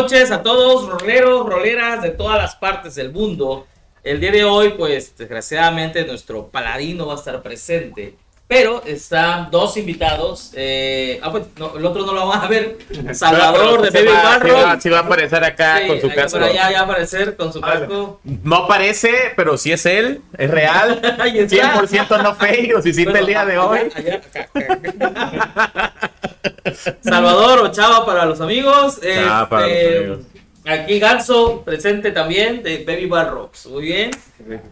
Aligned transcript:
Noches 0.00 0.30
a 0.30 0.42
todos, 0.42 0.88
roleros, 0.88 1.46
roleras 1.46 2.00
de 2.00 2.08
todas 2.08 2.38
las 2.38 2.56
partes 2.56 2.94
del 2.94 3.12
mundo. 3.12 3.66
El 4.02 4.18
día 4.18 4.32
de 4.32 4.44
hoy, 4.44 4.70
pues 4.70 5.14
desgraciadamente 5.14 6.06
nuestro 6.06 6.48
paladino 6.48 7.06
va 7.06 7.12
a 7.12 7.16
estar 7.16 7.42
presente. 7.42 8.16
Pero 8.50 8.82
están 8.84 9.48
dos 9.48 9.76
invitados. 9.76 10.50
Eh, 10.56 11.20
ah, 11.22 11.30
pues 11.30 11.44
el 11.56 11.86
otro 11.86 12.04
no 12.04 12.12
lo 12.12 12.26
van 12.26 12.42
a 12.42 12.48
ver. 12.48 12.78
Salvador 13.12 13.80
de 13.80 13.90
Baby 13.90 14.12
Barro. 14.12 14.80
Sí, 14.80 14.88
va, 14.88 14.98
a 14.98 15.02
aparecer 15.02 15.44
acá 15.44 15.86
con 15.86 16.00
su 16.00 16.12
casco. 16.12 16.40
Ya, 16.40 16.68
ya 16.68 16.72
va 16.72 16.78
a 16.78 16.82
aparecer 16.82 17.36
con 17.36 17.52
su 17.52 17.60
casco. 17.60 18.18
No 18.24 18.56
aparece, 18.56 19.34
pero 19.36 19.56
sí 19.56 19.70
es 19.70 19.86
él. 19.86 20.22
Es 20.36 20.50
real. 20.50 21.00
100% 21.20 22.22
no 22.24 22.34
fake. 22.34 22.76
O 22.76 22.82
si 22.82 22.92
sí 22.92 23.04
el 23.04 23.24
día 23.24 23.46
de 23.46 23.56
hoy. 23.56 23.82
Salvador 27.02 27.60
o 27.60 27.70
Chava 27.70 28.04
para 28.04 28.26
los 28.26 28.40
amigos. 28.40 28.98
Este, 29.00 30.18
aquí 30.64 30.98
Ganso 30.98 31.62
presente 31.62 32.10
también 32.10 32.64
de 32.64 32.82
Baby 32.84 33.06
Bar 33.06 33.30
Rocks. 33.30 33.66
Muy 33.66 33.84
bien. 33.84 34.10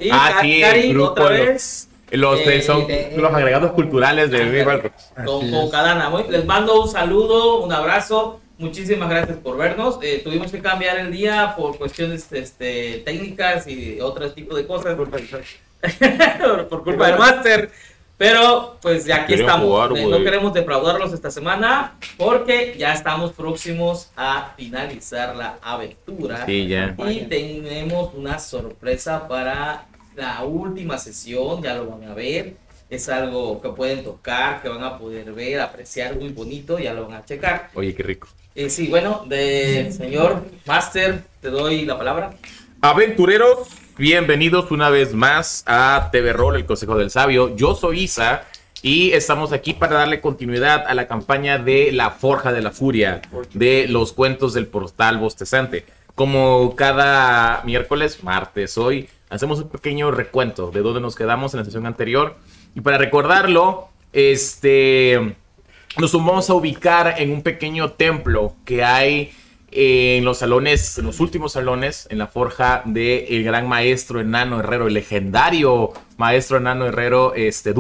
Y 0.01 0.09
ah, 0.11 0.41
Cari 0.43 0.97
otra 0.97 1.29
vez. 1.29 1.89
Los 2.11 2.41
eh, 2.41 2.63
son 2.63 2.87
los 3.17 3.33
agregados 3.33 3.73
culturales 3.73 4.31
de 4.31 4.65
Rocks. 4.65 5.13
Con, 5.25 5.51
con 5.51 5.71
Cadana. 5.71 6.11
Les 6.29 6.45
mando 6.45 6.83
un 6.83 6.89
saludo, 6.89 7.61
un 7.61 7.73
abrazo. 7.73 8.41
Muchísimas 8.59 9.09
gracias 9.09 9.37
por 9.39 9.57
vernos. 9.57 9.99
Eh, 10.03 10.21
tuvimos 10.25 10.51
que 10.51 10.61
cambiar 10.61 10.99
el 10.99 11.13
día 11.13 11.55
por 11.57 11.79
cuestiones 11.79 12.33
este, 12.33 13.03
técnicas 13.05 13.69
y 13.69 14.01
otro 14.01 14.33
tipo 14.33 14.57
de 14.57 14.67
cosas. 14.67 14.97
por 14.97 16.83
culpa 16.83 17.07
del 17.07 17.19
máster. 17.19 17.71
Pero 18.17 18.79
pues 18.83 19.05
ya 19.05 19.23
aquí 19.23 19.35
estamos. 19.35 19.97
Eh, 19.97 20.07
no 20.07 20.19
queremos 20.25 20.53
defraudarlos 20.53 21.13
esta 21.13 21.31
semana 21.31 21.95
porque 22.17 22.75
ya 22.77 22.93
estamos 22.93 23.31
próximos 23.33 24.11
a 24.17 24.55
finalizar 24.57 25.37
la 25.37 25.59
aventura. 25.63 26.45
Sí, 26.45 26.67
ya. 26.67 26.97
Y 27.09 27.27
tenemos 27.27 28.13
una 28.15 28.41
sorpresa 28.41 29.29
para 29.29 29.87
la 30.19 30.43
última 30.43 30.99
sesión, 30.99 31.63
ya 31.63 31.75
lo 31.75 31.87
van 31.87 32.11
a 32.11 32.15
ver. 32.15 32.57
Es 32.91 33.09
algo 33.09 33.61
que 33.61 33.69
pueden 33.69 34.03
tocar, 34.03 34.61
que 34.61 34.69
van 34.69 34.83
a 34.83 34.99
poder 34.99 35.33
ver, 35.33 35.61
apreciar 35.61 36.17
muy 36.17 36.31
bonito, 36.31 36.79
ya 36.79 36.93
lo 36.93 37.07
van 37.07 37.19
a 37.19 37.25
checar. 37.25 37.71
Oye, 37.75 37.95
qué 37.95 38.03
rico. 38.03 38.29
Eh, 38.55 38.69
sí, 38.69 38.89
bueno, 38.89 39.25
de 39.29 39.93
señor 39.93 40.43
Master, 40.67 41.23
te 41.41 41.51
doy 41.51 41.85
la 41.85 41.97
palabra. 41.97 42.35
Aventureros, 42.81 43.69
bienvenidos 43.97 44.71
una 44.71 44.91
vez 44.91 45.15
más 45.15 45.63
a 45.67 46.09
TV 46.11 46.33
Roll, 46.33 46.57
el 46.57 46.67
Consejo 46.67 46.97
del 46.97 47.11
Sabio. 47.11 47.55
Yo 47.55 47.77
soy 47.77 48.01
Isa 48.01 48.45
y 48.83 49.13
estamos 49.13 49.53
aquí 49.53 49.75
para 49.75 49.97
darle 49.99 50.21
continuidad 50.21 50.85
a 50.87 50.95
la 50.95 51.07
campaña 51.07 51.59
de 51.59 51.93
La 51.93 52.11
Forja 52.11 52.53
de 52.53 52.63
la 52.63 52.73
Furia, 52.73 53.21
de 53.53 53.87
los 53.87 54.13
cuentos 54.13 54.55
del 54.55 54.67
portal 54.67 55.19
bostezante. 55.19 55.85
Como 56.15 56.75
cada 56.75 57.63
miércoles, 57.65 58.25
martes, 58.25 58.77
hoy 58.77 59.09
hacemos 59.31 59.61
un 59.61 59.69
pequeño 59.69 60.11
recuento 60.11 60.71
de 60.71 60.81
dónde 60.81 61.01
nos 61.01 61.15
quedamos 61.15 61.55
en 61.55 61.59
la 61.59 61.65
sesión 61.65 61.87
anterior. 61.87 62.37
Y 62.75 62.81
para 62.81 62.99
recordarlo, 62.99 63.89
este, 64.13 65.37
nos 65.99 66.13
vamos 66.13 66.49
a 66.51 66.55
ubicar 66.55 67.15
en 67.19 67.33
un 67.33 67.43
pequeño 67.43 67.93
templo 67.93 68.55
que 68.65 68.85
hay 68.85 69.33
en 69.71 70.25
los 70.25 70.39
salones, 70.39 70.99
en 70.99 71.07
los 71.07 71.21
últimos 71.21 71.53
salones, 71.53 72.07
en 72.11 72.19
la 72.19 72.27
forja 72.27 72.83
del 72.85 73.25
el 73.29 73.45
gran 73.45 73.69
maestro 73.69 74.21
enano 74.21 74.61
herrero, 74.61 74.87
el 74.87 74.95
legendario 74.95 75.93
maestro 76.17 76.57
enano 76.57 76.87
herrero 76.87 77.35
este. 77.35 77.75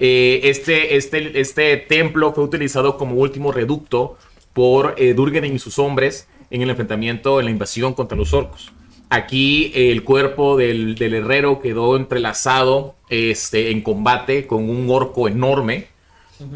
Eh, 0.00 0.40
este, 0.44 0.96
este, 0.96 1.40
este 1.40 1.76
templo 1.76 2.32
fue 2.32 2.44
utilizado 2.44 2.96
como 2.96 3.16
último 3.16 3.52
reducto 3.52 4.16
por 4.52 4.94
eh, 4.96 5.14
y 5.14 5.58
sus 5.58 5.78
hombres 5.78 6.28
en 6.50 6.62
el 6.62 6.70
enfrentamiento, 6.70 7.40
en 7.40 7.46
la 7.46 7.50
invasión 7.50 7.94
contra 7.94 8.16
los 8.16 8.32
orcos. 8.32 8.72
Aquí 9.10 9.72
el 9.74 10.04
cuerpo 10.04 10.56
del, 10.56 11.00
herrero 11.00 11.60
quedó 11.60 11.96
entrelazado 11.96 12.94
este, 13.08 13.70
en 13.70 13.80
combate 13.80 14.46
con 14.46 14.68
un 14.68 14.90
orco 14.90 15.28
enorme 15.28 15.88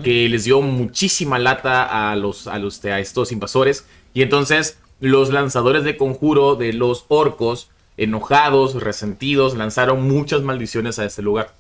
que 0.04 0.28
les 0.28 0.44
dio 0.44 0.60
muchísima 0.60 1.38
lata 1.38 2.10
a, 2.10 2.14
los, 2.14 2.46
a, 2.46 2.58
los, 2.58 2.84
a 2.84 3.00
estos 3.00 3.32
invasores 3.32 3.84
y 4.14 4.22
entonces 4.22 4.78
los 5.00 5.32
lanzadores 5.32 5.82
de 5.82 5.96
conjuro 5.96 6.54
de 6.54 6.72
los 6.72 7.06
orcos, 7.08 7.70
enojados, 7.96 8.80
resentidos, 8.80 9.56
lanzaron 9.56 10.06
muchas 10.06 10.42
maldiciones 10.42 11.00
a 11.00 11.04
este 11.04 11.22
lugar. 11.22 11.52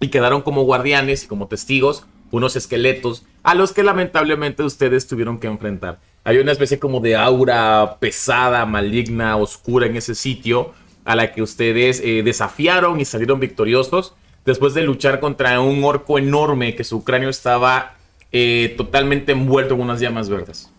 Y 0.00 0.08
quedaron 0.08 0.42
como 0.42 0.64
guardianes 0.64 1.24
y 1.24 1.28
como 1.28 1.46
testigos 1.46 2.04
unos 2.30 2.56
esqueletos 2.56 3.24
a 3.42 3.54
los 3.54 3.72
que 3.72 3.82
lamentablemente 3.82 4.62
ustedes 4.64 5.06
tuvieron 5.06 5.38
que 5.38 5.46
enfrentar. 5.46 5.98
Hay 6.24 6.38
una 6.38 6.52
especie 6.52 6.78
como 6.78 7.00
de 7.00 7.16
aura 7.16 7.96
pesada, 7.98 8.64
maligna, 8.66 9.36
oscura 9.36 9.86
en 9.86 9.96
ese 9.96 10.14
sitio 10.14 10.72
a 11.04 11.16
la 11.16 11.32
que 11.32 11.42
ustedes 11.42 12.00
eh, 12.04 12.22
desafiaron 12.22 13.00
y 13.00 13.04
salieron 13.04 13.40
victoriosos 13.40 14.14
después 14.44 14.74
de 14.74 14.82
luchar 14.82 15.20
contra 15.20 15.60
un 15.60 15.82
orco 15.82 16.18
enorme 16.18 16.76
que 16.76 16.84
su 16.84 17.02
cráneo 17.02 17.28
estaba 17.28 17.96
eh, 18.30 18.74
totalmente 18.76 19.32
envuelto 19.32 19.74
en 19.74 19.80
unas 19.80 20.00
llamas 20.00 20.28
verdes 20.28 20.72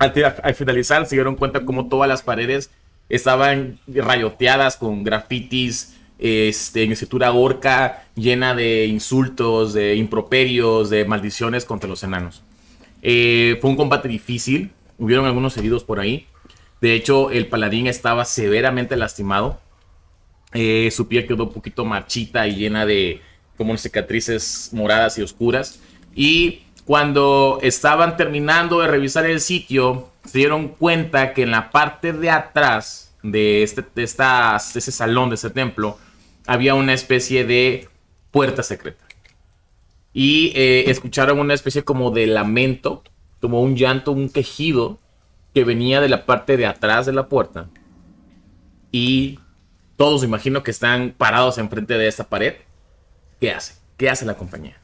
al, 0.00 0.54
finalizar 0.54 1.06
se 1.06 1.14
dieron 1.14 1.36
cuenta 1.36 1.64
como 1.64 1.88
todas 1.88 2.08
las 2.08 2.22
paredes 2.22 2.70
estaban 3.08 3.78
rayoteadas 3.86 4.76
con 4.76 5.04
grafitis 5.04 5.96
este, 6.18 6.84
en 6.84 6.92
escritura 6.92 7.32
orca 7.32 8.04
llena 8.14 8.54
de 8.54 8.86
insultos, 8.86 9.74
de 9.74 9.96
improperios, 9.96 10.90
de 10.90 11.04
maldiciones 11.04 11.64
contra 11.64 11.88
los 11.88 12.02
enanos. 12.02 12.42
Eh, 13.02 13.58
fue 13.60 13.70
un 13.70 13.76
combate 13.76 14.08
difícil, 14.08 14.72
hubieron 14.98 15.26
algunos 15.26 15.56
heridos 15.56 15.84
por 15.84 16.00
ahí. 16.00 16.26
De 16.80 16.94
hecho, 16.94 17.30
el 17.30 17.46
paladín 17.46 17.86
estaba 17.86 18.24
severamente 18.24 18.96
lastimado. 18.96 19.60
Eh, 20.52 20.90
su 20.90 21.08
piel 21.08 21.26
quedó 21.26 21.44
un 21.44 21.52
poquito 21.52 21.84
marchita 21.84 22.46
y 22.46 22.56
llena 22.56 22.86
de 22.86 23.20
como 23.56 23.76
cicatrices 23.76 24.70
moradas 24.72 25.18
y 25.18 25.22
oscuras. 25.22 25.80
Y 26.14 26.62
cuando 26.84 27.58
estaban 27.62 28.16
terminando 28.16 28.80
de 28.80 28.88
revisar 28.88 29.26
el 29.26 29.40
sitio, 29.40 30.10
se 30.24 30.38
dieron 30.38 30.68
cuenta 30.68 31.34
que 31.34 31.42
en 31.42 31.50
la 31.50 31.70
parte 31.70 32.12
de 32.12 32.30
atrás 32.30 33.14
de, 33.22 33.62
este, 33.62 33.84
de 33.94 34.04
ese 34.04 34.92
salón, 34.92 35.28
de 35.28 35.34
ese 35.34 35.50
templo, 35.50 35.98
había 36.46 36.74
una 36.74 36.94
especie 36.94 37.44
de 37.44 37.88
puerta 38.30 38.62
secreta. 38.62 39.04
Y 40.12 40.52
eh, 40.54 40.90
escucharon 40.90 41.38
una 41.38 41.54
especie 41.54 41.84
como 41.84 42.10
de 42.10 42.26
lamento, 42.26 43.02
como 43.40 43.62
un 43.62 43.76
llanto, 43.76 44.12
un 44.12 44.28
quejido 44.28 44.98
que 45.54 45.64
venía 45.64 46.00
de 46.00 46.08
la 46.08 46.26
parte 46.26 46.56
de 46.56 46.66
atrás 46.66 47.06
de 47.06 47.12
la 47.12 47.28
puerta. 47.28 47.68
Y 48.92 49.38
todos 49.96 50.24
imagino 50.24 50.62
que 50.62 50.70
están 50.70 51.14
parados 51.16 51.58
enfrente 51.58 51.98
de 51.98 52.08
esta 52.08 52.24
pared. 52.24 52.54
¿Qué 53.40 53.52
hace? 53.52 53.74
¿Qué 53.96 54.10
hace 54.10 54.24
la 54.24 54.34
compañía? 54.34 54.80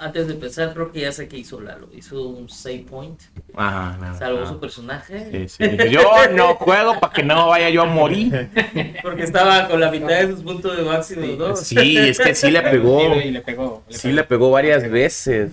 Antes 0.00 0.26
de 0.26 0.34
empezar, 0.34 0.74
creo 0.74 0.90
que 0.90 1.02
ya 1.02 1.12
sé 1.12 1.28
que 1.28 1.38
hizo 1.38 1.60
Lalo. 1.60 1.88
Hizo 1.94 2.20
un 2.26 2.48
save 2.48 2.84
point. 2.90 3.20
Ajá, 3.54 4.16
Salvó 4.18 4.44
su 4.44 4.58
personaje. 4.58 5.48
Sí, 5.48 5.64
sí. 5.64 5.90
Yo 5.90 6.02
no 6.32 6.56
juego 6.56 6.98
para 6.98 7.12
que 7.12 7.22
no 7.22 7.50
vaya 7.50 7.70
yo 7.70 7.82
a 7.82 7.86
morir. 7.86 8.50
Porque 9.02 9.22
estaba 9.22 9.68
con 9.68 9.78
la 9.78 9.92
mitad 9.92 10.08
de 10.08 10.32
sus 10.32 10.42
puntos 10.42 10.76
de 10.76 10.82
máximo 10.82 11.26
¿no? 11.38 11.54
Sí, 11.54 11.96
es 11.98 12.18
que 12.18 12.34
sí 12.34 12.50
le 12.50 12.62
pegó. 12.62 13.14
Sí, 13.14 13.30
le 13.30 13.40
pegó, 13.42 13.84
sí 13.88 14.10
le 14.10 14.24
pegó 14.24 14.50
varias 14.50 14.90
veces. 14.90 15.52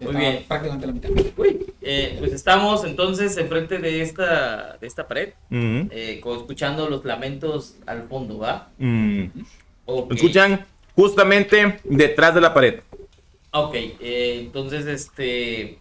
Muy 0.00 0.16
bien. 0.16 0.44
Prácticamente 0.48 0.86
la 0.86 0.92
mitad. 0.94 1.10
Uy, 1.36 1.66
eh, 1.82 2.16
pues 2.20 2.32
estamos 2.32 2.86
entonces 2.86 3.36
enfrente 3.36 3.80
de 3.80 4.00
esta, 4.00 4.78
de 4.80 4.86
esta 4.86 5.06
pared, 5.06 5.34
eh, 5.50 6.22
escuchando 6.24 6.88
los 6.88 7.04
lamentos 7.04 7.76
al 7.84 8.08
fondo, 8.08 8.38
¿va? 8.38 8.70
¿Escuchan? 10.10 10.64
Justamente 10.94 11.80
detrás 11.84 12.34
de 12.34 12.40
la 12.40 12.54
pared. 12.54 12.80
Ok, 13.52 13.74
eh, 13.74 14.38
entonces 14.40 14.86
este. 14.86 15.78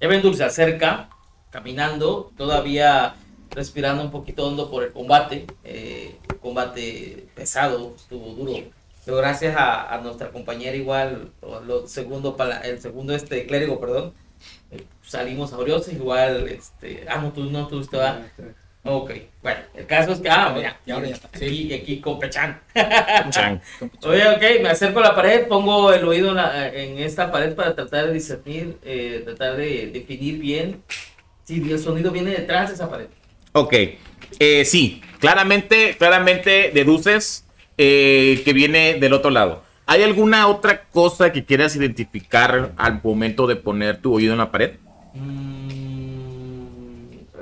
Evendur 0.00 0.36
se 0.36 0.44
acerca, 0.44 1.08
caminando, 1.50 2.30
todavía 2.36 3.16
respirando 3.50 4.02
un 4.02 4.10
poquito 4.10 4.46
hondo 4.46 4.70
por 4.70 4.84
el 4.84 4.92
combate. 4.92 5.46
Eh, 5.64 6.16
combate 6.40 7.26
pesado, 7.34 7.94
estuvo 7.96 8.34
duro. 8.34 8.52
Pero 9.04 9.16
gracias 9.16 9.56
a, 9.56 9.98
nuestra 10.02 10.30
compañera, 10.30 10.76
igual, 10.76 11.32
lo 11.40 11.86
segundo 11.88 12.36
para 12.36 12.60
el 12.60 12.78
segundo 12.78 13.14
este 13.14 13.46
clérigo, 13.46 13.80
perdón, 13.80 14.12
eh, 14.70 14.84
salimos 15.02 15.52
auriosos, 15.54 15.94
igual, 15.94 16.46
este. 16.48 17.06
Ah, 17.08 17.18
no, 17.18 17.32
tú 17.32 17.44
no, 17.44 17.68
va. 17.94 18.22
Ok, 18.84 19.10
bueno, 19.42 19.60
el 19.74 19.86
caso 19.86 20.12
es 20.12 20.20
que, 20.20 20.30
ah, 20.30 20.52
mira, 20.54 20.78
y 20.86 20.90
ahora 20.92 21.08
ya 21.08 21.14
está. 21.14 21.28
Sí, 21.36 21.72
aquí 21.74 22.00
con 22.00 22.18
Pechan. 22.18 22.60
Oye, 24.02 24.28
ok, 24.28 24.62
me 24.62 24.70
acerco 24.70 25.00
a 25.00 25.02
la 25.02 25.14
pared, 25.14 25.46
pongo 25.46 25.92
el 25.92 26.04
oído 26.04 26.34
en, 26.72 26.98
esta 26.98 27.30
pared 27.30 27.54
para 27.54 27.74
tratar 27.74 28.06
de 28.06 28.12
discernir, 28.14 28.78
eh, 28.84 29.22
tratar 29.24 29.56
de 29.56 29.90
definir 29.92 30.38
bien 30.38 30.82
si 31.44 31.60
el 31.70 31.78
sonido 31.78 32.12
viene 32.12 32.30
detrás 32.30 32.68
de 32.68 32.76
esa 32.76 32.88
pared. 32.88 33.08
Ok, 33.52 33.74
eh, 34.38 34.64
sí, 34.64 35.02
claramente, 35.18 35.96
claramente 35.98 36.70
deduces 36.72 37.44
eh, 37.76 38.40
que 38.44 38.52
viene 38.52 38.94
del 38.94 39.12
otro 39.12 39.30
lado. 39.30 39.64
¿Hay 39.86 40.02
alguna 40.02 40.46
otra 40.48 40.84
cosa 40.84 41.32
que 41.32 41.44
quieras 41.44 41.74
identificar 41.74 42.72
al 42.76 43.00
momento 43.02 43.46
de 43.46 43.56
poner 43.56 44.00
tu 44.00 44.14
oído 44.14 44.32
en 44.32 44.38
la 44.38 44.50
pared? 44.50 44.72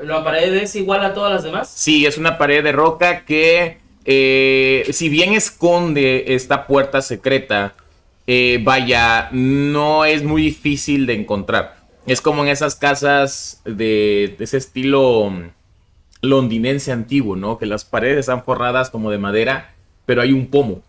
¿La 0.03 0.23
pared 0.23 0.55
es 0.55 0.77
igual 0.77 1.05
a 1.05 1.15
todas 1.15 1.33
las 1.33 1.43
demás? 1.43 1.73
Sí, 1.75 2.07
es 2.07 2.19
una 2.19 2.39
pared 2.39 2.63
de 2.63 2.73
roca 2.73 3.25
que, 3.25 3.79
eh, 4.05 4.87
si 4.93 5.09
bien 5.09 5.33
esconde 5.33 6.35
esta 6.35 6.67
puerta 6.67 7.03
secreta, 7.03 7.75
eh, 8.27 8.61
vaya, 8.63 9.29
no 9.33 10.05
es 10.05 10.23
muy 10.23 10.43
difícil 10.43 11.07
de 11.07 11.15
encontrar. 11.15 11.77
Es 12.07 12.21
como 12.21 12.43
en 12.43 12.49
esas 12.49 12.75
casas 12.75 13.61
de, 13.65 14.35
de 14.39 14.45
ese 14.45 14.59
estilo 14.59 15.31
mm, 15.31 15.49
londinense 16.23 16.93
antiguo, 16.93 17.37
¿no? 17.37 17.59
Que 17.59 17.67
las 17.67 17.85
paredes 17.85 18.19
están 18.19 18.45
forradas 18.45 18.91
como 18.91 19.11
de 19.11 19.19
madera, 19.19 19.75
pero 20.05 20.23
hay 20.23 20.33
un 20.33 20.49
pomo. 20.49 20.83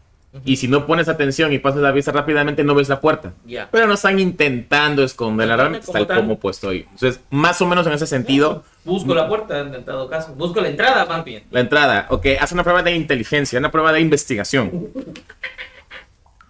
Y 0.45 0.57
si 0.57 0.68
no 0.68 0.86
pones 0.86 1.07
atención 1.07 1.54
y 1.54 1.60
pasas 1.60 1.81
la 1.81 1.92
vista 1.92 2.12
rápidamente, 2.12 2.63
no 2.63 2.75
ves 2.75 2.89
la 2.89 3.00
puerta. 3.00 3.34
Pero 3.72 3.88
no 3.88 3.94
están 3.94 4.19
intentando 4.19 5.04
esconderla, 5.04 5.56
realmente 5.56 5.86
está 5.86 6.00
como 6.00 6.07
tal. 6.07 6.18
pomo 6.19 6.39
puesto 6.39 6.69
ahí. 6.69 6.86
Entonces, 6.92 7.22
más 7.30 7.62
o 7.62 7.68
menos 7.68 7.86
en 7.88 7.94
ese 7.94 8.07
sentido, 8.07 8.63
Busco 8.84 9.13
la 9.13 9.28
puerta, 9.28 9.60
en 9.60 9.84
dado 9.84 10.10
caso. 10.10 10.34
Busco 10.36 10.62
la 10.62 10.69
entrada, 10.69 11.06
más 11.06 11.25
bien. 11.25 11.44
la 11.51 11.60
entrada, 11.60 12.07
ok, 12.10 12.25
haz 12.39 12.54
una 12.54 12.63
prueba 12.63 12.81
de 12.81 12.95
inteligencia, 12.95 13.60
una 13.60 13.69
prueba 13.69 13.92
de 13.92 14.00
investigación. 14.00 14.89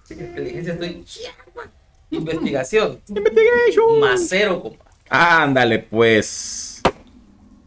Inteligencia 0.09 0.73
estoy... 0.73 1.03
Investigación. 2.11 2.99
Investigation. 3.09 3.99
Más 3.99 4.27
cero, 4.29 4.61
compa. 4.61 4.85
Ándale, 5.09 5.79
pues. 5.79 6.81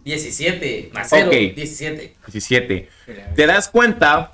17. 0.05 0.91
Más 0.95 1.09
cero. 1.11 1.27
Ok. 1.29 1.55
17. 1.55 2.17
17. 2.27 2.89
Te 3.35 3.47
das 3.47 3.69
cuenta 3.69 4.33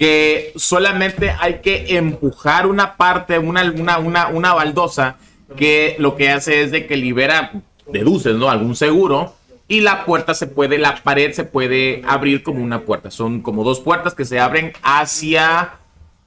que 0.00 0.54
solamente 0.56 1.36
hay 1.38 1.58
que 1.60 1.98
empujar 1.98 2.66
una 2.66 2.96
parte, 2.96 3.38
una, 3.38 3.70
una, 3.70 3.98
una, 3.98 4.28
una 4.28 4.54
baldosa, 4.54 5.18
que 5.58 5.94
lo 5.98 6.16
que 6.16 6.30
hace 6.30 6.62
es 6.62 6.70
de 6.70 6.86
que 6.86 6.96
libera, 6.96 7.52
deduces, 7.86 8.34
¿no? 8.34 8.48
Algún 8.48 8.74
seguro. 8.74 9.34
Y 9.68 9.82
la 9.82 10.06
puerta 10.06 10.32
se 10.32 10.46
puede, 10.46 10.78
la 10.78 10.94
pared 11.02 11.32
se 11.32 11.44
puede 11.44 12.00
abrir 12.08 12.42
como 12.42 12.64
una 12.64 12.80
puerta. 12.80 13.10
Son 13.10 13.42
como 13.42 13.62
dos 13.62 13.80
puertas 13.80 14.14
que 14.14 14.24
se 14.24 14.40
abren 14.40 14.72
hacia 14.82 15.74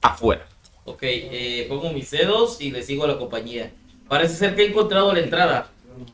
afuera. 0.00 0.46
Ok, 0.84 1.02
eh, 1.02 1.66
pongo 1.68 1.92
mis 1.92 2.12
dedos 2.12 2.60
y 2.60 2.70
le 2.70 2.80
sigo 2.84 3.02
a 3.02 3.08
la 3.08 3.18
compañía. 3.18 3.72
Parece 4.08 4.36
ser 4.36 4.54
que 4.54 4.62
he 4.62 4.68
encontrado 4.68 5.12
la 5.12 5.18
entrada. 5.18 5.66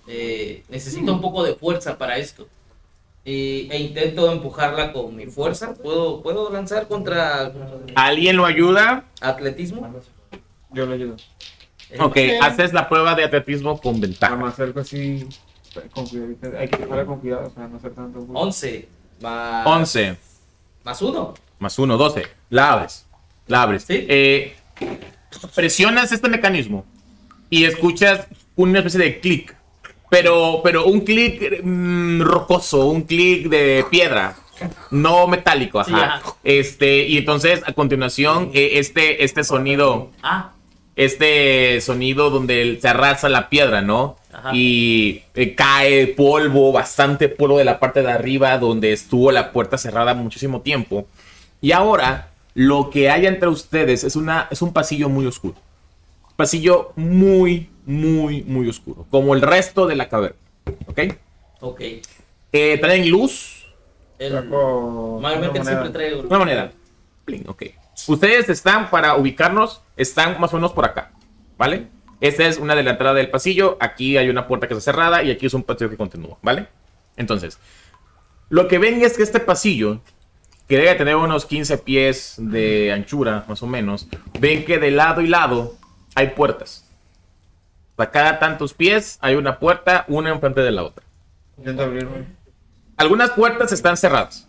Eh, 0.08 0.62
necesito 0.70 1.12
un 1.12 1.20
poco 1.20 1.44
de 1.44 1.54
fuerza 1.56 1.98
para 1.98 2.16
esto. 2.16 2.48
Y- 3.24 3.68
e 3.70 3.78
intento 3.78 4.30
empujarla 4.32 4.92
con 4.92 5.14
mi 5.14 5.26
fuerza. 5.26 5.74
¿Puedo, 5.74 6.22
¿puedo 6.22 6.50
lanzar 6.50 6.88
contra 6.88 7.52
¿Alguien 7.94 8.36
lo 8.36 8.46
ayuda? 8.46 9.04
atletismo? 9.20 9.94
Yo 10.72 10.86
le 10.86 10.94
ayudo. 10.94 11.16
Eh, 11.90 11.96
Ok, 12.00 12.16
haces 12.40 12.72
la 12.72 12.88
prueba 12.88 13.14
de 13.14 13.24
atletismo 13.24 13.78
con 13.80 14.00
ventaja. 14.00 14.36
más 14.36 14.54
acerco 14.54 14.80
así, 14.80 15.28
con 15.92 16.06
cuidado. 16.06 16.58
Hay 16.58 16.68
que 16.68 16.76
pasar 16.78 17.04
con 17.06 17.20
cuidado 17.20 17.50
para 17.50 17.68
no 17.68 17.76
hacer 17.76 17.92
tanto 17.94 18.20
bullying. 18.20 18.40
11 18.40 18.88
más, 19.20 19.66
11 19.66 20.16
más 20.84 21.02
1. 21.02 21.34
más 21.58 21.78
1, 21.78 21.96
12. 21.98 22.22
La 22.48 22.72
abres. 22.72 23.06
La 23.48 23.62
abres. 23.62 23.82
Sí. 23.84 24.06
Eh, 24.08 24.54
presionas 25.54 26.12
este 26.12 26.28
mecanismo 26.28 26.84
y 27.50 27.64
escuchas 27.64 28.26
una 28.56 28.78
especie 28.78 29.00
de 29.00 29.20
clic. 29.20 29.56
Pero, 30.10 30.60
pero 30.62 30.84
un 30.84 31.00
clic 31.00 31.62
mm, 31.62 32.20
rocoso, 32.22 32.86
un 32.86 33.02
clic 33.02 33.48
de 33.48 33.84
piedra. 33.90 34.36
No 34.90 35.26
metálico, 35.26 35.80
ajá. 35.80 36.20
Este, 36.44 37.06
y 37.06 37.16
entonces 37.16 37.62
a 37.64 37.72
continuación, 37.72 38.50
eh, 38.52 38.72
este, 38.74 39.24
este 39.24 39.42
sonido 39.42 40.10
Ah, 40.22 40.52
este 40.96 41.80
sonido 41.80 42.28
donde 42.28 42.78
se 42.78 42.88
arrasa 42.88 43.30
la 43.30 43.48
piedra, 43.48 43.80
¿no? 43.80 44.18
Ajá. 44.30 44.50
Y 44.52 45.22
eh, 45.34 45.54
cae 45.54 46.08
polvo, 46.08 46.72
bastante 46.72 47.30
polvo 47.30 47.56
de 47.56 47.64
la 47.64 47.80
parte 47.80 48.02
de 48.02 48.12
arriba 48.12 48.58
donde 48.58 48.92
estuvo 48.92 49.32
la 49.32 49.50
puerta 49.52 49.78
cerrada 49.78 50.12
muchísimo 50.12 50.60
tiempo. 50.60 51.06
Y 51.62 51.72
ahora 51.72 52.30
lo 52.54 52.90
que 52.90 53.10
hay 53.10 53.26
entre 53.26 53.48
ustedes 53.48 54.04
es, 54.04 54.16
una, 54.16 54.48
es 54.50 54.60
un 54.60 54.72
pasillo 54.72 55.08
muy 55.08 55.26
oscuro. 55.26 55.54
Pasillo 56.36 56.92
muy, 56.96 57.70
muy, 57.90 58.42
muy 58.44 58.68
oscuro. 58.68 59.06
Como 59.10 59.34
el 59.34 59.42
resto 59.42 59.86
de 59.86 59.96
la 59.96 60.08
caverna. 60.08 60.36
¿Ok? 60.86 61.00
ok. 61.60 61.80
Eh, 62.52 62.78
traen 62.80 63.10
luz. 63.10 63.66
El, 64.18 64.32
Saco 64.32 65.18
normalmente 65.20 65.64
siempre 65.64 65.90
trae 65.90 66.14
Una 66.14 66.38
moneda. 66.38 66.72
Pling, 67.24 67.48
ok. 67.48 67.64
Ustedes 68.06 68.48
están, 68.48 68.90
para 68.90 69.16
ubicarnos, 69.16 69.82
están 69.96 70.40
más 70.40 70.52
o 70.52 70.56
menos 70.56 70.72
por 70.72 70.84
acá, 70.84 71.12
¿vale? 71.58 71.88
Esta 72.20 72.46
es 72.46 72.58
una 72.58 72.74
de 72.74 72.82
la 72.82 72.92
entrada 72.92 73.14
del 73.14 73.28
pasillo. 73.28 73.76
Aquí 73.80 74.16
hay 74.16 74.28
una 74.28 74.46
puerta 74.46 74.68
que 74.68 74.74
está 74.74 74.92
cerrada 74.92 75.22
y 75.22 75.30
aquí 75.30 75.46
es 75.46 75.54
un 75.54 75.62
pasillo 75.62 75.90
que 75.90 75.96
continúa, 75.96 76.38
¿vale? 76.42 76.68
Entonces, 77.16 77.58
lo 78.48 78.68
que 78.68 78.78
ven 78.78 79.02
es 79.02 79.16
que 79.16 79.22
este 79.22 79.40
pasillo, 79.40 80.00
que 80.66 80.76
debe 80.76 80.94
tener 80.94 81.16
unos 81.16 81.44
15 81.44 81.78
pies 81.78 82.34
de 82.38 82.92
anchura, 82.92 83.44
más 83.48 83.62
o 83.62 83.66
menos, 83.66 84.08
ven 84.38 84.64
que 84.64 84.78
de 84.78 84.90
lado 84.90 85.20
y 85.20 85.26
lado 85.26 85.74
hay 86.14 86.28
puertas. 86.28 86.89
A 88.00 88.10
cada 88.10 88.38
tantos 88.38 88.74
pies 88.74 89.18
hay 89.20 89.34
una 89.34 89.58
puerta, 89.58 90.04
una 90.08 90.30
enfrente 90.30 90.60
de 90.62 90.70
la 90.70 90.84
otra. 90.84 91.04
Intento 91.58 91.82
abrirme. 91.82 92.26
Algunas 92.96 93.30
puertas 93.30 93.72
están 93.72 93.96
cerradas. 93.96 94.48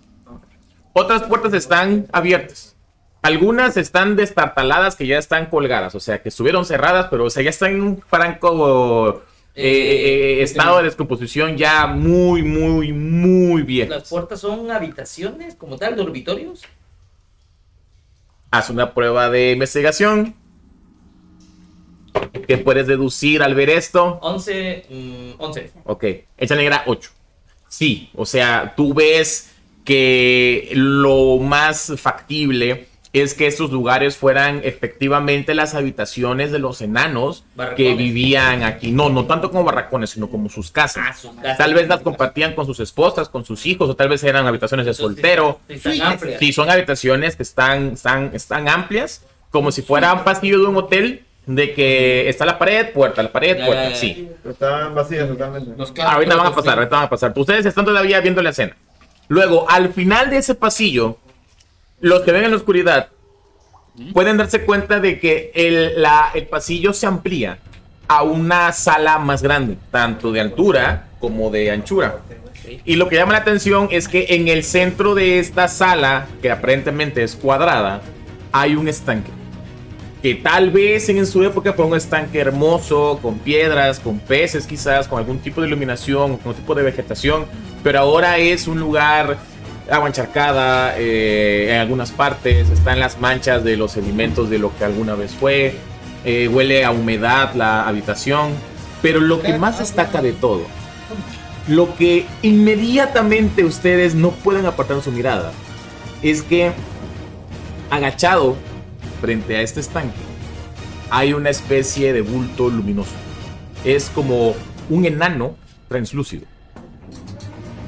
Otras 0.93 1.23
puertas 1.23 1.53
están 1.53 2.07
abiertas. 2.11 2.75
Algunas 3.21 3.77
están 3.77 4.15
destartaladas 4.15 4.95
que 4.95 5.05
ya 5.05 5.17
están 5.17 5.45
colgadas, 5.45 5.93
o 5.93 5.99
sea, 5.99 6.21
que 6.21 6.29
estuvieron 6.29 6.65
cerradas, 6.65 7.07
pero 7.09 7.25
o 7.25 7.29
sea, 7.29 7.43
ya 7.43 7.51
están 7.51 7.71
en 7.73 7.81
un 7.81 8.01
franco 8.01 9.21
eh, 9.53 9.63
eh, 9.63 10.39
eh, 10.39 10.43
estado 10.43 10.77
de 10.77 10.83
descomposición 10.83 11.55
ya 11.55 11.85
muy, 11.87 12.41
muy, 12.41 12.93
muy 12.93 13.61
viejo. 13.61 13.91
Las 13.91 14.09
puertas 14.09 14.39
son 14.39 14.71
habitaciones, 14.71 15.55
como 15.55 15.77
tal, 15.77 15.95
dormitorios. 15.95 16.63
Haz 18.49 18.69
una 18.69 18.93
prueba 18.93 19.29
de 19.29 19.51
investigación. 19.51 20.35
¿Qué 22.47 22.57
puedes 22.57 22.87
deducir 22.87 23.43
al 23.43 23.55
ver 23.55 23.69
esto? 23.69 24.17
11, 24.21 24.85
mm, 24.89 25.29
11. 25.37 25.71
Ok, 25.85 26.05
echa 26.37 26.55
negra 26.55 26.83
8. 26.85 27.09
Sí, 27.67 28.09
o 28.15 28.25
sea, 28.25 28.73
tú 28.75 28.93
ves 28.93 29.51
que 29.83 30.69
lo 30.73 31.37
más 31.37 31.93
factible 31.97 32.87
es 33.13 33.33
que 33.33 33.45
estos 33.47 33.71
lugares 33.71 34.15
fueran 34.15 34.61
efectivamente 34.63 35.53
las 35.53 35.75
habitaciones 35.75 36.53
de 36.53 36.59
los 36.59 36.79
enanos 36.79 37.41
que 37.41 37.57
Barracones. 37.57 37.97
vivían 37.97 38.63
aquí. 38.63 38.91
No, 38.91 39.09
no 39.09 39.25
tanto 39.25 39.49
como 39.51 39.65
barracones, 39.65 40.11
sino 40.11 40.29
como 40.29 40.47
sus 40.47 40.69
Ah, 40.69 40.73
casas. 40.73 41.19
sus 41.19 41.31
casas. 41.33 41.57
Tal 41.57 41.73
vez 41.73 41.89
las 41.89 41.99
compartían 42.01 42.53
con 42.55 42.65
sus 42.65 42.79
esposas, 42.79 43.27
con 43.27 43.43
sus 43.43 43.65
hijos, 43.65 43.89
o 43.89 43.95
tal 43.97 44.07
vez 44.07 44.23
eran 44.23 44.47
habitaciones 44.47 44.85
de 44.85 44.91
Entonces, 44.93 45.15
soltero. 45.21 45.59
sí, 45.67 45.77
sí. 45.79 46.01
Sí, 46.39 46.53
son 46.53 46.69
habitaciones 46.69 47.35
que 47.35 47.43
están, 47.43 47.91
están, 47.93 48.31
están 48.33 48.69
amplias, 48.69 49.25
como 49.49 49.73
si 49.73 49.81
fuera 49.81 50.13
un 50.13 50.23
pasillo 50.23 50.59
de 50.61 50.65
un 50.67 50.77
hotel, 50.77 51.25
de 51.55 51.73
que 51.73 52.29
está 52.29 52.45
la 52.45 52.57
pared, 52.57 52.91
puerta, 52.91 53.21
la 53.23 53.31
pared, 53.31 53.57
Ya, 53.57 53.65
puerta. 53.65 53.83
ya, 53.85 53.89
ya. 53.91 53.95
Sí. 53.95 54.29
Estaban 54.49 54.95
vacías 54.95 55.27
totalmente. 55.27 55.71
Ah, 56.01 56.13
ahorita 56.13 56.35
van 56.35 56.47
a 56.47 56.55
pasar, 56.55 56.77
ahorita 56.77 56.95
van 56.95 57.05
a 57.05 57.09
pasar. 57.09 57.33
Ustedes 57.35 57.65
están 57.65 57.85
todavía 57.85 58.19
viendo 58.21 58.41
la 58.41 58.49
escena. 58.51 58.75
Luego, 59.27 59.69
al 59.69 59.93
final 59.93 60.29
de 60.29 60.37
ese 60.37 60.55
pasillo, 60.55 61.17
los 61.99 62.21
que 62.21 62.31
ven 62.31 62.43
en 62.45 62.51
la 62.51 62.57
oscuridad 62.57 63.09
pueden 64.13 64.37
darse 64.37 64.63
cuenta 64.65 64.99
de 64.99 65.19
que 65.19 65.51
el, 65.53 66.01
la- 66.01 66.31
el 66.33 66.47
pasillo 66.47 66.93
se 66.93 67.05
amplía 67.07 67.59
a 68.07 68.23
una 68.23 68.71
sala 68.73 69.17
más 69.19 69.41
grande, 69.41 69.77
tanto 69.91 70.31
de 70.31 70.41
altura 70.41 71.07
como 71.19 71.49
de 71.49 71.71
anchura. 71.71 72.17
Y 72.85 72.95
lo 72.95 73.07
que 73.09 73.15
llama 73.15 73.33
la 73.33 73.39
atención 73.39 73.87
es 73.91 74.07
que 74.07 74.27
en 74.29 74.47
el 74.47 74.63
centro 74.63 75.13
de 75.15 75.39
esta 75.39 75.67
sala, 75.67 76.27
que 76.41 76.51
aparentemente 76.51 77.23
es 77.23 77.35
cuadrada, 77.35 78.01
hay 78.51 78.75
un 78.75 78.87
estanque. 78.87 79.31
Que 80.21 80.35
tal 80.35 80.69
vez 80.69 81.09
en 81.09 81.25
su 81.25 81.43
época 81.43 81.73
fue 81.73 81.85
un 81.85 81.95
estanque 81.95 82.39
hermoso, 82.39 83.19
con 83.21 83.39
piedras, 83.39 83.99
con 83.99 84.19
peces 84.19 84.67
quizás, 84.67 85.07
con 85.07 85.17
algún 85.17 85.39
tipo 85.39 85.61
de 85.61 85.67
iluminación, 85.67 86.37
con 86.37 86.39
algún 86.39 86.53
tipo 86.55 86.75
de 86.75 86.83
vegetación, 86.83 87.45
pero 87.83 87.99
ahora 87.99 88.37
es 88.37 88.67
un 88.67 88.79
lugar 88.79 89.37
agua 89.89 90.07
encharcada 90.07 90.93
eh, 90.97 91.67
en 91.71 91.79
algunas 91.79 92.11
partes, 92.11 92.69
están 92.69 92.99
las 92.99 93.19
manchas 93.19 93.63
de 93.63 93.77
los 93.77 93.91
sedimentos 93.91 94.49
de 94.49 94.59
lo 94.59 94.75
que 94.77 94.85
alguna 94.85 95.15
vez 95.15 95.31
fue, 95.31 95.75
eh, 96.23 96.47
huele 96.47 96.85
a 96.85 96.91
humedad 96.91 97.53
la 97.55 97.87
habitación, 97.87 98.51
pero 99.01 99.19
lo 99.19 99.41
que 99.41 99.57
más 99.57 99.79
destaca 99.79 100.21
de 100.21 100.33
todo, 100.33 100.63
lo 101.67 101.95
que 101.95 102.25
inmediatamente 102.41 103.65
ustedes 103.65 104.15
no 104.15 104.31
pueden 104.31 104.65
apartar 104.65 105.01
su 105.01 105.11
mirada, 105.11 105.51
es 106.21 106.41
que 106.41 106.71
agachado 107.89 108.55
frente 109.21 109.55
a 109.55 109.61
este 109.61 109.79
estanque 109.79 110.17
hay 111.11 111.33
una 111.33 111.49
especie 111.49 112.13
de 112.13 112.21
bulto 112.21 112.69
luminoso. 112.69 113.11
Es 113.83 114.09
como 114.09 114.55
un 114.89 115.05
enano 115.05 115.55
translúcido. 115.89 116.45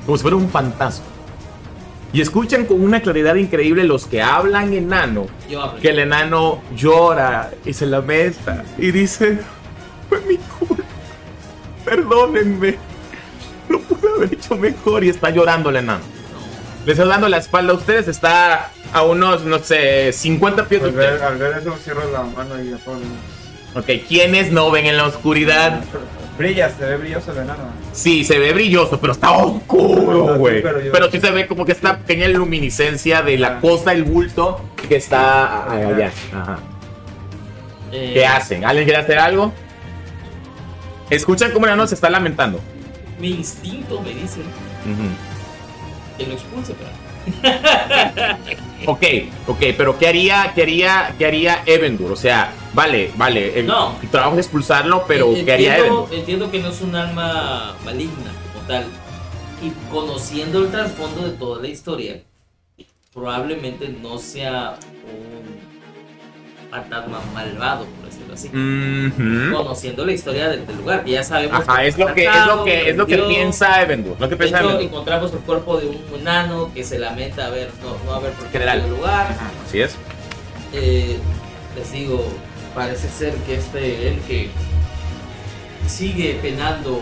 Como 0.05 0.17
si 0.17 0.21
fuera 0.21 0.35
un 0.35 0.49
fantasma. 0.49 1.05
Y 2.11 2.19
escuchan 2.19 2.65
con 2.65 2.83
una 2.83 3.01
claridad 3.01 3.35
increíble 3.35 3.85
los 3.85 4.05
que 4.05 4.21
hablan 4.21 4.73
enano, 4.73 5.25
que 5.81 5.89
el 5.89 5.99
enano 5.99 6.61
llora 6.75 7.51
y 7.65 7.73
se 7.73 7.87
lamenta 7.87 8.65
y 8.77 8.91
dice, 8.91 9.39
fue 10.09 10.21
mi 10.21 10.37
culpa, 10.37 10.83
perdónenme, 11.83 12.75
lo 13.67 13.79
pude 13.79 14.09
haber 14.15 14.33
hecho 14.33 14.55
mejor 14.57 15.03
y 15.03 15.09
está 15.09 15.31
llorando 15.31 15.71
el 15.71 15.77
enano. 15.77 16.03
Le 16.85 16.91
está 16.91 17.05
dando 17.05 17.29
la 17.29 17.37
espalda 17.37 17.71
a 17.73 17.75
ustedes, 17.75 18.07
está 18.07 18.71
a 18.91 19.03
unos, 19.03 19.43
no 19.45 19.59
sé, 19.59 20.11
50 20.11 20.65
pies 20.67 20.81
de 20.81 20.89
Al 20.89 20.93
ver, 20.95 21.13
ustedes. 21.13 21.21
al 21.31 21.37
ver 21.37 21.57
eso, 21.59 21.77
cierro 21.81 22.11
la 22.11 22.23
mano 22.23 22.61
y 22.61 22.73
apago. 22.73 22.99
Ok, 23.75 23.85
¿quiénes 24.07 24.51
no 24.51 24.69
ven 24.69 24.85
en 24.85 24.97
la 24.97 25.05
oscuridad? 25.07 25.81
Brilla, 26.37 26.69
se 26.77 26.85
ve 26.85 26.97
brilloso 26.97 27.31
el 27.31 27.37
enano. 27.39 27.63
Sí, 27.93 28.23
se 28.23 28.37
ve 28.39 28.53
brilloso, 28.53 28.99
pero 28.99 29.13
está 29.13 29.31
oscuro, 29.31 30.35
güey. 30.37 30.61
Pero 30.61 31.09
sí 31.09 31.19
se 31.19 31.31
ve 31.31 31.47
como 31.47 31.65
que 31.65 31.71
esta 31.71 31.99
pequeña 31.99 32.27
luminiscencia 32.27 33.21
de 33.21 33.37
la 33.37 33.47
Ah. 33.47 33.59
cosa, 33.61 33.93
el 33.93 34.03
bulto 34.03 34.59
que 34.89 34.95
está 34.97 35.71
allá. 35.71 36.11
Ajá. 36.35 36.59
Eh, 37.91 38.11
¿Qué 38.15 38.25
hacen? 38.25 38.65
¿Alguien 38.65 38.85
quiere 38.85 38.99
hacer 39.01 39.19
algo? 39.19 39.53
Escuchan 41.09 41.51
cómo 41.51 41.65
el 41.65 41.71
enano 41.73 41.87
se 41.87 41.95
está 41.95 42.09
lamentando. 42.09 42.59
Mi 43.19 43.29
instinto 43.29 44.01
me 44.01 44.09
dice 44.09 44.39
Ujú. 44.39 45.09
Que 46.17 46.25
lo 46.27 46.33
expulse, 46.33 46.73
pero. 46.73 46.89
Ok, 48.85 49.01
ok, 49.47 49.59
pero 49.77 49.97
¿qué 49.97 50.07
haría, 50.09 50.51
qué 50.53 50.63
haría, 50.63 51.15
qué 51.17 51.25
haría 51.25 51.63
Evendur? 51.65 52.11
O 52.11 52.15
sea, 52.17 52.51
vale, 52.73 53.11
vale, 53.15 53.57
el, 53.59 53.65
No. 53.65 53.95
trabajo 54.11 54.33
es 54.33 54.39
expulsarlo, 54.45 55.05
pero 55.07 55.33
¿qué 55.33 55.53
haría 55.53 55.77
Evendur? 55.77 56.09
entiendo 56.11 56.51
que 56.51 56.59
no 56.59 56.67
es 56.67 56.81
un 56.81 56.93
alma 56.93 57.77
maligna 57.85 58.33
como 58.53 58.67
tal. 58.67 58.85
Y 59.61 59.71
conociendo 59.89 60.59
el 60.59 60.69
trasfondo 60.69 61.21
de 61.21 61.29
toda 61.37 61.61
la 61.61 61.69
historia, 61.69 62.19
probablemente 63.13 63.87
no 63.87 64.17
sea 64.17 64.75
fantasma 66.73 67.19
malvado, 67.33 67.85
por 67.85 68.05
decirlo 68.09 68.33
así. 68.33 68.49
Conociendo 69.53 70.05
la 70.05 70.11
historia 70.11 70.49
del, 70.49 70.65
del 70.65 70.77
lugar, 70.77 71.03
que 71.03 71.11
ya 71.11 71.23
sabemos. 71.23 71.61
Ajá, 71.67 71.83
es 71.85 71.97
lo 71.97 72.13
que, 72.13 72.25
es 72.25 72.45
lo 72.47 72.63
que, 72.63 72.89
es 72.89 72.97
lo 72.97 73.05
que 73.05 73.17
piensa 73.19 73.81
Evendur. 73.81 74.15
Lo 74.19 74.27
que 74.27 74.35
De 74.35 74.37
piensa 74.37 74.59
hecho, 74.59 74.69
Evendur. 74.69 74.87
encontramos 74.87 75.33
el 75.33 75.39
cuerpo 75.39 75.77
de 75.79 75.87
un 75.87 76.01
enano 76.19 76.71
que 76.73 76.83
se 76.83 76.97
lamenta 76.99 77.45
haber, 77.47 77.69
no, 77.83 77.95
no 78.05 78.15
haber 78.15 78.31
protegido 78.33 78.71
el 78.71 78.89
lugar. 78.89 79.35
Así 79.65 79.81
es. 79.81 79.95
Eh, 80.73 81.17
les 81.75 81.91
digo, 81.91 82.25
parece 82.73 83.07
ser 83.09 83.33
que 83.45 83.55
este 83.55 84.07
el 84.09 84.19
que 84.21 84.49
sigue 85.87 86.39
penando 86.41 87.01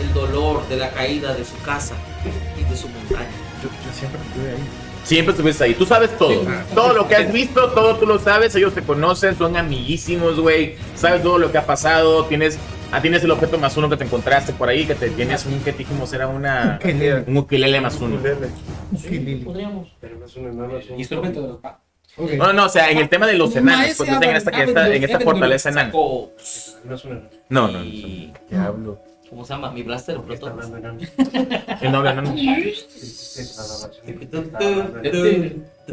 el 0.00 0.12
dolor 0.14 0.66
de 0.68 0.76
la 0.78 0.90
caída 0.90 1.32
de 1.34 1.44
su 1.44 1.56
casa 1.62 1.94
y 2.58 2.68
de 2.68 2.76
su 2.76 2.88
montaña. 2.88 3.28
Yo, 3.62 3.68
yo 3.68 3.92
siempre 3.96 4.20
estuve 4.26 4.50
ahí. 4.50 4.62
Siempre 5.04 5.32
estuviste 5.32 5.64
ahí. 5.64 5.74
Tú 5.74 5.84
sabes 5.84 6.16
todo. 6.16 6.44
Todo 6.74 6.92
lo 6.92 7.08
que 7.08 7.16
has 7.16 7.32
visto, 7.32 7.70
todo 7.72 7.96
tú 7.96 8.06
lo 8.06 8.18
sabes. 8.18 8.54
Ellos 8.54 8.72
te 8.74 8.82
conocen, 8.82 9.36
son 9.36 9.56
amiguísimos, 9.56 10.38
güey. 10.38 10.76
Sabes 10.94 11.22
todo 11.22 11.38
lo 11.38 11.50
que 11.50 11.58
ha 11.58 11.66
pasado. 11.66 12.24
Tienes, 12.26 12.58
ah, 12.92 13.02
tienes 13.02 13.24
el 13.24 13.30
objeto 13.32 13.58
más 13.58 13.76
uno 13.76 13.88
que 13.88 13.96
te 13.96 14.04
encontraste 14.04 14.52
por 14.52 14.68
ahí. 14.68 14.86
Que 14.86 14.94
te 14.94 15.10
tienes 15.10 15.44
un 15.46 15.60
que 15.60 15.72
dijimos 15.72 16.12
era 16.12 16.28
una. 16.28 16.78
Un 17.26 17.36
ukelele 17.36 17.80
más 17.80 18.00
uno. 18.00 18.16
Ukelele. 18.16 18.48
Sí, 18.96 19.42
podríamos. 19.44 19.88
Pero 20.00 20.16
no 20.16 20.26
es 20.26 20.36
un 20.36 20.46
enano, 20.46 20.78
es 20.78 20.88
un 20.88 20.98
Instrumento 20.98 21.42
de 21.42 21.48
los 21.48 21.58
pa. 21.58 21.80
Ok. 22.16 22.32
No, 22.32 22.52
no, 22.52 22.66
o 22.66 22.68
sea, 22.68 22.90
en 22.90 22.98
el 22.98 23.08
tema 23.08 23.26
de 23.26 23.34
los 23.34 23.56
enanos, 23.56 23.94
pues 23.96 24.10
no 24.10 24.22
en 24.22 24.36
esta, 24.36 24.50
en 24.50 25.02
esta 25.02 25.20
fortaleza 25.20 25.70
enana. 25.70 25.90
No 25.92 26.28
es 26.94 27.04
un 27.04 27.12
enano. 27.12 27.28
No, 27.48 27.68
no, 27.68 27.82
Diablo. 28.50 29.11
¿Cómo 29.32 29.46
se 29.46 29.54
llama? 29.54 29.70
Mi 29.70 29.82
blaster 29.82 30.16
¿Por 30.16 30.26
qué 30.26 30.34
está 30.34 30.48
explotó. 30.48 30.78
narración. 30.78 31.00
Está 31.80 31.96
hablando 31.96 32.10
enano. 32.10 32.28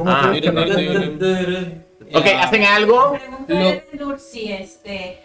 Ah. 0.06 0.34
Ok, 2.14 2.26
¿hacen 2.42 2.64
algo? 2.64 3.18
Evendur 3.48 4.20
si 4.20 4.52
este, 4.52 5.20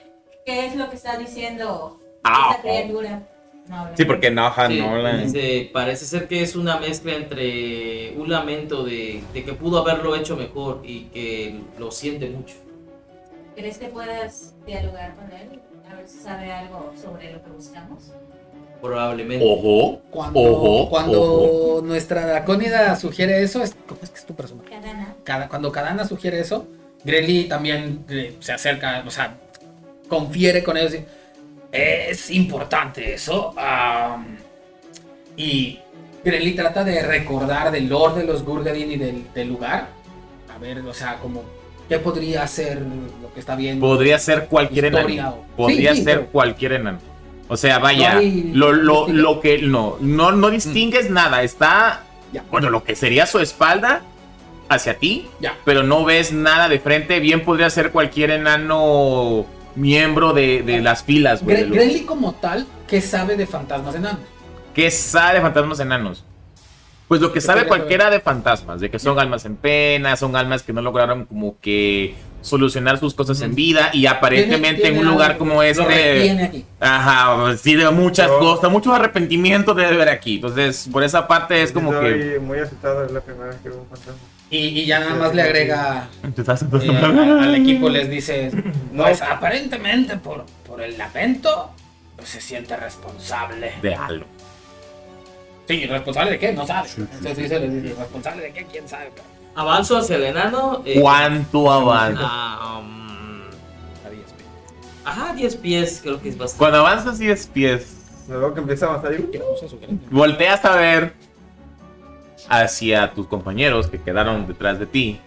¿qué 0.47 0.67
es 0.67 0.77
lo 0.77 0.89
que 0.91 0.97
está 0.97 1.17
diciendo 1.19 1.99
Ah, 2.23 2.51
esa 2.53 2.63
criatura? 2.63 3.23
No. 3.69 3.89
Sí, 3.97 4.05
porque 4.05 4.31
no, 4.31 4.47
ajá, 4.47 4.69
Sí, 4.69 4.79
no. 4.81 4.97
la- 4.99 5.17
dice, 5.17 5.71
parece 5.73 6.05
ser 6.05 6.29
que 6.29 6.43
es 6.43 6.55
una 6.55 6.79
mezcla 6.79 7.15
entre 7.15 8.15
un 8.17 8.31
lamento 8.31 8.85
de, 8.85 9.23
de 9.33 9.45
que 9.45 9.55
pudo 9.55 9.79
haberlo 9.79 10.15
hecho 10.15 10.37
mejor 10.37 10.83
y 10.85 11.05
que 11.07 11.61
lo 11.79 11.91
siente 11.91 12.29
mucho. 12.31 12.55
¿Crees 13.57 13.79
que 13.79 13.87
puedas 13.89 14.55
dialogar 14.67 15.17
con 15.17 15.33
él? 15.33 15.61
A 15.95 15.99
ver 15.99 16.09
si 16.09 16.19
sabe 16.19 16.53
algo 16.53 16.93
sobre 17.01 17.33
lo 17.33 17.43
que 17.43 17.51
buscamos. 17.51 18.13
Probablemente. 18.83 19.45
Ojo. 19.49 20.01
Cuando, 20.11 20.41
Ojo, 20.41 20.91
cuando 20.91 21.23
ojo. 21.23 21.83
nuestra 21.83 22.27
dracónida 22.27 22.97
sugiere 22.97 23.43
eso, 23.43 23.63
es, 23.63 23.75
¿cómo 23.87 24.01
es 24.03 24.11
que 24.11 24.19
es 24.19 24.27
tu 24.27 24.35
personaje? 24.35 24.69
Kadana. 24.71 25.15
Cada- 25.25 25.49
cuando 25.49 25.73
Kadana 25.73 26.05
sugiere 26.07 26.41
eso, 26.41 26.67
Greli 27.05 27.45
también 27.45 28.05
eh, 28.09 28.37
se 28.41 28.53
acerca, 28.53 29.03
o 29.07 29.11
sea, 29.11 29.37
confiere 30.09 30.63
con 30.65 30.77
ellos. 30.77 30.95
y, 30.95 31.05
Es 31.73 32.31
importante 32.31 33.15
eso. 33.15 33.55
am, 33.57 34.37
y 35.37 35.79
Greli 36.25 36.55
trata 36.55 36.85
de 36.85 37.03
recordar 37.03 37.71
del 37.71 37.89
lore 37.89 38.21
de 38.23 38.27
los 38.27 38.43
Gurgadin 38.45 38.91
y 38.93 38.97
del, 38.97 39.33
del 39.33 39.49
lugar. 39.49 39.89
A 40.55 40.59
ver, 40.59 40.79
o 40.81 40.95
sea, 40.95 41.19
como, 41.21 41.43
¿qué 41.89 41.99
podría 41.99 42.47
ser 42.47 42.81
lo 43.23 43.33
que 43.33 43.41
está 43.41 43.57
viendo? 43.57 43.87
Podría 43.87 44.19
ser 44.19 44.47
cualquier 44.47 44.87
enano. 44.87 45.29
o- 45.31 45.57
Podría 45.57 45.93
Sí, 45.93 45.99
sí, 45.99 46.05
ser 46.05 46.19
pero- 46.21 46.31
cualquier 46.33 46.73
enano. 46.73 46.99
O 47.49 47.57
sea, 47.57 47.79
vaya, 47.79 48.15
No 48.15 48.19
hay- 48.21 48.51
lo, 48.55 48.73
lo, 48.73 49.09
lo 49.09 49.41
que 49.41 49.59
no, 49.59 49.97
no, 50.01 50.33
no 50.33 50.51
distingues 50.51 51.11
nada. 51.11 51.43
Está, 51.43 52.03
Ya. 52.33 52.43
bueno, 52.51 52.71
lo 52.71 52.83
que 52.85 52.97
sería 52.97 53.27
su 53.27 53.39
espalda 53.39 54.01
hacia 54.69 54.95
ti, 54.99 55.27
Ya. 55.41 55.55
pero 55.65 55.83
no 55.83 56.05
ves 56.05 56.33
nada 56.33 56.69
de 56.69 56.79
frente. 56.81 57.21
Bien 57.21 57.45
podría 57.45 57.69
ser 57.69 57.91
cualquier 57.91 58.31
enano 58.31 59.45
miembro 59.77 60.33
de, 60.33 60.63
de 60.63 60.81
las 60.81 61.03
filas. 61.05 61.45
Gre- 61.45 61.69
Greli 61.71 62.01
como 62.01 62.33
tal, 62.35 62.67
¿qué 62.89 63.01
sabe 63.01 63.37
de 63.37 63.47
fantasmas 63.47 63.95
enanos? 63.95 64.21
¿Qué 64.75 64.91
sabe 64.91 65.35
de 65.35 65.41
fantasmas 65.43 65.81
enanos? 65.81 66.25
Pues 67.09 67.21
lo 67.21 67.29
que 67.29 67.35
¿Qué 67.35 67.41
sabe 67.43 67.67
cualquiera 67.67 68.11
de 68.11 68.21
fantasmas, 68.21 68.81
de 68.81 68.91
que 68.91 68.99
son 68.99 69.19
almas 69.19 69.45
en 69.45 69.57
pena, 69.57 70.17
son 70.17 70.35
almas 70.37 70.63
que 70.63 70.73
no 70.73 70.81
lograron 70.81 71.27
como 71.27 71.59
que 71.61 72.15
solucionar 72.41 72.99
sus 72.99 73.15
cosas 73.15 73.41
en 73.41 73.55
vida 73.55 73.91
y 73.93 74.07
aparentemente 74.07 74.83
Tiene- 74.83 74.99
en 74.99 75.07
un 75.07 75.13
lugar 75.13 75.37
como 75.39 75.63
este... 75.63 76.65
Ajá, 76.81 77.57
sí, 77.57 77.75
de 77.75 77.89
muchas 77.91 78.31
cosas, 78.31 78.71
muchos 78.71 78.93
arrepentimientos 78.95 79.75
debe 79.77 79.95
haber 79.95 80.09
aquí. 80.09 80.37
Entonces, 80.37 80.89
por 80.93 81.03
esa 81.05 81.27
parte 81.27 81.63
es 81.63 81.73
como 81.73 81.91
que. 82.01 82.39
Muy 82.41 82.59
asustado, 82.59 83.05
es 83.05 83.13
la 83.13 83.21
primera 83.21 83.47
vez 83.47 83.57
que 83.63 83.69
veo 83.71 83.79
un 83.79 83.87
fantasma. 83.87 84.15
Y, 84.51 84.59
y 84.59 84.85
ya 84.87 85.01
nada 85.01 85.15
más 85.15 85.35
le 85.35 85.43
agrega 85.43 86.09
eh, 86.23 86.99
al, 87.03 87.39
al 87.43 87.55
equipo, 87.55 87.89
les 87.89 88.11
dice, 88.11 88.51
pues 88.97 89.23
aparentemente 89.23 90.17
por, 90.19 90.45
por 90.67 90.83
el 90.83 90.97
lamento, 90.99 91.71
pues 92.17 92.29
se 92.29 92.41
siente 92.41 92.77
responsable. 92.77 93.73
de 93.83 93.95
algo. 93.95 94.27
Sí, 95.69 95.87
¿responsable 95.87 96.33
de 96.33 96.39
qué? 96.39 96.53
No 96.53 96.67
sabe. 96.67 96.89
Entonces 96.97 97.37
dice, 97.39 97.61
les 97.61 97.83
dice, 97.83 97.95
¿responsable 97.99 98.43
de 98.43 98.53
qué? 98.53 98.67
¿Quién 98.71 98.89
sabe? 98.89 99.07
cabrón? 99.09 99.25
Avanzo 99.57 99.97
hacia 99.99 100.17
el 100.17 100.25
enano. 100.25 100.83
eh, 100.85 101.01
¿Cuánto 101.01 101.71
avanza? 101.71 102.21
ah, 102.25 102.81
um, 102.83 103.43
ajá, 105.05 105.33
10 105.35 105.57
pies, 105.57 106.01
creo 106.03 106.21
que 106.21 106.29
es 106.31 106.37
bastante. 106.39 106.59
Cuando 106.59 106.79
avanzas 106.79 107.19
10 107.19 107.47
pies, 107.49 107.97
Me 108.29 108.37
veo 108.37 108.53
que 108.55 108.61
empieza 108.61 108.87
a 108.87 108.89
avanzar 108.95 109.13
y... 109.15 109.31
volteas 110.11 110.65
a 110.65 110.77
ver 110.77 111.13
hacia 112.49 113.13
tus 113.13 113.27
compañeros 113.27 113.87
que 113.89 114.01
quedaron 114.01 114.47
detrás 114.47 114.79
de 114.79 114.87
ti. 114.87 115.21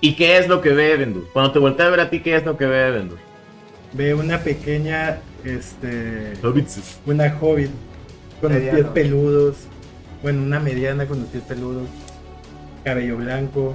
¿Y 0.00 0.14
qué 0.16 0.36
es 0.38 0.48
lo 0.48 0.60
que 0.60 0.70
ve 0.70 0.96
Vendur? 0.96 1.28
Cuando 1.32 1.52
te 1.52 1.58
voltea 1.58 1.86
a 1.86 1.90
ver 1.90 2.00
a 2.00 2.10
ti, 2.10 2.20
¿qué 2.20 2.36
es 2.36 2.44
lo 2.44 2.56
que 2.56 2.66
ve 2.66 2.90
Vendur? 2.90 3.18
Ve 3.92 4.12
una 4.12 4.38
pequeña, 4.40 5.20
este, 5.44 6.34
Hobbits. 6.42 6.98
una 7.06 7.36
hobbit 7.40 7.70
con 8.44 8.52
los 8.52 8.74
pies 8.74 8.86
peludos, 8.88 9.56
bueno, 10.22 10.42
una 10.42 10.60
mediana 10.60 11.06
con 11.06 11.20
los 11.20 11.28
pies 11.28 11.44
peludos, 11.44 11.88
cabello 12.84 13.16
blanco, 13.16 13.72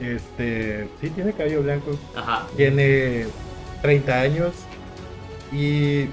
este, 0.00 0.88
sí 1.00 1.10
tiene 1.10 1.32
cabello 1.32 1.62
blanco, 1.62 1.98
Ajá, 2.14 2.46
tiene 2.56 3.26
30 3.82 4.20
años. 4.20 4.52
Y 5.50 6.04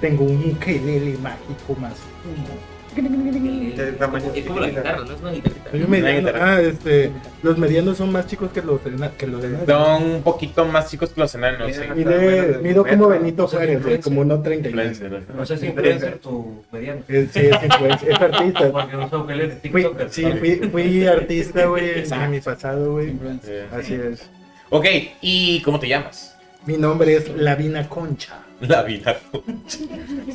tengo 0.00 0.24
un 0.24 0.52
ukelele 0.52 1.18
mágico 1.18 1.74
más 1.80 1.94
uno. 2.24 2.71
¿Qué 2.94 3.92
tamaño 3.98 4.32
Es 4.34 4.44
como 4.46 4.60
la 4.60 4.68
guitarra, 4.68 4.98
no 5.04 5.12
es 5.14 5.20
una 5.20 5.30
guitarra. 5.32 5.56
Soy 5.70 5.82
un 5.82 5.90
mediano. 5.90 6.30
Ah, 6.34 6.60
este, 6.60 7.10
los 7.42 7.56
medianos 7.58 7.96
son 7.96 8.12
más 8.12 8.26
chicos 8.26 8.50
que 8.52 8.60
los, 8.62 8.84
ena- 8.86 9.10
que 9.16 9.26
los 9.26 9.42
enanos. 9.42 9.66
Son 9.66 10.02
un 10.02 10.22
poquito 10.22 10.64
más 10.66 10.90
chicos 10.90 11.10
que 11.10 11.20
los 11.20 11.34
enanos. 11.34 11.74
sí. 11.74 11.80
Mide- 11.94 12.58
mido 12.62 12.84
como 12.86 13.08
Benito 13.08 13.46
Juárez, 13.48 13.82
güey, 13.82 14.00
como 14.00 14.20
uno 14.20 14.40
30 14.42 14.68
Influencer. 14.68 15.22
No 15.34 15.46
sé 15.46 15.56
si 15.58 15.66
influencer 15.66 16.18
tu 16.18 16.62
mediano. 16.70 17.00
Sí, 17.08 17.16
es, 17.16 17.36
influencer, 17.64 18.10
es 18.10 18.20
artista. 18.20 18.72
Porque 18.72 18.96
no 18.96 19.26
leer 19.34 19.58
Fui, 19.62 19.70
TikToker. 19.82 20.10
sí, 20.10 20.24
fui, 20.38 20.56
fui 20.70 21.06
artista, 21.06 21.66
güey, 21.66 22.04
en 22.10 22.30
mi 22.30 22.40
pasado, 22.40 22.92
güey. 22.92 23.08
Influencer. 23.10 23.68
Así 23.72 23.94
es. 23.94 24.28
Ok, 24.70 24.86
¿y 25.20 25.60
cómo 25.62 25.78
te 25.80 25.88
llamas? 25.88 26.36
Mi 26.66 26.76
nombre 26.76 27.16
es 27.16 27.28
Lavina 27.36 27.88
Concha. 27.88 28.38
La 28.60 28.82
Vina. 28.82 29.16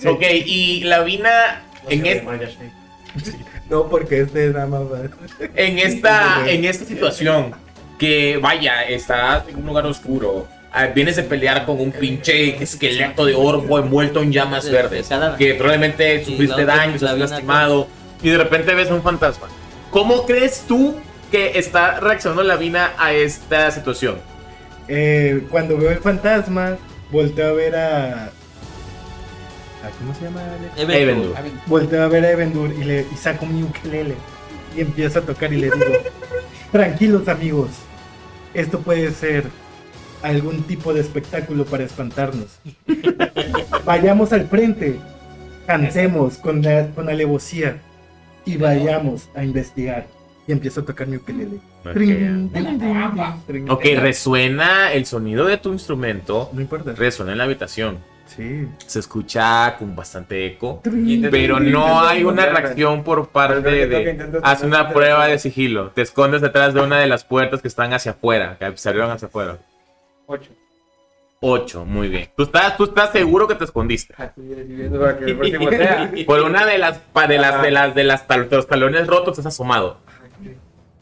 Ok, 0.05 0.21
y 0.45 0.83
la 0.83 1.01
Vina 1.03 1.61
en, 1.89 2.05
es- 2.05 2.23
No, 3.69 3.89
porque 3.89 4.21
este 4.21 4.47
es 4.47 4.53
nada 4.53 4.67
más. 4.67 4.81
en 5.55 5.79
esta 5.79 6.49
en 6.49 6.65
esta 6.65 6.85
situación 6.85 7.53
que 7.97 8.37
vaya, 8.37 8.83
estás 8.83 9.47
en 9.49 9.57
un 9.57 9.65
lugar 9.65 9.85
oscuro, 9.87 10.47
ah, 10.71 10.85
vienes 10.87 11.15
de 11.15 11.23
pelear 11.23 11.65
con 11.65 11.79
un 11.81 11.91
pinche 11.91 12.61
esqueleto 12.63 13.25
de 13.25 13.33
orco 13.35 13.79
envuelto 13.79 14.21
en 14.21 14.31
llamas 14.31 14.69
verdes, 14.69 15.09
que 15.37 15.55
probablemente 15.55 16.23
sufriste 16.23 16.63
daño, 16.63 16.91
la 16.91 16.95
estás 16.95 17.17
lastimado, 17.31 17.87
y 18.21 18.29
de 18.29 18.37
repente 18.37 18.73
ves 18.75 18.89
un 18.91 19.01
fantasma. 19.01 19.47
¿Cómo 19.89 20.25
crees 20.25 20.63
tú 20.67 20.95
que 21.31 21.57
está 21.57 21.99
reaccionando 21.99 22.43
la 22.43 22.55
Vina 22.55 22.91
a 22.99 23.13
esta 23.13 23.71
situación? 23.71 24.19
Eh, 24.87 25.45
cuando 25.49 25.75
veo 25.77 25.89
el 25.91 25.97
fantasma, 25.99 26.77
volteo 27.11 27.49
a 27.49 27.53
ver 27.53 27.75
a. 27.75 28.31
¿a 29.87 29.91
¿Cómo 29.99 30.13
se 30.15 30.25
llama? 30.25 30.41
Evendur. 30.77 31.35
A 31.37 31.41
ver, 31.41 31.51
Volteo 31.65 32.03
a 32.03 32.07
ver 32.07 32.25
a 32.25 32.31
Evendur 32.31 32.71
y, 32.71 32.83
le, 32.83 33.05
y 33.11 33.15
saco 33.15 33.45
mi 33.45 33.63
ukelele. 33.63 34.15
Y 34.75 34.81
empiezo 34.81 35.19
a 35.19 35.21
tocar 35.23 35.51
y 35.53 35.57
le 35.57 35.65
digo: 35.71 35.85
Tranquilos, 36.71 37.27
amigos. 37.27 37.69
Esto 38.53 38.79
puede 38.79 39.11
ser 39.11 39.45
algún 40.21 40.63
tipo 40.63 40.93
de 40.93 41.01
espectáculo 41.01 41.65
para 41.65 41.83
espantarnos. 41.83 42.59
Vayamos 43.85 44.33
al 44.33 44.47
frente. 44.47 44.99
Cantemos 45.65 46.37
con, 46.37 46.61
la- 46.61 46.89
con 46.91 47.09
alevosía. 47.09 47.77
Y 48.45 48.57
vayamos 48.57 49.29
a 49.35 49.43
investigar. 49.43 50.07
Y 50.47 50.53
empiezo 50.53 50.79
a 50.81 50.85
tocar 50.85 51.07
mi 51.07 51.17
ukelele. 51.17 51.59
Ok, 53.69 53.85
resuena 53.97 54.93
el 54.93 55.05
sonido 55.05 55.45
de 55.45 55.57
tu 55.57 55.73
instrumento, 55.73 56.49
No 56.53 56.61
importa. 56.61 56.93
resuena 56.93 57.33
en 57.33 57.37
la 57.37 57.43
habitación. 57.43 57.97
Sí. 58.27 58.67
Se 58.85 58.99
escucha 58.99 59.75
con 59.77 59.95
bastante 59.95 60.45
eco, 60.45 60.81
pero 61.31 61.59
no 61.59 62.01
hay 62.01 62.23
una 62.23 62.45
reacción 62.45 63.03
por 63.03 63.29
parte 63.29 63.61
de... 63.61 64.11
intento- 64.11 64.39
Haz 64.43 64.63
una 64.63 64.89
prueba 64.93 65.27
de 65.27 65.39
sigilo. 65.39 65.89
Te 65.91 66.01
escondes 66.01 66.41
detrás 66.41 66.73
de 66.73 66.81
una 66.81 66.99
de 66.99 67.07
las 67.07 67.23
puertas 67.23 67.61
que 67.61 67.67
están 67.67 67.93
hacia 67.93 68.11
afuera, 68.11 68.57
que 68.59 68.77
se 68.77 68.89
abrieron 68.89 69.11
hacia 69.11 69.27
afuera. 69.27 69.57
Ocho. 70.27 70.51
8, 71.39 71.85
muy 71.85 72.09
bien. 72.09 72.29
¿Tú 72.35 72.43
estás, 72.43 72.75
tú 72.77 72.85
estás 72.85 73.11
seguro 73.11 73.47
que 73.47 73.53
te 73.55 73.63
escondiste. 73.63 74.13
Ah, 74.17 74.25
estoy 74.25 74.43
viendo 74.45 74.99
para 74.99 75.17
que 75.19 75.25
el 75.25 75.37
próximo 75.37 75.69
sea. 75.69 76.11
Por 76.25 76.41
una 76.41 76.65
de 76.65 76.77
las 76.79 76.99
de 77.27 77.37
las 77.37 77.61
de 77.61 77.71
las 77.71 77.93
de 77.95 78.03
las 78.03 78.27
de 78.27 78.47
los 78.55 78.67
talones 78.67 79.05
rotos 79.07 79.37
estás 79.37 79.53
asomado. 79.53 79.99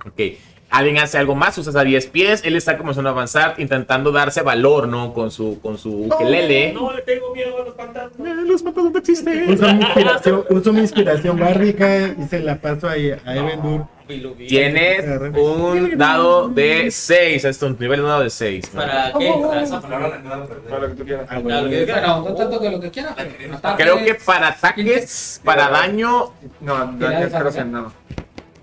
Ok. 0.06 0.20
Alguien 0.76 0.98
hace 0.98 1.18
algo 1.18 1.36
más, 1.36 1.58
usas 1.58 1.74
a 1.78 1.86
10 1.86 2.08
pies, 2.08 2.42
él 2.44 2.58
está 2.58 2.78
comenzando 2.78 3.10
a 3.10 3.14
avanzar, 3.14 3.56
intentando 3.60 4.12
darse 4.12 4.42
valor, 4.42 4.90
¿no? 4.90 5.14
Con 5.14 5.32
su, 5.32 5.58
con 5.62 5.78
su 5.78 6.08
ukelele. 6.08 6.74
No 6.74 6.92
le 6.92 7.02
tengo 7.04 7.34
miedo 7.34 7.62
a 7.62 7.64
los 7.66 7.76
fantasmas. 7.76 8.28
Eh, 8.28 8.36
Los 8.46 8.62
fantasmas 8.62 8.92
no 8.92 9.00
existen. 9.00 9.50
Uso 9.54 9.66
mi 9.68 9.72
inspiración, 9.86 10.46
uso 10.50 10.74
mi 10.74 10.80
inspiración 10.82 11.40
bárrica 11.40 12.08
y 12.20 12.24
se 12.30 12.40
la 12.40 12.58
paso 12.58 12.90
ahí 12.90 13.10
a 13.12 13.36
Evendur. 13.38 13.86
Tienes 14.50 15.06
un 15.34 15.98
dado 15.98 16.50
de 16.50 16.92
6, 16.92 17.46
esto 17.46 17.66
es 17.68 17.72
un 17.72 17.80
nivel 17.80 18.02
de 18.02 18.08
dado 18.08 18.22
de 18.24 18.30
6. 18.30 18.68
¿Para 18.76 19.14
qué? 19.18 19.34
Para 19.48 19.62
eso. 19.64 19.82
Para 19.82 20.80
lo 20.80 20.88
que 20.90 20.96
tú 20.96 21.06
quieras. 21.06 21.26
Ah, 21.30 21.40
Para 21.42 21.62
lo 21.62 21.70
que 21.70 21.80
diga. 21.80 21.94
Bueno, 22.02 22.30
no 22.30 22.36
tanto 22.36 22.60
que 22.60 22.70
lo 22.70 22.80
que 22.82 22.92
quiera. 22.92 23.16
pero 23.16 23.56
ataques, 23.56 23.86
Creo 23.86 24.04
que 24.06 24.16
para 24.16 24.50
ataques, 24.50 25.42
para 25.44 25.70
daño, 25.70 26.34
No, 26.60 26.94
daños 27.00 27.32
creo 27.34 27.52
que 27.54 27.64
no. 27.64 27.94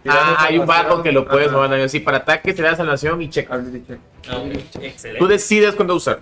Ah, 0.08 0.36
hay 0.38 0.58
un 0.58 0.66
barro 0.66 1.02
que 1.02 1.12
lo 1.12 1.26
puedes 1.26 1.50
mover. 1.52 1.88
Sí, 1.88 2.00
para 2.00 2.18
ataques 2.18 2.54
te 2.56 2.62
das 2.62 2.76
salvación 2.76 3.20
y 3.22 3.28
check. 3.30 3.50
Ability 3.50 3.86
check. 3.86 3.98
Ah, 4.28 4.36
ok, 4.38 4.52
Tú 4.72 4.80
Excelente. 4.82 5.26
decides 5.28 5.74
cuándo 5.74 5.94
usar. 5.94 6.20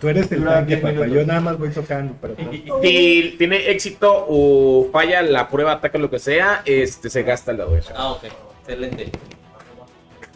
Tú 0.00 0.08
eres 0.08 0.32
el 0.32 0.44
tanque, 0.44 0.76
10 0.76 0.94
papá. 0.94 1.06
Yo 1.06 1.24
nada 1.24 1.40
más 1.40 1.58
voy 1.58 1.70
tocando. 1.70 2.14
Pero 2.20 2.34
Si 2.82 3.34
tiene 3.38 3.70
éxito 3.70 4.26
o 4.28 4.88
falla 4.92 5.22
la 5.22 5.48
prueba, 5.48 5.72
ataque 5.72 5.98
lo 5.98 6.10
que 6.10 6.18
sea, 6.18 6.62
este 6.64 7.08
se 7.08 7.22
gasta 7.22 7.52
el 7.52 7.58
dado 7.58 7.76
eso. 7.76 7.92
Ah, 7.96 8.12
ok. 8.12 8.24
Excelente. 8.60 9.12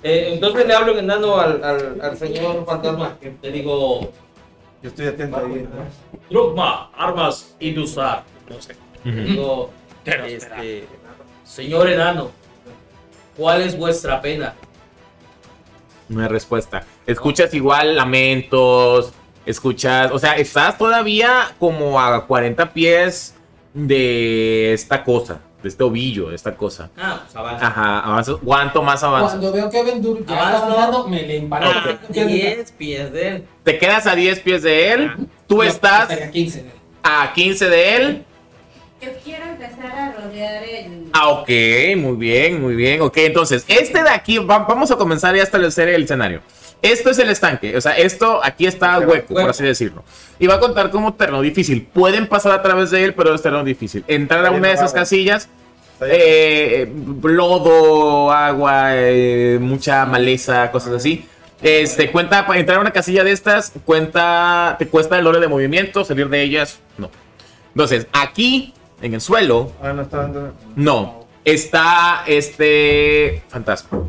Eh, 0.03 0.31
entonces 0.35 0.67
le 0.67 0.75
hablo 0.75 0.93
en 0.93 0.99
enano 1.01 1.41
al, 1.41 1.65
al, 1.65 2.01
al 2.01 2.17
señor 2.17 2.65
fantasma. 2.65 3.17
Le 3.43 3.51
digo, 3.51 4.13
Yo 4.83 4.89
estoy 4.91 5.07
atento 5.07 5.37
ahí. 5.39 5.67
Drogma, 6.31 6.91
armas 6.97 7.57
y 7.59 7.77
usar. 7.79 8.23
No 8.49 8.61
sé. 8.61 8.77
Le 9.05 9.25
digo, 9.25 9.71
este, 10.05 10.85
señor 11.45 11.89
enano, 11.89 12.31
¿cuál 13.37 13.63
es 13.63 13.77
vuestra 13.77 14.21
pena? 14.21 14.55
No 16.09 16.23
hay 16.23 16.29
respuesta. 16.29 16.85
Escuchas 17.07 17.53
igual 17.55 17.97
lamentos, 17.97 19.13
escuchas, 19.45 20.11
o 20.13 20.19
sea, 20.19 20.35
estás 20.37 20.79
todavía 20.79 21.53
como 21.59 22.01
a 22.01 22.27
40 22.27 22.73
pies 22.73 23.35
de 23.75 24.73
esta 24.73 25.03
cosa, 25.03 25.41
de 25.63 25.69
este 25.69 25.83
ovillo, 25.83 26.29
de 26.31 26.37
esta 26.37 26.55
cosa. 26.57 26.91
Ah, 26.97 27.21
pues 27.25 27.35
avanza. 27.37 27.67
Ajá, 27.67 27.99
avanzas. 28.01 28.37
¿Cuánto 28.45 28.83
más 28.83 29.03
avanzas? 29.03 29.33
Cuando 29.33 29.53
veo 29.53 29.69
que 29.71 29.83
Vendur 29.83 30.25
ya 30.25 30.35
Avanzo. 30.37 30.57
está 30.59 30.67
avanzando, 30.73 31.09
me 31.09 31.23
le 31.23 31.37
emparo. 31.39 31.67
Ah, 31.69 31.99
10 32.09 32.73
pies 32.73 33.13
de 33.13 33.29
él. 33.29 33.45
Te 33.65 33.79
quedas 33.79 34.07
a 34.07 34.15
10 34.15 34.41
pies 34.41 34.63
de 34.63 34.93
él, 34.93 35.13
tú 35.49 35.57
Yo 35.57 35.63
estás 35.65 36.03
estaría 36.11 36.31
15 36.31 36.63
de 36.63 36.69
él. 36.69 36.75
a 37.03 37.33
15 37.35 37.69
de 37.69 37.97
él. 37.97 38.25
Yo 39.01 39.11
quiero 39.23 39.45
empezar 39.45 39.87
a 39.93 40.13
rodear 40.13 40.65
el. 40.65 41.09
Ah, 41.13 41.29
ok, 41.29 41.49
muy 41.99 42.17
bien, 42.17 42.61
muy 42.63 42.75
bien. 42.75 43.03
Ok, 43.03 43.19
entonces, 43.19 43.65
este 43.69 44.03
de 44.03 44.09
aquí, 44.11 44.39
va- 44.39 44.61
vamos 44.61 44.91
a 44.91 44.97
comenzar 44.97 45.35
ya 45.35 45.43
a 45.43 45.45
establecer 45.45 45.89
el 45.89 46.05
escenario. 46.05 46.41
Esto 46.83 47.11
es 47.11 47.19
el 47.19 47.29
estanque, 47.31 47.77
o 47.77 47.81
sea, 47.81 47.97
esto 47.97 48.41
aquí 48.45 48.67
está 48.67 48.99
hueco, 49.01 49.35
por 49.35 49.49
así 49.51 49.65
decirlo. 49.65 50.05
Y 50.39 50.47
va 50.47 50.55
a 50.55 50.61
contar 50.61 50.91
como 50.91 51.15
terreno 51.15 51.41
difícil. 51.43 51.87
Pueden 51.93 52.27
pasar 52.27 52.53
a 52.53 52.63
través 52.63 52.91
de 52.91 53.03
él, 53.05 53.15
pero 53.15 53.35
es 53.35 53.43
terreno 53.43 53.65
difícil. 53.65 54.05
Entrar 54.09 54.45
a 54.45 54.51
una 54.51 54.69
de 54.69 54.75
esas 54.75 54.93
casillas, 54.93 55.49
eh, 56.03 56.91
lodo, 57.23 58.31
agua, 58.31 58.91
eh, 58.95 59.59
mucha 59.61 60.05
maleza, 60.07 60.71
cosas 60.71 60.93
así. 60.95 61.27
Este, 61.63 62.11
cuenta, 62.13 62.47
para 62.47 62.61
entrar 62.61 62.79
a 62.79 62.81
una 62.83 62.93
casilla 62.93 63.25
de 63.25 63.33
estas, 63.33 63.73
cuenta, 63.85 64.77
te 64.79 64.87
cuesta 64.89 65.19
el 65.19 65.27
oro 65.27 65.41
de 65.41 65.49
movimiento, 65.49 66.05
salir 66.05 66.29
de 66.29 66.43
ellas, 66.43 66.79
no. 66.99 67.11
Entonces, 67.69 68.07
aquí, 68.13 68.75
en 69.01 69.15
el 69.15 69.21
suelo, 69.21 69.73
Ah, 69.83 69.93
no 69.93 70.03
está 70.03 70.31
no, 70.75 71.27
está 71.45 72.25
este 72.27 73.43
fantasma. 73.49 74.01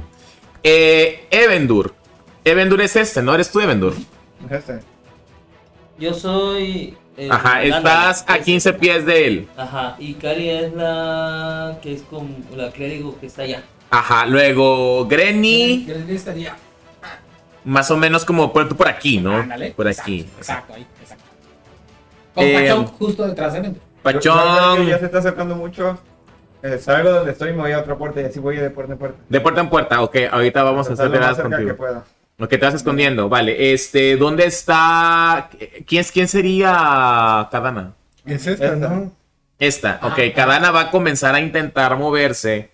Eh, 0.64 1.28
Evendur. 1.30 1.94
Evendur 2.44 2.82
es 2.82 2.96
este, 2.96 3.22
¿no? 3.22 3.34
Eres 3.34 3.52
tú, 3.52 3.60
Evendur. 3.60 3.94
Este. 4.50 4.80
Yo 6.00 6.14
soy. 6.14 6.96
eh, 7.18 7.28
Ajá, 7.32 7.64
estás 7.64 8.24
a 8.28 8.40
15 8.40 8.74
pies 8.74 9.06
de 9.06 9.28
él. 9.28 9.48
Ajá, 9.58 9.96
y 10.00 10.14
Cari 10.14 10.50
es 10.50 10.74
la 10.74 11.80
que 11.82 11.94
es 11.94 12.02
como 12.04 12.30
la 12.56 12.72
clérigo 12.72 13.20
que 13.20 13.26
está 13.28 13.42
allá. 13.44 13.64
Ajá, 13.90 14.26
luego 14.26 15.06
Grenny, 15.08 15.86
le 15.86 16.14
estaría. 16.16 16.56
más 17.64 17.90
o 17.92 17.98
menos 17.98 18.24
como 18.26 18.52
por, 18.54 18.76
por 18.76 18.88
aquí, 18.88 19.18
¿no? 19.20 19.36
Ándale, 19.38 19.72
Por 19.72 19.88
exacto, 19.88 20.12
aquí. 20.12 20.28
Exacto, 20.38 20.74
ahí, 20.74 20.88
exacto. 21.02 21.24
Con 22.36 22.44
Eh, 22.46 22.86
justo 23.00 23.28
detrás 23.28 23.54
de 23.54 23.62
Vendur. 23.62 23.82
Pachón, 24.14 24.88
Ya 24.88 25.00
se 25.00 25.06
está 25.06 25.20
acercando 25.20 25.56
mucho. 25.56 25.98
Eh, 26.64 26.78
salgo 26.80 27.12
donde 27.12 27.32
estoy 27.32 27.50
y 27.50 27.54
me 27.54 27.60
voy 27.60 27.72
a 27.72 27.80
otra 27.80 27.96
puerta 27.98 28.22
y 28.22 28.26
así 28.26 28.40
voy 28.40 28.58
de 28.58 28.70
puerta 28.70 28.94
en 28.94 29.00
puerta. 29.00 29.18
de 29.28 29.42
puerta 29.42 29.62
en 29.62 29.70
puerta. 29.70 30.02
Ok, 30.02 30.16
ahorita 30.32 30.64
vamos 30.64 30.90
a 30.90 30.94
hacer 30.94 31.12
que 31.12 31.42
contigo. 31.42 31.76
pueda. 31.76 32.04
Ok, 32.40 32.50
te 32.50 32.58
vas 32.58 32.74
escondiendo, 32.74 33.30
vale. 33.30 33.74
Este, 33.74 34.16
¿dónde 34.16 34.46
está? 34.46 35.50
¿Quién, 35.86 36.04
quién 36.12 36.28
sería 36.28 37.48
Kadana? 37.52 37.94
es 38.26 38.46
esta, 38.48 38.74
Esta. 38.74 38.88
¿no? 38.90 39.12
Esta, 39.60 40.00
ok. 40.04 40.20
Kadana 40.36 40.72
va 40.72 40.82
a 40.82 40.92
comenzar 40.92 41.34
a 41.36 41.40
intentar 41.40 41.98
moverse 41.98 42.70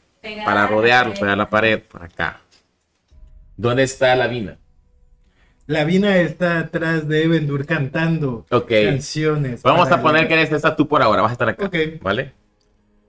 para 0.46 0.68
rodearlo, 0.68 1.14
pared. 1.14 1.22
pegar 1.22 1.38
la 1.38 1.50
pared, 1.50 1.82
por 1.82 2.04
acá. 2.04 2.42
¿Dónde 3.56 3.84
está 3.84 4.16
la 4.16 4.28
vina? 4.28 4.58
La 5.66 5.84
Vina 5.86 6.18
está 6.18 6.60
atrás 6.60 7.08
de 7.08 7.24
Evendur 7.24 7.66
cantando 7.66 8.46
Ok. 8.52 8.72
canciones. 8.86 9.62
Vamos 9.64 9.90
a 9.92 10.02
poner 10.02 10.28
que 10.28 10.34
eres 10.34 10.52
esta 10.52 10.76
tú 10.76 10.88
por 10.88 11.02
ahora, 11.02 11.22
vas 11.22 11.30
a 11.32 11.34
estar 11.34 11.48
acá. 11.50 11.66
Ok. 11.66 11.76
¿Vale? 12.02 12.34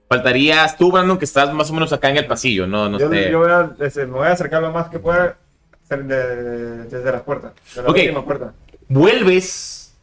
Faltarías 0.07 0.77
tú, 0.77 0.91
Brandon, 0.91 1.17
que 1.17 1.25
estás 1.25 1.51
más 1.53 1.69
o 1.69 1.73
menos 1.73 1.91
acá 1.91 2.09
en 2.09 2.17
el 2.17 2.27
pasillo, 2.27 2.67
no, 2.67 2.87
no 2.87 2.99
yo, 2.99 3.09
sé. 3.09 3.31
yo 3.31 3.39
voy 3.39 3.51
a, 3.51 3.71
este, 3.79 4.05
me 4.05 4.13
voy 4.13 4.27
a 4.27 4.31
acercar 4.33 4.61
lo 4.61 4.71
más 4.71 4.87
que 4.89 4.99
pueda 4.99 5.37
desde 5.89 7.11
las 7.11 7.21
puertas. 7.23 7.53
De 7.75 7.81
la 7.81 7.89
Ok. 7.89 7.97
última 7.97 8.23
puerta. 8.23 8.53
Vuelves 8.87 9.95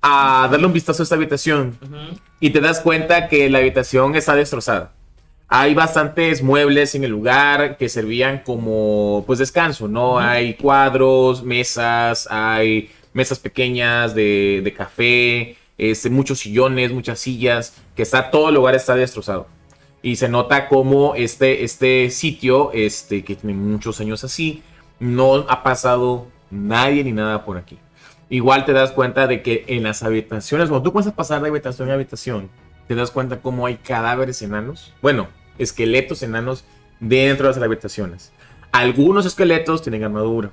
a 0.00 0.48
darle 0.50 0.66
un 0.66 0.72
vistazo 0.72 1.02
a 1.02 1.04
esta 1.04 1.16
habitación 1.16 1.76
y 2.40 2.50
te 2.50 2.60
das 2.60 2.80
cuenta 2.80 3.28
que 3.28 3.50
la 3.50 3.58
habitación 3.58 4.14
está 4.14 4.34
destrozada. 4.36 4.92
Hay 5.48 5.74
bastantes 5.74 6.42
muebles 6.42 6.94
en 6.96 7.04
el 7.04 7.12
lugar 7.12 7.76
que 7.76 7.88
servían 7.88 8.40
como 8.44 9.22
pues 9.26 9.38
descanso, 9.38 9.86
¿no? 9.86 10.18
Hay 10.18 10.54
cuadros, 10.54 11.44
mesas, 11.44 12.26
hay 12.30 12.90
mesas 13.12 13.38
pequeñas 13.38 14.14
de, 14.14 14.60
de 14.64 14.72
café, 14.72 15.56
este, 15.78 16.10
muchos 16.10 16.40
sillones, 16.40 16.92
muchas 16.92 17.20
sillas, 17.20 17.74
que 17.94 18.02
está 18.02 18.30
todo 18.30 18.48
el 18.48 18.56
lugar 18.56 18.74
está 18.74 18.96
destrozado. 18.96 19.46
Y 20.02 20.16
se 20.16 20.28
nota 20.28 20.68
como 20.68 21.14
este, 21.14 21.64
este 21.64 22.10
sitio, 22.10 22.72
este, 22.72 23.24
que 23.24 23.36
tiene 23.36 23.56
muchos 23.56 24.00
años 24.00 24.24
así, 24.24 24.62
no 24.98 25.46
ha 25.48 25.62
pasado 25.62 26.26
nadie 26.50 27.04
ni 27.04 27.12
nada 27.12 27.44
por 27.44 27.56
aquí. 27.56 27.78
Igual 28.28 28.64
te 28.64 28.72
das 28.72 28.90
cuenta 28.90 29.26
de 29.26 29.42
que 29.42 29.64
en 29.68 29.84
las 29.84 30.02
habitaciones, 30.02 30.68
cuando 30.68 30.82
tú 30.82 30.92
comienzas 30.92 31.12
a 31.12 31.16
pasar 31.16 31.40
de 31.42 31.48
habitación 31.48 31.90
a 31.90 31.94
habitación, 31.94 32.50
te 32.88 32.94
das 32.94 33.10
cuenta 33.10 33.40
cómo 33.40 33.66
hay 33.66 33.76
cadáveres 33.76 34.42
enanos. 34.42 34.92
Bueno, 35.02 35.28
esqueletos 35.58 36.22
enanos 36.22 36.64
dentro 37.00 37.48
de 37.48 37.54
las 37.54 37.62
habitaciones. 37.62 38.32
Algunos 38.72 39.26
esqueletos 39.26 39.82
tienen 39.82 40.04
armadura. 40.04 40.50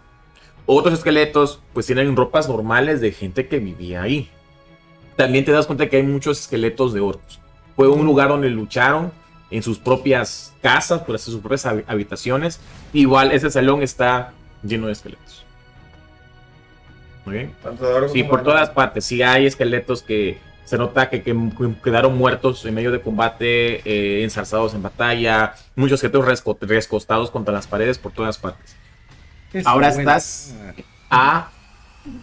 Otros 0.66 0.94
esqueletos 0.94 1.62
pues 1.74 1.86
tienen 1.86 2.16
ropas 2.16 2.48
normales 2.48 3.02
de 3.02 3.12
gente 3.12 3.48
que 3.48 3.60
vivía 3.60 4.02
ahí. 4.02 4.30
También 5.16 5.46
te 5.46 5.52
das 5.52 5.66
cuenta 5.68 5.90
que 5.90 5.98
hay 5.98 6.04
muchos 6.04 6.40
esqueletos 6.40 6.94
de 6.94 7.02
orcos. 7.02 7.40
Fue 7.76 7.88
un 7.88 8.06
lugar 8.06 8.30
donde 8.30 8.50
lucharon 8.50 9.12
en 9.52 9.62
sus 9.62 9.78
propias 9.78 10.54
casas, 10.62 11.02
por 11.02 11.16
hacer 11.16 11.32
sus 11.34 11.42
propias 11.42 11.66
hab- 11.66 11.84
habitaciones. 11.88 12.60
Igual 12.94 13.32
ese 13.32 13.52
salón 13.52 13.84
está 13.84 14.34
lleno 14.64 14.88
de 14.88 14.94
esqueletos. 14.94 15.44
Muy 17.26 17.36
bien. 17.36 17.54
Sí, 18.12 18.24
por 18.24 18.42
todas 18.44 18.70
partes. 18.70 19.06
Sí 19.06 19.22
hay 19.22 19.46
esqueletos 19.46 20.02
que 20.02 20.40
se 20.66 20.78
nota 20.78 21.10
que, 21.10 21.22
que 21.24 21.36
quedaron 21.84 22.18
muertos 22.18 22.64
en 22.66 22.74
medio 22.74 22.92
de 22.92 23.02
combate, 23.02 23.82
eh, 23.90 24.24
ensarzados 24.24 24.74
en 24.74 24.82
batalla, 24.82 25.56
muchos 25.76 26.02
resco- 26.04 26.58
rescostados 26.62 27.30
contra 27.32 27.54
las 27.54 27.68
paredes 27.68 27.98
por 27.98 28.12
todas 28.12 28.38
partes. 28.38 28.76
Es 29.52 29.68
Ahora 29.68 29.90
estás 29.90 30.56
a 31.10 31.50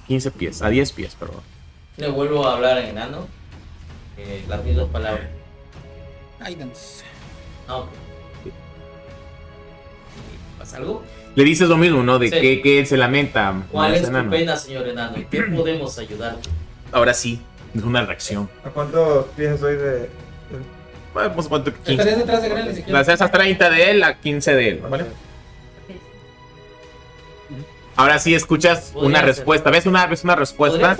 15 0.08 0.30
pies, 0.32 0.62
a 0.62 0.68
10 0.68 0.92
pies, 0.92 1.14
perdón. 1.14 1.42
Le 1.96 2.08
vuelvo 2.08 2.46
a 2.46 2.54
hablar 2.54 2.78
en 2.78 2.88
enano. 2.90 3.26
Eh, 4.16 4.44
las 4.48 4.64
mismas 4.64 4.86
palabras. 4.86 5.28
Guidance. 6.44 7.04
Ah, 7.68 7.76
ok. 7.78 7.88
¿Pasa 10.58 10.76
algo? 10.78 11.02
Le 11.34 11.44
dices 11.44 11.68
lo 11.68 11.76
mismo, 11.76 12.02
¿no? 12.02 12.18
De 12.18 12.28
Sí. 12.28 12.40
que, 12.40 12.60
que 12.62 12.80
él 12.80 12.86
se 12.86 12.96
lamenta. 12.96 13.54
¿Cuál 13.70 13.94
es 13.94 14.02
tu 14.02 14.08
enano. 14.08 14.30
pena, 14.30 14.56
señor 14.56 14.88
enano? 14.88 15.16
¿En 15.16 15.24
qué 15.26 15.42
podemos 15.42 15.98
ayudar? 15.98 16.36
Ahora 16.92 17.14
sí, 17.14 17.40
es 17.74 17.82
una 17.82 18.04
reacción. 18.04 18.48
¿A 18.64 18.70
cuántos 18.70 19.26
pies 19.36 19.58
soy 19.60 19.76
de.? 19.76 20.08
Bueno, 21.14 21.32
pues, 21.34 21.48
¿cuánto? 21.48 21.72
15. 21.72 21.92
Estarías 21.92 22.18
detrás 22.18 22.42
de 22.42 22.48
Greli 22.48 22.70
si 22.74 22.76
Las 22.82 22.84
quieres. 23.06 23.08
esas 23.08 23.30
30 23.32 23.70
de 23.70 23.90
él 23.90 24.02
a 24.04 24.14
15 24.20 24.54
de 24.54 24.68
él, 24.68 24.78
¿vale? 24.88 25.04
Ahora 27.96 28.18
sí 28.18 28.34
escuchas 28.34 28.92
una 28.94 29.18
ser. 29.18 29.26
respuesta. 29.28 29.70
¿Ves 29.70 29.84
una, 29.86 30.06
ves 30.06 30.24
una 30.24 30.36
respuesta? 30.36 30.96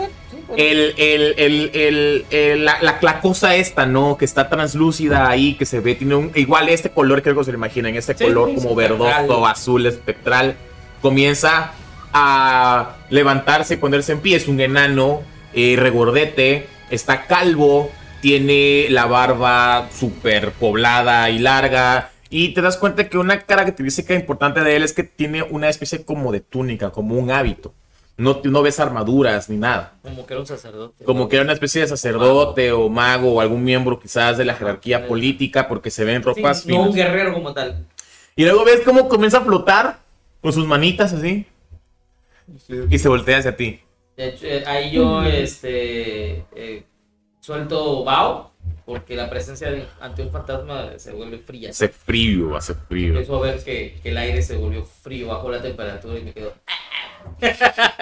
El, 0.56 0.94
el, 0.98 1.35
el, 1.38 1.70
el, 1.72 2.26
el- 2.30 2.64
la, 2.64 2.83
la, 2.83 2.98
la 3.00 3.20
cosa 3.20 3.54
esta, 3.54 3.87
¿no? 3.87 4.18
Que 4.18 4.24
está 4.24 4.48
translúcida 4.50 5.28
ahí, 5.30 5.54
que 5.54 5.64
se 5.64 5.80
ve, 5.80 5.94
tiene 5.94 6.16
un, 6.16 6.33
igual 6.35 6.68
este 6.68 6.90
color, 6.90 7.22
creo 7.22 7.37
que 7.37 7.44
se 7.44 7.52
lo 7.52 7.59
imaginan, 7.59 7.94
este 7.94 8.14
Sí, 8.14 8.24
color 8.24 8.52
como 8.56 8.74
verdoso, 8.74 9.46
azul, 9.46 9.87
espectral, 9.87 10.56
comienza 11.00 11.72
a 12.12 12.96
levantarse 13.09 13.74
y 13.74 13.76
ponerse 13.76 14.12
en 14.12 14.20
pie. 14.20 14.37
Es 14.37 14.48
un 14.48 14.61
enano 14.61 15.22
eh, 15.54 15.76
regordete, 15.78 16.66
está 16.90 17.26
calvo, 17.26 17.90
tiene 18.20 18.86
la 18.90 19.06
barba 19.06 19.88
súper 19.92 20.52
poblada 20.52 21.30
y 21.30 21.38
larga. 21.38 22.10
Y 22.28 22.50
te 22.54 22.62
das 22.62 22.76
cuenta 22.76 23.08
que 23.08 23.18
una 23.18 23.40
característica 23.40 24.14
importante 24.14 24.60
de 24.60 24.76
él 24.76 24.84
es 24.84 24.92
que 24.92 25.02
tiene 25.02 25.42
una 25.42 25.68
especie 25.68 26.04
como 26.04 26.30
de 26.30 26.40
túnica, 26.40 26.90
como 26.90 27.16
un 27.16 27.30
hábito. 27.30 27.74
No, 28.16 28.40
no 28.44 28.62
ves 28.62 28.78
armaduras 28.78 29.48
ni 29.48 29.56
nada. 29.56 29.94
Como 30.02 30.26
que 30.26 30.34
era 30.34 30.40
un 30.40 30.46
sacerdote. 30.46 31.04
Como 31.04 31.28
que 31.28 31.36
era 31.36 31.42
una 31.42 31.54
especie 31.54 31.80
de 31.80 31.88
sacerdote 31.88 32.70
o 32.70 32.90
mago 32.90 33.32
o 33.32 33.40
algún 33.40 33.64
miembro 33.64 33.98
quizás 33.98 34.36
de 34.36 34.44
la 34.44 34.54
jerarquía 34.54 35.08
política 35.08 35.66
porque 35.66 35.90
se 35.90 36.04
ven 36.04 36.22
Sí, 36.22 36.28
ropas 36.28 36.66
no 36.66 36.82
un 36.82 36.94
guerrero 36.94 37.32
como 37.32 37.54
tal. 37.54 37.86
Y 38.36 38.44
luego 38.44 38.64
ves 38.64 38.82
cómo 38.84 39.08
comienza 39.08 39.38
a 39.38 39.40
flotar 39.40 40.00
con 40.42 40.52
sus 40.52 40.66
manitas 40.66 41.12
así 41.12 41.46
Sí, 42.66 42.74
y 42.90 42.98
se 42.98 43.08
voltea 43.08 43.38
hacia 43.38 43.56
ti. 43.56 43.80
De 44.20 44.28
hecho, 44.28 44.46
eh, 44.46 44.62
ahí 44.66 44.90
yo 44.90 45.22
este, 45.22 46.44
eh, 46.54 46.85
suelto 47.40 48.04
Bao 48.04 48.50
porque 48.85 49.16
la 49.16 49.30
presencia 49.30 49.70
de, 49.70 49.87
ante 49.98 50.20
un 50.20 50.30
fantasma 50.30 50.90
se 50.98 51.12
vuelve 51.12 51.38
fría. 51.38 51.70
Hace 51.70 51.88
frío, 51.88 52.54
hace 52.54 52.74
frío. 52.74 53.14
Empiezo 53.14 53.37
a 53.37 53.40
ver 53.40 53.64
que, 53.64 53.98
que 54.02 54.11
el 54.11 54.18
aire 54.18 54.42
se 54.42 54.59
volvió 54.59 54.85
frío, 54.85 55.28
bajó 55.28 55.50
la 55.50 55.62
temperatura 55.62 56.18
y 56.18 56.22
me 56.24 56.35
quedo. 56.35 56.52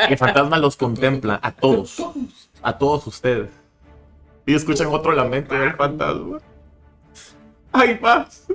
Y 0.09 0.13
el 0.13 0.19
fantasma 0.19 0.59
los 0.59 0.77
contempla 0.77 1.39
a 1.41 1.53
todos. 1.53 2.05
A 2.63 2.77
todos 2.77 3.07
ustedes. 3.07 3.51
Y 4.45 4.57
escuchan 4.57 4.89
otro 4.89 5.13
lamento 5.13 5.55
del 5.55 5.75
fantasma. 5.75 6.41
¡Hay 7.71 7.97
más! 8.01 8.49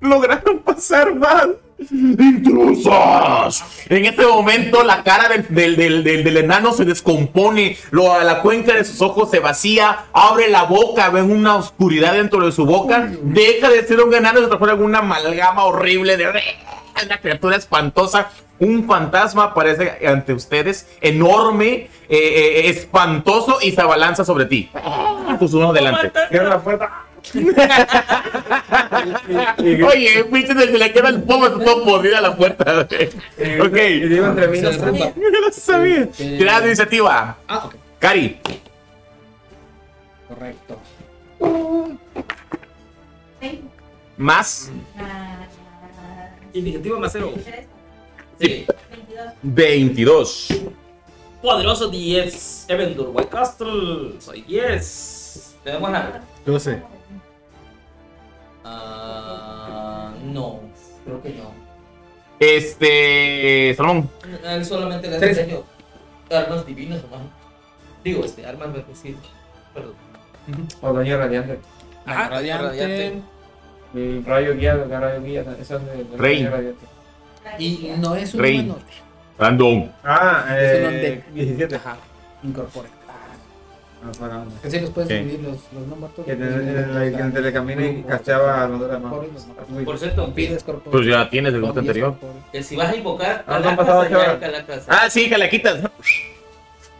¡Lograron 0.00 0.60
pasar 0.60 1.12
más! 1.16 1.48
¡Intrusos! 1.78 3.62
En 3.88 4.04
este 4.06 4.26
momento 4.26 4.82
la 4.82 5.02
cara 5.02 5.28
del, 5.28 5.46
del- 5.48 5.76
del- 5.76 6.04
del- 6.04 6.24
del 6.24 6.36
enano 6.38 6.72
se 6.72 6.84
descompone, 6.84 7.76
lo- 7.90 8.22
la 8.22 8.40
cuenca 8.42 8.74
de 8.74 8.84
sus 8.84 9.00
ojos 9.02 9.30
se 9.30 9.40
vacía, 9.40 10.06
abre 10.12 10.48
la 10.48 10.64
boca, 10.64 11.08
ven 11.10 11.30
una 11.30 11.56
oscuridad 11.56 12.14
dentro 12.14 12.44
de 12.44 12.52
su 12.52 12.64
boca, 12.66 13.08
deja 13.22 13.68
de 13.68 13.86
ser 13.86 14.00
un 14.00 14.12
enano 14.14 14.38
y 14.40 14.42
se 14.42 14.48
transforma 14.48 14.74
en 14.74 14.82
una 14.82 14.98
amalgama 15.00 15.64
horrible 15.64 16.16
de 16.16 16.26
una 16.28 17.18
criatura 17.20 17.56
espantosa. 17.56 18.30
Un 18.58 18.86
fantasma 18.86 19.44
aparece 19.44 19.98
ante 20.08 20.32
ustedes, 20.32 20.88
enorme, 21.02 21.68
eh, 21.68 21.90
eh, 22.08 22.68
espantoso 22.70 23.58
y 23.60 23.72
se 23.72 23.82
abalanza 23.82 24.24
sobre 24.24 24.46
ti. 24.46 24.70
Pues 25.38 25.52
uno 25.52 25.70
adelante. 25.70 26.10
Cierra 26.30 26.48
la 26.48 26.58
puerta. 26.60 27.02
Oye, 29.58 30.24
pinche, 30.32 30.54
se 30.54 30.78
le 30.78 30.92
queda 30.92 31.08
el 31.08 31.22
pomo 31.22 31.48
todo 31.50 31.84
podrida 31.84 32.18
a 32.18 32.22
la 32.22 32.36
puerta. 32.36 32.80
Ok. 32.80 32.92
Ok. 33.66 33.74
Digo 33.74 34.26
entre 34.26 34.48
mí, 34.48 34.60
no 34.60 34.70
no 34.70 34.76
sabía. 35.52 36.08
Tirada 36.10 36.60
de 36.60 36.66
iniciativa. 36.68 37.36
Ah, 37.48 37.66
ok. 37.66 37.74
Cari. 37.98 38.38
Correcto. 40.28 40.78
Más 44.16 44.70
Ah, 44.98 45.38
Iniciativa 46.52 46.98
más 46.98 47.12
cero. 47.12 47.32
Sí. 48.40 48.66
22. 49.42 50.48
Poderoso 51.42 51.88
10. 51.88 52.66
Evendur 52.68 53.10
White 53.12 53.28
Castle. 53.28 54.14
Soy 54.20 54.42
10. 54.42 55.56
¿Tenemos 55.64 55.90
nada? 55.90 56.22
12. 56.46 56.82
Ah, 58.68 60.10
no, 60.24 60.60
creo 61.04 61.22
que 61.22 61.30
no. 61.30 61.50
Este. 62.40 63.74
Salomón. 63.76 64.10
A 64.44 64.54
él 64.54 64.64
solamente 64.64 65.08
le 65.08 65.18
Tres. 65.18 65.38
enseño 65.38 65.62
armas 66.30 66.66
divinas, 66.66 67.02
hermano. 67.04 67.30
Digo, 68.04 68.24
este, 68.24 68.44
armas 68.46 68.72
bendecidas. 68.72 69.20
Perdón. 69.72 69.94
O 70.80 70.92
daño 70.92 71.16
radiante. 71.18 71.58
Ajá, 72.04 72.28
radiante. 72.28 72.64
radiante. 72.66 73.22
El 73.94 74.24
rayo 74.24 74.54
guiado, 74.54 74.82
el 74.84 74.90
rayo 74.90 75.22
guiado. 75.22 75.52
Esa 75.52 75.76
es 75.76 75.86
de, 75.86 76.04
de 76.04 76.16
Rey. 76.16 76.42
daño 76.42 76.56
radiante. 76.56 76.86
Y 77.58 77.92
no 77.98 78.14
es 78.16 78.34
un 78.34 78.40
Rey. 78.40 78.58
humanoide. 78.60 78.84
Random. 79.38 79.88
Ah, 80.02 80.44
Es 80.58 80.78
un 80.78 80.84
eh, 80.84 80.88
undead. 80.88 81.34
17. 81.34 81.76
Ajá. 81.76 81.96
Incorpora. 82.42 82.88
Que 84.62 84.70
si 84.70 84.80
los 84.80 84.90
puedes 84.90 85.08
dividir 85.08 85.40
los, 85.40 85.56
los 85.72 85.86
nombres 85.88 86.12
todos. 86.14 86.26
Que 86.26 86.32
en 86.32 86.42
el- 86.42 86.52
en 86.52 86.68
el- 86.98 87.14
en 87.14 87.36
el 87.36 87.46
y 87.98 88.02
casteaba 88.02 88.64
a 88.64 88.68
los 88.68 88.80
de 88.80 88.88
la 88.88 88.98
mano. 88.98 89.24
Por 89.84 89.98
cierto, 89.98 90.32
Pides. 90.34 90.64
Pues 90.90 91.06
ya 91.06 91.28
tienes 91.30 91.54
el 91.54 91.60
Zombies 91.60 91.78
anterior. 91.78 92.14
que 92.52 92.62
si 92.62 92.76
vas 92.76 92.92
a 92.92 92.96
invocar, 92.96 93.44
Ah, 93.46 93.58
no 93.60 93.68
han 93.70 93.76
calacas 93.76 93.76
pasado 93.76 94.00
allá 94.02 94.18
horas. 94.18 94.38
Calacas. 94.38 94.84
Ah, 94.88 95.10
sí, 95.10 95.28
que 95.28 95.38
la 95.38 95.48
quitas. 95.48 95.80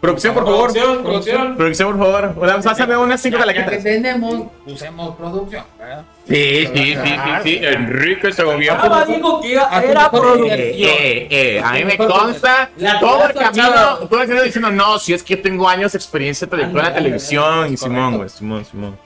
Producción, 0.06 0.34
por 0.34 0.44
favor. 0.44 0.72
Producción, 0.72 1.02
producción. 1.02 1.56
Producción, 1.56 1.96
por 1.98 2.06
favor. 2.06 2.34
Hola, 2.38 2.60
Pásame 2.62 2.96
unas 2.96 3.20
5 3.20 3.36
Ya, 3.38 3.44
ya 3.44 3.52
que 3.52 3.58
calaquitas. 3.58 3.82
tenemos, 3.82 4.46
usemos 4.64 5.16
producción, 5.16 5.64
¿verdad? 5.76 6.04
Sí, 6.28 6.66
sí, 6.66 6.94
sí, 6.94 6.94
sí, 6.94 7.30
sí. 7.42 7.58
Enrique 7.64 8.32
se 8.32 8.44
movió. 8.44 8.74
Ah, 8.78 9.04
digo 9.08 9.40
que 9.40 9.58
Ah, 9.58 9.82
era 9.84 10.08
producción. 10.08 10.50
Eh, 10.60 11.26
eh, 11.28 11.60
a 11.64 11.72
mí 11.72 11.84
me 11.84 11.96
consta 11.96 12.70
La 12.76 13.00
todo 13.00 13.26
el 13.26 13.34
camino, 13.34 13.96
todo 14.08 14.22
el 14.22 14.28
camino 14.28 14.42
diciendo, 14.44 14.70
no, 14.70 14.98
si 15.00 15.12
es 15.12 15.24
que 15.24 15.34
yo 15.36 15.42
tengo 15.42 15.68
años 15.68 15.90
de 15.90 15.98
experiencia 15.98 16.46
en 16.52 16.72
la 16.74 16.94
televisión, 16.94 17.72
y 17.72 17.76
Simón, 17.76 18.16
güey, 18.18 18.28
Simón, 18.28 18.64
Simón. 18.64 18.96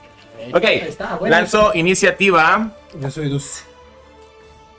Ok, 0.52 0.64
bueno. 1.18 1.34
lanzo 1.36 1.70
iniciativa, 1.74 2.72
Yo 3.00 3.10
soy 3.10 3.30
12. 3.30 3.64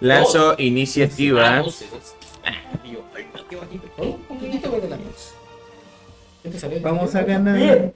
lanzo 0.01 0.51
Ah, 0.51 0.55
iniciativa. 0.59 1.57
Ah. 1.57 1.63
Oh, 3.97 4.03
un 4.03 4.17
poquitito 4.23 4.69
güey, 4.69 4.81
de 4.81 4.89
la 4.89 4.95
luz. 4.97 5.30
Vamos 6.81 7.13
a 7.15 7.23
ganar. 7.23 7.93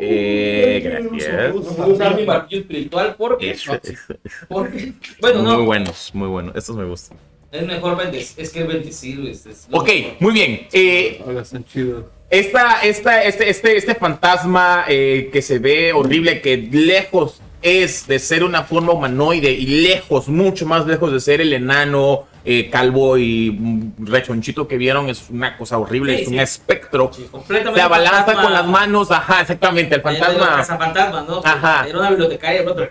eh, 0.00 0.80
gracias. 0.84 1.52
Voy 1.52 1.64
a 1.78 1.86
usar 1.86 2.16
mi 2.16 2.24
martillo 2.24 2.60
espiritual 2.62 3.14
porque. 3.18 3.50
Eso, 3.50 3.74
eso, 3.82 4.14
porque 4.48 4.92
bueno, 5.20 5.42
Muy 5.42 5.52
no. 5.52 5.64
buenos, 5.64 6.10
muy 6.14 6.28
buenos, 6.28 6.54
estos 6.56 6.76
me 6.76 6.84
gustan. 6.84 7.18
Es 7.50 7.66
mejor 7.66 7.96
bendecir. 7.98 8.42
Es 8.42 8.50
que 8.52 8.62
bendecir. 8.64 9.26
Es, 9.28 9.46
es 9.46 9.66
Ok, 9.70 9.88
mejor. 9.88 10.12
muy 10.20 10.32
bien, 10.32 10.66
eh, 10.72 11.20
Hola, 11.26 11.44
son 11.44 11.64
chidos. 11.64 12.04
Esta, 12.30 12.80
esta, 12.82 13.22
este, 13.24 13.50
este, 13.50 13.76
este 13.76 13.94
fantasma 13.94 14.84
eh, 14.88 15.28
que 15.32 15.42
se 15.42 15.58
ve 15.58 15.92
horrible, 15.92 16.40
que 16.40 16.56
lejos 16.56 17.42
es 17.60 18.06
de 18.06 18.18
ser 18.18 18.42
una 18.42 18.62
forma 18.64 18.92
humanoide 18.92 19.50
y 19.52 19.66
lejos, 19.82 20.28
mucho 20.28 20.64
más 20.66 20.86
lejos 20.86 21.12
de 21.12 21.20
ser 21.20 21.40
el 21.42 21.52
enano 21.52 22.26
eh, 22.44 22.68
calvo 22.70 23.16
y 23.18 23.50
mm, 23.58 24.06
rechonchito 24.06 24.66
que 24.66 24.76
vieron, 24.76 25.08
es 25.08 25.30
una 25.30 25.56
cosa 25.56 25.78
horrible, 25.78 26.16
Sí, 26.16 26.22
es 26.22 26.28
sí. 26.28 26.34
un 26.34 26.40
espectro. 26.40 27.10
Sí, 27.12 27.28
completamente. 27.30 27.78
Se 27.80 27.84
abalanza 27.84 28.16
fantasma. 28.24 28.42
con 28.42 28.52
las 28.52 28.66
manos, 28.66 29.10
ajá, 29.10 29.40
exactamente, 29.42 29.94
el 29.94 30.02
fantasma 30.02 30.56
cazafantasmas, 30.56 31.28
¿no? 31.28 31.40
Ajá. 31.44 31.86
Era 31.88 31.98
una 31.98 32.10
bibliotecaria, 32.10 32.60
el 32.62 32.68
otro. 32.68 32.88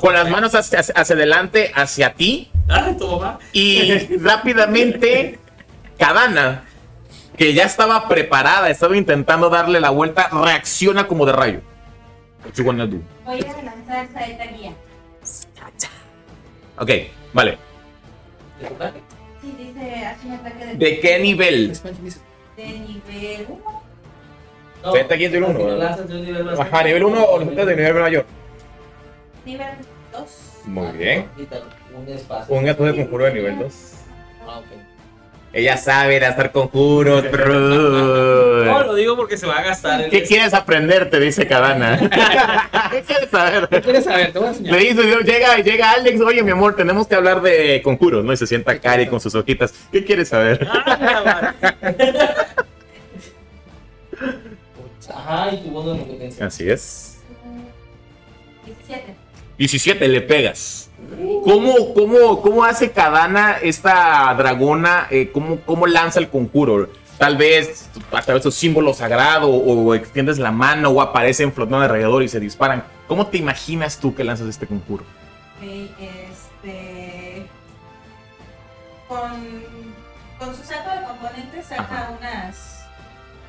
con 0.00 0.12
las 0.14 0.28
manos 0.30 0.54
hacia, 0.54 0.80
hacia- 0.80 0.94
hacia 0.94 1.14
adelante, 1.16 1.72
hacia 1.74 2.14
ti, 2.14 2.50
Ay, 2.68 2.96
tu 2.96 3.08
mamá. 3.08 3.38
y 3.52 4.16
rápidamente 4.20 5.38
Kadana, 5.98 6.64
que 7.36 7.54
ya 7.54 7.64
estaba 7.64 8.08
preparada, 8.08 8.68
estaba 8.70 8.96
intentando 8.96 9.48
darle 9.50 9.80
la 9.80 9.90
vuelta, 9.90 10.28
reacciona 10.32 11.08
como 11.08 11.24
de 11.26 11.32
rayo. 11.32 11.60
What 12.44 12.52
you 12.54 12.64
wanna 12.64 12.86
do? 12.86 12.98
Voy 13.24 13.40
a 13.40 13.62
lanzar 13.62 14.08
saeta 14.12 14.44
guía. 14.46 14.72
Ok, 16.78 16.90
vale. 17.32 17.58
¿De 18.62 18.68
tu 18.68 18.74
ataque? 18.74 19.00
Sí, 19.40 19.54
dice, 19.58 20.06
hace 20.06 20.26
un 20.26 20.32
ataque 20.34 20.66
de, 20.66 20.74
¿De 20.76 21.00
qué 21.00 21.18
nivel? 21.18 21.72
de 22.56 22.78
nivel 22.78 23.46
1. 23.48 23.82
No, 24.84 24.92
Saeta 24.92 25.14
guía 25.14 25.26
es 25.26 25.32
del 25.32 25.42
uno, 25.44 25.52
si 25.52 25.58
lo 25.58 25.64
¿verdad? 25.66 25.88
lanzas 25.88 26.08
de 26.08 26.14
un 26.16 26.24
nivel 26.24 26.44
más 26.44 26.60
Ajá, 26.60 26.84
nivel 26.84 27.04
1 27.04 27.24
o 27.24 27.38
los 27.38 27.56
de 27.56 27.76
nivel 27.76 27.94
mayor. 27.94 28.26
Nivel 29.44 29.68
2. 30.12 30.60
Muy 30.66 30.92
bien. 30.96 31.28
Un 31.96 32.08
espacio. 32.08 32.54
Un 32.54 32.64
gato 32.64 32.84
de 32.84 32.94
conjuro 32.94 33.24
de 33.24 33.34
nivel 33.34 33.58
2. 33.58 33.92
Ah, 34.46 34.58
ok. 34.58 34.64
Ella 35.52 35.76
sabe 35.76 36.18
lanzar 36.18 36.50
conjuros, 36.50 37.24
No, 37.24 38.82
lo 38.84 38.94
digo 38.94 39.16
porque 39.16 39.36
se 39.36 39.46
va 39.46 39.58
a 39.58 39.62
gastar 39.62 40.00
el 40.00 40.10
¿Qué 40.10 40.22
quieres 40.22 40.54
aprender? 40.54 41.10
Te 41.10 41.20
dice 41.20 41.46
Kadana. 41.46 41.98
¿Qué 42.90 43.02
quieres 43.02 43.28
saber? 43.30 43.68
¿Qué 43.68 43.82
quieres 43.82 44.04
saber? 44.04 44.32
Te 44.32 44.38
voy 44.38 44.48
a 44.48 44.50
enseñar. 44.52 44.74
Le 44.74 44.80
dice, 44.80 45.02
llega, 45.24 45.58
llega 45.58 45.90
Alex, 45.90 46.20
oye 46.22 46.42
mi 46.42 46.52
amor, 46.52 46.74
tenemos 46.74 47.06
que 47.06 47.14
hablar 47.14 47.42
de 47.42 47.82
conjuros, 47.82 48.24
¿no? 48.24 48.32
Y 48.32 48.36
se 48.38 48.46
sienta 48.46 48.78
Cari 48.78 49.08
con 49.08 49.20
sus 49.20 49.34
hojitas. 49.34 49.74
¿Qué 49.92 50.04
quieres 50.04 50.28
saber? 50.28 50.66
Ajá, 55.14 55.52
y 55.52 55.58
tu 55.58 55.70
bono 55.70 55.92
de 55.92 55.98
competencia. 56.00 56.46
Así 56.46 56.70
es. 56.70 57.18
17. 58.64 59.21
17, 59.62 60.08
le 60.08 60.20
pegas. 60.22 60.90
¿Cómo, 61.44 61.94
cómo, 61.94 62.42
cómo 62.42 62.64
hace 62.64 62.90
Kadana 62.90 63.58
esta 63.62 64.34
dragona? 64.34 65.06
eh, 65.08 65.30
¿cómo, 65.32 65.60
¿Cómo 65.60 65.86
lanza 65.86 66.18
el 66.18 66.28
conjuro? 66.28 66.88
Tal 67.16 67.36
vez 67.36 67.88
a 68.10 68.22
través 68.22 68.42
de 68.42 68.48
un 68.48 68.52
símbolo 68.52 68.92
sagrado 68.92 69.48
o 69.48 69.94
extiendes 69.94 70.38
la 70.40 70.50
mano 70.50 70.88
o 70.90 71.00
aparecen 71.00 71.52
flotando 71.52 71.84
alrededor 71.84 72.24
y 72.24 72.28
se 72.28 72.40
disparan. 72.40 72.82
¿Cómo 73.06 73.28
te 73.28 73.38
imaginas 73.38 73.98
tú 73.98 74.16
que 74.16 74.24
lanzas 74.24 74.48
este 74.48 74.66
conjuro? 74.66 75.04
Este. 75.62 77.46
Con, 79.06 79.62
con 80.40 80.56
su 80.56 80.64
saco 80.64 80.90
de 80.90 81.06
componentes 81.06 81.66
saca 81.66 82.16
unas. 82.18 82.84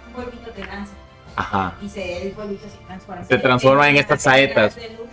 Un 0.10 0.14
polvito 0.24 0.54
que 0.54 0.64
lanza. 0.64 0.94
Ajá. 1.36 1.74
Y 1.82 1.90
se, 1.90 2.28
el 2.28 2.34
polvito 2.34 2.70
se 2.70 2.78
transforma. 2.86 3.26
Se 3.26 3.38
transforma 3.40 3.90
en 3.90 3.96
estas 3.96 4.22
saetas. 4.22 4.76
De 4.76 4.90
luz. 4.90 5.08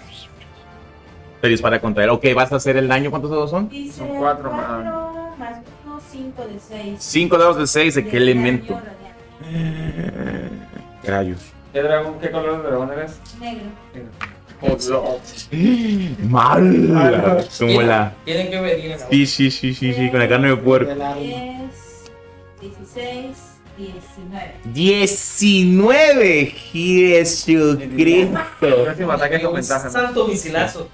Te 1.40 1.48
dispara 1.48 1.80
contra 1.80 2.04
él. 2.04 2.10
Ok, 2.10 2.26
¿vas 2.34 2.52
a 2.52 2.56
hacer 2.56 2.76
el 2.76 2.88
daño? 2.88 3.10
¿Cuántos 3.10 3.30
dados 3.30 3.50
son? 3.50 3.68
Dice 3.68 3.98
Son 3.98 4.08
cuatro, 4.08 4.50
cuatro 4.50 5.34
más 5.38 5.58
1, 5.86 6.00
5 6.12 6.42
de 6.46 6.60
6. 6.60 6.96
5 6.98 7.38
dados 7.38 7.56
de 7.56 7.66
6. 7.66 7.94
¿De 7.94 8.06
qué 8.06 8.16
elemento? 8.18 8.78
Rayos. 11.04 11.40
¿Qué, 11.72 11.82
dragón, 11.82 12.18
¿Qué 12.20 12.30
color 12.30 12.62
de 12.62 12.68
dragón 12.68 12.92
eres? 12.92 13.18
Negro. 13.40 13.70
Mal. 16.28 17.48
Como 17.58 17.82
la. 17.82 18.12
Tienen 18.24 18.50
que 18.50 18.60
venir. 18.60 18.96
Sí, 19.10 19.26
sí, 19.26 19.50
sí, 19.50 19.74
sí, 19.74 19.94
sí, 19.94 20.10
con 20.10 20.20
la 20.20 20.28
carne 20.28 20.48
de 20.48 20.56
puerco. 20.56 20.92
10, 20.94 21.00
16, 22.60 23.36
19. 23.78 24.54
19. 24.74 26.46
Jesucristo. 26.72 28.38
Próximo 28.60 29.12
ataque 29.12 29.40
con 29.40 29.54
ventaja. 29.54 29.84
¿no? 29.84 29.90
Santo 29.90 30.28
misilazo. 30.28 30.88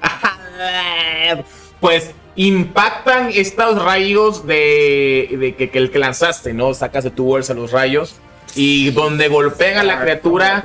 Pues 1.80 2.12
impactan 2.34 3.30
estos 3.32 3.80
rayos 3.82 4.46
de, 4.46 5.36
de 5.38 5.54
que, 5.54 5.70
que 5.70 5.78
el 5.78 5.90
que 5.90 5.98
lanzaste, 6.00 6.52
¿no? 6.52 6.74
Sacas 6.74 7.04
de 7.04 7.10
tu 7.10 7.24
bolsa 7.24 7.54
los 7.54 7.70
rayos 7.70 8.16
y 8.54 8.90
donde 8.90 9.28
golpean 9.28 9.78
a 9.78 9.84
la 9.84 10.00
criatura. 10.00 10.62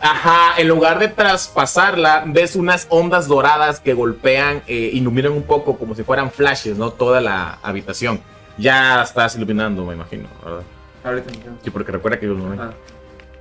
Ajá, 0.00 0.60
en 0.60 0.68
lugar 0.68 0.98
de 0.98 1.08
traspasarla, 1.08 2.24
ves 2.26 2.54
unas 2.56 2.86
ondas 2.90 3.26
doradas 3.26 3.80
que 3.80 3.94
golpean, 3.94 4.62
eh, 4.66 4.90
iluminan 4.92 5.32
un 5.32 5.42
poco 5.42 5.76
como 5.76 5.94
si 5.94 6.04
fueran 6.04 6.30
flashes, 6.30 6.76
¿no? 6.76 6.90
Toda 6.90 7.20
la 7.20 7.58
habitación. 7.62 8.20
Ya 8.56 9.02
estás 9.02 9.34
iluminando, 9.36 9.84
me 9.84 9.94
imagino, 9.94 10.28
¿verdad? 10.44 10.62
Ahorita. 11.02 11.30
Sí, 11.62 11.70
porque 11.70 11.92
recuerda 11.92 12.20
que 12.20 12.26
yo 12.26 12.34
no 12.34 12.62
Ah. 12.62 12.72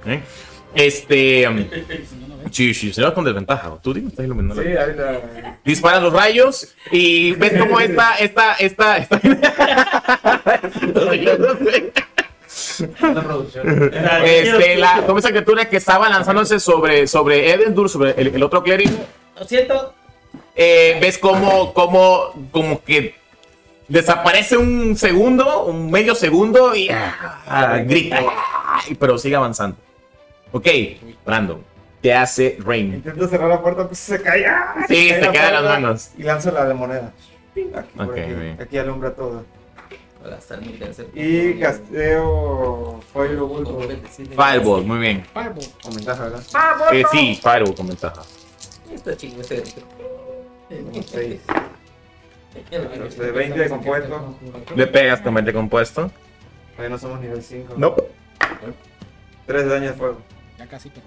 ¿Eh? 0.06 0.22
Este. 0.76 1.48
um, 1.48 1.66
Sí, 2.52 2.74
sí, 2.76 2.94
se 2.94 3.02
va 3.02 3.14
con 3.16 3.26
desventaja. 3.26 3.72
Tú 3.82 3.94
dime, 3.96 4.10
estás 4.10 4.26
iluminando. 4.26 4.62
Sí, 4.62 4.70
ahorita. 4.78 5.58
Disparan 5.66 6.04
los 6.04 6.14
rayos 6.14 6.76
y 6.92 7.32
ves 7.32 7.54
como 7.60 7.80
esta, 7.80 8.16
esta, 8.18 8.54
esta, 8.56 8.98
esta. 8.98 9.18
este, 14.26 14.76
la, 14.78 15.04
como 15.06 15.20
esa 15.20 15.30
criatura 15.30 15.70
que 15.70 15.78
estaba 15.78 16.10
lanzándose 16.10 16.60
sobre, 16.60 17.08
sobre 17.08 17.52
Edendur, 17.52 17.90
sobre 17.90 18.12
el, 18.18 18.28
el 18.36 18.44
otro 18.44 18.64
clérigo. 18.64 18.98
Lo 19.40 19.46
siento. 19.46 19.94
eh, 20.56 20.98
ves 21.02 21.18
como, 21.18 21.74
como, 21.74 22.34
como 22.52 22.84
que 22.84 23.16
desaparece 23.88 24.58
un 24.58 24.96
segundo, 24.96 25.66
un 25.66 25.92
medio 25.92 26.16
segundo 26.16 26.76
y 26.76 26.90
ah, 26.90 27.82
grita, 27.86 28.22
ah, 28.28 28.82
pero 29.00 29.18
sigue 29.18 29.36
avanzando. 29.36 29.78
Ok, 30.54 30.68
Brandon, 31.26 31.62
¿qué 32.02 32.14
hace 32.14 32.58
Rain? 32.64 32.94
Intento 32.94 33.28
cerrar 33.28 33.50
la 33.50 33.62
puerta, 33.62 33.86
pues 33.88 34.00
se 34.00 34.22
cae. 34.22 34.46
¡ah! 34.46 34.86
Sí, 34.88 35.10
se 35.10 35.20
la 35.20 35.32
queda 35.32 35.48
en 35.50 35.54
las 35.56 35.64
manos. 35.64 36.12
Y 36.18 36.24
lanzo 36.24 36.52
la 36.52 36.66
de 36.66 36.74
moneda. 36.76 37.12
Aquí, 37.52 37.64
por 37.98 38.06
Ok, 38.06 38.18
aquí. 38.18 38.34
bien. 38.34 38.58
aquí 38.62 38.78
alumbra 38.78 39.14
todo. 39.14 39.44
Y 41.16 41.60
casteo 41.60 43.02
Firebolt 43.12 43.68
o- 43.68 43.90
Fireball, 44.42 44.86
muy 44.86 45.00
bien. 45.00 45.26
Fireball. 45.34 45.66
con 45.84 45.96
ventaja, 45.96 46.24
¿verdad? 46.24 46.44
Eh, 46.94 47.04
sí, 47.12 47.40
Fireball 47.42 47.76
con 47.76 47.88
ventaja. 47.88 48.22
Está 48.94 49.18
chingo 49.18 49.42
este. 49.42 49.64
Seis. 51.06 51.42
Este, 52.72 53.32
20 53.32 53.60
de 53.60 53.70
compuesto. 53.70 54.36
Le 54.76 54.88
pegas 54.88 55.20
con 55.22 55.34
20 55.34 55.52
compuesto. 55.52 56.12
Todavía 56.72 56.90
no 56.90 56.98
somos 56.98 57.20
nivel 57.20 57.44
5. 57.44 57.74
No. 57.78 57.96
3 59.46 59.64
de 59.64 59.70
daño 59.70 59.88
de 59.88 59.94
fuego. 59.94 60.22
Casi, 60.74 60.90
pero. 60.90 61.06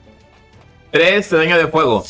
3 0.92 1.28
de 1.28 1.36
daño 1.38 1.58
de 1.58 1.66
fuego. 1.66 2.04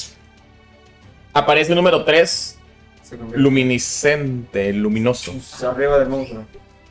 Aparece 1.32 1.72
el 1.72 1.76
número 1.76 2.04
3, 2.04 2.58
Se 3.02 3.16
convierte 3.16 3.40
luminiscente, 3.42 4.74
luminoso. 4.74 5.32
arriba 5.66 5.98
del 6.00 6.10
monstruo. 6.10 6.44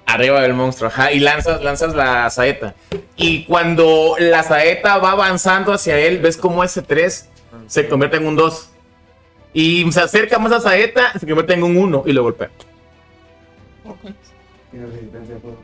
Arriba 0.08 0.42
del 0.42 0.56
monstruo, 0.56 0.88
ajá, 0.88 1.12
y 1.12 1.20
lanzas, 1.20 1.62
lanzas 1.62 1.94
la 1.94 2.28
saeta. 2.32 2.74
Y 3.16 3.44
cuando 3.46 4.16
la 4.18 4.42
saeta 4.42 4.98
va 4.98 5.12
avanzando 5.12 5.72
hacia 5.72 6.00
él, 6.00 6.18
ves 6.18 6.36
como 6.36 6.64
ese 6.64 6.82
3 6.82 7.30
se 7.68 7.88
convierte 7.88 8.18
en 8.18 8.26
un 8.26 8.36
2. 8.36 8.70
Y 9.54 9.92
se 9.92 10.02
acerca 10.02 10.40
más 10.40 10.52
a 10.52 10.62
saeta, 10.62 11.14
se 11.14 11.28
convierte 11.28 11.54
en 11.54 11.62
un 11.62 11.78
1 11.78 12.06
y 12.08 12.12
lo 12.12 12.24
golpea. 12.24 12.50
Tiene 14.72 14.88
resistencia 14.88 15.36
a 15.36 15.40
fuego. 15.40 15.60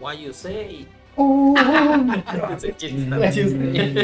Why 0.00 0.22
you 0.22 0.32
say? 0.32 0.86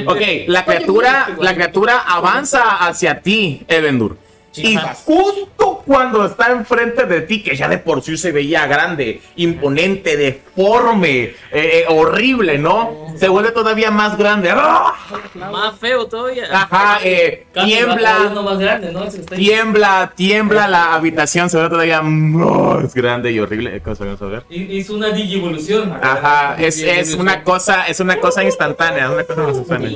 Ok, 0.07 0.21
la 0.49 0.65
criatura, 0.65 1.29
la 1.39 1.55
criatura 1.55 2.01
avanza 2.07 2.77
hacia 2.87 3.21
ti, 3.21 3.63
Evendur. 3.69 4.17
Y 4.57 4.77
justo 5.05 5.83
cuando 5.87 6.25
está 6.27 6.51
enfrente 6.51 7.05
de 7.07 7.21
ti, 7.23 7.43
que 7.43 7.55
ya 7.57 7.69
de 7.69 7.79
por 7.79 8.03
sí 8.03 8.17
se 8.17 8.33
veía 8.33 8.67
grande, 8.67 9.21
imponente, 9.37 10.17
deforme, 10.17 11.23
eh, 11.23 11.35
eh, 11.53 11.85
horrible, 11.89 12.59
¿no? 12.59 13.07
Se 13.17 13.29
vuelve 13.29 13.51
todavía 13.53 13.91
más 13.91 14.17
grande. 14.19 14.51
¡Ah! 14.53 14.93
Más 15.35 15.79
feo 15.79 16.07
todavía. 16.07 16.45
Ajá, 16.53 16.99
eh, 17.05 17.47
tiembla, 17.53 18.29
uno 18.31 18.43
más 18.43 18.59
grande, 18.59 18.93
¿no? 18.93 19.11
Se 19.11 19.21
está- 19.21 19.37
tiembla, 19.37 20.13
tiembla 20.15 20.67
la 20.69 20.95
habitación, 20.95 21.49
se 21.51 21.59
ve 21.61 21.69
todavía 21.69 22.03
más 22.03 22.95
grande 22.95 23.33
y 23.33 23.39
horrible. 23.39 23.81
¿Cómo 23.81 23.97
se 23.97 24.05
va 24.05 24.13
a 24.13 24.27
ver? 24.31 24.43
Hizo 24.51 24.95
una 24.95 25.09
digivolución. 25.11 25.97
Ajá, 26.03 26.57
es, 26.59 26.79
es 26.83 27.15
una 27.15 27.43
cosa, 27.45 27.87
es 27.87 28.01
una 28.01 28.19
cosa 28.19 28.43
instantánea, 28.45 29.11
una 29.11 29.25
cosa 29.25 29.43
instantánea. 29.49 29.91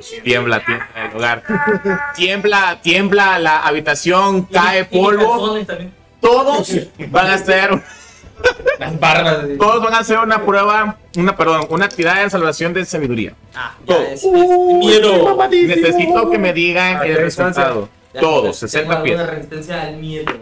Sí. 0.00 0.20
Tiembla, 0.22 0.64
tiembla 0.64 0.88
el 1.06 1.12
lugar. 1.12 1.42
Tiembla, 2.14 2.78
tiembla 2.82 3.38
la 3.38 3.51
habitación, 3.58 4.42
cae 4.42 4.86
Y 4.90 4.98
polvo. 4.98 5.58
Todos 6.20 6.72
van 7.10 7.26
a 7.26 7.34
hacer, 7.34 7.82
Las 8.78 8.98
barbas. 9.00 9.38
todos 9.58 9.82
van 9.82 9.94
a 9.94 9.98
hacer 9.98 10.18
una 10.18 10.44
prueba, 10.44 10.96
una 11.16 11.36
perdón, 11.36 11.66
una 11.70 11.88
tirada 11.88 12.22
de 12.22 12.30
salvación 12.30 12.72
de 12.72 12.84
sabiduría. 12.84 13.34
Ah, 13.54 13.74
Todo. 13.86 13.98
ya 14.02 14.08
es, 14.12 14.22
es 14.24 14.30
miedo. 14.78 15.38
Necesito 15.50 16.30
que 16.30 16.38
me 16.38 16.52
digan 16.52 16.98
¿A 16.98 17.04
el 17.06 17.16
resultado. 17.16 17.88
Ya, 18.14 18.20
Todos, 18.20 18.42
tengo 18.60 18.68
60 18.68 19.02
pies. 19.02 19.26
resistencia 19.26 19.82
al 19.82 19.96
miedo. 19.96 20.32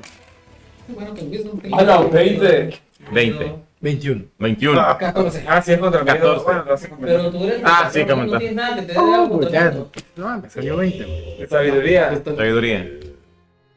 Bueno, 0.88 1.14
que 1.14 1.20
el 1.20 1.28
Wisdom 1.28 1.60
¡Ah, 1.72 1.82
no! 1.82 2.08
20. 2.08 2.80
20, 3.12 3.52
21. 3.80 4.24
21. 4.38 4.78
Ah, 4.80 4.98
14. 4.98 5.44
ah, 5.48 5.62
sí, 5.62 5.72
es 5.72 5.78
contra 5.78 6.00
mí. 6.02 6.06
14. 6.06 6.44
Bueno, 6.44 6.64
lo 6.66 6.74
hace 6.74 6.88
con 6.90 6.98
Pero 6.98 7.30
tú 7.30 7.44
eres. 7.44 7.62
Ah, 7.64 7.88
sí, 7.90 8.00
no, 8.00 8.08
comenta. 8.08 8.32
No 8.34 8.38
tienes 8.38 8.56
nada 8.56 8.76
que 8.76 8.82
te 8.82 8.92
dé 8.92 8.98
Oh, 8.98 9.14
algo 9.14 9.28
pues 9.28 9.40
contra 9.46 9.60
ya. 9.60 9.66
el 9.68 9.72
mundo. 9.74 9.90
No, 10.16 10.38
me 10.40 10.50
salió 10.50 10.76
20. 10.76 11.46
Sabiduría. 11.48 12.22
Sabiduría. 12.24 12.90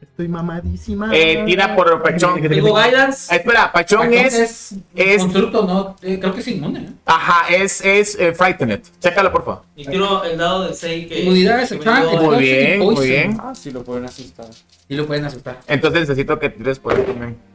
Estoy 0.02 0.28
mamadísima. 0.28 1.10
Eh, 1.12 1.42
tira 1.46 1.74
por 1.74 2.02
Pachón. 2.02 2.40
Tengo 2.40 2.74
guidance. 2.74 3.28
Ah, 3.32 3.36
espera, 3.36 3.72
Pachón 3.72 4.00
Pachón 4.00 4.12
es. 4.14 4.74
es- 4.94 5.20
Constructo, 5.22 5.66
no. 5.66 5.96
eh, 6.02 6.20
creo 6.20 6.34
que 6.34 6.40
es 6.40 6.48
inmune. 6.48 6.80
¿eh? 6.80 6.88
Ajá, 7.06 7.52
es, 7.52 7.80
es 7.84 8.16
eh, 8.20 8.32
Frightened. 8.34 8.80
Chécalo, 9.00 9.32
por 9.32 9.44
favor. 9.44 9.62
Y 9.74 9.86
tiro 9.86 10.22
el 10.22 10.36
dado 10.38 10.68
de 10.68 10.74
6 10.74 11.08
que. 11.08 11.20
Inmunidad 11.22 11.62
es 11.62 11.72
Muy 12.20 12.38
bien, 12.42 12.78
muy 12.80 13.06
bien. 13.08 13.38
Ah, 13.42 13.54
sí, 13.54 13.70
lo 13.70 13.82
pueden 13.82 14.04
asustar. 14.04 14.46
Y 14.88 14.94
lo 14.96 15.06
pueden 15.06 15.24
asustar. 15.24 15.60
Entonces 15.66 16.02
necesito 16.02 16.38
que 16.38 16.50
tires 16.50 16.78
por 16.78 16.92
él 16.92 17.06
también. 17.06 17.53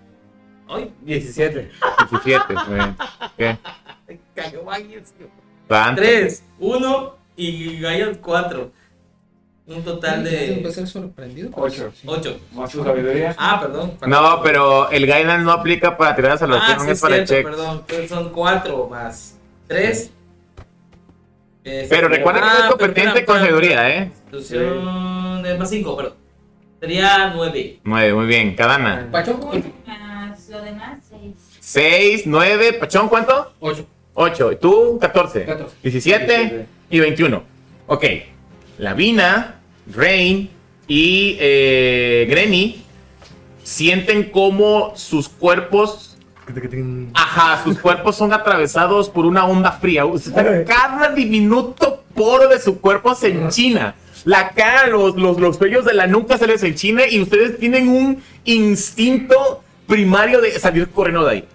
Ay, 0.70 0.94
17. 1.02 1.72
17. 2.12 2.54
muy 2.54 2.76
bien. 2.76 2.96
¿Qué? 3.38 3.58
cayó. 4.36 4.64
Van. 5.68 5.96
3, 5.96 6.44
1 6.60 7.16
y 7.36 7.78
Guidance 7.78 8.20
4. 8.22 8.72
Un 9.68 9.84
total 9.84 10.24
de 10.24 10.72
ser 10.72 10.88
sorprendido. 10.88 11.52
Ocho. 11.54 11.92
8. 12.06 12.40
Más 12.54 12.72
su 12.72 12.84
sabiduría. 12.84 13.36
Ah, 13.38 13.60
perdón. 13.62 13.94
No, 14.08 14.42
pero 14.42 14.90
el 14.90 15.06
guidance 15.06 15.44
no 15.44 15.52
aplica 15.52 15.96
para 15.96 16.16
tirar 16.16 16.32
a 16.32 16.38
salvación, 16.40 16.78
Ah, 16.80 16.84
sí, 16.86 16.92
es 16.92 17.00
para 17.02 17.16
cierto, 17.26 17.34
check. 17.34 17.46
perdón. 17.46 17.84
Son 18.10 18.30
4 18.32 18.88
más 18.90 19.38
3. 19.68 20.12
Pero 21.64 22.08
recuerda 22.08 22.40
que 22.42 22.48
Ah, 22.48 22.58
es 22.64 22.70
competente 22.72 23.26
con 23.26 23.38
sabiduría, 23.40 23.90
¿eh? 23.96 24.12
Constitución 24.32 25.46
es 25.46 25.60
más 25.60 25.70
5, 25.70 25.96
perdón. 25.98 26.14
Sería 26.80 27.32
9. 27.36 27.80
9, 27.84 28.14
muy 28.14 28.26
bien. 28.26 28.56
Cadana. 28.56 29.08
Pachón, 29.12 29.38
¿cómo? 29.40 29.54
Más 29.54 29.64
lo 30.50 30.62
demás, 30.62 31.00
seis. 31.10 31.36
6, 31.60 32.24
9. 32.26 32.74
Pachón, 32.74 33.10
¿cuánto? 33.10 33.54
8. 33.60 33.86
8. 34.16 34.52
¿Y 34.54 34.56
tú? 34.58 34.98
14. 35.00 35.46
14. 35.46 35.76
17 35.84 36.66
y 36.90 37.00
21. 37.00 37.44
Ok. 37.88 38.06
Lavina, 38.78 39.60
Rain 39.94 40.50
y 40.88 41.38
eh, 41.40 42.28
Granny 42.30 42.84
sienten 43.64 44.32
como 44.32 44.94
sus 44.96 45.30
cuerpos 45.30 46.10
Ajá, 47.14 47.64
sus 47.64 47.78
cuerpos 47.78 48.16
son 48.16 48.34
atravesados 48.34 49.08
por 49.08 49.28
una 49.28 49.46
onda 49.46 49.72
fría. 49.74 50.06
O 50.06 50.18
sea, 50.18 50.66
cada 50.66 51.10
diminuto 51.10 52.04
poro 52.16 52.48
de 52.48 52.60
su 52.60 52.80
cuerpo 52.80 53.14
se 53.14 53.28
enchina. 53.28 53.94
La 54.26 54.50
cara, 54.50 54.88
los, 54.88 55.16
los, 55.16 55.40
los 55.40 55.60
vellos 55.60 55.86
de 55.86 55.94
la 55.94 56.08
nuca 56.08 56.40
se 56.40 56.48
les 56.48 56.64
enchina 56.64 57.08
y 57.08 57.22
ustedes 57.22 57.60
tienen 57.60 57.88
un 57.88 58.24
instinto 58.46 59.64
primario 59.90 60.40
de 60.40 60.58
salir 60.60 60.88
corriendo 60.90 61.26
de 61.26 61.32
ahí. 61.32 61.48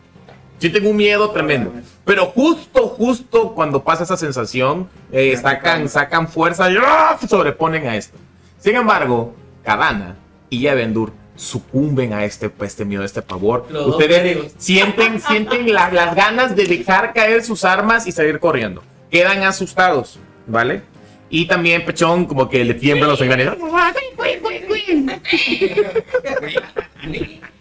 Sienten 0.59 0.87
un 0.87 0.97
miedo 0.97 1.31
tremendo. 1.31 1.73
Pero 2.05 2.27
justo, 2.27 2.89
justo 2.89 3.55
cuando 3.55 3.83
pasa 3.83 4.05
esa 4.05 4.17
sensación, 4.17 4.89
eh, 5.11 5.37
sacan, 5.41 5.89
sacan 5.89 6.29
fuerza 6.29 6.71
y 6.71 6.77
¡ah! 6.81 7.17
sobreponen 7.27 7.87
a 7.87 7.97
esto. 7.97 8.19
Sin 8.59 8.75
embargo, 8.75 9.35
Cadana 9.63 10.17
y 10.51 10.61
Yavendur 10.61 11.13
sucumben 11.37 12.13
a 12.13 12.25
este, 12.25 12.51
a 12.59 12.65
este 12.65 12.85
miedo, 12.85 13.03
a 13.03 13.07
este 13.07 13.23
pavor. 13.23 13.67
Los 13.71 13.89
Ustedes 13.89 14.55
sienten, 14.59 15.21
sienten 15.21 15.73
la- 15.73 15.91
las 15.91 16.15
ganas 16.15 16.55
de 16.55 16.65
dejar 16.65 17.13
caer 17.13 17.43
sus 17.43 17.65
armas 17.65 18.07
y 18.07 18.13
salir 18.13 18.39
corriendo. 18.39 18.83
Quedan 19.11 19.43
asustados, 19.43 20.19
¿vale? 20.47 20.83
Y 21.31 21.47
también 21.47 21.85
Pechón 21.85 22.27
como 22.27 22.49
que 22.49 22.65
le 22.65 22.75
tiemblan 22.75 23.11
los 23.11 23.21
engaños. 23.21 23.57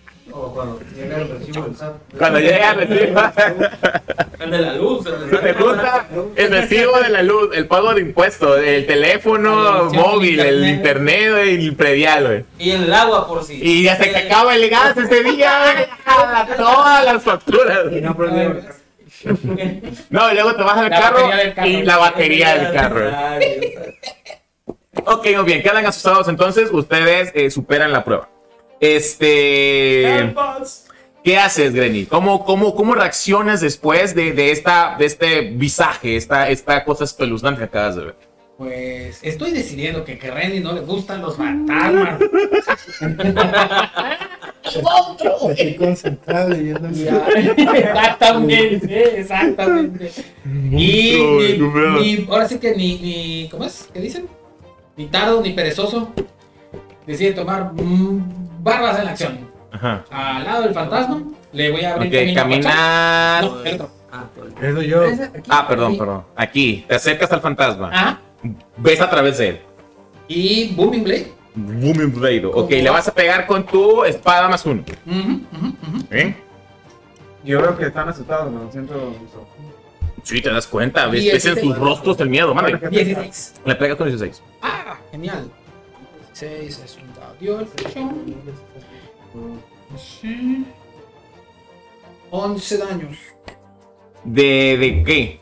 Cuando 0.54 0.80
llega 0.96 1.18
el 1.18 1.30
recibo 1.30 1.64
del 1.66 1.76
SAT. 1.76 1.94
Cuando 2.18 2.40
llega 2.40 2.72
el 2.72 2.88
recibo, 2.88 3.22
El 4.40 4.52
de 4.52 4.60
la 4.60 4.74
luz. 4.76 5.06
El 5.06 5.40
te 5.40 5.54
junta 5.54 6.08
el 6.36 6.52
recibo 6.52 7.00
de 7.00 7.10
la 7.10 7.24
luz, 7.24 7.50
el 7.54 7.68
pago 7.68 7.94
de 7.94 8.02
impuestos, 8.02 8.60
el 8.60 8.86
teléfono 8.86 9.90
El 9.92 9.98
móvil, 9.98 10.40
el 10.40 10.68
internet. 10.68 11.34
el 11.44 11.76
predial, 11.76 12.26
güey. 12.26 12.46
Y 12.60 12.72
el 12.72 12.94
agua 12.94 13.28
por 13.28 13.44
si. 13.44 13.60
Y 13.62 13.84
ya 13.84 13.96
se 13.96 14.06
te 14.06 14.18
acaba 14.18 14.56
el 14.56 14.70
gas 14.70 14.96
ese 14.98 15.24
día, 15.24 15.88
todas 16.58 17.06
las 17.06 17.24
facturas. 17.24 17.92
Y 17.92 18.02
no. 18.02 18.16
No, 20.10 20.32
y 20.32 20.34
luego 20.34 20.56
te 20.56 20.64
vas 20.64 20.78
al 20.78 20.90
carro, 20.90 21.30
carro. 21.56 21.68
y 21.68 21.84
la 21.84 21.98
batería 21.98 22.56
del 22.58 22.74
carro. 22.74 23.10
Ok, 25.06 25.28
muy 25.36 25.44
bien, 25.46 25.64
quedan 25.64 25.86
asustados 25.86 26.28
entonces, 26.28 26.70
ustedes 26.72 27.32
eh, 27.34 27.50
superan 27.50 27.92
la 27.92 28.04
prueba. 28.04 28.30
Este... 28.84 30.34
¿Qué 31.24 31.38
haces, 31.38 31.74
Granny? 31.74 32.06
¿Cómo, 32.06 32.44
cómo, 32.44 32.76
cómo 32.76 32.96
reaccionas 32.96 33.62
después 33.62 34.14
de, 34.14 34.34
de 34.34 34.52
esta, 34.52 34.98
de 35.00 35.06
este 35.06 35.42
visaje, 35.52 36.18
esta, 36.18 36.50
esta 36.50 36.84
cosa 36.84 37.06
espeluznante 37.06 37.60
que 37.60 37.66
acabas 37.66 37.96
de 37.96 38.06
ver? 38.06 38.16
Pues 38.58 39.20
estoy 39.24 39.52
decidiendo 39.52 40.04
que 40.04 40.20
a 40.22 40.34
Renny 40.34 40.60
no 40.60 40.74
le 40.74 40.82
gustan 40.82 41.22
los 41.22 41.38
fantasmas. 41.38 42.20
Estoy 44.64 45.76
concentrado 45.76 46.50
guion. 46.56 46.94
exactamente, 47.74 49.20
exactamente. 49.20 50.12
Y 50.46 51.18
ni, 51.18 51.58
ni- 52.18 52.28
ahora 52.30 52.48
sí 52.50 52.58
que 52.60 52.76
ni, 52.76 53.00
ni, 53.00 53.48
¿cómo 53.50 53.64
es? 53.66 53.90
¿Qué 53.94 54.00
dicen? 54.02 54.28
Ni 54.98 55.06
tardo 55.08 55.42
ni 55.42 55.52
perezoso 55.54 56.12
decide 57.06 57.34
tomar 57.34 57.74
mm, 57.74 58.64
barbas 58.64 59.00
en 59.00 59.06
la 59.06 59.12
acción. 59.12 59.40
Ajá. 59.72 60.04
Al 60.12 60.44
lado 60.44 60.64
del 60.64 60.74
fantasma 60.74 61.24
le 61.52 61.72
voy 61.72 61.82
a 61.82 61.96
abrir 61.96 62.08
Ok, 62.08 62.36
camino 62.36 62.70
a 62.70 62.72
caminar... 62.72 63.44
No, 63.44 63.64
el 63.64 63.74
otro. 63.76 63.90
Ah, 64.12 64.26
el- 64.62 64.66
Eso 64.70 64.82
yo. 64.84 65.04
Ese, 65.04 65.24
aquí, 65.24 65.50
Ah, 65.50 65.68
perdón, 65.68 65.88
aquí. 65.90 65.98
perdón. 66.00 66.24
Aquí, 66.36 66.86
te 66.88 66.96
acercas 66.96 67.32
al 67.32 67.42
fantasma. 67.42 67.90
Ajá. 67.92 68.20
Ves 68.78 69.02
a 69.02 69.10
través 69.10 69.38
de 69.40 69.50
él. 69.50 69.60
Y 70.28 70.74
Booming 70.76 71.04
Blade. 71.04 71.32
Booming 71.56 72.14
Blade. 72.14 72.46
Ok, 72.46 72.54
¿Cómo 72.54 72.70
le 72.70 72.84
va? 72.90 72.92
vas 72.98 73.08
a 73.08 73.14
pegar 73.14 73.46
con 73.48 73.66
tu 73.66 74.04
espada 74.04 74.48
más 74.48 74.66
uno. 74.66 74.84
Ujú, 75.06 75.20
ujú, 75.20 75.68
ujú. 75.68 76.06
¿Eh? 76.12 76.36
Yo 77.44 77.62
veo 77.62 77.76
que 77.78 77.86
están 77.88 78.08
asustados, 78.10 78.52
me 78.52 78.64
lo 78.64 78.72
siento. 78.72 79.16
Sí, 80.24 80.42
te 80.42 80.50
das 80.52 80.66
cuenta. 80.68 81.08
Ves, 81.08 81.24
Y 81.24 81.32
ves 81.32 81.46
en 81.46 81.52
este- 81.52 81.62
sus 81.64 81.78
rostros 81.78 82.20
el 82.22 82.30
miedo. 82.30 82.54
Mande. 82.54 82.78
16. 82.90 83.56
Le 83.66 83.76
pegas 83.76 83.98
con 83.98 84.08
16. 84.08 84.42
Ah, 84.62 84.96
genial. 85.12 85.50
16 86.34 86.80
es 86.84 86.98
un 86.98 87.14
dado 87.14 87.36
de 87.40 87.52
ocho. 87.52 87.70
Sí. 89.98 90.66
11 92.32 92.78
daños. 92.78 93.18
¿De, 94.24 94.78
de 94.78 95.04
qué? 95.04 95.42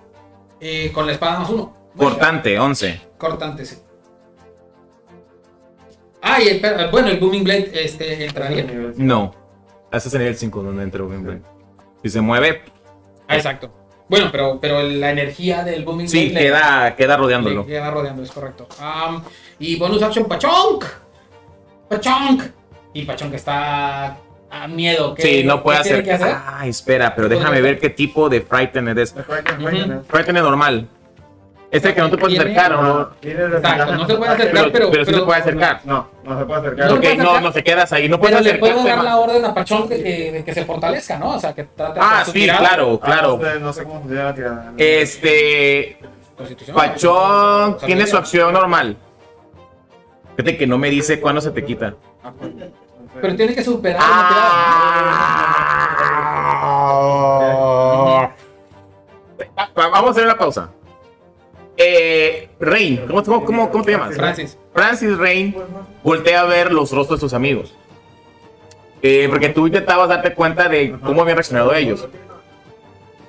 Eh, 0.60 0.91
con 0.93 1.06
la 1.06 1.13
espada 1.13 1.39
más 1.39 1.49
uno. 1.49 1.73
Cortante, 1.95 2.60
11. 2.60 3.01
Cortante, 3.18 3.66
sí. 3.66 3.78
Ah, 6.22 6.41
y 6.41 6.47
el, 6.49 6.61
bueno, 6.91 7.07
el 7.09 7.20
Booming 7.20 7.43
Blade 7.43 7.72
este, 7.74 8.26
entraría. 8.26 8.66
No. 8.97 9.34
Haces 9.91 10.13
en 10.13 10.20
nivel 10.20 10.36
5 10.38 10.63
donde 10.63 10.84
entra 10.84 11.01
Booming 11.03 11.24
Blade. 11.24 11.41
Si 12.03 12.09
se 12.09 12.22
mueve, 12.22 12.63
Ah, 13.28 13.38
exacto. 13.38 13.72
Bueno, 14.09 14.28
pero, 14.30 14.59
pero 14.59 14.84
la 14.84 15.11
energía 15.11 15.63
del 15.63 15.86
Booming 15.86 16.07
sí, 16.09 16.30
Blade 16.30 16.34
le- 16.34 16.39
queda, 16.41 16.95
queda 16.97 17.16
rodeándolo. 17.18 17.66
queda 17.66 17.89
rodeando, 17.91 18.24
es 18.24 18.32
correcto. 18.32 18.68
Am, 18.80 19.24
y 19.62 19.76
bonus 19.78 20.01
action, 20.03 20.26
Pachonk. 20.26 20.84
Pachonk. 21.89 22.43
Y 22.93 23.05
Pachonk 23.05 23.34
está 23.36 24.18
a 24.49 24.68
miedo. 24.68 25.14
¿Qué- 25.16 25.22
Sí, 25.22 25.43
no 25.45 25.62
puede 25.64 25.78
qué 25.80 25.84
tiene 25.84 25.99
hacer. 25.99 26.05
que 26.20 26.24
hacer? 26.26 26.36
Ah, 26.45 26.68
espera, 26.68 27.16
pero 27.16 27.30
déjame 27.30 27.62
ver 27.62 27.80
qué 27.80 27.89
tipo 27.89 28.28
de 28.30 28.41
Frightened 28.41 28.97
es. 28.97 29.14
Frightened 30.07 30.41
normal. 30.41 30.88
Es 31.70 31.86
el 31.86 31.93
que 31.93 32.01
no 32.01 32.09
te 32.09 32.18
puedes 32.18 32.38
acercar, 32.38 32.74
¿o 32.74 32.82
no? 32.82 33.09
Exacto, 33.22 33.95
no 33.95 34.05
se 34.05 34.16
puede 34.16 34.32
acercar, 34.34 34.51
Pero, 34.53 34.72
pero, 34.74 34.91
pero 34.91 35.05
sí 35.05 35.12
te 35.14 35.22
puede 35.22 35.39
acercar. 35.39 35.80
No, 35.86 36.09
no 36.26 36.38
se 36.38 36.43
puede 36.45 36.59
acercar. 36.59 36.88
No 36.89 36.93
Ok, 36.95 36.99
puedes 36.99 37.18
no, 37.18 37.24
acercar. 37.24 37.43
no 37.43 37.51
se 37.53 37.64
quedas 37.64 37.93
ahí. 37.93 38.09
No 38.09 38.20
puedes 38.20 38.41
Pero 38.41 38.74
le 38.84 38.89
dar 38.89 39.03
la 39.05 39.18
orden 39.18 39.45
a 39.45 39.53
Pachón 39.53 39.88
de 39.88 40.03
que, 40.03 40.32
de 40.34 40.43
que 40.43 40.53
se 40.53 40.66
fortalezca, 40.66 41.18
¿no? 41.18 41.36
O 41.36 41.39
sea, 41.39 41.53
que 41.53 41.64
trate 41.64 41.93
de 41.93 41.99
Ah, 42.05 42.24
sí, 42.26 42.34
tirada. 42.34 42.59
claro, 42.59 42.99
Ah, 43.01 43.05
claro. 43.05 43.38
no 43.41 43.45
sé- 43.53 43.59
No 43.62 43.74
sé 43.74 43.84
cómo 43.86 43.99
funciona 44.01 44.24
la 44.26 44.36
tirada. 44.36 44.74
Este. 44.78 45.97
Pachón 46.74 47.78
tiene 47.86 48.05
su 48.05 48.18
acción 48.18 48.51
normal. 48.53 48.97
Fíjate 50.38 50.57
que 50.57 50.67
no 50.67 50.77
me 50.77 50.89
dice 50.89 51.19
cuándo 51.19 51.41
se 51.41 51.51
te 51.51 51.63
quita. 51.65 51.95
Pero 53.21 53.36
tiene 53.36 53.53
que 53.55 53.63
superar 53.63 53.99
Ah. 57.43 58.32
Va- 59.57 59.69
Vamos 59.89 60.07
a 60.09 60.11
hacer 60.11 60.25
una 60.25 60.38
pausa. 60.38 60.69
Eh, 61.77 62.49
Rain, 62.59 63.05
¿cómo, 63.07 63.23
cómo, 63.23 63.45
cómo, 63.45 63.71
cómo 63.71 63.84
te 63.84 63.91
llamas? 63.91 64.15
Francis. 64.15 64.57
Francis 64.73 65.17
Rain 65.17 65.55
voltea 66.03 66.41
a 66.41 66.45
ver 66.45 66.71
los 66.71 66.91
rostros 66.91 67.19
de 67.19 67.21
sus 67.25 67.34
amigos. 67.34 67.73
Eh, 69.01 69.27
porque 69.29 69.49
tú 69.49 69.65
intentabas 69.67 70.09
darte 70.09 70.34
cuenta 70.36 70.69
de 70.69 70.95
cómo 71.03 71.21
habían 71.21 71.38
reaccionado 71.38 71.73
ellos. 71.73 72.07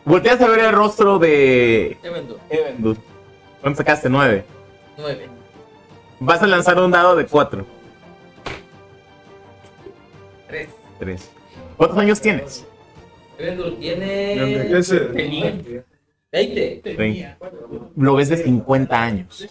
Volteas 0.05 0.41
a 0.41 0.49
ver 0.49 0.59
el 0.61 0.73
rostro 0.73 1.19
de. 1.19 1.97
Evendur. 2.03 2.97
¿Cuánto 3.61 3.79
sacaste? 3.79 4.11
Nueve. 4.11 4.45
9. 4.99 5.29
Vas 6.25 6.41
a 6.43 6.47
lanzar 6.47 6.79
un 6.79 6.91
dado 6.91 7.17
de 7.17 7.27
cuatro. 7.27 7.67
3. 10.49 10.69
Tres. 10.99 11.31
¿Cuántos 11.77 11.99
años 11.99 12.21
tienes? 12.21 12.65
Tiene. 13.37 14.79
Ese- 14.79 15.01
Tenía. 15.01 15.53
20. 16.31 16.81
Sí. 16.97 17.27
Lo 17.97 18.15
ves 18.15 18.29
de 18.31 18.37
50 18.39 19.03
años. 19.03 19.47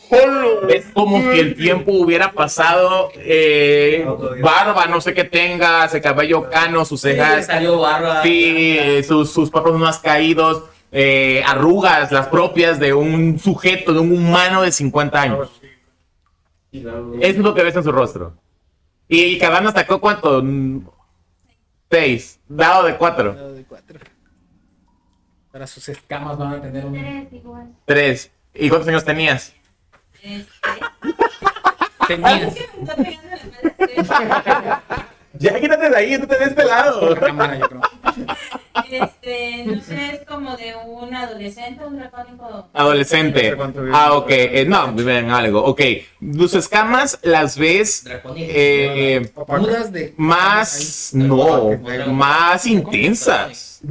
Es 0.70 0.86
como 0.94 1.18
si 1.32 1.40
el 1.40 1.56
tiempo 1.56 1.92
hubiera 1.92 2.32
pasado. 2.32 3.10
eh, 3.18 4.06
barba, 4.42 4.88
no 4.88 5.00
sé 5.02 5.14
qué 5.14 5.24
tenga, 5.26 5.86
ese 5.86 6.02
cabello 6.02 6.50
cano, 6.50 6.86
sus 6.86 7.02
cejas. 7.02 7.46
salió 7.48 7.80
barba. 7.80 8.24
Sí, 8.24 8.80
sus, 9.06 9.32
sus 9.32 9.52
párpados 9.52 9.80
más 9.80 10.00
caídos, 10.00 10.64
eh, 10.92 11.44
arrugas, 11.46 12.12
las 12.12 12.28
propias 12.28 12.80
de 12.80 12.94
un 12.94 13.38
sujeto, 13.38 13.94
de 13.94 14.00
un 14.00 14.14
humano 14.14 14.62
de 14.64 14.72
50 14.72 15.22
años. 15.22 15.61
Es 16.72 17.38
lo 17.38 17.54
que 17.54 17.64
ves 17.64 17.76
en 17.76 17.84
su 17.84 17.92
rostro. 17.92 18.38
Y 19.08 19.38
Cabana 19.38 19.72
sacó 19.72 20.00
cuánto? 20.00 20.42
Seis, 21.90 22.40
dado 22.48 22.86
de 22.86 22.98
cuatro. 22.98 23.34
Dado 23.34 23.54
de 23.54 23.66
cuatro. 23.66 24.00
Ahora 25.52 25.68
sus 25.68 25.90
escamas 25.90 26.38
van 26.38 26.54
a 26.54 26.62
tener 26.62 26.86
un. 26.86 26.94
Tres 26.94 27.34
igual. 27.34 27.76
Tres. 27.86 28.32
¿Y 28.54 28.70
cuántos 28.70 28.88
años 28.88 29.04
tenías? 29.04 29.54
Tenías. 32.08 32.56
Ya 35.42 35.60
quítate 35.60 35.90
de 35.90 35.98
ahí, 35.98 36.18
no 36.20 36.28
te 36.28 36.38
ves 36.38 36.54
pelado. 36.54 37.16
cámara, 37.16 37.58
yo 37.58 37.68
creo. 37.68 37.82
Este, 38.92 39.64
no 39.66 39.82
sé, 39.82 40.14
es 40.14 40.28
como 40.28 40.56
de 40.56 40.76
un 40.86 41.16
adolescente, 41.16 41.84
un 41.84 41.98
dracónico. 41.98 42.70
Adolescente. 42.74 43.58
Ah, 43.92 44.14
ok. 44.14 44.28
Eh, 44.30 44.66
no, 44.68 44.94
ven 44.94 45.32
algo. 45.32 45.64
Ok. 45.64 45.82
Tus 46.38 46.54
escamas 46.54 47.18
las 47.24 47.58
ves 47.58 48.06
eh, 48.36 49.32
Mudas 49.48 49.92
de. 49.92 50.14
más. 50.18 51.10
No, 51.14 51.72
más 52.08 52.68
intensas. 52.68 53.82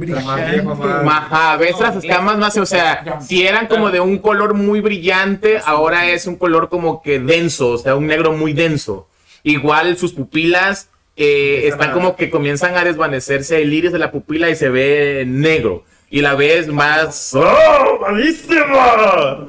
Ajá, 1.05 1.57
ves 1.57 1.77
las 1.81 1.97
escamas 1.97 2.37
más, 2.37 2.55
o 2.55 2.65
sea, 2.65 3.19
si 3.19 3.45
eran 3.45 3.67
como 3.67 3.91
de 3.91 3.99
un 3.99 4.19
color 4.19 4.53
muy 4.53 4.79
brillante, 4.79 5.59
ahora 5.65 6.07
es 6.07 6.27
un 6.27 6.37
color 6.37 6.69
como 6.69 7.01
que 7.01 7.19
denso, 7.19 7.71
o 7.71 7.77
sea, 7.77 7.95
un 7.95 8.07
negro 8.07 8.31
muy 8.31 8.53
denso. 8.53 9.09
Igual 9.43 9.97
sus 9.97 10.13
pupilas 10.13 10.87
eh, 11.15 11.67
están 11.67 11.91
como 11.91 12.15
que 12.15 12.29
comienzan 12.29 12.75
a 12.77 12.83
desvanecerse 12.83 13.61
el 13.61 13.73
iris 13.73 13.91
de 13.91 13.99
la 13.99 14.11
pupila 14.11 14.49
y 14.49 14.55
se 14.55 14.69
ve 14.69 15.23
negro. 15.27 15.83
Y 16.09 16.21
la 16.21 16.35
ves 16.35 16.67
más... 16.67 17.33
¡Oh, 17.33 17.99
malísima! 18.01 19.45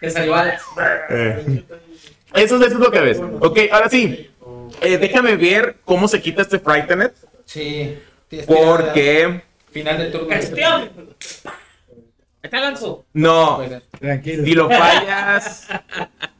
Que 0.00 0.10
salió. 0.10 0.34
Eh, 1.10 1.64
Eso, 2.34 2.56
eso 2.56 2.66
es 2.66 2.72
lo 2.74 2.90
que 2.90 3.00
ves. 3.00 3.20
Ok, 3.40 3.58
ahora 3.70 3.88
sí. 3.88 4.30
Eh, 4.80 4.98
déjame 4.98 5.36
ver 5.36 5.76
cómo 5.84 6.08
se 6.08 6.20
quita 6.20 6.42
este 6.42 6.58
Frightened. 6.58 7.12
Sí. 7.44 7.98
Porque... 8.46 9.42
Final 9.70 9.98
de 9.98 10.10
turno. 10.10 10.28
¡Castión! 10.28 10.90
Está 12.42 12.60
Ganso. 12.60 13.04
No. 13.12 13.60
Tranquilo. 13.98 14.44
si 14.44 14.54
lo 14.54 14.70
fallas... 14.70 15.68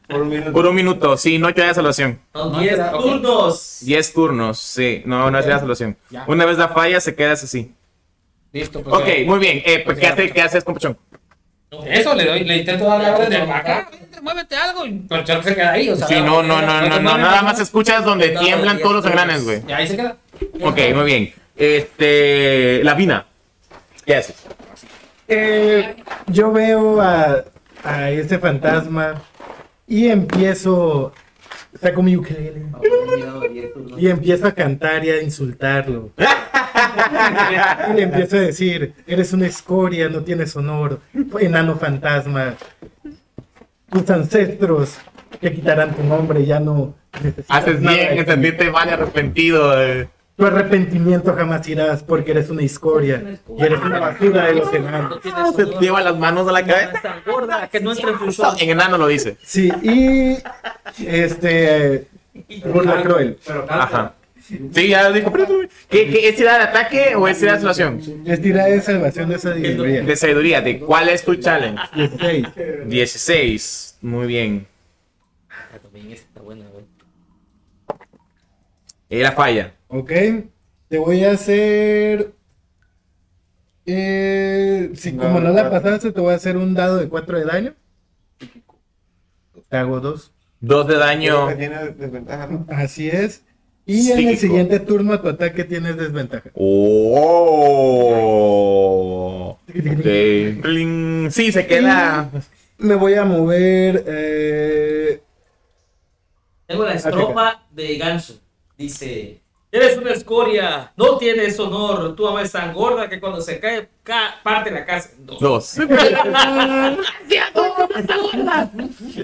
Por 0.09 0.21
un 0.23 0.29
minuto. 0.29 0.51
Por 0.53 0.65
un 0.65 0.75
minuto, 0.75 1.17
sí, 1.17 1.37
no 1.37 1.47
hay 1.47 1.53
que 1.53 1.61
dar 1.61 1.75
salvación. 1.75 2.19
Son 2.33 2.51
No, 2.51 2.59
10 2.59 2.71
será- 2.75 2.95
ok. 2.95 3.01
turnos. 3.03 3.77
10 3.81 4.13
turnos, 4.13 4.59
sí, 4.59 5.03
no, 5.05 5.29
no 5.29 5.37
hay 5.37 5.43
que 5.43 5.49
dar 5.51 5.59
salvación. 5.59 5.95
Ya. 6.09 6.23
Una 6.27 6.45
vez 6.45 6.57
la 6.57 6.69
falla, 6.69 6.99
se 6.99 7.13
quedas 7.15 7.43
así. 7.43 7.73
Listo, 8.51 8.81
pues. 8.81 8.95
Ok, 8.95 9.07
muy 9.27 9.37
bien. 9.39 9.61
Eh, 9.65 9.83
pues, 9.85 9.99
¿qué, 9.99 10.07
hace, 10.07 10.31
¿Qué 10.31 10.41
haces, 10.41 10.63
compachón? 10.63 10.97
Eso 11.85 12.15
le 12.15 12.25
doy, 12.25 12.43
le 12.43 12.57
intento 12.57 12.85
dar 12.85 12.99
la 12.99 13.15
orden 13.15 13.29
de 13.29 13.37
acá, 13.37 13.87
muévete 14.23 14.55
algo. 14.55 14.87
y- 14.87 15.05
Pero 15.07 15.23
Chuck 15.23 15.43
se 15.43 15.53
queda 15.53 15.71
ahí, 15.73 15.87
o 15.89 15.95
sea. 15.95 16.07
Sí, 16.07 16.15
no, 16.15 16.41
no, 16.41 16.59
no, 16.63 16.81
no, 16.89 16.99
no, 16.99 17.17
nada 17.19 17.43
más 17.43 17.59
escuchas 17.59 18.03
donde 18.03 18.31
No, 18.31 18.39
tiemblan 18.41 18.79
todos 18.79 18.95
los 18.95 19.05
engranes, 19.05 19.43
güey. 19.45 19.61
Y 19.67 19.71
ahí 19.71 19.85
se 19.87 19.95
queda. 19.95 20.17
Ok, 20.61 20.79
muy 20.95 21.05
bien. 21.05 21.33
Este, 21.55 22.83
la 22.83 22.95
Vina, 22.95 23.27
¿qué 24.05 24.15
haces? 24.15 24.35
Eh, 25.27 25.95
yo 26.25 26.51
veo 26.51 26.99
a, 26.99 27.43
a 27.83 28.09
ese 28.09 28.39
fantasma 28.39 29.21
y 29.89 30.07
empiezo. 30.07 31.11
Saco 31.81 32.01
mi 32.01 32.15
ukelele 32.15 32.63
y 33.97 34.07
empiezo 34.07 34.47
a 34.47 34.51
cantar 34.53 35.03
y 35.05 35.09
a 35.11 35.21
insultarlo. 35.21 36.09
y 37.89 37.93
le 37.93 38.01
empiezo 38.03 38.37
a 38.37 38.41
decir: 38.41 38.93
Eres 39.05 39.33
una 39.33 39.45
escoria, 39.47 40.09
no 40.09 40.21
tienes 40.23 40.55
honor, 40.55 40.99
enano 41.39 41.75
fantasma. 41.77 42.55
Tus 43.91 44.09
ancestros 44.09 44.97
que 45.41 45.53
quitarán 45.53 45.95
tu 45.95 46.03
nombre 46.03 46.45
ya 46.45 46.59
no 46.59 46.95
Haces 47.47 47.79
bien 47.79 47.93
de 47.95 48.19
en 48.19 48.25
ti. 48.25 48.31
sentirte 48.31 48.71
mal 48.71 48.89
arrepentido. 48.89 49.81
eh. 49.83 50.07
Tu 50.39 50.45
arrepentimiento 50.45 51.35
jamás 51.35 51.67
irás 51.67 52.01
porque 52.01 52.31
eres 52.31 52.49
una 52.49 52.63
escoria 52.63 53.39
y 53.57 53.61
eres 53.61 53.81
una 53.81 53.99
basura 53.99 54.45
de 54.45 54.53
los 54.53 54.73
enanos. 54.73 55.19
Se 55.53 55.65
lleva 55.81 55.99
las 56.01 56.17
manos 56.17 56.47
a 56.47 56.53
la 56.53 56.65
cabeza. 56.65 56.91
es 56.95 57.01
tan 57.01 57.23
gorda 57.25 57.67
que 57.67 57.81
no 57.81 57.91
entre 57.91 58.09
en 58.61 58.69
enano 58.69 58.97
lo 58.97 59.07
dice. 59.07 59.35
Sí, 59.43 59.69
y 59.83 60.37
este 61.05 62.07
burla 62.63 63.03
cruel. 63.03 63.37
Pero. 63.45 63.65
Ajá. 63.67 64.13
Sí, 64.39 64.87
ya 64.87 65.11
dijo. 65.11 65.29
¿Qué, 65.89 66.09
qué, 66.09 66.29
¿Es 66.29 66.37
tirada 66.37 66.59
de 66.59 66.63
ataque 66.63 67.15
o 67.17 67.27
es 67.27 67.37
tirada 67.37 67.57
de 67.57 67.61
salvación? 67.61 68.23
Es 68.25 68.41
tirada 68.41 68.69
de 68.69 68.81
salvación 68.81 69.27
de 69.27 69.35
esa 69.35 69.49
sabiduría. 69.49 70.01
De 70.03 70.15
sabiduría. 70.15 70.61
¿De 70.61 70.79
cuál 70.79 71.09
es 71.09 71.25
tu 71.25 71.35
challenge? 71.35 71.81
16. 71.95 72.47
16. 72.85 73.97
Muy 74.03 74.25
bien. 74.25 74.67
Ah, 75.49 75.77
También 75.83 76.13
esta 76.13 76.25
está 76.27 76.41
buena, 76.41 76.63
güey. 76.71 76.85
Era 79.09 79.33
falla. 79.33 79.73
Ok, 79.89 80.11
te 80.87 80.97
voy 80.99 81.23
a 81.23 81.31
hacer. 81.31 82.33
Eh, 83.87 84.91
si 84.93 85.13
como 85.15 85.39
no 85.39 85.49
la 85.49 85.71
pasaste, 85.71 86.11
te 86.11 86.21
voy 86.21 86.33
a 86.33 86.35
hacer 86.35 86.57
un 86.57 86.75
dado 86.75 86.97
de 86.97 87.09
4 87.09 87.39
de 87.39 87.45
daño. 87.45 87.73
Te 89.67 89.77
hago 89.77 89.99
2. 89.99 90.31
Dos 90.61 90.87
de 90.87 90.93
Creo 90.93 91.05
daño. 91.05 91.47
Así 92.69 93.09
es. 93.09 93.43
Y 93.87 94.11
en 94.11 94.27
el 94.27 94.37
siguiente 94.37 94.79
turno, 94.79 95.19
tu 95.19 95.27
ataque 95.29 95.63
tienes 95.63 95.97
desventaja. 95.97 96.51
Oh. 96.53 97.17
Sí, 101.31 101.51
se 101.51 101.65
queda. 101.65 102.29
Me 102.77 102.93
voy 102.93 103.15
a 103.15 103.25
mover. 103.25 104.03
Eh, 104.05 105.23
Tengo 106.67 106.85
la 106.85 106.93
estrofa 106.93 107.63
de 107.71 107.97
Ganso. 107.97 108.39
Dice: 108.77 109.41
Eres 109.71 109.97
una 109.97 110.11
escoria, 110.13 110.91
no 110.97 111.17
tienes 111.19 111.59
honor. 111.59 112.15
Tu 112.15 112.23
mamá 112.23 112.41
es 112.41 112.51
tan 112.51 112.73
gorda 112.73 113.07
que 113.07 113.19
cuando 113.19 113.39
se 113.39 113.59
cae, 113.59 113.87
ca- 114.03 114.39
parte 114.43 114.71
la 114.71 114.83
casa. 114.85 115.11
en 115.17 115.25
dos. 115.27 115.39
Dos. 115.39 115.77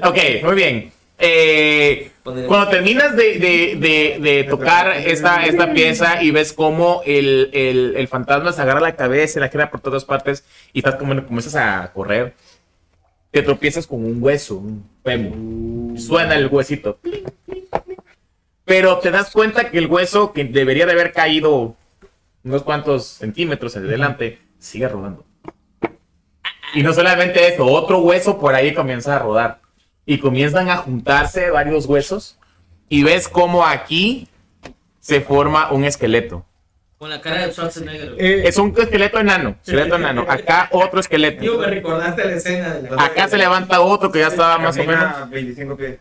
ok, 0.03 0.17
muy 0.43 0.55
bien. 0.55 0.91
Eh, 1.17 2.11
cuando 2.23 2.67
terminas 2.69 3.15
de, 3.15 3.39
de- 3.39 3.75
de- 3.79 4.17
de 4.19 4.43
tocar 4.43 4.97
esta, 4.97 5.45
esta 5.45 5.71
pieza 5.73 6.21
y 6.21 6.31
ves 6.31 6.51
cómo 6.53 7.01
el, 7.05 7.49
el- 7.53 7.93
el 7.95 8.07
fantasma 8.07 8.51
se 8.51 8.61
agarra 8.61 8.81
la 8.81 8.95
cabeza 8.95 9.39
y 9.39 9.41
la 9.41 9.49
queda 9.49 9.71
por 9.71 9.79
todas 9.79 10.03
partes 10.05 10.43
y 10.73 10.79
estás 10.79 10.95
como, 10.95 11.15
comienzas 11.25 11.55
a 11.55 11.91
correr, 11.93 12.33
te 13.31 13.41
tropiezas 13.41 13.87
con 13.87 14.03
un 14.03 14.21
hueso, 14.21 14.57
un 14.57 14.87
fémur. 15.03 15.97
Suena 15.99 16.35
el 16.35 16.47
huesito. 16.47 16.99
Pero 18.65 18.97
te 18.99 19.11
das 19.11 19.31
cuenta 19.31 19.69
que 19.69 19.77
el 19.77 19.87
hueso 19.87 20.33
que 20.33 20.43
debería 20.43 20.85
de 20.85 20.93
haber 20.93 21.13
caído 21.13 21.75
unos 22.43 22.63
cuantos 22.63 23.05
centímetros 23.05 23.75
hacia 23.75 23.87
adelante 23.87 24.39
sigue 24.59 24.87
rodando. 24.87 25.23
Y 26.73 26.83
no 26.83 26.93
solamente 26.93 27.47
eso, 27.53 27.65
otro 27.65 27.99
hueso 27.99 28.39
por 28.39 28.53
ahí 28.55 28.73
comienza 28.73 29.15
a 29.15 29.19
rodar. 29.19 29.59
Y 30.05 30.17
comienzan 30.19 30.69
a 30.69 30.77
juntarse 30.77 31.49
varios 31.49 31.85
huesos. 31.85 32.37
Y 32.89 33.03
ves 33.03 33.27
cómo 33.27 33.65
aquí 33.65 34.27
se 34.99 35.21
forma 35.21 35.71
un 35.71 35.83
esqueleto. 35.85 36.45
Con 36.97 37.09
la 37.09 37.21
cara 37.21 37.45
de 37.45 37.51
Schwarzenegger. 37.51 38.15
eh, 38.17 38.43
Es 38.47 38.57
un 38.57 38.73
esqueleto 38.77 39.19
enano. 39.19 39.55
Esqueleto 39.63 39.95
enano. 39.95 40.25
Acá 40.27 40.69
otro 40.71 40.87
Tío, 40.89 40.93
me 40.93 40.99
esqueleto. 41.01 41.63
recordaste 41.65 42.25
la 42.25 42.33
escena 42.33 42.73
de 42.75 42.89
la. 42.89 43.03
Acá 43.03 43.27
se 43.27 43.37
levanta 43.37 43.81
otro 43.81 44.11
que 44.11 44.19
ya 44.19 44.27
estaba 44.27 44.57
más 44.57 44.77
o 44.77 44.83
menos. 44.83 45.29
25 45.29 45.75
pies. 45.75 45.99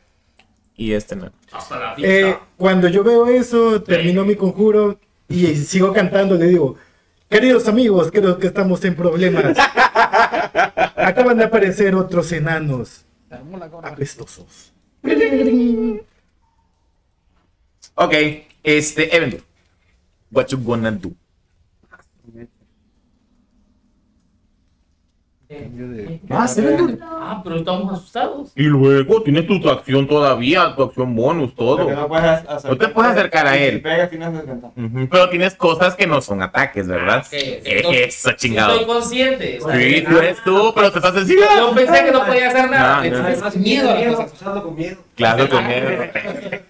Y 0.77 0.93
este 0.93 1.15
no. 1.17 1.31
Hasta 1.53 1.79
la 1.79 1.95
eh, 1.99 2.37
cuando 2.57 2.89
yo 2.89 3.05
veo 3.05 3.27
eso, 3.27 3.83
termino 3.83 4.25
mi 4.25 4.35
conjuro 4.35 4.99
y 5.29 5.55
sigo 5.57 5.93
cantando. 5.93 6.35
Le 6.35 6.47
digo: 6.47 6.77
Queridos 7.29 7.69
amigos, 7.69 8.11
creo 8.13 8.39
que 8.39 8.49
estamos 8.49 8.85
en 8.85 8.95
problemas. 8.97 9.57
Acaban 10.97 11.39
de 11.39 11.45
aparecer 11.45 11.95
otros 11.95 12.31
enanos 12.33 13.05
apestosos. 13.83 14.73
Ok, 17.95 18.15
este, 18.63 19.17
Evan. 19.17 19.37
What 20.31 20.49
you 20.49 20.59
gonna 20.59 20.91
do? 20.91 21.13
Eh, 25.57 26.21
Ah, 26.31 26.47
sí. 26.49 26.63
Ah, 27.03 27.41
pero 27.45 27.57
estamos 27.57 27.93
asustados. 27.93 28.53
Y 28.57 28.65
luego 28.65 29.23
tienes 29.23 29.47
tu, 29.47 29.69
acción 29.69 30.07
todavía, 30.07 30.75
tu 30.77 30.83
acción 30.83 31.15
bonus, 31.15 31.55
todo. 31.55 31.89
No 31.91 32.09
puedes 32.09 32.25
acercarte. 32.25 32.69
No 32.69 32.77
te 32.79 32.89
puedes 32.89 33.13
acercar 33.13 33.47
a 33.47 33.57
él. 33.57 33.83
Tienes 34.11 34.31
Pero 35.11 35.29
tienes 35.31 35.55
cosas 35.55 35.95
que 35.95 36.07
no 36.07 36.21
son 36.21 36.43
ataques, 36.43 36.87
¿verdad? 36.87 37.25
Entonces, 37.31 38.17
Eso, 38.19 38.33
chingado. 38.33 38.73
Estoy 38.73 38.87
consciente. 38.87 39.59
o 39.63 39.67
sea, 39.69 39.77
Sí, 39.77 40.05
ah, 40.05 40.11
tú 40.11 40.19
eres 40.19 40.45
tú, 40.45 40.73
pero 40.75 40.93
te 40.93 40.99
estás 40.99 41.17
encima. 41.17 41.47
Yo 41.57 41.75
pensé 41.75 42.05
que 42.05 42.13
no 42.13 42.25
podía 42.27 42.49
hacer 42.49 42.71
nada. 42.71 42.97
No, 42.97 43.01
no. 43.01 43.05
Entonces, 43.05 43.35
Además, 43.35 43.57
miedo 43.57 43.89
a 43.89 43.93
las 43.95 44.01
miedo, 44.01 44.17
cosas. 44.17 44.33
usando 44.33 44.63
con 44.63 44.75
miedo. 44.77 44.97
Claro, 45.17 45.49
con 45.49 45.67
miedo. 45.67 45.89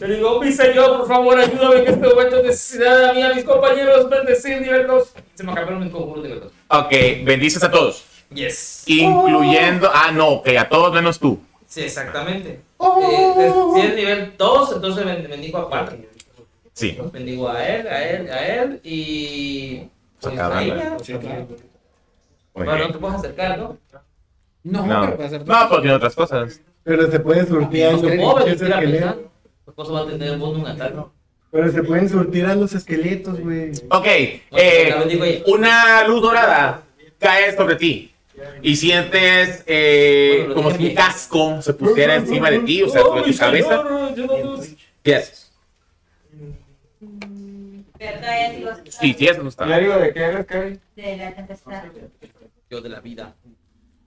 Le 0.00 0.16
digo, 0.16 0.40
mi 0.40 0.50
señor, 0.50 0.98
por 0.98 1.06
favor, 1.06 1.38
ayúdame 1.38 1.76
en 1.82 1.86
este 1.94 2.08
momento 2.08 2.36
de 2.36 2.42
necesidad 2.48 3.10
a 3.10 3.12
mí, 3.12 3.22
a 3.22 3.34
mis 3.34 3.44
compañeros, 3.44 4.10
bendecir 4.10 4.60
nivel 4.60 4.86
2. 4.88 5.14
Se 5.34 5.44
me 5.44 5.52
acabaron 5.52 5.78
mis 5.80 5.92
conjuros 5.92 6.24
nivel 6.24 6.40
2. 6.40 6.52
Ok, 6.72 6.90
bendices 7.24 7.62
a 7.62 7.70
todos. 7.70 8.04
Yes. 8.32 8.84
Incluyendo. 8.86 9.90
Ah, 9.92 10.10
no, 10.12 10.28
ok, 10.28 10.48
a 10.58 10.68
todos 10.68 10.92
menos 10.92 11.18
tú. 11.18 11.38
Sí, 11.66 11.82
exactamente. 11.82 12.60
Eh, 12.80 13.52
si 13.74 13.80
es 13.80 13.94
nivel 13.94 14.34
2, 14.38 14.72
entonces 14.76 15.04
ben- 15.04 15.28
bendigo 15.28 15.58
a 15.58 15.68
4. 15.68 15.96
Sí. 16.72 16.98
Bendigo 17.12 17.48
a 17.48 17.66
él, 17.66 17.86
a 17.86 18.08
él, 18.08 18.30
a 18.30 18.46
él 18.46 18.80
y. 18.82 19.82
Pues 20.20 20.36
banda. 20.36 20.64
ya. 20.64 20.96
Ok. 21.16 21.24
Bueno, 22.54 22.78
no 22.78 22.92
te 22.92 22.98
puedes 22.98 23.16
acercar, 23.16 23.58
¿no? 23.58 23.76
No, 24.64 24.86
No, 24.86 25.00
pero 25.02 25.16
puede 25.16 25.28
ser. 25.28 25.46
no, 25.46 25.68
pero 25.68 25.80
tiene 25.82 25.96
otras 25.96 26.14
cosas. 26.14 26.60
Pero 26.84 27.10
se 27.10 27.20
pueden 27.20 27.46
surtir 27.48 27.84
a 27.86 27.92
No 27.92 27.98
se 27.98 28.16
puedo 28.16 28.38
a 28.38 28.44
pesar. 28.44 29.18
va 29.92 30.00
a 30.00 30.06
tener 30.06 30.38
un 30.40 30.66
ataque. 30.66 30.94
Pero 31.52 31.70
se 31.70 31.82
pueden 31.82 32.08
surtir 32.08 32.46
a 32.46 32.54
los 32.54 32.72
esqueletos, 32.72 33.38
güey. 33.38 33.72
Ok, 33.90 34.06
eh, 34.06 35.42
una 35.48 36.08
luz 36.08 36.22
dorada 36.22 36.82
cae 37.18 37.54
sobre 37.54 37.76
ti. 37.76 38.14
Y 38.62 38.74
sientes 38.74 39.62
eh, 39.66 40.48
como 40.54 40.70
si 40.70 40.88
un 40.88 40.94
casco 40.94 41.60
se 41.60 41.74
pusiera 41.74 42.14
encima 42.14 42.50
de 42.50 42.60
ti, 42.60 42.82
o 42.82 42.88
sea, 42.88 43.02
sobre 43.02 43.30
tu 43.30 43.38
cabeza. 43.38 43.84
¿Qué 45.02 45.14
haces? 45.14 45.52
Sí, 48.88 49.14
sí, 49.16 49.26
eso 49.26 49.42
no 49.42 49.50
está. 49.50 49.68
¿Y 49.68 49.72
algo 49.72 49.98
de 49.98 50.12
qué 50.14 50.20
eres, 50.20 50.46
de 50.96 51.16
la 51.18 51.34
tempestad. 51.34 51.84
Yo 52.70 52.80
de 52.80 52.88
la 52.88 53.00
vida. 53.00 53.34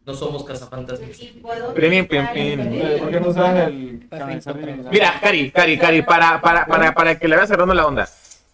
No 0.05 0.13
somos 0.13 0.43
cazafantasmas. 0.43 1.09
Eh, 1.19 1.33
¿Por 1.41 3.09
qué 3.09 3.19
no 3.19 3.29
usas 3.29 3.67
el 3.67 4.07
Mira, 4.91 5.19
Cari, 5.19 5.49
Cari, 5.51 5.77
Cari, 5.79 6.01
para, 6.03 6.39
para, 6.41 6.65
para, 6.67 6.93
para 6.93 7.17
que 7.17 7.27
le 7.27 7.35
vayas 7.35 7.49
cerrando 7.49 7.73
la 7.73 7.87
onda. 7.87 8.07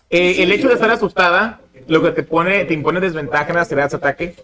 Eh, 0.09 0.43
el 0.43 0.51
hecho 0.51 0.69
de 0.69 0.75
estar 0.75 0.89
asustada, 0.89 1.59
lo 1.87 2.01
que 2.01 2.11
te 2.11 2.23
pone, 2.23 2.63
te 2.65 2.73
impone 2.73 3.01
desventaja 3.01 3.49
en 3.49 3.55
las 3.55 3.67
tiradas 3.67 3.91
de 3.91 3.97
ataque 3.97 4.35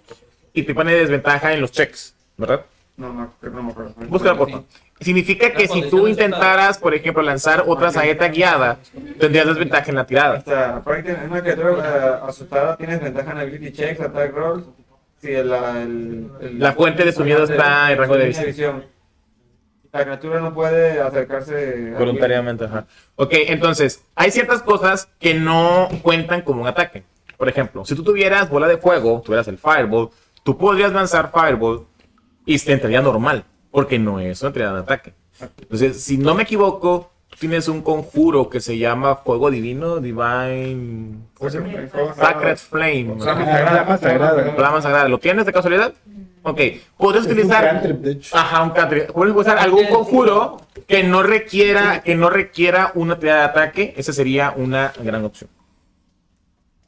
y 0.53 0.64
te 0.64 0.76
pone 0.76 0.93
desventaja 0.93 1.53
en 1.53 1.62
los 1.62 1.72
checks, 1.72 2.14
¿verdad? 2.36 2.62
No, 2.97 3.14
no, 3.14 3.34
no 3.41 3.64
me 3.64 3.72
acuerdo. 3.72 3.93
Búscala, 4.10 4.36
por 4.38 4.49
favor. 4.49 4.66
Significa 4.99 5.53
que 5.53 5.68
si 5.68 5.84
tú 5.84 6.08
intentaras, 6.08 6.80
por 6.80 6.93
ejemplo, 6.95 7.22
lanzar 7.22 7.64
otra 7.68 7.91
saeta 7.91 8.28
guiada, 8.30 8.80
tendrías 9.20 9.45
desventaja 9.45 9.89
en 9.89 9.95
la 9.95 10.05
tirada. 10.05 10.38
Hasta, 10.39 10.78
aparte, 10.78 11.12
es 11.12 11.30
una 11.30 11.41
criatura 11.41 11.72
eh, 11.72 12.28
asustada, 12.28 12.76
tienes 12.76 12.99
ventaja 12.99 13.32
en 13.32 13.38
ability 13.38 13.72
checks, 13.72 14.01
attack 14.01 14.34
rolls. 14.34 14.66
Si 15.20 15.32
el, 15.32 15.51
el- 15.51 16.32
el- 16.41 16.59
La 16.59 16.74
fuente 16.74 17.03
de 17.03 17.11
su 17.11 17.24
miedo 17.24 17.43
está 17.43 17.91
en 17.91 17.97
rango 17.97 18.18
de 18.18 18.26
visión. 18.45 18.86
La 19.91 20.03
criatura 20.03 20.39
no 20.39 20.53
puede 20.53 21.01
acercarse 21.01 21.93
a- 21.95 21.99
Voluntariamente, 21.99 22.65
ajá. 22.65 22.86
Ok, 23.15 23.34
entonces, 23.47 24.03
hay 24.15 24.32
ciertas 24.32 24.61
cosas 24.61 25.09
que 25.20 25.34
no 25.34 25.88
cuentan 26.03 26.41
como 26.41 26.61
un 26.61 26.68
ataque. 26.68 27.03
Por 27.38 27.49
ejemplo, 27.49 27.86
si 27.86 27.95
tú 27.95 28.03
tuvieras 28.03 28.49
bola 28.49 28.68
de 28.68 28.78
fuego, 28.78 29.22
tuvieras 29.26 29.47
el 29.47 29.57
Fireball, 29.57 30.09
tú 30.43 30.57
podrías 30.57 30.91
lanzar 30.91 31.32
Fireball 31.32 31.86
y 32.45 32.57
te 32.59 32.74
entraría 32.74 33.01
normal, 33.01 33.43
porque 33.72 33.97
no 33.97 34.20
es 34.20 34.41
una 34.41 34.51
tirada 34.53 34.74
de 34.74 34.80
ataque. 34.82 35.13
Entonces, 35.61 36.01
si 36.03 36.18
no 36.18 36.34
me 36.36 36.43
equivoco, 36.43 37.11
tienes 37.39 37.67
un 37.67 37.82
conjuro 37.82 38.49
que 38.49 38.59
se 38.59 38.78
llama 38.78 39.17
Fuego 39.17 39.51
Divino, 39.51 39.97
Divine... 39.99 41.19
¿Cómo 41.36 41.49
se 41.49 41.59
llama? 41.59 42.13
Sacred 42.15 42.57
Flame. 42.57 43.15
Llama 43.19 43.97
sagrada. 43.97 44.53
Flama 44.55 44.82
sagrada. 44.82 45.07
¿Lo 45.07 45.19
tienes 45.19 45.45
de 45.45 45.53
casualidad? 45.53 45.93
Ok. 46.43 46.59
Podrías 46.97 47.25
Es 47.25 47.32
un 47.32 47.38
utilizar... 47.38 47.65
cantrip, 47.65 47.97
de 47.97 48.11
hecho. 48.13 48.36
Ajá, 48.38 48.63
un 48.63 48.69
cantrip. 48.71 49.11
Puedes 49.11 49.36
usar 49.36 49.57
algún 49.59 49.86
conjuro 49.88 50.61
que 50.88 51.03
no 51.03 51.21
requiera, 51.21 52.01
que 52.01 52.15
no 52.15 52.30
requiera 52.30 52.91
una 52.95 53.19
tirada 53.19 53.39
de 53.41 53.45
ataque. 53.45 53.93
Esa 53.97 54.13
sería 54.13 54.53
una 54.55 54.93
gran 55.03 55.25
opción. 55.25 55.49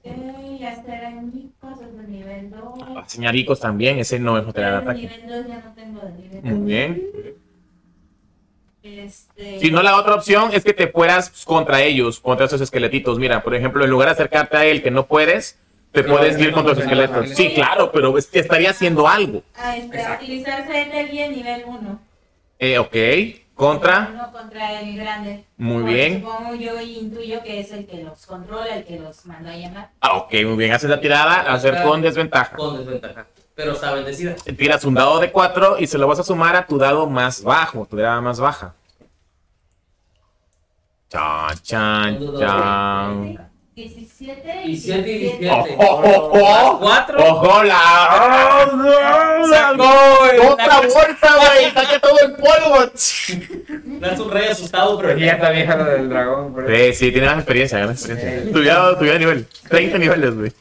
Eh, 0.04 0.58
ya 0.60 0.72
estará 0.74 1.10
en 1.10 1.28
mi 1.34 1.52
caso 1.62 1.82
de 1.92 2.08
nivel 2.08 2.50
2. 2.50 2.60
Señaricos 3.08 3.60
también, 3.60 4.00
ese 4.00 4.18
no 4.20 4.38
es 4.38 4.44
una 4.44 4.54
tirada 4.54 4.78
de 4.80 4.84
ataque. 4.84 5.02
nivel 5.02 5.44
2 5.44 5.48
ya 5.48 5.62
no 5.62 5.74
tengo 5.74 6.02
de 6.02 6.12
nivel 6.14 6.42
2. 6.42 6.52
Muy 6.54 6.68
bien. 6.68 7.12
Este, 8.82 9.60
Si 9.60 9.72
no, 9.72 9.84
la 9.84 9.98
otra 9.98 10.16
opción 10.16 10.52
es 10.54 10.64
que 10.64 10.74
te 10.74 10.88
fueras 10.88 11.30
pues, 11.30 11.46
contra 11.46 11.82
ellos, 11.82 12.20
contra 12.20 12.46
esos 12.46 12.62
esqueletitos. 12.62 13.20
Mira, 13.20 13.44
por 13.44 13.56
ejemplo, 13.56 13.84
en 13.84 13.90
lugar 13.90 14.08
de 14.08 14.14
acercarte 14.14 14.58
a 14.58 14.66
él 14.66 14.82
que 14.82 14.92
no 14.92 15.06
puedes, 15.06 15.58
te 15.92 16.04
puedes 16.04 16.40
ir 16.40 16.52
contra 16.52 16.74
los 16.74 16.84
esqueletos. 16.84 17.30
Sí, 17.30 17.54
claro, 17.54 17.92
pero 17.92 18.18
estaría 18.18 18.70
haciendo 18.70 19.08
algo. 19.08 19.44
Ah, 19.56 19.76
este, 19.76 20.02
utilizar 20.16 20.66
guía 21.10 21.28
nivel 21.28 21.64
1. 21.66 22.00
Eh, 22.60 22.78
ok. 22.78 22.96
Contra. 23.60 24.10
Uno 24.14 24.32
contra 24.32 24.80
el 24.80 24.96
grande. 24.96 25.44
Muy 25.58 25.82
Porque 25.82 25.94
bien. 25.94 26.22
Supongo 26.22 26.56
yo 26.56 26.80
intuyo 26.80 27.44
que 27.44 27.60
es 27.60 27.72
el 27.74 27.86
que 27.86 28.04
los 28.04 28.26
controla, 28.26 28.74
el 28.74 28.86
que 28.86 28.98
los 28.98 29.26
mandó 29.26 29.50
a 29.50 29.56
llamar. 29.58 29.90
Ah, 30.00 30.16
ok, 30.16 30.32
muy 30.46 30.56
bien. 30.56 30.72
Haces 30.72 30.90
la 30.90 31.02
tirada, 31.02 31.42
a 31.42 31.56
hacer 31.56 31.84
con 31.84 32.02
desventaja. 32.02 32.56
Con 32.56 32.78
desventaja. 32.78 33.28
Pero 33.60 33.74
está 33.74 33.92
bendecida. 33.92 34.36
Tiras 34.58 34.86
un 34.86 34.94
dado 34.94 35.20
de 35.20 35.34
4 35.34 35.80
y 35.80 35.88
se 35.88 35.98
lo 35.98 36.08
vas 36.08 36.18
a 36.18 36.24
sumar 36.24 36.56
a 36.56 36.66
tu 36.66 36.78
dado 36.78 37.10
más 37.10 37.44
bajo, 37.44 37.86
tu 37.86 37.98
tirada 37.98 38.22
más 38.22 38.40
baja. 38.40 38.74
Chan, 41.10 41.60
chan, 41.62 42.20
chan. 42.40 43.50
17 43.76 44.64
Y 44.66 44.78
7 44.78 45.12
y 45.12 45.18
17. 45.20 45.76
¡Oh, 45.78 46.02
oh, 46.06 46.32
oh! 46.34 46.80
¿Cuatro? 46.80 47.22
¡Ojo, 47.22 47.64
la! 47.64 48.70
Sacó 49.50 50.52
¡Otra 50.54 50.80
bolsa, 50.80 51.36
güey! 51.36 51.72
¡Saqué 51.74 52.00
todo 52.00 52.18
el 52.18 52.32
polvo! 52.36 52.92
Lanza 54.00 54.24
un 54.24 54.32
rey 54.32 54.48
asustado, 54.48 54.98
pero 54.98 55.18
Ya 55.18 55.34
está 55.34 55.50
vieja 55.50 55.76
la 55.76 55.84
del 55.84 56.08
dragón. 56.08 56.56
Sí, 56.66 56.94
sí, 56.94 57.12
tiene 57.12 57.28
más 57.28 57.40
experiencia, 57.40 57.86
más 57.86 58.06
experiencia. 58.06 58.54
Tuviera, 58.54 58.98
tuviera 58.98 59.20
nivel. 59.20 59.46
30 59.68 59.98
niveles, 59.98 60.34
güey. 60.34 60.54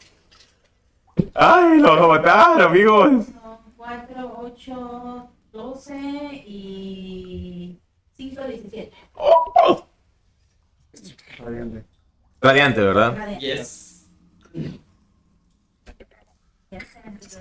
¡Ay, 1.35 1.79
lo 1.79 1.89
vamos 1.95 2.05
a 2.05 2.09
matar, 2.09 2.63
amigos! 2.63 3.25
4, 3.77 4.35
8, 4.43 5.29
12 5.53 5.95
y 6.47 7.79
5, 8.17 8.43
17. 8.45 8.93
Oh. 9.15 9.85
Radiante. 11.39 11.85
Radiante, 12.41 12.81
¿verdad? 12.83 13.39
Yes. 13.39 14.07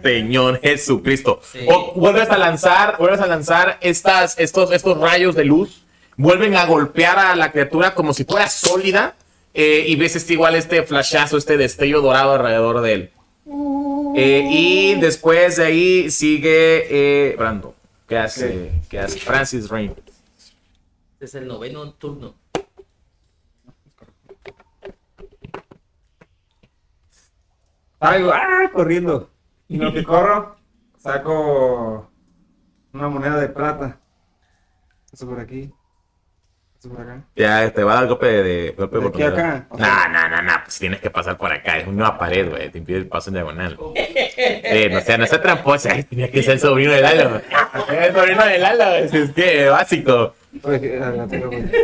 Señor 0.01 0.61
Jesucristo. 0.61 1.39
Sí. 1.43 1.65
O 1.67 1.93
vuelves 1.95 2.29
a 2.29 2.37
lanzar, 2.37 2.97
vuelves 2.97 3.19
a 3.19 3.27
lanzar 3.27 3.77
estas, 3.81 4.39
estos, 4.39 4.71
estos 4.71 4.97
rayos 4.99 5.35
de 5.35 5.43
luz, 5.43 5.85
vuelven 6.15 6.55
a 6.55 6.65
golpear 6.65 7.19
a 7.19 7.35
la 7.35 7.51
criatura 7.51 7.93
como 7.93 8.13
si 8.13 8.23
fuera 8.23 8.47
sólida. 8.47 9.15
eh, 9.53 9.85
y 9.87 9.95
ves 9.95 10.15
este 10.15 10.33
igual 10.33 10.55
este 10.55 10.83
flashazo, 10.83 11.35
este 11.37 11.57
destello 11.57 12.01
dorado 12.01 12.33
alrededor 12.33 12.81
de 12.81 12.93
él. 12.93 13.11
Eh, 14.19 14.47
y 14.49 14.95
después 14.99 15.57
de 15.57 15.65
ahí 15.65 16.09
sigue 16.09 16.87
eh, 17.29 17.35
Brando. 17.37 17.75
¿Qué 18.07 18.17
hace? 18.17 18.71
¿Qué 18.89 18.99
hace? 18.99 19.19
Francis 19.19 19.69
Rain. 19.69 19.93
Es 21.19 21.35
el 21.35 21.47
noveno 21.47 21.93
turno. 21.93 22.33
Salgo, 27.99 28.31
¡ah! 28.33 28.71
corriendo. 28.73 29.29
Y 29.67 29.75
en 29.75 29.81
lo 29.81 29.93
que 29.93 30.03
corro, 30.03 30.57
saco 30.97 32.09
una 32.93 33.09
moneda 33.09 33.39
de 33.39 33.49
plata. 33.49 33.99
Eso 35.13 35.27
por 35.27 35.39
aquí. 35.39 35.71
Acá. 36.85 37.21
Ya 37.35 37.69
te 37.71 37.83
va 37.83 37.93
a 37.93 37.95
dar 37.95 38.07
golpe 38.07 38.25
de, 38.27 38.43
de- 38.43 38.71
golpe 38.71 38.97
de 38.97 39.01
¿De 39.03 39.07
aquí 39.09 39.23
oportunidad. 39.23 39.55
acá? 39.55 39.67
No, 39.71 40.09
no, 40.13 40.29
no, 40.29 40.41
no, 40.43 40.53
pues 40.63 40.79
tienes 40.79 40.99
que 41.01 41.09
pasar 41.09 41.37
por 41.37 41.51
acá. 41.51 41.79
Es 41.79 41.87
una 41.87 42.17
pared, 42.17 42.49
güey. 42.49 42.69
Te 42.69 42.77
impide 42.77 42.97
el 42.99 43.07
paso 43.07 43.29
en 43.29 43.33
diagonal. 43.35 43.77
Eh, 43.95 44.89
no 44.91 45.01
sea, 45.01 45.17
no 45.17 45.25
sea 45.27 45.41
tramposa. 45.41 45.91
Ay, 45.93 46.03
tenía 46.03 46.29
que 46.31 46.41
ser 46.43 46.53
el 46.53 46.59
sobrino 46.59 46.91
del 46.91 47.01
Lalo. 47.03 47.41
El 47.89 48.13
sobrino 48.15 48.45
del 48.45 48.61
Lalo, 48.61 48.95
es, 48.95 49.13
es 49.13 49.31
que 49.31 49.67
básico. 49.69 50.35
Pues, 50.61 50.81
eh, 50.83 50.99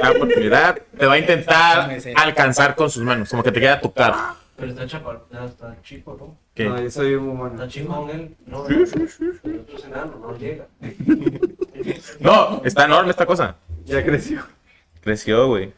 la 0.02 0.12
oportunidad 0.12 0.80
te 0.98 1.06
va 1.06 1.14
a 1.14 1.18
intentar 1.20 1.90
alcanzar 2.16 2.76
con 2.76 2.90
sus 2.90 3.04
manos. 3.04 3.30
Como 3.30 3.44
que 3.44 3.52
te 3.52 3.60
queda 3.60 3.82
tu 3.82 3.92
cara. 3.94 4.36
Pero 4.56 4.70
está 4.70 4.86
chaco, 4.86 5.26
está 5.44 5.76
chico, 5.82 6.16
¿no? 6.20 6.38
¿Qué? 6.54 6.66
No, 6.70 6.80
yo 6.80 6.90
soy 6.92 7.16
un 7.16 7.30
humano. 7.30 7.56
Está 7.56 7.68
chingón 7.68 8.10
él. 8.12 8.36
No, 8.46 8.68
el 8.68 8.84
otro 8.84 9.04
es 9.04 9.86
enano, 9.86 10.18
no 10.22 10.38
llega. 10.38 10.66
No, 12.20 12.62
está 12.64 12.86
enorme 12.86 13.10
esta 13.12 13.26
cosa. 13.26 13.56
Ya 13.86 14.04
creció. 14.06 14.42
Creció, 15.04 15.48
güey. 15.48 15.74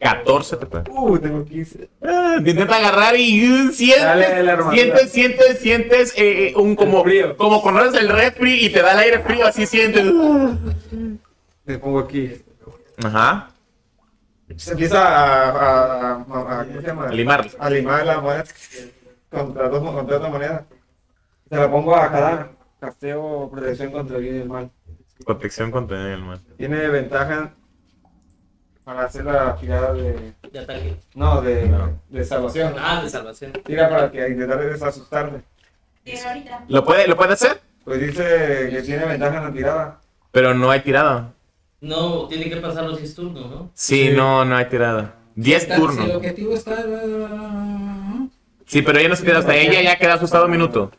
14 0.00 0.56
te 0.56 0.66
pega. 0.66 0.84
Uh, 0.90 1.16
tengo 1.18 1.44
15. 1.44 1.88
Ah, 2.02 2.36
te 2.42 2.50
intenta 2.50 2.76
agarrar 2.76 3.14
y 3.16 3.48
uh, 3.68 3.70
sientes, 3.70 4.02
Dale 4.02 4.50
armadura. 4.50 4.74
sientes, 4.76 5.12
sientes, 5.12 5.58
sientes 5.60 6.12
eh, 6.18 6.48
eh, 6.48 6.54
un 6.56 6.74
como 6.74 7.04
frío. 7.04 7.36
como 7.36 7.62
cuando 7.62 7.82
eres 7.82 7.94
el 7.94 8.08
refri 8.08 8.64
y 8.66 8.70
te 8.72 8.82
da 8.82 8.92
el 8.94 8.98
aire 8.98 9.20
frío, 9.20 9.46
así 9.46 9.64
sientes. 9.64 10.04
Te 11.64 11.78
pongo 11.78 12.00
aquí. 12.00 12.32
Ajá. 13.04 13.50
Se 14.56 14.72
empieza 14.72 15.06
a, 15.06 15.50
a, 15.50 16.12
a, 16.14 16.60
a- 16.60 16.64
¿cómo 16.66 16.80
se 16.80 16.86
llama? 16.86 17.06
A 17.06 17.12
limar. 17.12 17.48
A 17.60 17.70
limar 17.70 18.04
la 18.04 18.20
moneda 18.20 18.44
contra, 19.30 19.68
dos, 19.68 19.82
contra 19.94 20.16
otra 20.16 20.28
moneda. 20.28 20.66
Se 21.48 21.56
la 21.56 21.70
pongo 21.70 21.94
a 21.94 22.10
cada 22.10 22.50
casteo 22.80 23.48
protección 23.52 23.92
contra 23.92 24.16
el 24.16 24.22
bien 24.24 24.36
y 24.36 24.38
el 24.40 24.48
mal. 24.48 24.70
Protección 25.24 25.70
contra 25.70 26.12
el 26.14 26.22
mal. 26.22 26.40
Tiene 26.56 26.88
ventaja 26.88 27.52
para 28.84 29.04
hacer 29.04 29.24
la 29.24 29.54
tirada 29.56 29.92
de. 29.92 30.32
De 30.50 30.58
ataque. 30.58 30.96
No, 31.14 31.40
de, 31.40 31.66
No. 31.68 31.98
de 32.08 32.24
salvación. 32.24 32.74
Ah, 32.78 33.00
de 33.02 33.08
salvación. 33.08 33.52
Tira 33.64 33.88
para 33.88 34.10
que 34.10 34.28
intentar 34.28 34.60
desasustarme. 34.60 35.42
¿Lo 36.68 36.84
puede, 36.84 37.06
¿Lo 37.06 37.16
puede 37.16 37.32
hacer? 37.34 37.60
Pues 37.84 38.00
dice 38.00 38.68
que 38.70 38.82
tiene 38.84 39.04
ventaja 39.06 39.38
en 39.38 39.44
la 39.44 39.52
tirada. 39.52 40.00
Pero 40.32 40.52
no 40.54 40.70
hay 40.70 40.80
tirada. 40.80 41.32
No, 41.80 42.26
tiene 42.28 42.48
que 42.50 42.56
pasar 42.56 42.84
los 42.84 42.98
10 42.98 43.14
turnos, 43.14 43.50
¿no? 43.50 43.70
Sí, 43.74 44.08
Sí. 44.08 44.16
no, 44.16 44.44
no 44.44 44.56
hay 44.56 44.66
tirada. 44.66 45.14
10 45.36 45.62
Está- 45.62 45.76
Si 45.76 45.80
el 45.80 45.86
turnos. 45.88 46.10
objetivo 46.16 46.54
está. 46.54 46.76
Sí, 48.66 48.82
pero 48.82 48.98
ella 48.98 49.08
no 49.08 49.16
se 49.16 49.24
tira 49.24 49.38
hasta 49.38 49.54
ella 49.54 49.80
ya 49.82 49.98
queda 49.98 50.14
asustado 50.14 50.46
un 50.46 50.50
minuto. 50.52 50.90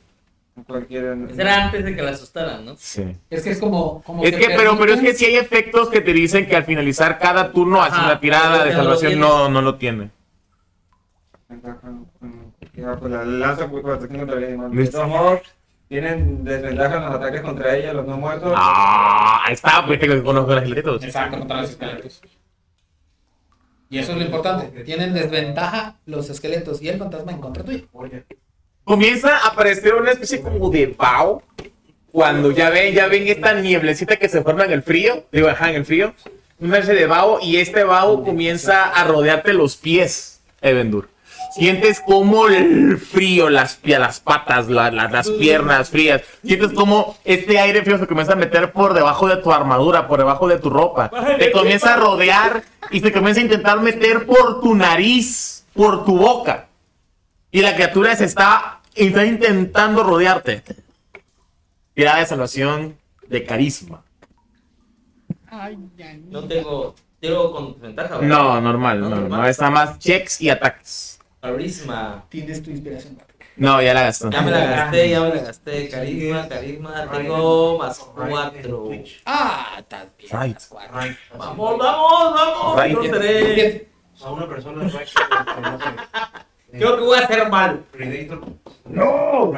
Era 1.36 1.66
antes 1.66 1.84
de 1.84 1.96
que 1.96 2.02
la 2.04 2.12
asustaran, 2.12 2.64
¿no? 2.64 2.76
Sí. 2.78 3.04
Es 3.30 3.44
que 3.44 3.52
es 3.52 3.60
como. 3.60 4.04
como 4.04 4.24
Es 4.24 4.36
que, 4.36 4.54
pero, 4.56 4.78
pero 4.78 4.94
es 4.94 5.02
que 5.02 5.16
si 5.16 5.26
hay 5.26 5.38
efectos 5.38 5.90
que 5.90 6.02
te 6.02 6.14
dicen 6.14 6.48
que 6.48 6.56
al 6.56 6.64
finalizar 6.64 7.18
cada 7.18 7.52
turno 7.52 7.82
hace 7.82 7.96
Ajá, 7.96 8.06
una 8.06 8.20
tirada 8.20 8.64
de 8.64 8.74
salvación, 8.74 9.20
no, 9.20 9.50
no 9.50 9.62
lo 9.62 9.76
tiene. 9.76 10.12
De 11.50 11.58
modos, 15.08 15.42
tienen 15.88 16.44
desventaja 16.44 16.98
en 16.98 17.04
los 17.04 17.16
ataques 17.16 17.42
contra 17.42 17.76
ella, 17.76 17.94
los 17.94 18.06
no 18.06 18.18
muertos. 18.18 18.54
Ah, 18.56 19.42
ahí 19.46 19.54
está, 19.54 19.86
pues 19.86 20.00
que 20.00 20.24
con 20.24 20.36
los 20.36 20.50
esqueletos. 20.50 21.04
Exacto, 21.04 21.40
contra 21.40 21.62
los 21.62 21.72
esqueletos. 21.72 22.22
Y 23.90 24.00
eso 24.00 24.14
es 24.14 24.18
lo 24.18 24.24
importante. 24.24 24.84
Tienen 24.84 25.14
desventaja 25.14 25.98
los 26.06 26.30
esqueletos 26.30 26.82
y 26.82 26.90
el 26.90 26.98
fantasma 26.98 27.32
en 27.32 27.40
contra 27.40 27.64
tuyo. 27.64 27.88
Comienza 28.84 29.38
a 29.38 29.48
aparecer 29.50 29.94
una 29.96 30.12
especie 30.12 30.42
como 30.42 30.70
de 30.70 30.88
vaho. 30.98 31.42
Cuando 32.12 32.52
ya 32.52 32.70
ven, 32.70 32.94
ya 32.94 33.08
ven 33.08 33.28
esta 33.28 33.54
nieblecita 33.54 34.18
que 34.18 34.30
se 34.30 34.44
forma 34.44 34.66
en 34.66 34.72
el 34.72 34.84
frío, 34.84 35.26
digo, 35.32 35.48
ajá, 35.50 35.70
en 35.72 35.78
el 35.78 35.86
frío, 35.86 36.14
una 36.60 36.78
especie 36.78 37.00
de 37.00 37.08
vaho 37.08 37.40
y 37.42 37.58
este 37.58 37.84
vaho 37.84 38.24
comienza 38.24 38.84
a 38.90 39.04
rodearte 39.06 39.52
los 39.54 39.78
pies, 39.78 40.40
Evendur. 40.62 41.10
Sientes 41.56 42.00
como 42.00 42.48
el 42.48 42.98
frío, 43.00 43.50
las, 43.50 43.80
las 43.84 44.20
patas, 44.20 44.68
la- 44.70 44.92
la- 44.92 45.08
las 45.08 45.30
piernas 45.30 45.90
frías. 45.90 46.22
Sientes 46.44 46.72
como 46.74 47.18
este 47.26 47.60
aire 47.60 47.82
frío 47.84 47.98
se 47.98 48.08
comienza 48.08 48.34
a 48.34 48.36
meter 48.36 48.72
por 48.72 48.94
debajo 48.94 49.28
de 49.28 49.38
tu 49.38 49.52
armadura, 49.52 50.08
por 50.08 50.20
debajo 50.20 50.48
de 50.48 50.58
tu 50.60 50.70
ropa. 50.70 51.10
Te 51.40 51.52
comienza 51.52 51.94
a 51.94 51.98
rodear 51.98 52.64
y 52.92 53.00
se 53.02 53.12
comienza 53.12 53.40
a 53.42 53.44
intentar 53.44 53.80
meter 53.82 54.26
por 54.28 54.62
tu 54.62 54.74
nariz, 54.76 55.64
por 55.74 56.06
tu 56.06 56.18
boca. 56.18 56.68
Y 57.54 57.62
la 57.62 57.76
criatura 57.76 58.16
se 58.16 58.26
está, 58.26 58.82
está 58.96 59.24
intentando 59.24 60.02
rodearte. 60.02 60.64
Tirada 61.94 62.18
de 62.18 62.26
salvación 62.26 62.98
de 63.28 63.46
carisma. 63.46 64.04
No 66.32 66.48
tengo. 66.48 66.96
Tengo 67.20 67.52
con 67.54 67.80
ventaja, 67.80 68.18
¿verdad? 68.18 68.28
No, 68.28 68.60
normal, 68.60 69.00
no, 69.00 69.10
no, 69.10 69.48
está 69.48 69.70
más 69.70 70.00
checks 70.00 70.42
y 70.42 70.50
ataques. 70.50 71.20
Carisma. 71.42 72.26
Tienes 72.28 72.64
tu 72.64 72.72
inspiración. 72.72 73.20
No, 73.56 73.80
ya 73.84 73.94
la 73.94 74.02
gastó. 74.02 74.32
Ya 74.32 74.42
me 74.42 74.50
la 74.50 74.66
gasté, 74.66 75.10
ya 75.12 75.22
me 75.22 75.30
la 75.30 75.42
gasté. 75.44 75.90
Carisma, 75.90 76.50
carisma. 76.50 77.08
Tengo 77.12 77.78
más 77.78 78.00
4. 78.00 78.90
Ah, 79.26 79.76
estás 79.78 80.08
bien. 80.18 80.42
Right. 80.42 80.58
cuatro. 80.68 81.00
Vamos, 81.38 81.78
vamos, 81.78 82.34
vamos. 82.34 82.84
Right. 82.84 83.56
Bien. 83.56 83.88
A 84.24 84.32
una 84.32 84.50
persona. 84.50 84.92
Creo 86.78 86.98
que 86.98 87.04
voy 87.04 87.18
a 87.18 87.22
hacer 87.22 87.50
mal. 87.50 87.84
Predator. 87.92 88.42
¡No! 88.86 89.54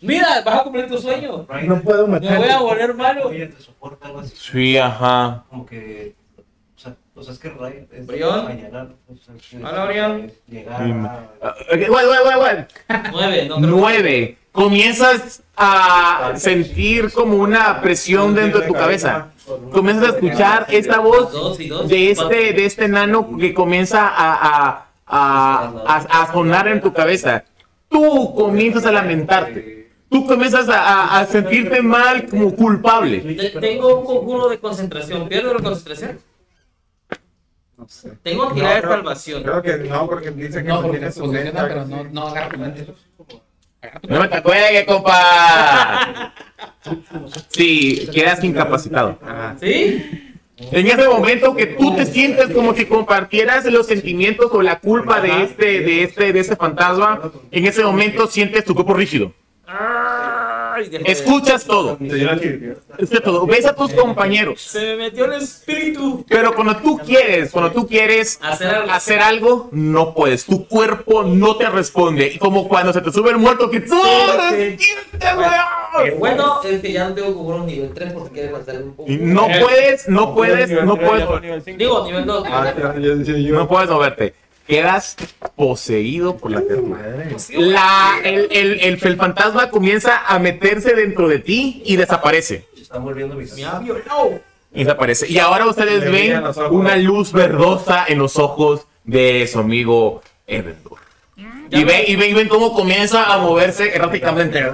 Mira, 0.00 0.42
vas 0.44 0.60
a 0.60 0.62
cumplir 0.64 0.88
tu 0.88 0.98
sueño. 0.98 1.46
No 1.64 1.80
puedo 1.82 2.06
Me 2.08 2.18
voy 2.18 2.28
a 2.28 2.32
matar. 2.40 2.60
volver 2.60 2.94
malo. 2.94 3.28
Oye, 3.28 3.46
te 3.46 3.62
soporta 3.62 4.06
algo 4.06 4.20
así. 4.20 4.34
Sí, 4.36 4.76
ajá. 4.78 5.44
Como 5.50 5.66
que. 5.66 6.14
O 6.76 6.78
sea, 6.80 6.94
o 7.14 7.22
sea 7.22 7.32
es 7.34 7.38
que 7.38 7.50
Ray 7.50 7.86
es 7.92 8.06
Brión. 8.06 8.44
mañana. 8.44 8.88
o 9.08 9.16
sea, 9.16 9.34
es- 9.36 9.54
Hola, 9.64 9.84
Brión. 9.86 10.32
Llegar 10.48 10.82
a. 10.82 11.28
Ah, 11.42 11.54
bueno, 11.88 12.08
bueno, 12.24 12.38
bueno. 12.40 12.66
Nueve, 13.12 13.44
no 13.48 13.56
creo. 13.56 13.68
Nueve. 13.70 14.38
Comienzas 14.50 15.42
a 15.56 16.32
sentir 16.36 17.10
como 17.12 17.36
una 17.36 17.80
presión 17.80 18.34
dentro 18.34 18.60
de 18.60 18.66
tu 18.66 18.74
cabeza. 18.74 19.28
Comienzas 19.72 20.04
a 20.04 20.14
escuchar 20.16 20.66
esta 20.68 20.98
voz 21.00 21.56
de 21.88 22.10
este, 22.10 22.52
de 22.52 22.64
este 22.66 22.86
nano 22.88 23.36
que 23.38 23.54
comienza 23.54 24.06
a, 24.08 24.68
a, 24.68 24.86
a, 25.06 25.72
a- 25.86 26.22
a 26.22 26.32
sonar 26.32 26.68
en 26.68 26.80
tu 26.80 26.92
cabeza. 26.92 27.44
Tú 27.88 28.34
comienzas 28.34 28.84
a 28.86 28.92
lamentarte. 28.92 29.90
Tú 30.10 30.26
comienzas 30.26 30.68
a, 30.68 30.80
a- 30.82 31.20
a 31.20 31.26
sentirte 31.26 31.80
mal 31.82 32.26
como 32.28 32.54
culpable. 32.54 33.18
Te- 33.20 33.50
Tengo 33.60 33.98
un 34.00 34.04
conjuro 34.06 34.48
de 34.48 34.58
concentración. 34.58 35.28
¿Pierdo 35.28 35.54
la 35.54 35.60
concentración? 35.62 36.18
No 37.76 37.88
sé. 37.88 38.12
Tengo 38.22 38.44
que 38.44 38.48
No, 38.48 38.54
tirar 38.54 38.74
de 38.76 38.80
creo- 38.82 38.92
salvación. 38.92 39.42
Creo 39.42 39.62
que 39.62 39.76
no, 39.78 40.06
porque 40.06 40.30
dice 40.30 40.62
que 40.62 40.68
No, 40.68 40.82
mantiene 40.82 41.10
su 41.12 41.28
ventaja, 41.30 41.66
pero 41.68 41.84
no, 41.86 42.04
no 42.04 42.28
agarra 42.28 42.48
tu 42.50 42.58
mente. 42.58 42.86
No 44.08 44.20
me 44.20 44.28
te 44.28 44.42
cuelgue, 44.42 44.86
compa. 44.86 46.32
Sí, 47.48 48.08
quedas 48.12 48.42
incapacitado. 48.42 49.18
Ajá. 49.22 49.56
¿Sí? 49.60 50.31
En 50.70 50.86
ese 50.86 51.08
momento 51.08 51.54
que 51.54 51.66
tú 51.66 51.94
te 51.96 52.06
sientes 52.06 52.48
como 52.48 52.74
si 52.74 52.86
compartieras 52.86 53.64
los 53.66 53.86
sentimientos 53.86 54.50
o 54.52 54.62
la 54.62 54.78
culpa 54.78 55.20
de 55.20 55.42
este, 55.42 55.80
de 55.80 56.04
este, 56.04 56.32
de 56.32 56.40
este 56.40 56.56
fantasma, 56.56 57.32
en 57.50 57.66
ese 57.66 57.84
momento 57.84 58.26
sientes 58.26 58.64
tu 58.64 58.74
cuerpo 58.74 58.94
rígido. 58.94 59.32
Ay, 60.74 60.90
Escuchas 61.04 61.64
todo. 61.64 61.98
Escuchas 62.00 63.22
todo. 63.22 63.46
Ves 63.46 63.66
a 63.66 63.74
tus 63.74 63.92
compañeros. 63.92 64.60
Se 64.62 64.80
me 64.80 64.96
metió 64.96 65.26
el 65.26 65.34
espíritu. 65.42 66.24
Pero 66.28 66.54
cuando 66.54 66.76
tú 66.76 66.98
quieres, 66.98 67.50
cuando 67.50 67.72
tú 67.72 67.86
quieres 67.86 68.38
Hacer 68.42 68.68
algo. 68.74 68.90
hacer 68.92 69.20
algo, 69.20 69.68
no 69.72 70.14
puedes. 70.14 70.44
Tu 70.46 70.66
cuerpo 70.66 71.22
no 71.24 71.56
te 71.56 71.68
responde. 71.68 72.28
Y 72.34 72.38
como 72.38 72.68
cuando 72.68 72.92
se 72.92 73.00
te 73.00 73.12
sube 73.12 73.30
el 73.30 73.38
muerto 73.38 73.70
que 73.70 73.80
tú 73.80 74.00
Eh, 76.04 76.16
bueno, 76.18 76.60
es 76.64 76.80
que 76.80 76.92
ya 76.92 77.08
no 77.08 77.14
tengo 77.14 77.34
conjuro 77.34 77.64
nivel 77.64 77.92
3 77.92 78.12
porque 78.14 78.30
quiere 78.32 78.52
gastar 78.52 78.82
un 78.82 78.94
poco. 78.94 79.10
No 79.10 79.46
puedes, 79.60 80.08
no 80.08 80.34
puedes, 80.34 80.70
no 80.70 80.96
puedes. 80.96 81.64
Digo, 81.76 82.04
nivel 82.06 82.24
2. 82.24 82.44
Ah. 82.50 82.72
No 82.96 83.68
puedes 83.68 83.90
moverte. 83.90 84.34
Quedas 84.72 85.16
poseído 85.54 86.38
por 86.38 86.50
la. 86.50 86.62
La, 87.50 88.14
el, 88.24 88.48
el, 88.50 88.80
el, 88.80 88.98
el 89.02 89.16
fantasma 89.18 89.68
comienza 89.68 90.26
a 90.26 90.38
meterse 90.38 90.94
dentro 90.94 91.28
de 91.28 91.40
ti 91.40 91.82
y 91.84 91.96
desaparece. 91.96 92.66
Se 92.74 92.80
están 92.80 93.04
volviendo 93.04 93.34
mis. 93.34 93.54
Violado. 93.54 94.40
Y 94.72 94.84
desaparece. 94.84 95.30
Y 95.30 95.38
ahora 95.38 95.66
ustedes 95.66 96.10
ven 96.10 96.42
una 96.70 96.96
luz 96.96 97.32
verdosa 97.32 98.06
en 98.08 98.18
los 98.18 98.38
ojos 98.38 98.86
de 99.04 99.46
su 99.46 99.58
amigo 99.58 100.22
Evendur. 100.46 101.00
Y 101.36 101.84
ven, 101.84 102.04
y 102.06 102.16
ven, 102.16 102.30
y 102.30 102.32
ven 102.32 102.48
cómo 102.48 102.72
comienza 102.72 103.30
a 103.30 103.36
moverse 103.36 103.94
erráticamente. 103.94 104.64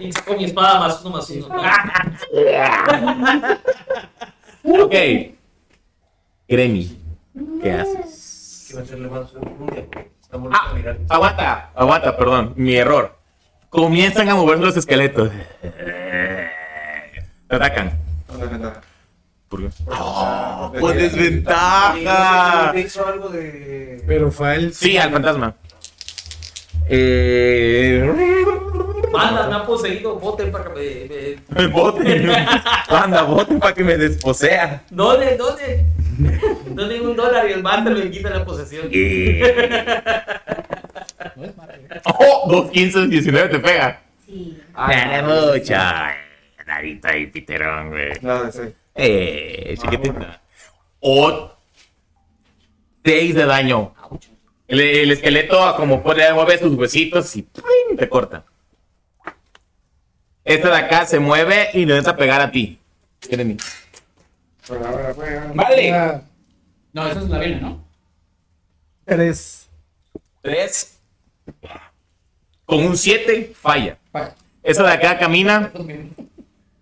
Y 0.00 0.12
saco 0.12 0.34
mi 0.34 0.46
espada 0.46 0.80
más 0.80 1.00
uno 1.04 1.16
más 1.16 1.30
uno. 1.30 1.48
Ok. 4.64 4.94
Gremi, 6.48 6.98
¿qué 7.62 7.72
haces? 7.72 8.66
Que 8.68 8.74
va 8.74 8.80
a 8.80 8.84
hacerle 8.84 9.08
más 9.08 9.32
un 9.34 9.66
día. 9.68 9.84
porque 9.86 10.10
Están 10.20 10.42
volviendo 10.42 10.58
Ah, 10.68 10.72
mirar. 10.74 10.98
aguanta, 11.08 11.70
aguanta, 11.74 12.16
perdón, 12.16 12.52
mi 12.56 12.74
error. 12.76 13.16
Comienzan 13.68 14.28
a 14.28 14.34
moverse 14.34 14.64
los 14.64 14.76
esqueletos. 14.76 15.30
Te 17.48 17.56
atacan. 17.56 17.98
¿Por 19.48 19.60
qué? 19.60 19.68
Ah, 19.90 20.72
¡Con 20.78 20.96
desventaja! 20.96 22.70
¿Te 22.72 22.80
hizo 22.80 23.06
algo 23.06 23.28
de. 23.28 24.02
Pero 24.06 24.30
fue 24.30 24.54
el. 24.56 24.74
Sí, 24.74 24.96
al 24.96 25.10
fantasma. 25.12 25.54
Eh... 26.88 27.79
Manda, 29.30 29.48
me 29.48 29.54
ha 29.56 29.66
poseído. 29.66 30.16
Voten 30.16 30.50
para 30.52 30.64
que 30.64 30.70
me. 30.70 31.54
me- 31.56 31.62
El 31.62 31.68
bote. 31.68 32.26
Anda, 32.88 33.22
bote 33.22 33.54
para 33.56 33.74
que 33.74 33.84
me 33.84 33.96
desposea. 33.96 34.82
Dole, 34.90 35.36
dole. 35.36 35.84
Dole 36.66 37.00
un 37.00 37.16
dólar 37.16 37.48
y 37.48 37.52
el 37.52 37.62
máster 37.62 37.94
me 37.94 38.10
quita 38.10 38.30
la 38.30 38.44
posesión. 38.44 38.88
No 41.36 41.44
es. 41.44 41.52
Oh, 42.04 42.46
2, 42.50 42.70
15, 42.70 43.08
19 43.08 43.48
te 43.48 43.58
pega. 43.58 44.00
Sí. 44.26 44.58
Dale 44.74 45.22
mucho. 45.22 45.74
Dadito 46.66 47.08
ahí, 47.08 47.26
piterón, 47.26 47.90
güey. 47.90 48.12
No, 48.22 48.44
de 48.44 48.52
seis. 48.52 48.72
Eh, 48.94 49.74
chiquitita. 49.80 50.40
O 51.00 51.50
6 53.04 53.34
de 53.34 53.44
daño. 53.44 53.94
El, 54.68 54.80
el 54.80 55.10
esqueleto, 55.12 55.74
como 55.76 56.02
puede 56.02 56.32
mueve 56.32 56.58
sus 56.58 56.76
huesitos 56.76 57.34
y 57.36 57.42
¡pum! 57.42 57.96
te 57.98 58.08
corta. 58.08 58.44
Esta 60.50 60.68
de 60.68 60.76
acá 60.78 61.06
se 61.06 61.20
mueve 61.20 61.68
y 61.74 61.86
le 61.86 61.96
intenta 61.96 62.16
pegar 62.16 62.40
a 62.40 62.50
ti. 62.50 62.76
Jeremy. 63.22 63.56
Vale. 65.54 66.22
No, 66.92 67.06
esa 67.06 67.20
es 67.20 67.28
la 67.28 67.38
vena, 67.38 67.60
¿no? 67.60 67.84
Tres. 69.04 69.68
3. 70.42 70.98
Con 72.66 72.84
un 72.84 72.96
7, 72.96 73.52
falla. 73.54 73.96
Esa 74.64 74.82
de 74.82 74.92
acá 74.92 75.18
camina 75.20 75.70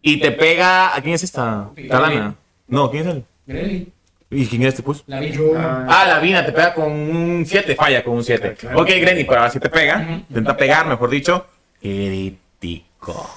y 0.00 0.18
te 0.18 0.30
pega. 0.32 0.96
¿A 0.96 1.02
quién 1.02 1.14
es 1.14 1.24
esta? 1.24 1.68
Talana. 1.90 2.36
No, 2.68 2.90
¿quién 2.90 3.06
es 3.06 3.14
él? 3.16 3.24
Greli, 3.46 3.92
¿Y 4.30 4.46
quién 4.46 4.62
es 4.62 4.68
este, 4.68 4.82
pues? 4.82 5.04
la 5.06 5.20
vena. 5.20 5.86
Ah, 5.90 6.06
la 6.06 6.20
Vina 6.20 6.44
te 6.44 6.52
pega 6.52 6.72
con 6.72 6.90
un 6.90 7.44
7, 7.44 7.74
falla 7.74 8.02
con 8.02 8.14
un 8.14 8.24
7. 8.24 8.54
Claro. 8.54 8.80
Ok, 8.80 8.88
Granny, 8.98 9.24
pero 9.24 9.40
ahora 9.40 9.50
sí 9.50 9.60
te 9.60 9.68
pega. 9.68 10.22
Intenta 10.26 10.56
pegar, 10.56 10.86
mejor 10.86 11.10
dicho. 11.10 11.46
Crítico. 11.82 13.28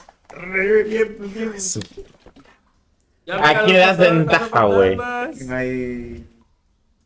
Aquí 3.44 3.72
le 3.72 3.80
das 3.80 3.98
ventaja, 3.98 4.64
güey. 4.66 4.96
no 4.96 5.56
hay. 5.56 6.26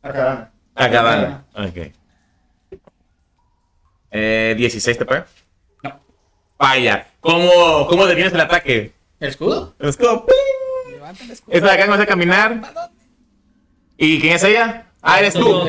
Acá. 0.02 0.52
Acá. 0.76 1.46
Ok. 1.54 1.92
Eh, 4.12 4.56
16 4.58 4.98
te 4.98 5.06
pega. 5.06 5.28
No. 5.84 6.00
Falla. 6.58 7.08
¿Cómo, 7.20 7.88
cómo 7.88 8.06
detienes 8.06 8.34
el 8.34 8.40
ataque? 8.42 8.94
¿El 9.20 9.30
escudo? 9.30 9.76
Es 9.80 9.98
como, 9.98 10.26
¡ping! 10.26 10.94
Levanta 10.94 11.24
el 11.24 11.32
escudo. 11.32 11.56
Esta 11.56 11.68
de 11.68 11.74
acá 11.74 11.84
comienza 11.86 12.04
a 12.04 12.08
caminar. 12.08 12.62
¿Y 13.98 14.20
quién 14.20 14.34
es 14.34 14.44
ella? 14.44 14.88
Ah, 15.02 15.20
eres 15.20 15.34
tú. 15.34 15.66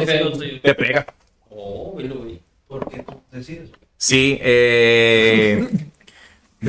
Te 0.62 0.74
pega. 0.74 1.07
Oh, 1.50 1.94
velo, 1.96 2.16
güey. 2.16 2.40
¿Por 2.68 2.88
qué 2.88 3.02
tú 3.02 3.20
decides? 3.30 3.70
Sí, 3.96 4.38
eh. 4.40 5.68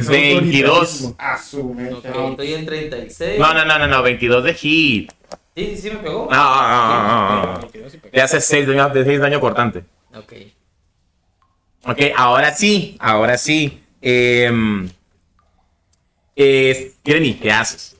22. 0.05 1.13
A 1.17 1.37
su 1.41 1.71
Ok, 1.71 1.75
mente. 1.75 2.07
estoy 2.29 2.53
en 2.53 2.65
36. 2.65 3.39
No, 3.39 3.53
no, 3.53 3.65
no, 3.65 3.79
no, 3.79 3.87
no, 3.87 4.01
22 4.03 4.43
de 4.43 4.53
hit. 4.53 5.11
Sí, 5.55 5.65
sí, 5.75 5.77
sí 5.77 5.89
me 5.91 5.97
pegó. 5.97 6.27
No, 6.29 6.37
no, 6.67 7.45
no, 7.45 7.53
no. 7.61 7.67
Te 8.11 8.21
hace 8.21 8.39
6 8.41 8.67
daño, 8.67 8.89
de 8.89 9.03
6 9.03 9.19
daño 9.19 9.39
cortante. 9.39 9.83
Ok. 10.15 10.33
Ok, 11.85 11.99
ahora 12.15 12.53
sí, 12.53 12.95
ahora 12.99 13.37
sí. 13.37 13.81
Eh, 14.01 14.51
eh, 16.35 16.93
¿qué 17.03 17.51
haces? 17.51 17.97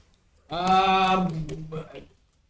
Ah, 0.49 1.27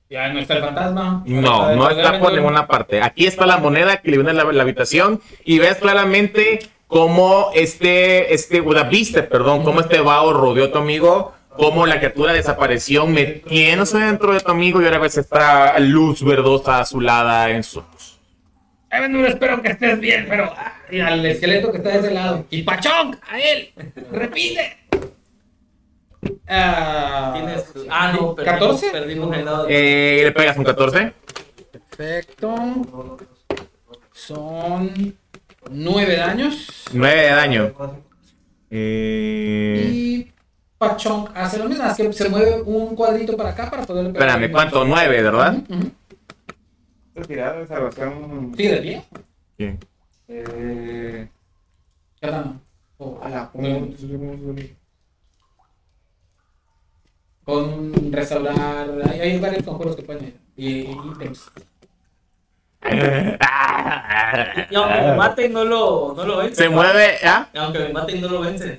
ya 0.10 0.30
no 0.34 0.40
está 0.40 0.56
el 0.56 0.64
fantasma. 0.64 1.24
No, 1.26 1.76
no 1.76 1.90
está 1.90 2.20
por 2.20 2.34
ninguna 2.34 2.68
parte. 2.68 3.02
Aquí 3.02 3.26
está 3.26 3.46
la 3.46 3.58
moneda 3.58 3.98
que 3.98 4.12
le 4.12 4.18
viene 4.18 4.34
la, 4.34 4.44
la 4.46 4.64
habitación 4.64 5.22
y 5.44 5.60
ves 5.60 5.78
claramente 5.78 6.60
cómo 6.88 7.52
este, 7.54 8.34
este, 8.34 8.62
o 8.62 8.74
sea, 8.74 8.84
viste, 8.84 9.24
perdón, 9.24 9.64
cómo 9.64 9.82
este 9.82 10.00
vaho 10.00 10.34
rodeó 10.34 10.66
a 10.66 10.72
tu 10.72 10.78
amigo, 10.78 11.34
cómo 11.50 11.86
la 11.86 11.98
criatura 11.98 12.34
desapareció 12.34 13.06
metiéndose 13.06 13.98
dentro 13.98 14.34
de 14.34 14.40
tu 14.40 14.52
amigo 14.52 14.82
y 14.82 14.86
ahora 14.86 15.00
ves 15.00 15.18
esta 15.18 15.78
luz 15.80 16.24
verdosa 16.24 16.80
azulada 16.80 17.50
en 17.50 17.64
sus 17.64 17.78
ojos. 17.78 18.20
Evan, 18.90 19.26
espero 19.26 19.62
que 19.62 19.72
estés 19.72 20.00
bien, 20.00 20.26
pero 20.30 20.46
ah, 20.56 20.74
y 20.90 21.02
al 21.02 21.26
esqueleto 21.26 21.72
que 21.72 21.78
está 21.78 21.90
de 21.90 22.00
ese 22.00 22.12
lado. 22.12 22.46
Y 22.50 22.64
Pachón, 22.64 23.20
a 23.30 23.40
él. 23.40 23.74
Repite. 24.12 24.78
Ah, 26.48 27.32
Tienes. 27.36 27.66
Ah, 27.90 28.14
no, 28.14 28.34
perdimos, 28.34 28.60
14. 28.60 28.92
perdimos 28.92 29.36
el 29.36 29.46
dado. 29.46 29.66
Eh, 29.70 30.22
¿Le 30.24 30.32
pegas 30.32 30.58
un 30.58 30.64
14? 30.64 31.14
Perfecto. 31.72 32.56
Son 34.14 35.18
nueve 35.72 36.16
daños. 36.18 36.68
9 36.94 37.22
de 37.22 37.30
daño. 37.30 37.74
Eh, 38.70 39.90
Y 39.92 40.32
Pachón 40.78 41.30
hace 41.34 41.58
lo 41.58 41.68
mismo, 41.70 41.86
es 41.86 41.96
que 41.98 42.14
se 42.14 42.30
mueve 42.30 42.62
un 42.62 42.96
cuadrito 42.96 43.36
para 43.36 43.50
acá 43.50 43.70
para 43.70 43.84
poderle 43.86 44.12
pegar. 44.12 44.30
espérame, 44.30 44.52
¿cuánto? 44.52 44.86
9, 44.86 45.22
¿verdad? 45.24 45.58
Ujú. 45.70 45.92
Esta 47.16 47.28
tirada 47.28 47.60
de 47.60 47.68
salvación. 47.68 48.54
¿Sigue 48.56 48.72
de 48.74 48.82
pie? 48.82 49.04
Bien. 49.58 49.80
Eh. 50.28 51.28
Oh, 53.00 53.20
A 53.24 53.30
la 53.30 53.50
no. 53.54 53.88
Con 57.44 58.12
restaurar. 58.12 58.90
Hay, 59.10 59.20
hay 59.22 59.40
varios 59.40 59.64
conjuros 59.64 59.96
que 59.96 60.04
pueden. 60.04 60.34
Y, 60.58 60.68
y 60.68 60.98
ítems. 61.14 61.50
Y 64.70 64.76
aunque 64.76 65.02
me 65.02 65.14
maten, 65.16 65.54
no 65.54 65.64
lo, 65.66 66.14
no 66.16 66.24
lo 66.24 66.38
vencen. 66.38 66.56
Se 66.56 66.70
mueve, 66.70 67.18
¿ah? 67.26 67.48
Y 67.54 67.58
Aunque 67.58 67.80
me 67.80 67.90
maten, 67.90 68.22
no 68.22 68.28
lo 68.30 68.42
vencen. 68.42 68.78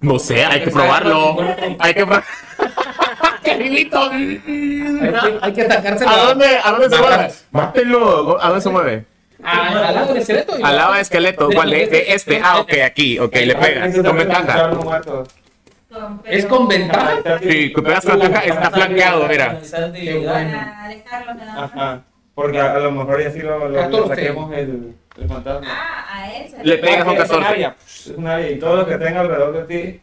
No 0.00 0.18
sé, 0.18 0.44
hay 0.44 0.62
que 0.62 0.70
probarlo. 0.70 1.36
Hay 1.80 1.94
que 1.94 2.06
probarlo. 2.06 2.26
¡Queridito! 3.42 4.10
Hay 4.10 4.40
que, 4.44 5.38
hay 5.40 5.52
que 5.52 5.66
sacárselo. 5.66 6.10
¿A 6.10 6.16
dónde, 6.16 6.58
¿A 6.62 6.70
dónde 6.70 6.90
se 6.90 7.02
mueve? 7.02 7.30
Mátenlo. 7.50 8.38
¿A 8.42 8.46
dónde 8.48 8.60
se 8.62 8.68
mueve? 8.70 9.04
A- 9.42 9.68
al 9.88 9.94
lado 9.94 10.08
del 10.12 10.16
esqueleto. 10.22 10.54
Al 10.62 10.76
lado 10.76 10.92
del 10.92 11.00
esqueleto. 11.02 11.48
¿Cuál? 11.50 11.70
De, 11.70 11.86
de 11.86 12.12
este. 12.12 12.40
Ah, 12.42 12.60
ok, 12.60 12.72
aquí. 12.84 13.18
Ok, 13.18 13.34
le 13.34 13.54
pegas. 13.54 13.94
Con 13.96 14.16
ventaja. 14.16 14.70
Es 16.24 16.46
con 16.46 16.68
ventaja. 16.68 17.16
Sí, 17.42 17.72
con 17.72 17.84
ventaja. 17.84 18.44
Está 18.44 18.70
flanqueado, 18.70 19.26
mira. 19.26 19.58
Qué 19.94 20.14
bueno. 20.18 20.60
Ajá. 21.56 22.02
Porque 22.38 22.60
a, 22.60 22.74
a 22.74 22.78
lo 22.78 22.92
mejor 22.92 23.20
ya 23.20 23.32
sí 23.32 23.40
lo, 23.40 23.58
lo, 23.58 23.68
lo 23.68 23.74
14. 23.80 24.08
saquemos 24.14 24.52
el, 24.54 24.94
el 25.20 25.28
fantasma. 25.28 25.66
Ah, 25.68 26.06
a 26.20 26.36
ese. 26.36 26.62
Le 26.62 26.78
pegas 26.78 27.00
es 27.00 27.06
un 27.08 27.16
14. 27.16 27.44
área, 27.44 27.76
Es 27.84 28.06
un 28.16 28.26
área 28.28 28.48
y 28.52 28.58
todo 28.60 28.76
lo 28.76 28.86
que 28.86 28.96
tenga 28.96 29.20
alrededor 29.22 29.66
de 29.66 29.92
ti. 29.92 30.00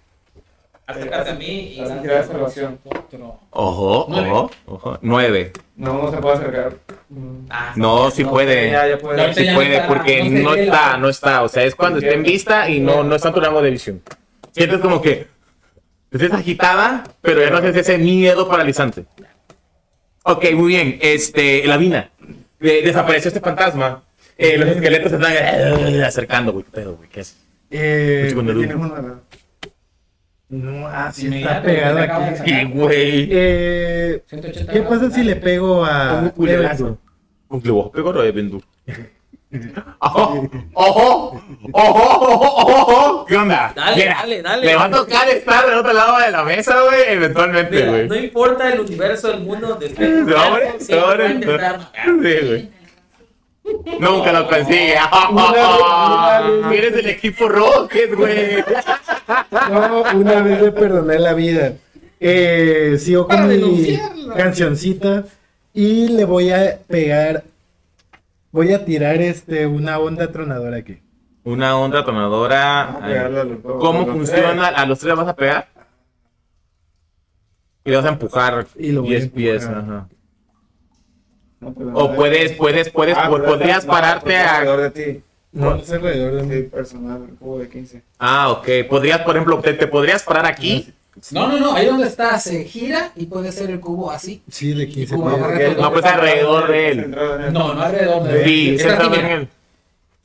Acércate 0.85 1.29
a 1.29 1.33
mí 1.35 1.45
y. 1.77 1.81
De 1.81 2.23
salvación. 2.25 2.77
Otro. 2.83 3.39
Ojo, 3.51 4.05
ojo, 4.07 4.51
ojo. 4.65 4.99
Nueve. 5.01 5.53
No, 5.77 5.93
no 5.93 6.11
se 6.11 6.17
puede 6.17 6.35
acercar. 6.35 6.73
Ah, 7.49 7.71
No, 7.77 8.11
sí 8.11 8.25
puede. 8.25 8.69
Ya, 8.69 8.85
ya 8.85 8.97
puede. 8.97 9.27
No, 9.27 9.33
Sí 9.33 9.47
puede, 9.55 9.75
está, 9.75 9.87
porque 9.87 10.29
no 10.29 10.55
está, 10.55 10.91
la- 10.91 10.97
no 10.97 11.07
está. 11.07 11.41
O 11.43 11.47
sea, 11.47 11.63
es 11.63 11.73
cuando 11.73 11.99
está 11.99 12.11
en 12.11 12.23
vista 12.23 12.69
y 12.69 12.81
no, 12.81 13.01
no 13.05 13.15
está 13.15 13.29
en 13.29 13.33
tu 13.35 13.39
rango 13.39 13.61
de 13.61 13.69
visión. 13.71 14.01
Sientes 14.51 14.79
como 14.79 15.01
que 15.01 15.27
estés 16.11 16.33
agitada, 16.33 17.05
pero 17.21 17.39
ya 17.41 17.49
no 17.49 17.61
sientes 17.61 17.87
ese 17.87 17.97
miedo 17.97 18.49
paralizante. 18.49 19.05
Ok, 20.27 20.43
muy 20.55 20.69
bien. 20.69 20.97
Este, 21.01 21.65
la 21.67 21.77
vina. 21.77 22.09
Eh, 22.61 22.81
desapareció 22.83 23.29
este 23.29 23.39
fantasma. 23.41 24.03
Eh, 24.37 24.57
los 24.57 24.69
esqueletos 24.69 25.11
se 25.11 25.17
están 25.17 25.33
eh, 25.33 26.03
acercando, 26.03 26.51
güey. 26.53 26.65
¿Qué 26.65 26.71
pedo, 26.71 26.95
güey? 26.97 27.09
¿Qué 27.09 27.21
es? 27.21 27.37
Eh, 27.69 28.27
Chico, 28.29 28.41
no, 28.43 28.53
Tienes 28.53 28.75
uno 28.75 28.95
de 28.95 29.01
la- 29.01 29.19
no, 30.47 30.87
ah, 30.87 31.11
sí 31.11 31.27
está 31.37 31.61
pegado 31.63 31.95
me 31.97 32.03
acaba 32.03 32.25
de 32.25 32.29
aquí. 32.31 32.37
sacar. 32.37 32.59
Sí, 32.67 32.71
güey. 32.71 33.27
Eh, 33.31 34.23
180 34.27 34.71
¿Qué 34.73 34.81
pasa 34.83 35.09
si 35.11 35.23
le 35.23 35.35
pego 35.37 35.83
a 35.85 36.19
Un 36.21 36.29
culerazo. 36.29 36.97
Un 37.49 37.61
de 38.21 38.31
Bendu. 38.31 38.61
¡Ojo! 39.99 40.49
¡Ojo! 40.73 41.41
¡Ojo! 41.71 42.55
¡Ojo! 42.57 43.25
¿Qué 43.25 43.35
onda? 43.37 43.73
Dale, 43.75 44.05
dale, 44.05 44.41
dale. 44.41 44.65
Le 44.65 44.75
va 44.75 44.85
a 44.85 44.91
tocar 44.91 45.29
estar 45.29 45.65
del 45.65 45.79
otro 45.79 45.93
lado 45.93 46.19
de 46.19 46.31
la 46.31 46.43
mesa, 46.43 46.81
güey, 46.81 47.03
eventualmente, 47.09 47.87
güey. 47.87 48.07
no 48.07 48.15
importa 48.15 48.71
el 48.71 48.79
universo, 48.81 49.31
el 49.31 49.41
mundo, 49.41 49.75
de 49.75 49.89
Se 49.89 50.33
va 50.33 50.45
a 50.45 50.49
morir, 50.49 50.67
se 50.79 50.95
va 50.95 51.01
a 51.03 51.07
morir. 51.07 51.25
siempre 51.25 51.25
va 51.25 51.29
a 51.29 51.33
intentar. 51.33 51.91
Sí, 52.05 52.47
güey. 52.47 52.69
Nunca 53.99 54.31
lo 54.31 54.47
consigue. 54.47 54.95
Eres 56.71 56.93
del 56.93 57.07
equipo 57.07 57.49
Rocket, 57.49 58.15
güey. 58.15 58.63
No, 59.71 60.03
una 60.13 60.41
vez 60.41 60.61
le 60.61 60.71
perdoné 60.71 61.19
la 61.19 61.33
vida. 61.33 61.73
Eh, 62.19 62.97
sigo 62.99 63.27
con 63.27 63.47
mi 63.47 63.99
cancioncita 64.35 65.23
y 65.73 66.09
le 66.09 66.25
voy 66.25 66.51
a 66.51 66.79
pegar. 66.87 67.43
Voy 68.55 68.71
a 68.71 68.85
tirar 68.85 69.21
este 69.21 69.67
una 69.67 69.99
onda 69.99 70.31
tronadora 70.31 70.77
aquí. 70.77 71.01
Una 71.43 71.77
onda 71.77 71.97
Vamos 72.03 72.05
tonadora. 72.13 72.83
a 72.83 72.99
pegarle 73.05 73.39
a 73.41 73.43
los 73.43 73.61
dos. 73.61 73.81
¿Cómo 73.81 74.05
funciona? 74.07 74.67
¿A 74.69 74.85
los 74.85 74.97
tres 74.97 75.13
vas 75.13 75.27
a 75.27 75.35
pegar? 75.35 75.67
Y 77.83 77.89
le 77.89 77.97
vas 77.97 78.05
a 78.05 78.09
empujar 78.09 78.65
Y 78.79 78.93
lo 78.93 79.01
voy 79.01 79.13
a 79.13 79.19
10 79.19 79.29
pies. 79.31 79.63
empujar. 79.63 79.83
Ajá. 79.83 80.07
No, 81.59 81.75
O 81.95 82.15
puedes, 82.15 82.53
puedes, 82.53 82.89
puedes, 82.89 83.17
Ah, 83.17 83.27
podrías 83.29 83.85
pararte 83.85 84.37
a. 84.37 84.59
alrededor 84.59 84.93
de 84.93 85.03
ti. 85.15 85.23
No, 85.51 85.75
es 85.75 85.91
alrededor 85.91 86.35
de 86.35 86.43
mí. 86.43 86.61
personal, 86.69 87.25
el 87.29 87.35
cubo 87.35 87.59
de 87.59 87.67
15. 87.67 88.03
Ah, 88.19 88.51
ok. 88.51 88.67
Podrías, 88.89 89.19
por 89.23 89.35
ejemplo, 89.35 89.59
te, 89.59 89.73
te 89.73 89.87
podrías 89.87 90.23
parar 90.23 90.45
aquí. 90.45 90.93
No, 91.31 91.47
no, 91.47 91.59
no, 91.59 91.73
ahí 91.75 91.85
donde 91.85 92.07
está 92.07 92.37
se 92.39 92.65
gira 92.65 93.11
y 93.15 93.25
puede 93.27 93.51
ser 93.51 93.69
el 93.71 93.79
cubo 93.79 94.11
así. 94.11 94.41
Sí, 94.49 94.73
de 94.73 94.87
15 94.89 95.15
¿Cómo 95.15 95.29
pies. 95.29 95.43
agarra 95.43 95.73
todo? 95.73 95.81
No, 95.83 95.93
pues 95.93 96.05
alrededor 96.05 96.67
de 96.67 96.89
él. 96.89 96.99
Él. 96.99 97.53
No, 97.53 97.73
no 97.73 97.81
alrededor 97.81 98.23
de 98.23 98.43
Sí, 98.43 98.75
Está 98.75 98.89
centrado 98.89 99.15
en 99.15 99.25
él. 99.25 99.47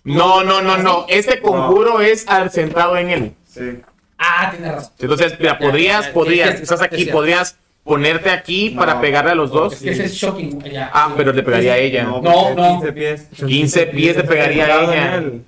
No, 0.03 0.43
no, 0.43 0.61
no, 0.62 0.78
no. 0.78 1.07
Este 1.09 1.41
conjuro 1.41 2.01
es 2.01 2.26
al- 2.28 2.51
centrado 2.51 2.97
en 2.97 3.11
él. 3.11 3.32
Sí. 3.47 3.78
Ah, 4.18 4.51
tienes 4.51 4.72
razón. 4.74 4.93
Entonces, 4.99 5.34
mira, 5.38 5.53
Ya, 5.53 5.59
podrías, 5.59 6.09
podrías, 6.09 6.51
sí, 6.51 6.57
sí, 6.59 6.62
estás 6.64 6.80
sí, 6.80 6.84
aquí, 6.86 7.05
sí. 7.05 7.11
podrías 7.11 7.57
ponerte 7.84 8.30
aquí 8.30 8.70
para 8.70 8.95
No. 8.95 9.01
pegarle 9.01 9.30
a 9.30 9.34
los 9.34 9.51
dos. 9.51 9.74
Es 9.74 9.80
que 9.82 9.91
ese 9.93 10.05
es 10.07 10.12
shocking. 10.14 10.61
Ya. 10.64 10.91
Ah, 10.93 11.14
pero 11.16 11.32
le 11.32 11.43
pegaría 11.43 11.74
a 11.74 11.78
ella. 11.78 12.03
No, 12.05 12.20
No, 12.20 12.32
porque 12.32 12.55
no. 12.57 12.68
15 12.80 12.93
pies. 12.93 13.28
15 13.47 13.86
pies 13.86 14.16
le 14.16 14.24
pegaría 14.24 14.64
a 14.66 14.82
ella. 14.84 15.14
él. 15.16 15.43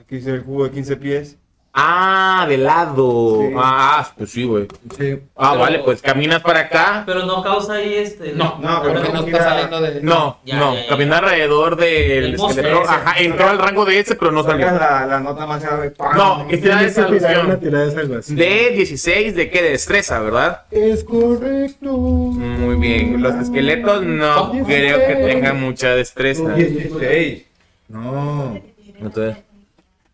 Aquí 0.00 0.16
dice 0.16 0.30
el 0.30 0.42
jugo 0.42 0.64
de 0.64 0.70
15 0.70 0.96
pies. 0.96 1.36
Ah, 1.80 2.44
de 2.48 2.58
lado. 2.58 3.38
Sí. 3.40 3.54
Ah, 3.56 4.10
pues 4.18 4.30
sí, 4.32 4.42
güey. 4.44 4.66
Sí. 4.98 5.16
Ah, 5.36 5.50
Pero- 5.52 5.60
vale, 5.60 5.78
pues 5.80 6.02
caminas 6.02 6.42
para 6.42 6.60
acá. 6.60 7.04
Pero 7.06 7.24
no 7.24 7.40
causa 7.42 7.74
ahí 7.74 7.94
este. 7.94 8.32
No, 8.32 8.58
No, 8.60 8.82
porque 8.82 9.12
no 9.12 9.20
está 9.24 9.38
saliendo 9.44 9.80
de. 9.80 10.02
No, 10.02 10.38
Ya, 10.44 10.58
no, 10.58 10.74
ya, 10.74 10.82
ya. 10.82 10.88
caminar 10.88 11.24
alrededor 11.24 11.76
del 11.76 12.34
esqueleto. 12.34 12.82
ese. 12.82 12.90
Ajá, 12.90 13.14
entró 13.20 13.48
al 13.48 13.58
rango 13.58 13.84
de 13.84 14.00
ese, 14.00 14.16
pero 14.16 14.32
no 14.32 14.42
salió. 14.42 14.66
la, 14.66 15.06
la 15.06 15.20
nota 15.20 15.46
más 15.46 15.62
grave. 15.62 15.92
No, 16.16 16.48
que 16.48 16.56
tirada 16.58 16.82
de 16.82 16.90
salvación. 16.90 17.60
tirada 17.60 17.84
de 17.84 17.92
salvación. 17.92 18.36
De 18.36 18.70
16, 18.74 19.36
¿de 19.36 19.48
qué? 19.50 19.62
De 19.62 19.70
destreza, 19.70 20.18
¿verdad? 20.18 20.62
Es 20.72 21.04
correcto. 21.04 21.92
Muy 21.92 22.74
bien. 22.76 23.22
Los 23.22 23.34
esqueletos 23.36 24.02
no 24.02 24.50
creo 24.66 24.98
que 24.98 25.14
16. 25.14 25.26
tengan 25.26 25.60
mucha 25.60 25.94
destreza. 25.94 26.54
16. 26.54 27.44
No. 27.88 28.58
Entonces, 29.00 29.36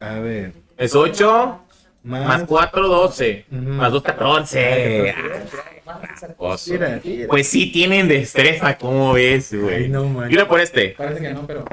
A 0.00 0.18
ver. 0.18 0.52
Es 0.77 0.95
8 0.95 1.61
más 2.05 2.27
Más. 2.27 2.45
4, 2.47 2.87
12. 2.87 3.47
Ujú. 3.51 3.61
Más 3.62 3.93
2, 3.93 4.03
14. 4.03 5.14
Oso. 6.37 6.70
Tira, 6.70 6.99
tira. 7.01 7.29
Pues 7.29 7.49
sí 7.49 7.72
tienen 7.72 8.09
destreza, 8.09 8.77
¿cómo 8.77 9.14
ves, 9.14 9.55
güey? 9.55 9.91
Tira 10.29 10.47
por 10.47 10.61
este. 10.61 10.91
Parece 10.91 11.22
que 11.22 11.31
no, 11.33 11.47
pero. 11.47 11.64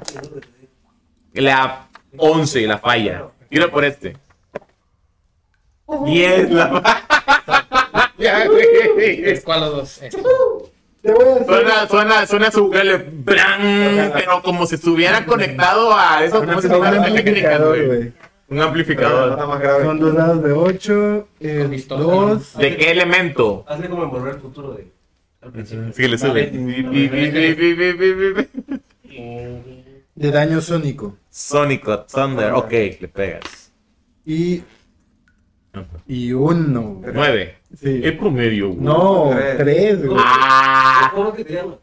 La 1.33 1.87
11, 2.17 2.65
la 2.65 2.77
falla. 2.77 3.27
Tira 3.49 3.67
por 3.69 3.83
este. 3.83 4.15
10, 6.05 6.51
la 6.51 6.67
falla. 6.81 7.07
Ya, 8.17 8.45
güey. 8.45 9.25
¿Es 9.25 9.43
cuál 9.43 9.61
los 9.61 9.71
dos? 9.71 10.01
Este. 10.03 10.21
Te 11.01 11.11
voy 11.11 11.23
a 11.23 11.33
hacer. 11.33 11.47
Suena, 11.47 11.87
suena, 11.87 12.27
suena 12.27 12.51
su 12.51 12.69
pero 12.69 14.43
como 14.43 14.67
si 14.67 14.75
estuviera 14.75 15.25
conectado 15.25 15.91
a 15.97 16.23
eso, 16.23 16.45
como 16.45 16.61
si 16.61 16.67
Un 16.67 16.77
fuera 16.77 17.03
técnica, 17.03 17.57
güey. 17.57 18.13
Un 18.51 18.59
amplificador. 18.59 19.29
nota 19.29 19.47
más 19.47 19.61
grave. 19.61 19.85
Son 19.85 19.97
dos 19.97 20.13
dados 20.13 20.43
de 20.43 20.51
8. 20.51 21.27
Eh, 21.39 21.83
dos. 21.87 22.57
¿De 22.57 22.75
qué 22.75 22.91
elemento? 22.91 23.63
Hazle 23.65 23.87
como 23.89 24.03
en 24.03 24.11
volver 24.11 24.33
al 24.35 24.41
futuro 24.41 24.73
de. 24.73 24.91
Al 25.41 25.51
principio. 25.53 25.91
Sí, 25.93 26.07
le 26.07 26.17
sube. 26.17 26.51
De 30.13 30.31
daño 30.31 30.59
sónico. 30.59 31.17
Sónico, 31.29 32.01
Thunder, 32.01 32.51
ok, 32.51 32.71
le 32.71 33.07
pegas. 33.07 33.71
Y. 34.25 34.61
Y 36.05 36.33
uno. 36.33 37.01
9. 37.01 37.55
Sí. 37.73 38.01
Es 38.03 38.11
promedio, 38.17 38.71
güey. 38.71 38.81
No, 38.81 39.31
Tres. 39.57 40.05
güey. 40.05 40.19
Ah. 40.21 41.09
¿Cómo 41.15 41.33
que 41.33 41.45
te 41.45 41.53
llama? 41.53 41.77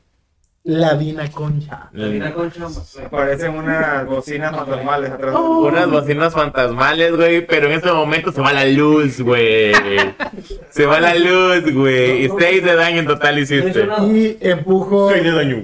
La 0.68 0.92
Dina 0.96 1.30
Concha. 1.30 1.88
La 1.94 2.08
vida 2.08 2.34
concha. 2.34 2.66
Parecen 3.10 3.54
unas 3.54 4.04
bocinas 4.06 4.54
fantasmales 4.54 5.10
atrás. 5.12 5.34
Unas 5.34 5.90
bocinas 5.90 6.34
fantasmales, 6.34 7.16
güey, 7.16 7.46
pero 7.46 7.68
en 7.68 7.72
este 7.72 7.90
momento 7.90 8.32
se 8.32 8.42
va 8.42 8.52
la 8.52 8.66
luz, 8.66 9.18
güey. 9.22 9.72
Se 10.68 10.84
va 10.84 11.00
la 11.00 11.14
luz, 11.14 11.72
güey. 11.72 12.26
Y 12.26 12.28
6 12.38 12.62
de 12.64 12.74
daño 12.74 12.98
en 12.98 13.06
total 13.06 13.38
hiciste. 13.38 13.88
Y 14.12 14.36
empujo. 14.46 15.10
6 15.10 15.24
de 15.24 15.32
daño. 15.32 15.62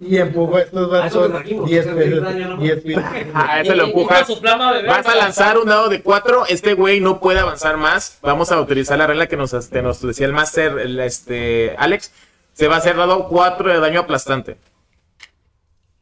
Y 0.00 0.16
empujo 0.16 0.56
a 0.56 0.60
estos 0.62 0.90
Ah, 0.92 1.28
trajimos, 1.30 1.70
10 1.70 1.80
o 1.80 1.84
sea, 1.84 1.94
de 1.94 2.04
veces. 2.08 2.22
daño, 2.22 2.48
¿no? 2.48 2.56
10 2.56 2.84
veces. 2.84 3.04
Ah, 3.32 3.60
eso 3.60 3.74
Y- 3.74 3.76
lo 3.76 3.84
empujas. 3.84 4.28
Vas 4.88 5.06
a 5.06 5.14
lanzar 5.14 5.56
un 5.56 5.66
dado 5.68 5.88
de 5.88 6.02
4. 6.02 6.46
Este 6.48 6.74
güey 6.74 6.98
no 7.00 7.20
puede 7.20 7.38
avanzar 7.38 7.76
más. 7.76 8.18
Vamos 8.22 8.50
a 8.50 8.60
utilizar 8.60 8.98
la 8.98 9.06
regla 9.06 9.28
que 9.28 9.36
nos, 9.36 9.54
este, 9.54 9.82
nos 9.82 10.02
decía 10.02 10.26
el 10.26 10.32
máster, 10.32 10.80
el, 10.80 10.98
este, 10.98 11.76
Alex. 11.78 12.10
Se 12.56 12.68
va 12.68 12.76
a 12.76 12.78
hacer 12.78 12.96
dado 12.96 13.28
4 13.28 13.70
de 13.70 13.80
daño 13.80 14.00
aplastante. 14.00 14.56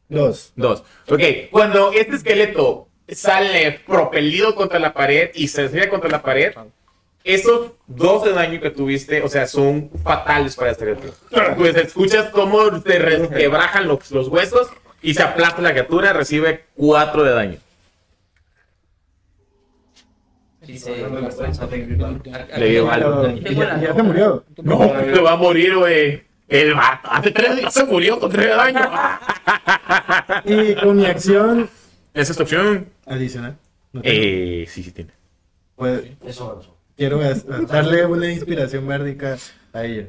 Dos. 0.07 0.53
Dos. 0.55 0.85
Ok, 1.09 1.19
cuando 1.51 1.91
este 1.91 2.15
esqueleto 2.15 2.87
sale 3.09 3.81
propelido 3.85 4.55
contra 4.55 4.79
la 4.79 4.93
pared 4.93 5.31
y 5.33 5.49
se 5.49 5.65
estrella 5.65 5.89
contra 5.89 6.09
la 6.09 6.21
pared, 6.21 6.53
esos 7.25 7.71
dos 7.87 8.23
de 8.23 8.31
daño 8.31 8.61
que 8.61 8.69
tuviste, 8.69 9.21
o 9.21 9.27
sea, 9.27 9.47
son 9.47 9.89
fatales 10.01 10.55
para 10.55 10.71
este 10.71 10.93
esqueleto. 10.93 11.17
Pues 11.57 11.75
escuchas 11.75 12.29
cómo 12.29 12.81
te 12.81 12.99
resquebrajan 12.99 13.85
los, 13.85 14.09
los 14.11 14.29
huesos 14.29 14.69
y 15.01 15.13
se 15.13 15.23
aplasta 15.23 15.61
la 15.61 15.71
criatura, 15.71 16.13
recibe 16.13 16.67
cuatro 16.73 17.25
de 17.25 17.31
daño. 17.31 17.57
Dice, 20.61 21.05
Le 22.55 22.69
dio 22.69 22.89
ya, 22.89 23.81
ya 23.81 23.93
se 23.93 24.03
murió. 24.03 24.45
No, 24.63 24.89
te 24.89 25.19
va 25.19 25.33
a 25.33 25.35
morir, 25.35 25.75
güey. 25.75 26.23
El 26.47 26.73
vato 26.75 27.09
hace 27.11 27.31
tres 27.31 27.55
días 27.55 27.73
se 27.73 27.85
murió 27.85 28.19
con 28.19 28.31
tres 28.31 28.55
daño. 28.55 28.79
Y 30.45 30.75
con 30.75 30.97
mi 30.97 31.05
acción 31.05 31.69
¿Esa 32.13 32.31
es 32.31 32.37
tu 32.37 32.43
opción? 32.43 32.87
adicional. 33.05 33.57
no 33.93 34.01
tengo. 34.01 34.15
Eh, 34.15 34.65
sí, 34.69 34.83
sí 34.83 34.91
tiene. 34.91 35.11
Pues, 35.75 36.03
Eso, 36.25 36.59
eso. 36.61 36.77
quiero 36.95 37.19
darle 37.67 38.05
una 38.05 38.31
inspiración 38.31 38.87
bárdica 38.87 39.37
a 39.73 39.83
ella. 39.83 40.07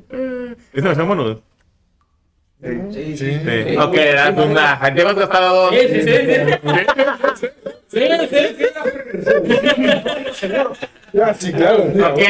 ¿Es 0.73 0.81
una 0.83 0.91
opción 0.91 1.09
bonus? 1.09 1.39
Sí, 2.93 3.17
sí. 3.17 3.77
Ok, 3.79 3.95
dame 4.15 4.45
una. 4.47 4.81
¿Te 4.95 5.01
hemos 5.03 5.15
gastado 5.15 5.71
dos? 5.71 5.75
Sí, 5.75 5.89
sí, 5.89 6.03
sí, 6.03 6.09
sí. 7.89 8.01
Sí, 8.01 8.07
sí, 8.31 8.57
sí. 10.35 11.53
Claro. 11.53 11.83
Ok, 12.13 12.21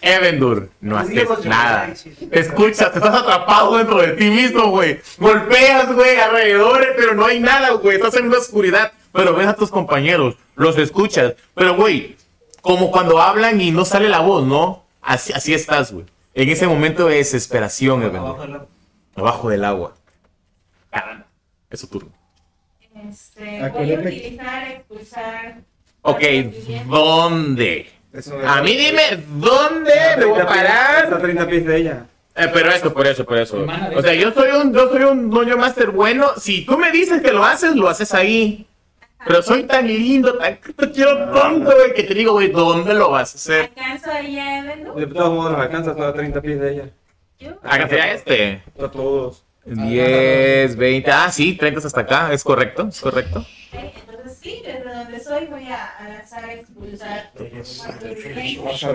Evendur, 0.00 0.70
no 0.80 0.96
haces 0.98 1.28
nada. 1.44 1.92
Te 2.30 2.40
escuchas, 2.40 2.92
te 2.92 2.98
estás 2.98 3.14
atrapado 3.22 3.76
dentro 3.76 3.98
de 4.00 4.12
ti 4.12 4.30
mismo, 4.30 4.70
güey. 4.70 5.00
Golpeas, 5.18 5.92
güey, 5.92 6.16
alrededor, 6.18 6.86
pero 6.96 7.14
no 7.14 7.26
hay 7.26 7.40
nada, 7.40 7.70
güey. 7.72 7.96
Estás 7.96 8.16
en 8.16 8.26
una 8.28 8.38
oscuridad, 8.38 8.92
pero 9.12 9.34
ves 9.34 9.46
a 9.48 9.54
tus 9.56 9.70
compañeros, 9.70 10.36
los 10.56 10.78
escuchas. 10.78 11.34
Pero, 11.54 11.76
güey, 11.76 12.16
como 12.62 12.90
cuando 12.90 13.20
hablan 13.20 13.60
y 13.60 13.70
no 13.72 13.84
sale 13.84 14.08
la 14.08 14.20
voz, 14.20 14.46
¿no? 14.46 14.84
Así, 15.02 15.32
así 15.32 15.52
estás, 15.52 15.92
güey. 15.92 16.06
En 16.34 16.48
ese 16.48 16.66
momento 16.66 17.06
de 17.06 17.16
desesperación, 17.16 18.02
Abajo 18.02 18.16
Evendur. 18.16 18.40
del 18.46 18.54
agua. 18.54 18.66
Abajo 19.16 19.48
del 19.50 19.64
agua. 19.64 19.94
Caramba, 20.90 21.26
es 21.70 21.80
su 21.80 21.88
turno. 21.88 22.10
Este, 23.10 23.68
voy 23.70 23.92
a 23.94 23.98
utilizar, 23.98 24.68
expulsar. 24.68 25.56
Ok, 26.02 26.20
¿dónde? 26.86 27.90
Eso 28.12 28.38
es- 28.40 28.46
A 28.46 28.62
mí 28.62 28.76
dime, 28.76 29.02
¿dónde 29.28 29.90
Está 29.92 30.16
me 30.18 30.24
voy 30.26 30.40
a 30.40 30.46
30 30.46 30.52
pies- 30.52 30.62
Está 30.62 30.76
parar? 31.08 31.14
a 31.14 31.18
30 31.18 31.46
pies 31.48 31.66
de 31.66 31.76
ella. 31.76 32.06
Eh, 32.36 32.50
pero 32.52 32.70
eso, 32.70 32.92
por 32.92 33.06
eso, 33.06 33.24
por 33.24 33.38
eso. 33.38 33.64
O 33.96 34.02
sea, 34.02 34.12
yo 34.14 34.32
soy 34.32 34.50
un, 34.50 34.72
yo 34.74 34.88
soy 34.90 35.02
un 35.04 35.30
Dungeon 35.30 35.58
Master 35.60 35.90
bueno. 35.90 36.30
Si 36.36 36.64
tú 36.64 36.76
me 36.78 36.90
dices 36.90 37.22
que 37.22 37.32
lo 37.32 37.44
haces, 37.44 37.74
lo 37.76 37.88
haces 37.88 38.12
ahí. 38.14 38.66
Pero 39.26 39.40
soy 39.42 39.62
tan 39.62 39.86
lindo, 39.86 40.36
tan, 40.36 40.58
te 40.76 40.90
quiero 40.90 41.30
tanto, 41.32 41.70
güey, 41.74 41.94
que 41.94 42.02
te 42.02 42.12
digo, 42.12 42.32
güey, 42.32 42.48
¿dónde 42.50 42.92
lo 42.92 43.10
vas 43.10 43.32
a 43.32 43.36
hacer? 43.36 43.70
¿Alcanzo 43.74 44.10
ahí 44.10 44.38
a 44.38 44.58
Evendu? 44.58 44.94
De 44.94 45.06
todos 45.06 45.32
modos, 45.32 45.52
nos 45.52 45.60
alcanza 45.62 45.92
hasta 45.92 46.08
a 46.08 46.12
30 46.12 46.42
pies 46.42 46.60
de 46.60 46.72
ella. 46.72 46.84
Yo. 47.38 47.52
Hágase 47.62 48.00
a 48.00 48.12
este. 48.12 48.62
A 48.78 48.88
todos. 48.88 49.42
10, 49.66 50.76
20, 50.76 51.10
ah, 51.10 51.30
sí, 51.32 51.54
30 51.54 51.86
hasta 51.86 52.00
acá, 52.00 52.32
es 52.32 52.44
correcto, 52.44 52.86
es 52.88 53.00
correcto. 53.00 53.46
Entonces 53.72 54.38
sí, 54.40 54.62
desde 54.64 54.84
donde 54.84 55.20
soy 55.20 55.46
voy 55.46 55.66
a, 55.68 55.94
lanzar, 56.06 56.50
expulsar. 56.50 57.32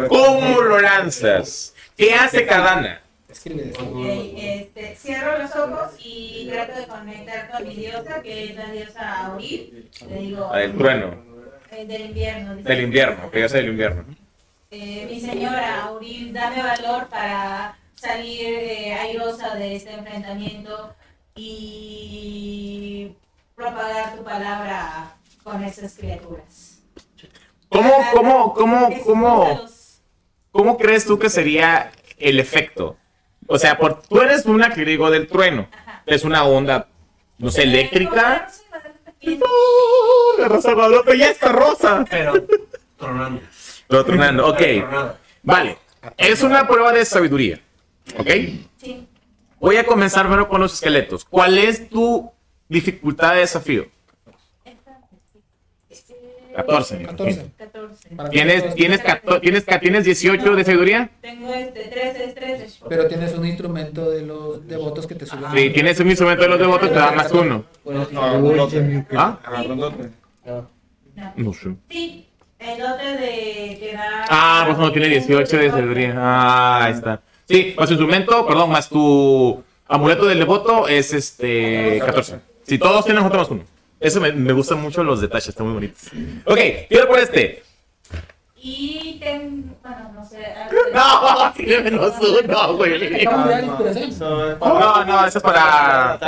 ¿Cómo 0.08 0.62
lo 0.62 0.80
lanzas? 0.80 1.74
¿Qué 1.98 2.14
hace 2.14 2.46
Kadana? 2.46 3.02
Escribe 3.28 3.70
eso. 3.70 3.82
Ok, 3.82 4.06
este, 4.38 4.96
cierro 4.96 5.38
los 5.38 5.56
ojos 5.56 5.92
y 6.04 6.50
trato 6.52 6.80
de 6.80 6.88
conectar 6.88 7.52
con 7.52 7.68
mi 7.68 7.76
diosa, 7.76 8.22
que 8.22 8.46
es 8.46 8.56
la 8.56 8.72
diosa 8.72 9.26
Auril. 9.28 9.90
Le 10.10 10.20
digo. 10.20 10.50
Ah, 10.52 10.58
del 10.60 10.76
trueno. 10.78 11.24
eh, 11.72 11.86
del 11.86 12.02
invierno. 12.02 12.56
dice. 12.56 12.70
Del 12.70 12.82
invierno, 12.82 13.32
que 13.32 13.42
yo 13.42 13.50
sé 13.50 13.58
del 13.58 13.70
invierno. 13.70 14.06
Eh, 14.72 15.08
mi 15.10 15.20
señora 15.20 15.84
Auril, 15.84 16.34
dame 16.34 16.64
valor 16.64 17.08
para 17.08 17.78
salir 18.00 18.48
eh, 18.48 18.94
airosa 18.94 19.56
de 19.56 19.76
este 19.76 19.94
enfrentamiento 19.94 20.96
y 21.36 23.12
propagar 23.56 24.16
tu 24.16 24.24
palabra 24.24 25.16
con 25.44 25.64
esas 25.64 25.96
criaturas. 25.96 26.82
¿Cómo, 27.68 27.92
cómo, 28.14 28.54
cómo, 28.54 28.90
cómo? 29.04 29.66
¿Cómo 30.52 30.78
crees 30.78 31.06
tú 31.06 31.20
que 31.20 31.30
sería 31.30 31.92
el 32.18 32.40
efecto? 32.40 32.98
O 33.48 33.60
sea, 33.60 33.78
por, 33.78 34.02
tú 34.02 34.22
eres 34.22 34.46
una 34.46 34.72
clérigo 34.72 35.12
del 35.12 35.28
trueno. 35.28 35.68
Ajá. 35.72 36.04
Es 36.06 36.24
una 36.24 36.46
onda, 36.46 36.88
no 37.38 37.52
sé, 37.52 37.64
eléctrica. 37.64 38.48
como 38.48 38.52
soy 38.52 38.66
bastante 38.72 39.12
pequeña, 39.12 39.46
¡Oh, 39.46 40.42
la 40.42 40.48
rosa 40.48 40.74
Guadalupe 40.74 41.18
ya 41.18 41.30
está 41.30 41.52
rosa. 41.52 42.06
Pero 42.10 42.34
tronando. 42.98 43.42
Lo 43.90 44.06
tronando, 44.06 44.48
ok. 44.48 44.62
Vale. 45.44 45.78
Es 46.18 46.42
una 46.44 46.68
prueba 46.68 46.94
de 46.94 47.06
sabiduría. 47.06 47.60
¿Ok? 48.18 48.30
Sí. 48.78 49.08
Voy 49.60 49.78
a 49.78 49.86
comenzar 49.86 50.26
primero 50.26 50.48
con 50.48 50.62
los 50.62 50.74
esqueletos. 50.74 51.26
¿Cuál 51.26 51.58
es 51.58 51.90
tu 51.90 52.32
dificultad 52.70 53.34
de 53.34 53.42
desafío? 53.42 53.88
Esta- 54.64 55.00
eh, 55.90 56.54
14. 56.56 56.96
me 56.96 57.04
imagino. 57.04 57.18
14. 57.28 57.52
14. 57.58 58.16
Para 58.16 58.30
¿Tienes, 58.30 58.76
tienes, 58.76 59.02
cato- 59.02 59.40
tienes, 59.42 59.66
ca- 59.66 59.80
¿Tienes 59.80 60.06
18 60.06 60.56
de 60.56 60.64
sabiduría? 60.64 61.10
Tengo 61.22 61.54
este 61.54 61.82
13, 61.86 62.24
es 62.26 62.36
13. 62.36 62.68
Pero 62.88 63.08
tienes 63.08 63.34
un 63.36 63.46
instrumento 63.46 64.10
de 64.10 64.22
los 64.24 64.66
devotos 64.68 65.06
que 65.08 65.16
te 65.16 65.26
suben. 65.26 65.52
Si 65.54 65.70
tienes 65.72 66.00
un 66.00 66.08
instrumento 66.10 66.44
de 66.44 66.50
los 66.50 66.60
devotos, 66.60 66.90
te 66.90 66.96
da 66.96 67.12
más 67.12 67.32
uno. 67.32 67.66
¿Ah? 69.16 69.40
Ah. 69.46 69.64
No. 70.46 70.68
No 71.36 71.54
sé. 71.54 71.76
Sí, 71.90 72.28
el 72.60 72.82
otro 72.82 73.06
de 73.06 73.78
que 73.80 73.92
da. 73.94 74.26
Ah, 74.30 74.64
pues 74.68 74.78
no 74.78 74.92
tiene 74.94 75.10
18 75.10 75.58
de 75.58 75.70
sabiduría. 75.70 76.14
Ah, 76.18 76.86
ahí 76.86 76.94
está. 76.94 77.22
Sí, 77.50 77.74
más 77.76 77.88
tu 77.88 77.94
instrumento, 77.94 78.46
perdón, 78.46 78.70
más 78.70 78.88
tu 78.90 79.64
amuleto 79.88 80.26
del 80.26 80.38
devoto 80.38 80.88
es 80.88 81.12
este 81.14 82.00
14. 82.06 82.40
Si 82.62 82.78
todos 82.78 83.04
tienen 83.04 83.24
otro 83.24 83.40
más 83.40 83.50
uno. 83.50 83.64
Eso 84.00 84.22
me, 84.22 84.32
me 84.32 84.54
gustan 84.54 84.80
mucho 84.80 85.04
los 85.04 85.20
detalles, 85.20 85.50
están 85.50 85.66
muy 85.66 85.74
bonitos. 85.74 86.04
Ok, 86.46 86.60
tiro 86.88 87.08
por 87.08 87.18
este. 87.18 87.64
Y 88.56 89.18
tengo. 89.20 89.76
Bueno, 89.82 90.12
no 90.14 90.24
sé. 90.24 90.38
No, 90.94 91.54
tiene 91.54 91.82
menos 91.84 92.14
uno, 92.20 92.76
güey. 92.76 93.26
No, 94.60 95.06
no, 95.06 95.26
eso 95.26 95.38
es 95.40 95.44
para. 95.44 96.20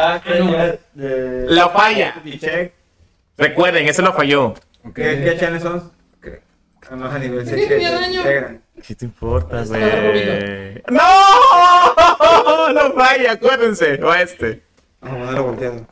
La 0.96 1.70
falla. 1.70 2.16
Recuerden, 3.38 3.88
ese 3.88 4.02
lo 4.02 4.14
falló. 4.14 4.56
¿Qué, 4.96 5.22
qué 5.24 5.38
chanes 5.40 5.62
son? 5.62 5.92
No, 6.90 7.06
a 7.06 7.20
nivel 7.20 7.48
Sí, 7.48 7.66
6. 7.68 7.84
¿Qué 8.86 8.96
te 8.96 9.06
importa, 9.06 9.64
güey? 9.66 10.82
¡No! 10.90 11.02
No 12.74 12.94
falla, 12.94 13.34
acuérdense. 13.34 13.98
Va 13.98 14.22
este. 14.22 14.64
Vamos 15.02 15.18
a 15.18 15.20
ponerlo 15.20 15.44
volteado. 15.44 15.88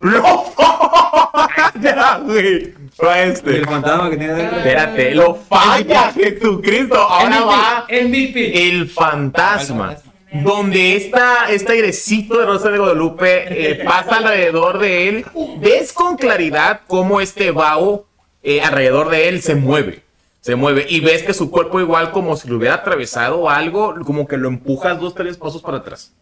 ¡No! 0.00 0.44
Ya, 1.80 2.18
güey. 2.18 2.72
Va 3.04 3.18
¿Y 3.26 3.30
este. 3.30 3.56
el 3.58 3.66
fantasma 3.66 4.10
que 4.10 4.16
tiene 4.16 4.34
dentro? 4.34 4.58
Espérate, 4.58 5.14
lo 5.14 5.34
falla, 5.34 6.12
Jesucristo. 6.12 6.96
Ahora 6.98 7.40
va 7.44 7.86
MVP. 7.88 8.68
el 8.68 8.88
fantasma. 8.88 9.96
Donde 10.32 10.96
está 10.96 11.50
este 11.50 11.72
airecito 11.72 12.38
de 12.38 12.46
Rosa 12.46 12.70
de 12.70 12.78
Guadalupe 12.78 13.44
eh, 13.48 13.84
pasa 13.84 14.16
alrededor 14.16 14.78
de 14.78 15.08
él. 15.08 15.26
Ves 15.58 15.92
con 15.92 16.16
claridad 16.16 16.80
cómo 16.86 17.20
este 17.20 17.50
vaho 17.50 18.06
eh, 18.42 18.60
alrededor 18.60 19.10
de 19.10 19.28
él 19.28 19.42
se 19.42 19.54
mueve. 19.54 20.03
Se 20.44 20.56
mueve 20.56 20.84
y 20.86 21.00
ves 21.00 21.22
que 21.22 21.32
su 21.32 21.50
cuerpo 21.50 21.80
igual 21.80 22.10
como 22.10 22.36
si 22.36 22.46
lo 22.48 22.58
hubiera 22.58 22.74
atravesado 22.74 23.48
algo, 23.48 23.94
como 24.04 24.28
que 24.28 24.36
lo 24.36 24.48
empujas 24.48 25.00
dos, 25.00 25.14
tres 25.14 25.38
pasos 25.38 25.62
para 25.62 25.78
atrás. 25.78 26.14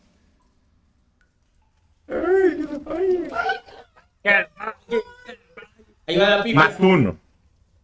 Ahí 6.06 6.16
va 6.16 6.28
la 6.28 6.42
pipa. 6.44 6.68
Más 6.68 6.78
uno. 6.78 7.16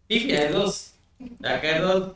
Pipia 0.06 0.42
de 0.42 0.50
dos. 0.50 0.94
Acá 1.42 1.76
es 1.76 1.82
dos. 1.82 2.14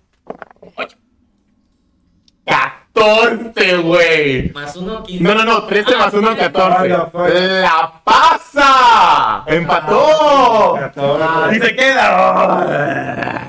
14, 2.45 3.77
güey. 3.79 4.53
Más 4.53 4.77
uno, 4.77 5.03
15. 5.03 5.25
No, 5.25 5.35
no, 5.35 5.45
no, 5.45 5.67
13 5.67 5.97
más 5.97 6.15
1, 6.15 6.37
14. 6.37 6.79
Ah, 6.79 6.85
la 6.87 7.07
falla. 7.07 7.61
¡La 7.61 8.01
pasa! 8.05 9.45
¡Empató! 9.49 10.77
Catorce. 10.79 11.57
¡Y 11.57 11.61
se 11.61 11.75
queda! 11.75 13.42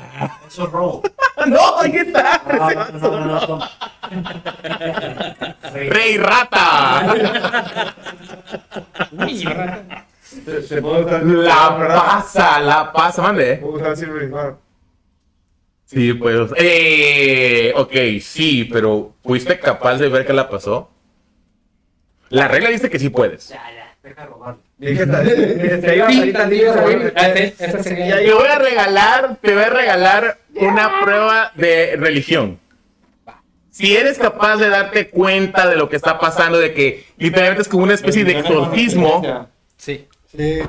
Robo. 0.57 1.01
¡No! 1.47 1.77
¿Qué 1.91 1.99
está? 1.99 2.41
No, 2.47 2.69
no, 2.99 3.09
no, 3.09 3.25
no, 3.25 3.47
no. 3.47 3.69
¡Rey 5.73 6.17
rata! 6.17 7.15
Se, 10.21 10.63
se 10.63 10.81
puede 10.81 11.05
usar. 11.05 11.23
¡La 11.23 11.77
pasa! 11.77 12.59
¡La 12.59 12.91
pasa! 12.91 13.21
Mande. 13.21 13.61
Sí, 15.85 16.13
pues. 16.13 16.49
Eh, 16.57 17.71
ok, 17.75 17.91
sí, 18.19 18.63
pero 18.65 19.13
¿fuiste 19.23 19.59
capaz 19.59 19.97
de 19.97 20.09
ver 20.09 20.25
qué 20.25 20.33
la 20.33 20.49
pasó? 20.49 20.89
La 22.29 22.47
regla 22.47 22.69
dice 22.69 22.89
que 22.89 22.97
sí 22.97 23.09
puedes. 23.09 23.53
Deja 24.03 24.21
de 24.21 24.27
robar. 24.27 24.55
Voy 28.33 28.47
a 28.47 28.59
regalar, 28.59 29.37
te 29.41 29.53
voy 29.53 29.63
a 29.63 29.69
regalar 29.69 30.37
una 30.55 31.01
prueba 31.01 31.51
de 31.55 31.95
religión. 31.97 32.59
Si 33.71 33.95
eres 33.95 34.19
capaz 34.19 34.57
de 34.57 34.69
darte 34.69 35.09
cuenta 35.09 35.67
de 35.67 35.77
lo 35.77 35.89
que 35.89 35.95
está 35.95 36.19
pasando, 36.19 36.59
de 36.59 36.73
que 36.73 37.05
literalmente 37.17 37.61
es 37.63 37.69
como 37.69 37.83
una 37.83 37.93
especie 37.93 38.23
de 38.25 38.39
exorcismo, 38.39 39.47
Sí. 39.77 40.07
Sí. 40.35 40.59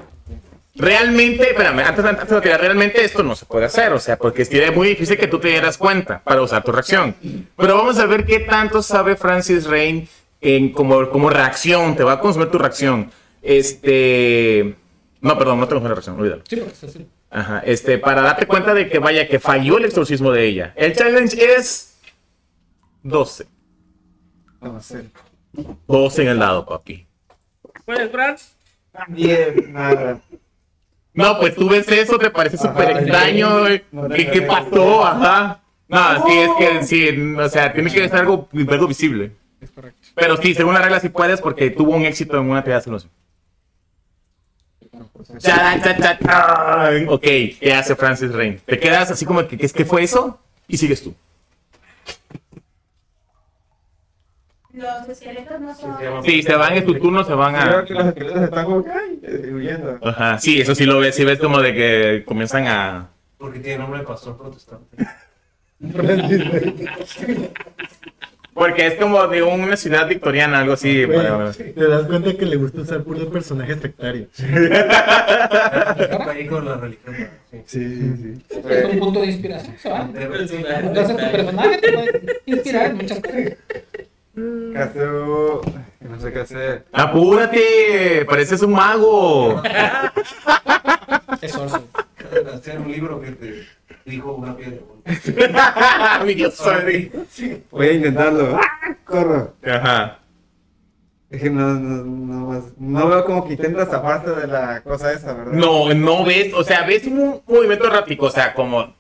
realmente, 0.74 1.50
espérame, 1.50 1.80
antes, 1.80 2.04
antes 2.04 2.28
de 2.28 2.40
tirar, 2.40 2.60
realmente 2.60 3.04
esto 3.04 3.22
no 3.22 3.36
se 3.36 3.46
puede 3.46 3.66
hacer, 3.66 3.92
o 3.92 3.98
sea, 4.00 4.16
porque 4.16 4.44
sería 4.44 4.70
muy 4.72 4.88
difícil 4.88 5.16
que 5.18 5.26
tú 5.26 5.38
te 5.38 5.48
dieras 5.48 5.76
cuenta 5.76 6.20
para 6.24 6.40
usar 6.40 6.62
tu 6.62 6.72
reacción. 6.72 7.14
Pero 7.56 7.76
vamos 7.76 7.98
a 7.98 8.06
ver 8.06 8.24
qué 8.24 8.40
tanto 8.40 8.82
sabe 8.82 9.16
Francis 9.16 9.66
Rain 9.66 10.08
en 10.40 10.70
como, 10.72 11.08
como 11.10 11.30
reacción, 11.30 11.96
te 11.96 12.04
va 12.04 12.12
a 12.14 12.20
consumir 12.20 12.48
tu 12.50 12.58
reacción. 12.58 13.10
Este. 13.44 14.74
No, 15.20 15.38
perdón, 15.38 15.60
no 15.60 15.66
te 15.68 15.74
consume 15.74 15.88
la 15.90 15.94
reacción, 15.94 16.18
olvídalo. 16.18 16.42
Sí, 16.48 16.60
así. 16.60 17.06
Ajá, 17.30 17.62
este, 17.66 17.98
para 17.98 18.22
darte 18.22 18.46
cuenta 18.46 18.74
de 18.74 18.88
que 18.88 18.98
vaya, 18.98 19.28
que 19.28 19.38
falló 19.38 19.78
el 19.78 19.84
exorcismo 19.84 20.30
de 20.30 20.44
ella. 20.46 20.72
El 20.76 20.94
challenge 20.94 21.36
es 21.56 21.98
12. 23.02 23.46
No 24.60 24.80
sé. 24.80 25.04
12 25.86 26.22
en 26.22 26.28
el 26.28 26.38
lado, 26.38 26.64
papi. 26.64 27.06
¿Puedes, 27.84 28.10
Franz? 28.10 28.56
Diez, 29.08 29.68
nada. 29.68 30.20
No, 31.12 31.38
pues 31.38 31.54
tú 31.54 31.68
ves 31.68 31.88
eso, 31.88 32.18
te 32.18 32.30
parece 32.30 32.56
súper 32.56 32.90
extraño, 32.98 33.68
no 33.92 34.08
te 34.08 34.14
¿Qué, 34.14 34.30
¿Qué 34.30 34.38
creo. 34.38 34.48
pasó? 34.48 35.04
Ajá. 35.04 35.60
No, 35.86 36.26
sí, 36.26 36.38
es 36.38 36.50
que 36.58 36.84
sí, 36.84 37.34
o 37.36 37.48
sea, 37.48 37.72
tiene 37.72 37.90
que 37.90 38.08
ser 38.08 38.20
algo, 38.20 38.48
algo 38.68 38.86
visible. 38.86 39.32
Es 39.60 39.70
correcto. 39.70 40.08
Pero 40.14 40.36
sí, 40.38 40.54
según 40.54 40.74
la 40.74 40.82
regla 40.82 41.00
sí 41.00 41.08
puedes 41.08 41.40
porque 41.40 41.70
tuvo 41.70 41.94
un 41.94 42.02
éxito 42.02 42.36
en 42.38 42.50
una 42.50 42.62
tirada 42.62 42.80
de 42.80 42.84
solución. 42.84 43.12
Charan, 44.80 44.90
chan, 44.90 44.90
chan, 44.90 45.10
chan. 45.12 45.13
Ok, 47.08 47.22
¿qué 47.60 47.74
hace 47.74 47.96
Francis 47.96 48.32
Rain? 48.32 48.60
Te 48.64 48.78
quedas 48.78 49.10
así 49.10 49.24
como 49.24 49.46
que, 49.46 49.56
¿qué, 49.56 49.68
¿qué 49.68 49.84
fue 49.84 50.02
eso? 50.02 50.38
Y 50.68 50.76
sigues 50.76 51.02
tú. 51.02 51.14
Los 54.72 55.08
esqueletos 55.08 55.60
no 55.60 55.74
son. 55.74 55.96
Sí, 56.24 56.42
se 56.42 56.56
van 56.56 56.74
en 56.74 56.84
tu 56.84 56.98
turno, 56.98 57.22
se 57.22 57.32
van 57.34 57.54
Creo 57.54 57.78
a... 57.78 57.84
que 57.84 57.94
los 57.94 58.06
esqueletos 58.06 58.42
están 58.42 58.64
como 58.64 58.84
que, 58.84 58.90
ay, 58.90 59.20
huyendo. 59.52 59.98
Ajá, 60.02 60.38
sí, 60.38 60.60
eso 60.60 60.74
sí 60.74 60.84
lo 60.84 60.98
ves, 60.98 61.14
sí 61.14 61.24
ves 61.24 61.38
como 61.38 61.60
de 61.60 61.74
que 61.74 62.24
comienzan 62.26 62.66
a... 62.66 63.08
Porque 63.38 63.60
tiene 63.60 63.78
nombre 63.78 64.00
de 64.00 64.06
pastor 64.06 64.36
protestante. 64.36 64.96
Porque 68.54 68.86
es 68.86 68.94
como 68.94 69.26
de 69.26 69.42
una 69.42 69.76
ciudad 69.76 70.06
victoriana, 70.08 70.60
algo 70.60 70.74
así. 70.74 71.04
Güey, 71.04 71.18
para- 71.18 71.50
te 71.52 71.88
das 71.88 72.06
cuenta 72.06 72.32
que 72.34 72.46
le 72.46 72.56
gusta 72.56 72.82
usar 72.82 73.02
puros 73.02 73.26
personajes 73.26 73.78
sectarios. 73.80 74.28
Ahí 76.28 76.46
con 76.46 76.64
la 76.64 76.76
religión. 76.76 77.14
sí. 77.66 77.84
Sí, 77.84 78.12
sí. 78.22 78.42
Es 78.68 78.84
un 78.84 78.98
punto 79.00 79.20
de 79.20 79.26
inspiración. 79.26 79.74
Entonces 80.16 81.16
tu 81.16 81.30
personaje 81.32 81.78
te 81.78 82.32
inspirar 82.46 82.86
en 82.90 82.96
muchas 82.96 83.20
cosas. 83.20 83.52
Caso. 84.74 85.60
No 86.00 86.20
sé 86.20 86.32
qué 86.32 86.40
hacer. 86.40 86.84
¡Apúrate! 86.92 88.24
¡Pareces 88.28 88.62
un 88.62 88.72
mago! 88.72 89.62
Es 91.40 91.52
sorcerer. 91.52 91.84
Hacer 92.52 92.78
un 92.78 92.90
libro 92.92 93.20
dijo 94.04 94.32
una 94.34 94.56
piedra. 94.56 94.80
Mi 96.24 96.34
Dios 96.34 96.54
soy. 96.54 97.10
Voy 97.70 97.88
a 97.88 97.92
intentarlo. 97.92 98.56
¡Ah! 98.56 98.96
Corro. 99.04 99.54
Ajá. 99.64 100.18
Es 101.30 101.42
que 101.42 101.50
no, 101.50 101.74
no, 101.74 102.04
no, 102.04 102.46
más- 102.48 102.72
no 102.78 103.08
veo 103.08 103.24
como 103.24 103.46
que 103.46 103.54
intenta 103.54 103.86
zafarse 103.86 104.30
de 104.30 104.46
la 104.46 104.82
cosa 104.82 105.12
esa, 105.12 105.32
¿verdad? 105.32 105.52
No, 105.52 105.92
no 105.92 106.24
ves, 106.24 106.54
o 106.54 106.62
sea, 106.62 106.82
ves 106.84 107.06
un 107.06 107.42
movimiento 107.46 107.86
errático, 107.86 108.26
o 108.26 108.30
sea, 108.30 108.54
como... 108.54 108.94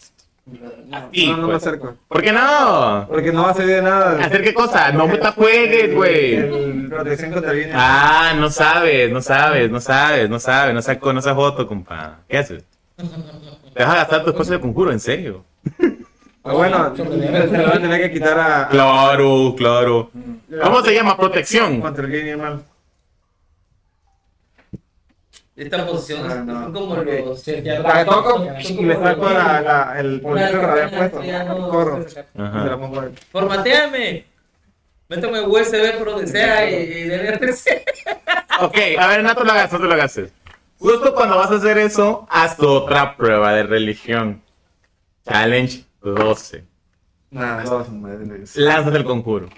Así, 0.92 1.26
no, 1.28 1.36
no 1.38 1.42
me 1.46 1.52
pues. 1.54 1.66
acerco. 1.66 1.94
¿Por 2.08 2.22
qué 2.22 2.32
no? 2.32 3.06
Porque 3.08 3.32
no 3.32 3.44
va 3.44 3.50
a 3.50 3.54
servir 3.54 3.76
de 3.76 3.82
nada. 3.82 4.22
¿Hacer 4.24 4.42
qué 4.42 4.52
cosa? 4.52 4.92
No 4.92 5.06
me 5.06 5.16
te 5.16 5.28
juegues, 5.30 5.94
güey. 5.94 6.34
El 6.34 6.86
protección 6.90 7.32
contra. 7.32 7.52
Ah, 7.72 8.34
no 8.36 8.50
sabes, 8.50 9.10
no 9.10 9.22
sabes, 9.22 9.70
no 9.70 9.80
sabes, 9.80 10.28
no 10.28 10.38
sabes, 10.38 10.74
no 10.74 10.82
saco 10.82 11.12
no 11.14 11.20
esa 11.20 11.34
foto, 11.34 11.66
compa. 11.66 12.18
¿Qué 12.28 12.36
haces? 12.36 12.64
Te 12.96 13.82
vas 13.84 13.92
a 13.92 13.96
gastar 13.96 14.24
tu 14.24 14.30
espacio 14.30 14.54
de 14.54 14.60
conjuro, 14.60 14.92
en 14.92 15.00
serio. 15.00 15.44
Ah, 16.44 16.52
bueno, 16.52 16.94
se 16.96 17.04
lo 17.04 17.10
van 17.64 17.68
a 17.78 17.80
tener 17.80 18.00
que 18.02 18.12
quitar 18.12 18.38
a. 18.38 18.68
Claro, 18.68 19.54
claro. 19.56 20.10
¿Cómo 20.62 20.82
se 20.82 20.94
llama? 20.94 21.16
Protección. 21.16 21.80
Contra 21.80 22.04
el 22.04 22.10
bien 22.10 22.26
y 22.26 22.30
el 22.30 22.38
mal. 22.38 22.62
Esta 25.56 25.86
posición 25.86 26.28
Ah, 26.30 26.34
no. 26.44 26.62
son 26.64 26.72
como 26.72 26.94
Ok. 26.94 27.06
los. 27.24 27.46
La 27.46 28.04
toco 28.04 28.44
y 28.58 28.84
le 28.84 28.94
saco 28.96 29.30
la, 29.30 29.60
la, 29.60 30.00
el 30.00 30.20
polvito 30.20 30.50
que 30.50 30.56
le 30.56 30.82
había 30.82 30.98
puesto. 31.10 31.22
No- 31.22 31.68
Corro. 31.68 32.06
Ajá. 32.38 32.78
Formateame. 33.30 34.24
Métame 35.08 35.40
USB 35.42 35.98
por 35.98 36.10
donde 36.10 36.26
sea 36.26 36.68
y, 36.68 36.74
y 36.74 37.04
de 37.04 37.28
RC. 37.28 37.84
Ok, 38.62 38.76
a 38.98 39.06
ver, 39.08 39.22
no 39.22 39.34
te 39.34 39.44
lo 39.44 39.52
hagas, 39.52 39.72
no 39.72 39.78
te 39.78 39.84
lo 39.84 39.92
hagas. 39.94 40.20
Justo 40.84 41.14
cuando 41.14 41.38
vas 41.38 41.50
a 41.50 41.54
hacer 41.54 41.78
eso, 41.78 42.26
haz 42.28 42.58
tu 42.58 42.68
otra 42.68 43.16
prueba 43.16 43.54
de 43.54 43.62
religión. 43.62 44.42
Challenge 45.26 45.82
12. 46.02 46.62
Nada, 47.30 47.64
dos 47.64 47.88
madres. 47.88 48.54
Lánzate 48.54 48.98
el 48.98 49.04
conjuro. 49.04 49.48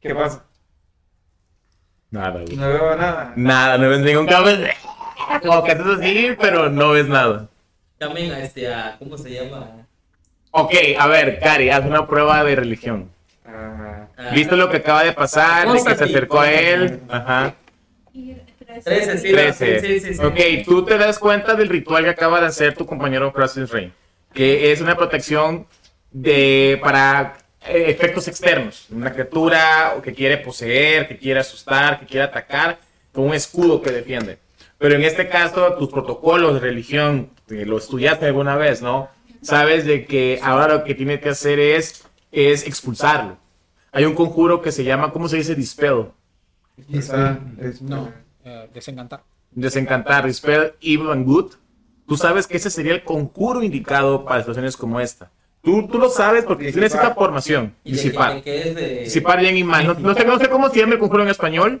¿Qué 0.00 0.14
pasa? 0.14 0.46
Nada, 2.10 2.40
güey. 2.40 2.56
No 2.56 2.66
veo 2.66 2.96
nada. 2.96 3.34
Nada, 3.36 3.76
no 3.76 3.90
ves 3.90 4.00
ningún 4.00 4.26
cambio. 4.26 4.56
Como 5.42 5.64
que 5.64 5.72
haces 5.72 5.86
así, 5.98 6.28
pero 6.40 6.70
no 6.70 6.92
ves 6.92 7.08
nada. 7.08 7.46
A 8.00 8.06
este, 8.40 8.72
a, 8.72 8.96
¿cómo 8.98 9.18
se 9.18 9.34
llama? 9.34 9.86
Ok, 10.50 10.72
a 10.98 11.06
ver, 11.08 11.40
Cari, 11.40 11.68
haz 11.68 11.84
una 11.84 12.06
prueba 12.06 12.42
de 12.42 12.56
religión. 12.56 13.10
Ah, 13.48 14.08
¿Viste 14.34 14.56
lo 14.56 14.68
que 14.70 14.78
acaba 14.78 15.04
de 15.04 15.12
pasar? 15.12 15.66
De 15.70 15.74
que 15.82 15.94
se 15.94 16.04
acercó 16.04 16.40
a 16.40 16.50
él. 16.50 17.00
Ajá. 17.08 17.54
Y 18.12 18.34
tres- 18.64 18.84
13, 18.84 19.18
sí, 19.18 19.32
13. 19.32 19.80
sí, 19.80 20.00
sí, 20.00 20.14
sí. 20.14 20.24
Ok, 20.24 20.64
tú 20.64 20.84
te 20.84 20.98
das 20.98 21.18
cuenta 21.18 21.54
del 21.54 21.68
ritual 21.68 22.04
que 22.04 22.10
acaba 22.10 22.40
de 22.40 22.46
hacer 22.46 22.74
tu 22.74 22.86
compañero 22.86 23.32
Crossing 23.32 23.68
Rain, 23.68 23.92
que 24.32 24.72
es 24.72 24.80
una 24.80 24.96
protección 24.96 25.66
de 26.10 26.78
para 26.82 27.36
eh, 27.66 27.84
efectos 27.88 28.26
externos, 28.28 28.86
una 28.90 29.12
criatura 29.12 29.94
que 30.02 30.12
quiere 30.14 30.38
poseer, 30.38 31.08
que 31.08 31.18
quiere 31.18 31.40
asustar, 31.40 32.00
que 32.00 32.06
quiere 32.06 32.24
atacar, 32.24 32.78
con 33.12 33.24
un 33.24 33.34
escudo 33.34 33.80
que 33.82 33.90
defiende. 33.90 34.38
Pero 34.78 34.94
en 34.94 35.02
este 35.04 35.28
caso, 35.28 35.74
tus 35.74 35.88
protocolos 35.90 36.54
de 36.54 36.60
religión, 36.60 37.30
lo 37.48 37.78
estudiaste 37.78 38.26
alguna 38.26 38.56
vez, 38.56 38.82
¿no? 38.82 39.08
Sabes 39.42 39.84
de 39.86 40.04
que 40.06 40.38
ahora 40.42 40.68
lo 40.68 40.84
que 40.84 40.94
tienes 40.94 41.20
que 41.20 41.30
hacer 41.30 41.58
es, 41.58 42.04
es 42.36 42.66
expulsarlo. 42.66 43.36
Hay 43.92 44.04
un 44.04 44.14
conjuro 44.14 44.60
que 44.60 44.72
se 44.72 44.84
llama, 44.84 45.12
¿cómo 45.12 45.28
se 45.28 45.36
dice? 45.36 45.54
Dispel. 45.54 46.06
es- 46.88 47.80
No, 47.82 48.12
eh, 48.44 48.68
desencantar. 48.74 49.22
desencantar, 49.50 50.26
dispel 50.26 50.74
evil 50.82 51.10
and 51.10 51.24
good, 51.26 51.52
tú 52.06 52.16
sabes 52.16 52.46
que 52.46 52.58
ese 52.58 52.68
sería 52.70 52.92
el 52.92 53.02
conjuro 53.04 53.62
indicado 53.62 54.24
para 54.24 54.40
situaciones 54.40 54.76
como 54.76 55.00
esta. 55.00 55.30
Tú, 55.62 55.88
tú 55.88 55.98
lo 55.98 56.08
sabes 56.10 56.44
porque 56.44 56.70
tienes 56.70 56.94
esta 56.94 57.14
formación. 57.14 57.74
Disipar. 57.82 58.42
Disipar 59.04 59.40
bien 59.40 59.56
y 59.56 59.64
mal. 59.64 59.86
No, 59.86 59.94
no 59.94 60.14
sé, 60.14 60.24
no 60.24 60.38
sé 60.38 60.48
cómo 60.48 60.68
se 60.68 60.78
llama 60.80 60.92
el 60.94 60.98
conjuro 61.00 61.22
en 61.22 61.28
español. 61.30 61.80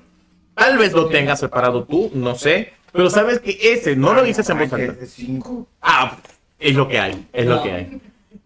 Tal 0.54 0.78
vez 0.78 0.92
lo 0.94 1.08
tengas 1.08 1.40
preparado 1.40 1.84
tú, 1.84 2.10
no 2.14 2.34
sé. 2.34 2.72
Pero 2.92 3.10
sabes 3.10 3.40
que 3.40 3.56
ese 3.74 3.94
no 3.94 4.14
lo 4.14 4.22
dices 4.24 4.48
en 4.48 4.58
voz 4.58 4.72
alta. 4.72 4.94
Ah, 5.82 6.16
es 6.58 6.74
lo 6.74 6.88
que 6.88 6.98
hay, 6.98 7.28
es 7.32 7.46
lo 7.46 7.62
que 7.62 7.70
hay. 7.72 8.00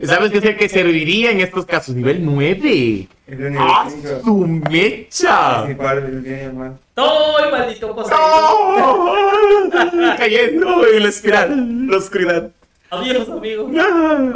¿Sabes 0.04 0.30
que 0.32 0.38
es 0.38 0.44
el 0.44 0.56
que 0.56 0.68
serviría 0.68 1.30
en 1.30 1.40
estos 1.40 1.66
casos? 1.66 1.94
Nivel 1.94 2.24
9. 2.24 3.08
Es 3.26 3.38
de 3.38 3.50
nivel 3.50 3.58
¡Ah, 3.68 3.88
su 4.24 4.36
mecha! 4.46 5.66
Padre, 5.76 6.06
el 6.06 6.20
bien 6.22 6.36
y 6.38 6.40
el 6.44 6.52
mal. 6.54 6.78
¡Ay, 6.96 7.50
maldito 7.50 7.94
cosa! 7.94 8.14
¡Oh! 8.18 9.14
Cayendo 10.16 10.86
en 10.86 11.02
la 11.02 11.08
espiral, 11.08 11.86
la 11.88 11.96
oscuridad. 11.98 12.50
Adiós, 12.90 13.28
amigo. 13.28 13.70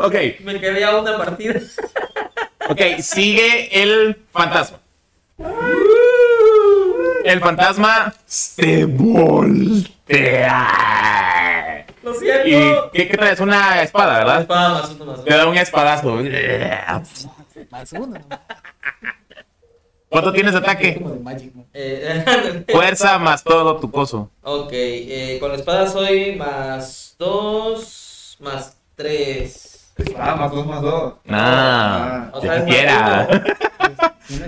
Ok, 0.01 0.15
Me 0.45 0.61
quedé 0.61 0.85
a 0.85 0.99
una 0.99 1.17
partida. 1.17 1.61
ok, 2.69 2.81
sigue 3.01 3.83
el 3.83 4.17
fantasma. 4.33 4.79
El 7.25 7.41
fantasma 7.41 8.15
se 8.27 8.85
voltea. 8.85 10.69
Lo 12.05 12.15
siento. 12.15 12.91
¿Y 12.93 12.99
qué, 12.99 13.09
qué 13.09 13.17
traes? 13.17 13.41
Una 13.41 13.83
espada, 13.83 14.19
¿verdad? 14.19 14.41
Espada 14.43 14.69
más 14.75 14.91
uno 14.91 15.05
más 15.07 15.19
uno. 15.19 15.25
Te 15.25 15.35
da 15.35 15.47
un 15.49 15.57
espadazo. 15.57 16.19
Más 17.71 17.93
uno. 17.93 18.21
¿Cuánto 20.09 20.33
tienes 20.33 20.53
de 20.53 20.59
ataque? 20.59 20.95
Como 20.95 21.11
de 21.11 21.21
Magic, 21.21 21.55
¿no? 21.55 21.65
Eh, 21.73 22.65
Fuerza 22.71 23.19
más 23.19 23.43
todo 23.43 23.81
tu 23.81 23.91
coso. 23.91 24.31
ok, 24.43 24.71
eh, 24.73 25.39
con 25.41 25.51
la 25.51 25.57
espada 25.57 25.89
soy 25.89 26.37
más 26.37 27.17
2, 27.19 28.37
más 28.41 28.77
3. 28.95 29.71
Ah, 30.17 30.37
más 30.37 30.51
dos, 30.51 30.67
más 30.67 30.83
dos. 30.83 31.15
Ah, 31.29 32.31
o 32.33 32.41
sea, 32.41 32.57
es 32.57 32.65
quisiera. 32.65 33.29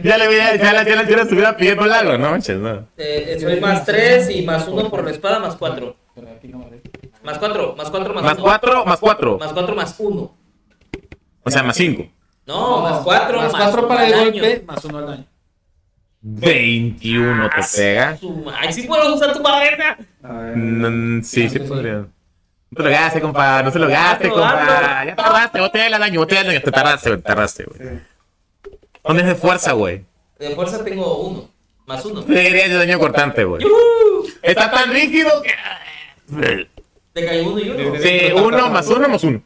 Ya 0.02 0.18
le 0.18 0.36
ya 0.36 0.72
la, 0.72 0.84
ya 0.84 0.96
la, 0.96 1.04
ya 1.04 1.16
la 1.16 1.22
estuviera 1.22 1.56
pidiendo 1.56 1.84
el 1.84 1.90
lago, 1.90 2.16
no 2.16 2.30
manches, 2.30 2.56
no. 2.58 2.86
Eh, 2.96 3.36
soy 3.40 3.60
más 3.60 3.84
3 3.84 4.30
y 4.30 4.42
más 4.42 4.66
1 4.66 4.88
por 4.90 5.04
la 5.04 5.10
espada, 5.10 5.38
más 5.38 5.56
4. 5.56 5.96
No. 7.26 7.32
Más 7.32 7.38
4, 7.38 7.74
más 7.76 7.90
4, 7.90 8.14
más 8.14 8.22
Más 8.24 8.34
1. 8.34 8.42
cuatro, 8.42 8.84
más 8.84 8.98
cuatro. 9.00 9.38
Más 9.38 9.52
4, 9.52 9.74
más 9.74 9.94
1. 9.98 10.36
O 11.42 11.50
sea, 11.50 11.62
más 11.62 11.76
cinco. 11.76 12.06
No, 12.46 12.80
más 12.82 13.00
4, 13.02 13.38
Más 13.42 13.52
más 13.52 13.62
4 13.62 13.78
uno 13.80 13.88
para 13.88 14.06
el 14.06 14.14
golpe, 14.14 14.40
daño. 14.40 14.62
más 14.66 14.84
uno 14.84 14.98
al 14.98 15.06
daño. 15.06 15.24
21 16.22 17.50
te 17.50 17.62
pega. 17.76 18.16
Su 18.16 18.30
ma- 18.30 18.56
Ay, 18.58 18.72
sí 18.72 18.82
puedo 18.82 19.14
usar 19.14 19.32
tu 19.32 19.42
madera. 19.42 19.98
A 20.22 20.32
ver. 20.32 20.56
Mm, 20.56 21.22
sí, 21.22 21.48
sí 21.48 21.58
podría. 21.60 21.94
No 22.70 22.76
te 22.76 22.82
lo 22.82 22.90
gaste, 22.90 23.20
compa, 23.20 23.62
no 23.62 23.70
se 23.70 23.78
lo 23.78 23.88
gaste, 23.88 24.28
compa. 24.28 25.04
Ya 25.04 25.14
tardaste, 25.16 25.60
botella 25.60 25.86
el 25.86 25.92
daño, 26.00 26.20
botella 26.20 26.40
el 26.42 26.46
daño. 26.48 26.60
Te 26.62 26.70
tardaste, 26.72 27.10
güey, 27.10 27.22
te 27.22 27.26
tardaste, 27.28 27.64
güey. 27.64 28.00
¿Dónde 29.04 29.22
es 29.22 29.28
de 29.28 29.34
fuerza, 29.36 29.72
güey? 29.72 30.04
De 30.38 30.50
fuerza 30.54 30.82
tengo 30.84 31.18
1. 31.28 31.48
Más 31.86 32.04
1. 32.04 32.22
Te 32.24 32.32
diría 32.40 32.68
de 32.68 32.74
daño 32.74 32.98
cortante, 32.98 33.44
güey. 33.44 33.64
Está 34.42 34.70
tan 34.70 34.90
rígido 34.92 35.30
que. 35.42 35.50
Te 37.16 37.24
cayó 37.24 37.48
1 37.50 37.60
y 37.60 37.70
1. 37.70 37.98
Sí, 38.02 38.20
uno 38.34 38.68
más 38.68 38.86
uno 38.88 39.08
más 39.08 39.24
uno. 39.24 39.42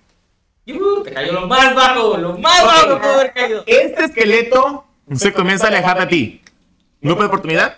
Te 1.04 1.12
cayó 1.12 1.32
lo 1.34 1.46
más 1.46 1.72
bajo, 1.72 2.16
lo 2.16 2.36
más 2.36 2.64
bajo 2.64 2.88
que 2.88 2.96
pudo 2.96 3.12
haber 3.12 3.32
caído. 3.32 3.62
Este 3.64 4.06
esqueleto 4.06 4.84
se 5.14 5.32
comienza 5.32 5.66
a 5.66 5.68
alejar 5.68 6.00
de 6.00 6.06
ti. 6.06 6.42
¿No 7.00 7.14
de 7.14 7.26
oportunidad? 7.26 7.76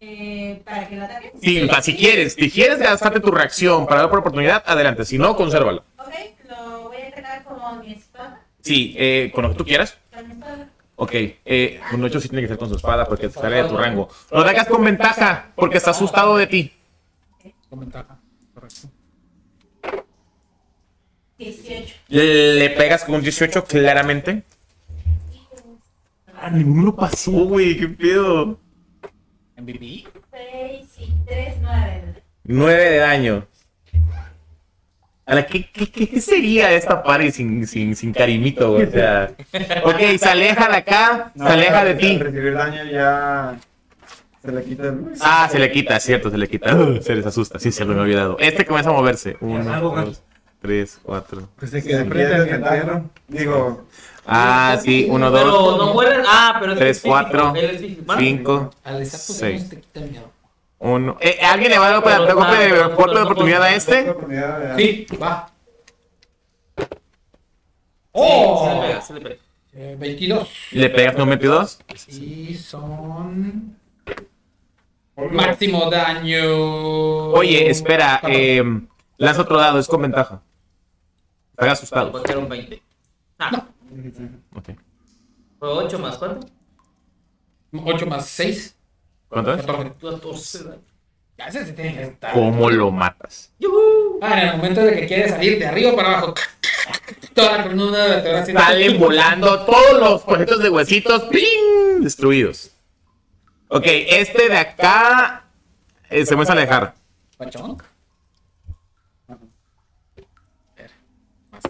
Eh, 0.00 0.60
para 0.64 0.88
que 0.88 0.96
lo 0.96 1.04
ataquen. 1.04 1.30
Sí, 1.40 1.68
si 1.82 1.96
quieres, 1.96 2.34
si 2.34 2.50
quieres 2.50 2.80
gastarte 2.80 3.20
tu 3.20 3.30
reacción 3.30 3.86
para 3.86 4.00
dar 4.00 4.10
por 4.10 4.18
oportunidad, 4.18 4.64
adelante. 4.66 5.04
Si 5.04 5.16
no, 5.16 5.36
consérvalo. 5.36 5.84
Ok, 5.98 6.14
lo 6.48 6.88
voy 6.88 7.02
a 7.02 7.06
atacar 7.06 7.44
con 7.44 7.80
mi 7.82 7.92
espada. 7.92 8.42
Sí, 8.62 8.96
eh, 8.98 9.30
con 9.32 9.44
lo 9.44 9.50
que 9.50 9.58
tú 9.58 9.64
quieras. 9.64 9.96
Con 10.12 10.26
mi 10.26 10.34
espada. 10.34 10.70
Ok, 10.96 11.12
eh, 11.14 11.80
un 11.92 12.02
8 12.02 12.20
sí 12.20 12.28
tiene 12.28 12.42
que 12.42 12.48
ser 12.48 12.58
con 12.58 12.68
su 12.68 12.74
espada 12.74 13.06
porque 13.06 13.30
sale 13.30 13.62
de 13.62 13.68
tu 13.68 13.76
rango. 13.76 14.08
Lo 14.32 14.40
hagas 14.40 14.66
con 14.66 14.82
ventaja 14.84 15.52
porque 15.54 15.76
está 15.76 15.92
asustado 15.92 16.36
de 16.36 16.48
ti. 16.48 16.72
Con 17.70 17.78
ventaja. 17.78 18.18
Correcto. 18.56 18.88
18. 21.38 21.94
Le 22.08 22.70
pegas 22.70 23.04
con 23.04 23.16
un 23.16 23.22
18 23.22 23.64
claramente. 23.64 24.42
Ah, 26.40 26.50
ninguno 26.50 26.84
lo 26.84 26.96
pasó, 26.96 27.30
güey, 27.30 27.76
qué 27.78 27.88
pedo. 27.88 28.58
MVP. 29.56 30.04
6 30.30 30.86
y 30.98 31.12
3, 31.26 31.54
9. 31.62 32.14
9 32.44 32.84
de 32.90 32.96
daño. 32.98 33.46
Ahora, 35.28 35.44
¿qué, 35.44 35.68
qué, 35.72 35.90
qué, 35.90 36.08
qué 36.08 36.20
sería 36.20 36.70
esta 36.72 37.02
party 37.02 37.32
sin, 37.32 37.66
sin, 37.66 37.96
sin 37.96 38.12
carimito, 38.12 38.72
güey? 38.72 38.84
O 38.84 38.90
sea, 38.90 39.32
ok, 39.82 39.98
se 40.18 40.28
aleja 40.28 40.68
de 40.68 40.76
acá, 40.76 41.32
se 41.36 41.42
aleja 41.42 41.84
de 41.84 41.94
ti. 41.94 42.18
recibir 42.18 42.54
daño 42.54 42.84
ya 42.84 43.58
se 44.44 44.52
le 44.52 44.62
quita 44.62 44.84
el... 44.84 45.12
Ah, 45.20 45.48
se 45.50 45.58
le 45.58 45.72
quita, 45.72 45.98
cierto, 45.98 46.30
se 46.30 46.38
le 46.38 46.48
quita. 46.48 46.70
Se 47.00 47.16
les 47.16 47.26
asusta, 47.26 47.58
sí, 47.58 47.72
se 47.72 47.84
me 47.84 47.92
había 47.92 48.04
olvidado. 48.04 48.36
Este 48.38 48.64
comienza 48.64 48.90
a 48.90 48.92
moverse. 48.92 49.36
Uno, 49.40 49.80
dos, 49.80 50.22
tres, 50.66 50.98
cuatro. 51.02 51.48
Pues 51.58 51.70
se 51.70 51.82
Que 51.82 51.88
queda 51.88 52.04
se 52.04 52.10
frente. 52.10 53.02
Digo, 53.28 53.84
Ah, 54.28 54.76
sí, 54.82 55.06
uno, 55.08 55.30
Pero 55.32 55.44
dos, 55.46 55.78
no 55.78 55.94
mueren. 55.94 56.22
Ah, 56.26 56.56
pero 56.58 56.72
es 56.72 56.78
tres, 56.78 56.96
físico, 56.98 57.10
cuatro, 57.12 57.54
él 57.54 57.64
es 57.70 57.80
físico. 57.80 58.02
Más. 58.06 58.18
cinco, 58.18 58.70
Al 58.82 59.02
exacto 59.02 59.32
Seis. 59.34 59.54
menos 59.54 59.70
te 59.70 59.76
quita 59.80 60.00
el 60.00 60.10
miedo. 60.10 60.30
uno. 60.80 61.16
Eh, 61.20 61.38
¿Alguien 61.42 61.70
le 61.70 61.78
va 61.78 61.86
a 61.86 61.90
dar 61.90 62.26
de- 62.26 62.32
golpe 62.34 62.56
de 62.56 62.68
de 63.18 63.24
oportunidad 63.24 63.62
a 63.62 63.74
este? 63.74 64.02
Sí, 64.76 65.06
va. 65.22 65.48
Sí, 66.76 66.84
sí 66.84 66.86
le 66.88 66.88
¡Oh! 68.12 68.80
pega, 68.82 69.00
sí 69.00 69.12
le 69.12 69.20
pega. 69.20 69.36
Eh, 69.74 69.96
22. 69.98 70.48
¿Le 70.72 70.90
pegas 70.90 71.14
con 71.14 71.28
22? 71.28 71.78
Y 72.08 72.54
son. 72.54 73.76
Máximo 75.30 75.88
daño. 75.90 77.28
Oye, 77.30 77.70
espera, 77.70 78.20
eh, 78.26 78.62
lanza 79.18 79.42
otro 79.42 79.56
dado, 79.58 79.78
es 79.78 79.86
con 79.86 80.02
ventaja. 80.02 80.42
Está 81.58 81.72
asustado. 81.72 82.12
Porque 82.12 82.32
era 82.32 82.40
un 82.40 82.48
20. 82.48 82.82
Ah, 83.38 83.66
Ok. 84.54 84.70
fue 85.58 85.68
8 85.68 85.98
más 85.98 86.16
4. 86.18 86.40
8 87.84 88.06
más 88.06 88.26
6. 88.26 88.76
¿Cuánto 89.28 89.54
es? 89.54 89.64
14. 89.64 89.90
14. 90.00 90.64
Ya 91.38 91.46
ese 91.48 91.66
se 91.66 91.72
tiene 91.74 91.94
que 91.94 92.02
estar. 92.04 92.32
¿Cómo 92.32 92.70
lo 92.70 92.90
matas? 92.90 93.52
Ah, 94.22 94.40
en 94.42 94.48
el 94.48 94.56
momento 94.56 94.80
de 94.82 95.00
que 95.00 95.06
quiere 95.06 95.28
salir 95.28 95.58
de 95.58 95.66
arriba 95.66 95.94
para 95.94 96.08
abajo. 96.18 96.34
Toda 97.34 97.58
la 97.58 97.62
columna 97.64 98.04
así- 98.40 98.52
Salen 98.52 98.98
volando 98.98 99.64
todos 99.66 100.00
los 100.00 100.22
proyectos 100.22 100.62
de 100.62 100.70
huesitos 100.70 101.24
¡ping! 101.24 102.00
destruidos. 102.00 102.70
Ok, 103.68 103.82
este 103.86 104.48
de 104.48 104.56
acá 104.56 105.44
eh, 106.08 106.24
se 106.24 106.30
comienza 106.32 106.52
a 106.54 106.56
alejar. 106.56 106.94
Pachón. 107.36 107.76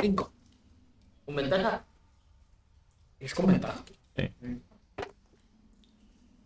5. 0.01 0.32
Con 1.24 1.36
ventaja. 1.36 1.85
Es 3.20 3.35
con 3.35 3.47
ventaja. 3.47 3.82
Sí. 4.16 4.31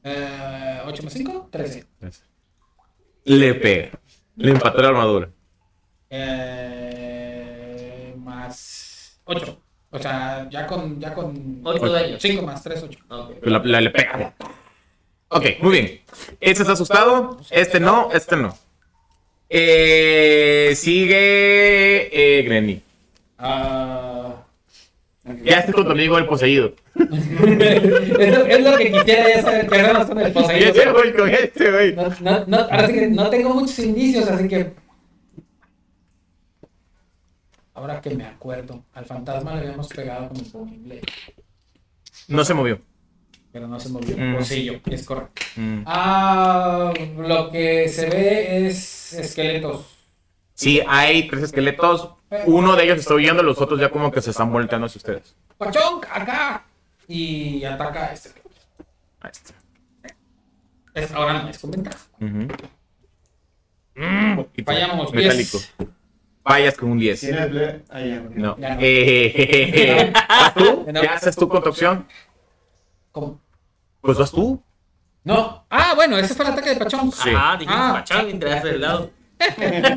Eh, 0.04 0.80
8 0.86 1.02
más 1.02 1.12
5, 1.12 1.48
13. 1.50 1.84
Le 3.24 3.54
pega. 3.54 3.90
Le 4.36 4.50
empató 4.52 4.80
la 4.82 4.88
armadura. 4.88 5.30
Eh, 6.90 8.14
más 8.18 9.20
8. 9.24 9.60
O 9.90 9.98
sea, 9.98 10.48
ya 10.50 10.66
con. 10.66 10.98
Ya 11.00 11.12
con 11.12 11.60
Ocho 11.64 11.90
daños. 11.92 12.22
5 12.22 12.42
más 12.46 12.62
3, 12.62 12.82
8. 12.84 12.98
Ok. 13.08 13.32
Pero 13.40 13.50
la, 13.52 13.58
la- 13.64 13.80
le 13.80 13.90
pega. 13.90 14.34
Ok, 15.28 15.44
muy 15.60 15.72
bien. 15.72 16.00
Este 16.40 16.62
está 16.62 16.72
asustado. 16.72 17.38
Este 17.50 17.78
no, 17.80 18.10
este 18.12 18.36
no. 18.36 18.56
Eh, 19.48 20.72
sigue 20.76 22.38
eh, 22.38 22.42
Granny. 22.42 22.82
Ah. 23.40 24.44
Ya 25.42 25.58
estoy 25.58 25.74
con 25.74 25.84
tu 25.84 25.90
amigo 25.92 26.18
el 26.18 26.26
poseído. 26.26 26.74
es, 26.94 28.38
lo, 28.38 28.46
es 28.46 28.64
lo 28.64 28.76
que 28.78 28.92
quisiera 28.92 29.28
ya 29.28 29.42
saber 29.42 29.68
qué 29.68 30.06
con 30.06 30.20
el 30.20 30.32
poseído. 30.32 30.74
sé, 30.74 30.90
voy 30.90 31.12
con 31.12 31.28
este, 31.28 31.70
güey. 31.70 31.94
No, 31.94 32.08
no, 32.20 32.44
no, 32.46 32.56
ahora 32.58 32.86
sí 32.86 32.92
que 32.94 33.08
no 33.08 33.30
tengo 33.30 33.54
muchos 33.54 33.78
indicios, 33.80 34.28
así 34.28 34.48
que. 34.48 34.72
Ahora 37.74 38.00
que 38.00 38.10
me 38.14 38.26
acuerdo, 38.26 38.84
al 38.92 39.06
fantasma 39.06 39.54
le 39.54 39.60
habíamos 39.60 39.88
pegado 39.88 40.28
con 40.52 40.68
el 40.68 40.78
Blade, 40.80 41.02
No 42.28 42.44
se 42.44 42.52
movió. 42.54 42.80
pero 43.52 43.68
no 43.68 43.80
se 43.80 43.88
movió. 43.88 44.16
Mm. 44.18 44.34
Bolsillo, 44.34 44.80
es 44.86 45.04
correcto. 45.04 45.42
Mm. 45.56 45.82
Ah, 45.86 46.92
lo 47.16 47.50
que 47.50 47.88
se 47.88 48.08
ve 48.10 48.66
es 48.66 49.12
esqueletos. 49.14 49.86
Sí, 50.54 50.80
hay 50.86 51.28
tres 51.28 51.44
esqueletos. 51.44 52.10
Uno 52.46 52.76
de 52.76 52.84
ellos 52.84 52.98
está 52.98 53.14
huyendo, 53.14 53.42
los 53.42 53.60
otros 53.60 53.80
ya 53.80 53.90
como 53.90 54.10
que 54.12 54.20
se 54.22 54.30
están 54.30 54.52
volteando 54.52 54.86
hacia 54.86 54.98
ustedes. 54.98 55.34
¡Pachón! 55.58 56.00
¡Acá! 56.12 56.64
Y 57.08 57.64
ataca 57.64 58.06
a 58.06 58.12
este. 58.12 58.30
Ahí 59.20 59.30
está. 59.32 59.54
Es, 60.94 61.12
ahora 61.12 61.42
no 61.42 61.48
es 61.48 61.58
con 61.58 61.70
ventaja. 61.72 61.98
Ujú. 62.20 62.48
Mm, 63.96 64.36
poquito 64.36 64.72
Fallamos, 64.72 65.12
Metálico. 65.12 65.58
10. 65.58 65.74
Fallas 66.42 66.76
con 66.76 66.90
un 66.92 66.98
10. 66.98 67.20
¿Tienes. 67.20 67.50
No. 68.36 68.56
Ya 68.58 68.74
no. 68.74 68.80
Eh, 68.80 70.12
¿Vas 70.28 70.54
tú? 70.54 70.86
¿Qué 71.00 71.08
haces 71.08 71.36
tú 71.36 71.48
con 71.48 71.62
tu 71.62 71.68
opción? 71.68 72.06
¿Cómo? 73.12 73.40
Pues 74.00 74.18
vas 74.18 74.30
tú. 74.30 74.62
No. 75.24 75.66
Ah, 75.68 75.92
bueno, 75.96 76.16
ese 76.16 76.34
fue 76.34 76.44
el 76.46 76.52
ataque 76.52 76.70
de 76.70 76.76
Pachón. 76.76 77.12
Sí. 77.12 77.30
Ah, 77.36 77.56
dijiste 77.58 77.76
Ah. 77.78 77.92
pachón 77.94 78.26
mientras 78.26 78.62
del 78.62 78.80
lado. 78.80 79.10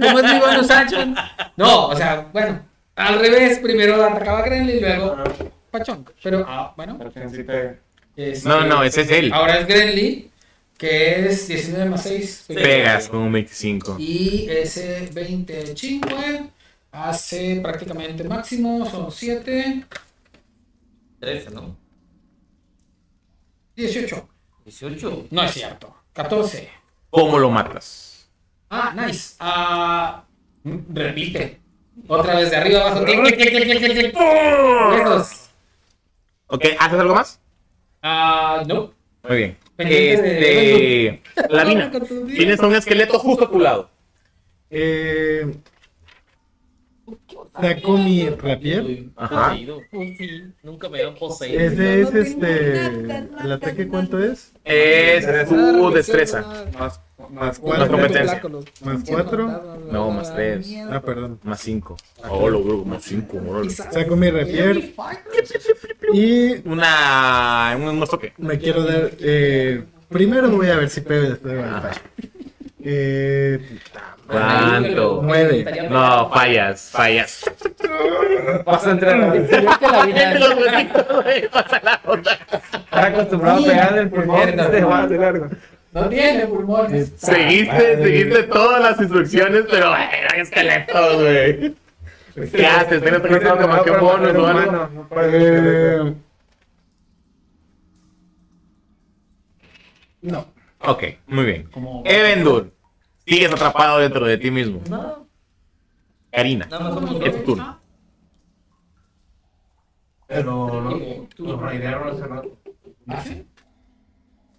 ¿Cómo 0.02 0.20
es 0.20 0.34
mi 0.34 0.40
bonus 0.40 0.72
action? 0.72 1.16
No, 1.58 1.88
o 1.88 1.96
sea, 1.96 2.28
bueno, 2.32 2.62
al 2.96 3.20
revés, 3.20 3.60
primero 3.60 4.04
atacaba 4.04 4.40
a 4.40 4.42
Grenly 4.44 4.74
y 4.74 4.80
luego 4.80 5.18
Pachón. 5.72 6.06
Pero, 6.22 6.46
ah, 6.48 6.74
bueno. 6.78 7.00
Este, 8.16 8.48
No, 8.48 8.66
no, 8.66 8.84
ese 8.84 9.02
es 9.02 9.12
él. 9.12 9.34
Ahora 9.34 9.60
es 9.60 9.68
Grenly, 9.68 10.30
que 10.78 11.28
es 11.28 11.48
19 11.48 11.90
más 11.90 12.04
6. 12.04 12.46
Pegas 12.48 13.10
con 13.10 13.22
un 13.22 13.32
25. 13.32 13.98
Y 14.00 14.48
ese 14.50 15.10
20 15.12 15.74
chingüe 15.74 16.50
hace 16.92 17.60
prácticamente 17.62 18.24
máximo, 18.24 18.88
son 18.90 19.12
7, 19.12 19.86
13, 21.20 21.50
¿no? 21.50 21.76
18. 23.76 24.30
18. 24.66 25.28
No 25.32 25.44
es 25.44 25.52
cierto, 25.52 25.96
14. 26.14 26.70
¿Cómo 27.10 27.40
lo 27.40 27.50
matas? 27.50 28.13
Ah, 28.76 28.92
nice. 28.96 29.36
Ah, 29.40 30.24
repite. 30.90 31.60
Otra 32.08 32.38
vez 32.38 32.50
de 32.50 32.58
arriba 32.58 32.82
abajo. 32.82 33.06
Clic, 33.06 33.20
clic, 33.20 33.36
clic, 33.36 33.50
clic, 33.52 33.68
clic, 33.68 33.80
clic, 33.80 33.98
clic. 34.00 34.16
Estos. 34.98 35.50
Ok, 36.48 36.66
¿haces 36.80 37.00
algo 37.00 37.14
más? 37.14 37.40
Ah, 38.02 38.64
no. 38.68 38.92
Muy 39.30 39.38
bien. 39.38 39.58
Este. 39.78 41.22
Lavina. 41.50 41.92
Tienes 42.36 42.60
un 42.62 42.74
esqueleto 42.74 43.20
justo 43.20 43.46
a 43.46 43.52
tu 43.52 43.60
lado. 43.60 43.92
Eh, 44.72 45.56
saco 47.62 47.98
mi 48.00 48.28
rapier. 48.28 49.04
Ajá. 49.16 49.56
Nunca 50.64 50.90
me 50.90 50.98
habían 50.98 51.14
poseído. 51.14 51.62
Ese 51.62 52.02
es 52.02 52.14
este. 52.16 52.88
¿El 52.88 53.52
ataque 53.52 53.88
cuánto 53.88 54.18
es? 54.18 54.52
Es 54.66 55.48
tu 55.48 55.92
destreza. 55.92 56.66
Más, 56.80 57.00
más 57.30 57.60
competencia. 57.60 58.42
Más 58.84 59.04
cuatro. 59.08 59.80
No, 59.92 60.12
más 60.12 60.34
tres. 60.34 60.74
Ah, 60.92 61.02
perdón. 61.02 61.40
Más 61.44 61.60
5. 61.62 61.98
Oh, 62.30 62.50
lo 62.50 62.64
veo 62.64 62.86
más 62.86 63.04
5. 63.04 63.42
Saco 63.70 64.16
mi 64.16 64.30
rapier. 64.30 64.94
Y 66.14 66.68
Una. 66.68 67.76
Un, 67.78 67.84
un 67.90 68.08
toque. 68.08 68.34
me 68.38 68.58
quiero 68.58 68.84
dar. 68.84 69.12
Eh, 69.20 69.84
primero 70.10 70.50
voy 70.50 70.70
a 70.70 70.78
ver 70.78 70.90
si 70.90 71.02
pego 71.02 71.30
después 71.30 71.56
ver. 71.56 72.02
Eh, 72.86 73.80
¿Cuánto? 74.28 75.22
Nueve. 75.24 75.66
No, 75.90 76.30
fallas, 76.30 76.90
fallas. 76.92 77.44
Vas 78.66 78.88
a 78.88 78.92
entrar. 78.92 79.36
Está 82.94 83.08
acostumbrado 83.08 83.60
a 83.60 83.66
pegar 83.66 83.98
el 83.98 84.10
va 84.86 85.08
de 85.08 85.18
largo. 85.18 85.50
No 85.94 86.10
tiene 86.10 86.48
pulmones. 86.48 87.14
Seguiste, 87.18 88.04
seguiste 88.04 88.44
todas 88.44 88.82
las 88.82 89.00
instrucciones, 89.00 89.66
pero 89.70 89.90
bueno, 89.90 90.28
hay 90.34 90.40
esqueletos, 90.40 91.22
güey. 91.22 91.76
¿Qué 92.52 92.66
haces? 92.66 93.02
¿Tienes 93.04 93.22
que 93.22 93.36
hacer 93.36 93.62
como 93.62 93.84
que 93.84 93.92
bonus 93.92 94.36
o 94.36 94.48
algo? 94.48 94.72
No 94.72 95.08
eh, 95.22 96.14
no. 100.24 100.48
Ok, 100.80 101.04
muy 101.28 101.46
bien. 101.46 101.70
Evendur, 102.06 102.74
sigues 103.26 103.52
atrapado 103.52 104.00
dentro 104.00 104.26
de 104.26 104.38
ti 104.40 104.50
mismo. 104.50 104.82
No, 104.90 105.28
Karina, 106.32 106.68
somos 106.70 107.22
es 107.24 107.38
tu 107.38 107.44
turno. 107.44 107.80
Pero 110.26 110.82
no, 110.82 111.28
los 111.38 111.62
raidearon 111.62 112.10
hace 112.10 112.26
rato. 112.26 112.58
¿Ah, 113.08 113.22
sí? 113.22 113.48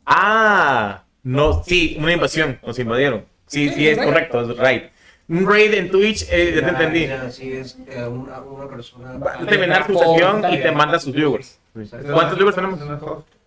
Ah, 0.07 1.05
no, 1.25 1.63
sí, 1.65 1.97
una 1.99 2.13
invasión, 2.13 2.59
nos 2.65 2.79
invadieron. 2.79 3.25
Sí, 3.47 3.69
sí, 3.71 3.89
es 3.89 3.99
correcto, 3.99 4.41
es 4.51 4.57
raid. 4.57 4.83
Un 5.29 5.49
raid 5.49 5.73
en 5.75 5.91
Twitch, 5.91 6.27
eh, 6.31 6.53
ya 6.55 6.63
te 6.63 6.69
entendí. 6.69 7.07
Ya, 7.07 7.31
sí, 7.31 7.51
es 7.53 7.77
eh, 7.87 8.05
una, 8.07 8.41
una 8.41 8.69
persona. 8.69 9.17
Va 9.19 9.35
a 9.41 9.47
terminar 9.47 9.87
su 9.87 9.99
sesión 9.99 10.45
y 10.53 10.59
te 10.61 10.71
manda 10.71 10.99
sus 10.99 11.15
viewers. 11.15 11.59
¿Cuántos 11.73 12.37
viewers 12.37 12.55
tenemos? 12.55 12.79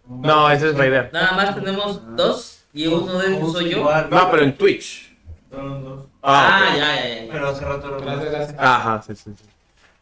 No, 0.07 0.49
ese 0.49 0.69
es 0.69 0.77
raider. 0.77 1.09
Nada 1.13 1.31
más 1.33 1.55
tenemos 1.55 2.01
dos 2.15 2.65
y 2.73 2.87
uno 2.87 3.19
de 3.19 3.35
ellos 3.35 3.51
soy 3.51 3.69
yo. 3.69 3.89
No, 4.09 4.31
pero 4.31 4.43
en 4.43 4.57
Twitch. 4.57 5.15
Ah, 5.53 5.99
Ah, 6.23 6.75
ya, 6.75 6.95
ya, 6.95 7.25
ya. 7.25 7.31
Pero 7.31 7.47
hace 7.49 7.63
rato 7.65 7.97
gracias. 8.01 8.55
Ajá, 8.57 9.01
sí, 9.05 9.15
sí. 9.15 9.31
sí. 9.37 9.43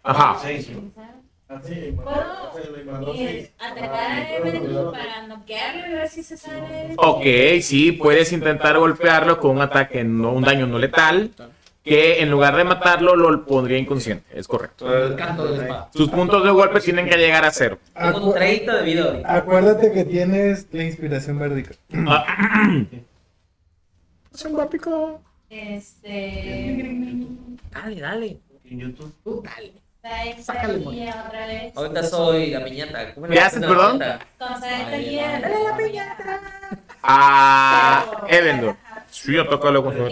Ajá. 0.03 0.37
Seis, 1.63 1.93
¿no? 1.95 2.03
¿Puedo 2.03 3.13
atacar 3.59 3.93
a 4.11 4.35
Evelyn 4.37 4.91
para 4.91 5.27
noquearlo 5.27 5.87
y 5.87 5.93
ver 5.93 6.09
si 6.09 6.23
se 6.23 6.37
sale? 6.37 6.95
Ok, 6.97 7.23
sí, 7.61 7.91
puedes 7.93 8.31
intentar 8.33 8.77
golpearlo 8.77 9.39
con 9.39 9.51
un 9.51 9.61
ataque, 9.61 10.03
no, 10.03 10.33
un 10.33 10.43
daño 10.43 10.65
no 10.65 10.79
letal, 10.79 11.31
que 11.83 12.19
en 12.21 12.31
lugar 12.31 12.55
de 12.55 12.63
matarlo 12.63 13.15
lo 13.15 13.45
pondría 13.45 13.77
inconsciente, 13.77 14.25
es 14.37 14.47
correcto. 14.47 14.87
Sus 15.93 16.09
puntos 16.09 16.43
de 16.43 16.49
golpe 16.49 16.79
tienen 16.79 17.07
que 17.07 17.15
llegar 17.17 17.45
a 17.45 17.51
cero. 17.51 17.77
Tengo 17.93 18.31
Acu- 18.31 18.33
30 18.33 18.75
de 18.77 18.83
vida 18.83 19.03
ahorita. 19.05 19.35
acuérdate 19.35 19.91
que 19.91 20.03
tienes 20.03 20.67
la 20.71 20.83
inspiración 20.83 21.37
vertical. 21.37 21.77
Este. 25.49 27.25
Dale, 27.71 28.01
dale. 28.01 28.37
En 28.65 28.79
YouTube. 28.79 29.13
Esta 29.45 29.59
Sácale, 30.41 30.77
otra 30.77 31.47
vez. 31.47 31.73
Ahorita 31.75 32.03
soy 32.03 32.51
la 32.51 32.63
piñata. 32.63 33.13
¿Cómo 33.15 33.27
¿Qué 33.27 33.39
haces, 33.39 33.59
perdón? 33.59 33.99
¡Dale 33.99 34.19
la 34.39 35.77
piñata! 35.77 36.41
Ah, 37.01 38.25
Evendor. 38.27 38.75
Sí, 39.09 39.33
yo 39.33 39.47
toco 39.47 39.71
lo 39.71 39.83
con 39.83 39.95
su. 39.95 40.03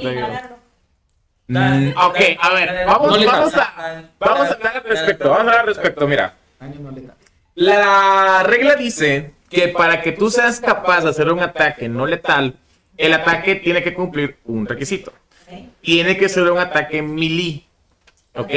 Mm, 1.47 1.89
ok, 1.97 2.19
a 2.39 2.53
ver, 2.53 2.85
vamos, 2.87 3.25
vamos, 3.25 3.53
a, 3.57 4.03
vamos 4.17 4.47
a 4.49 4.53
hablar 4.53 4.77
al 4.77 4.83
respecto, 4.83 5.29
vamos 5.29 5.39
a 5.39 5.41
hablar 5.41 5.59
al 5.59 5.67
respecto, 5.67 6.07
mira. 6.07 6.33
La 7.55 8.43
regla 8.43 8.75
dice 8.75 9.33
que 9.49 9.67
para 9.67 10.01
que 10.01 10.13
tú 10.13 10.31
seas 10.31 10.59
capaz 10.59 11.01
de 11.01 11.09
hacer 11.09 11.31
un 11.31 11.41
ataque 11.41 11.89
no 11.89 12.05
letal, 12.07 12.55
el 12.97 13.13
ataque 13.13 13.55
tiene 13.55 13.83
que 13.83 13.93
cumplir 13.93 14.37
un 14.45 14.65
requisito. 14.65 15.13
Tiene 15.81 16.17
que 16.17 16.29
ser 16.29 16.49
un 16.49 16.57
ataque 16.57 17.01
melee. 17.01 17.65
¿Ok? 18.35 18.51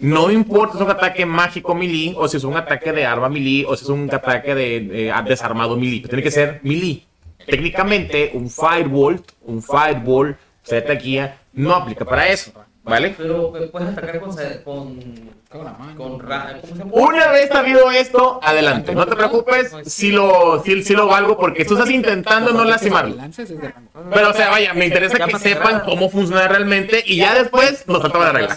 No 0.00 0.30
importa 0.30 0.72
si 0.72 0.78
es 0.78 0.84
un 0.84 0.90
ataque 0.90 1.26
mágico 1.26 1.74
melee, 1.74 2.14
o 2.16 2.28
si 2.28 2.36
es 2.36 2.44
un 2.44 2.56
ataque 2.56 2.92
de 2.92 3.04
arma 3.04 3.28
melee, 3.28 3.64
o 3.66 3.76
si 3.76 3.84
es 3.84 3.88
un 3.90 4.08
ataque 4.12 4.54
de 4.54 5.08
eh, 5.08 5.12
desarmado 5.26 5.76
melee. 5.76 6.02
Tiene 6.02 6.22
que 6.22 6.30
ser 6.30 6.60
melee. 6.62 7.02
Técnicamente, 7.44 8.30
un 8.34 8.48
Firebolt, 8.50 9.32
un 9.42 9.62
Fireball, 9.62 10.36
Z 10.62 10.94
guía, 10.94 11.38
no 11.52 11.74
aplica 11.74 12.04
para 12.04 12.28
eso. 12.28 12.52
¿vale? 12.86 13.14
Pero 13.16 13.50
me 13.50 13.66
puedes 13.66 13.88
atacar 13.88 14.20
con. 14.20 15.35
Con 15.48 15.64
la 15.64 15.72
mano. 15.72 15.94
con 15.96 16.20
ra- 16.20 16.58
¿Cómo 16.60 16.72
se 16.72 16.78
llama? 16.80 16.90
Una 16.92 17.28
vez 17.30 17.48
sabido 17.50 17.90
esto, 17.92 18.40
adelante. 18.42 18.94
No 18.94 19.06
te 19.06 19.14
preocupes 19.14 19.72
si 19.86 20.10
lo, 20.10 20.60
si, 20.64 20.82
si 20.82 20.92
lo 20.94 21.06
valgo 21.06 21.36
porque 21.38 21.64
tú 21.64 21.74
estás 21.74 21.88
intentando 21.90 22.52
no 22.52 22.64
lastimarlo. 22.64 23.14
Lances 23.14 23.50
es 23.50 23.60
de 23.60 23.68
rango. 23.68 23.88
Pero, 24.12 24.30
o 24.30 24.32
sea, 24.32 24.50
vaya, 24.50 24.74
me 24.74 24.86
interesa 24.86 25.18
que 25.24 25.38
sepan 25.38 25.80
cómo 25.84 26.10
funciona 26.10 26.48
realmente 26.48 27.02
y 27.06 27.16
ya 27.18 27.34
después 27.34 27.86
nos 27.86 28.02
saltamos 28.02 28.26
las 28.26 28.34
reglas. 28.34 28.56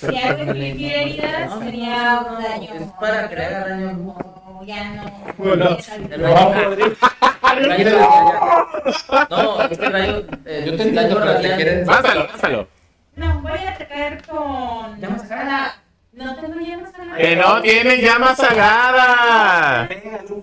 Si 0.00 0.06
hay 0.16 0.36
que 0.36 0.42
infligir 0.44 0.92
heridas, 0.92 1.58
sería 1.58 2.26
un 2.30 2.42
daño. 2.42 2.74
Es 2.74 2.82
para 3.00 3.28
crear 3.28 3.68
daño. 3.68 4.14
Ya 4.64 4.90
no. 4.90 5.34
Bueno, 5.38 5.76
es 5.76 5.90
Rayo 5.90 6.70
de- 6.76 6.96
No, 9.30 9.62
es 9.62 9.78
que 9.78 9.88
rayo. 9.90 10.22
eh, 10.46 10.62
Yo 10.66 10.76
te 10.76 10.82
entiendo, 10.82 11.00
daño 11.02 11.14
pero 11.16 11.20
te 11.20 11.32
radiante. 11.34 11.56
quieres- 11.64 11.86
Lánzalo, 11.88 12.26
lánzalo. 12.28 12.68
No, 13.14 13.40
voy 13.40 13.58
a 13.58 13.70
atacar 13.70 14.26
con. 14.26 15.00
Llama 15.00 15.18
sagrada. 15.18 15.82
No 16.12 16.36
tengo 16.36 16.60
llamas 16.60 16.92
sagradas. 16.92 17.18
Que 17.18 17.36
no 17.36 17.62
tiene 17.62 18.02
llama 18.02 18.36
sagrada. 18.36 19.88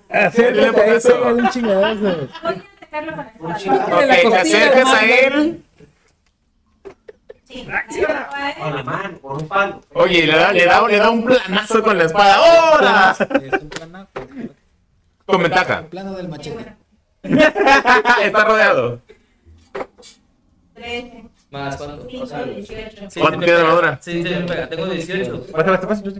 Acércate 0.09 1.13
un 1.31 1.49
chingadazo. 1.49 2.29
Voy 2.41 2.55
a 2.55 2.63
atacarlo 2.77 3.15
con 3.37 3.51
espada. 3.51 3.85
Ok, 3.85 4.29
te 4.31 4.37
acercas 4.37 4.93
a 4.93 5.05
él. 5.05 5.63
Sí. 7.47 7.67
Con 8.59 8.75
la 8.75 8.83
mano, 8.83 9.19
con 9.19 9.41
un 9.41 9.47
palo. 9.47 9.81
Oye, 9.93 10.25
le 10.25 10.35
da, 10.35 10.51
le 10.53 10.65
da, 10.65 10.87
le 10.87 10.97
da 10.97 11.09
un 11.09 11.23
planazo 11.25 11.83
con 11.83 11.97
la 11.97 12.03
espada. 12.05 12.35
¡Ahora! 12.35 13.15
Es 13.19 13.61
un 13.61 13.69
plano. 13.69 14.07
Con 15.25 15.43
ventaja. 15.43 15.79
El 15.79 15.85
plano 15.85 16.13
del 16.13 16.29
machete. 16.29 16.75
Está 17.23 18.43
rodeado. 18.45 19.01
13, 20.73 21.28
Más 21.51 21.77
cuánto. 21.77 22.05
O 22.05 22.09
5, 22.09 22.25
sea, 22.27 22.43
18. 22.43 23.09
sí, 23.09 23.19
¿Cuánto 23.19 23.39
pega. 23.39 23.59
armadura? 23.61 23.99
Sí, 24.01 24.23
sí, 24.23 24.29
me 24.29 24.41
pega. 24.41 24.69
Tengo 24.69 24.85
18. 24.85 25.45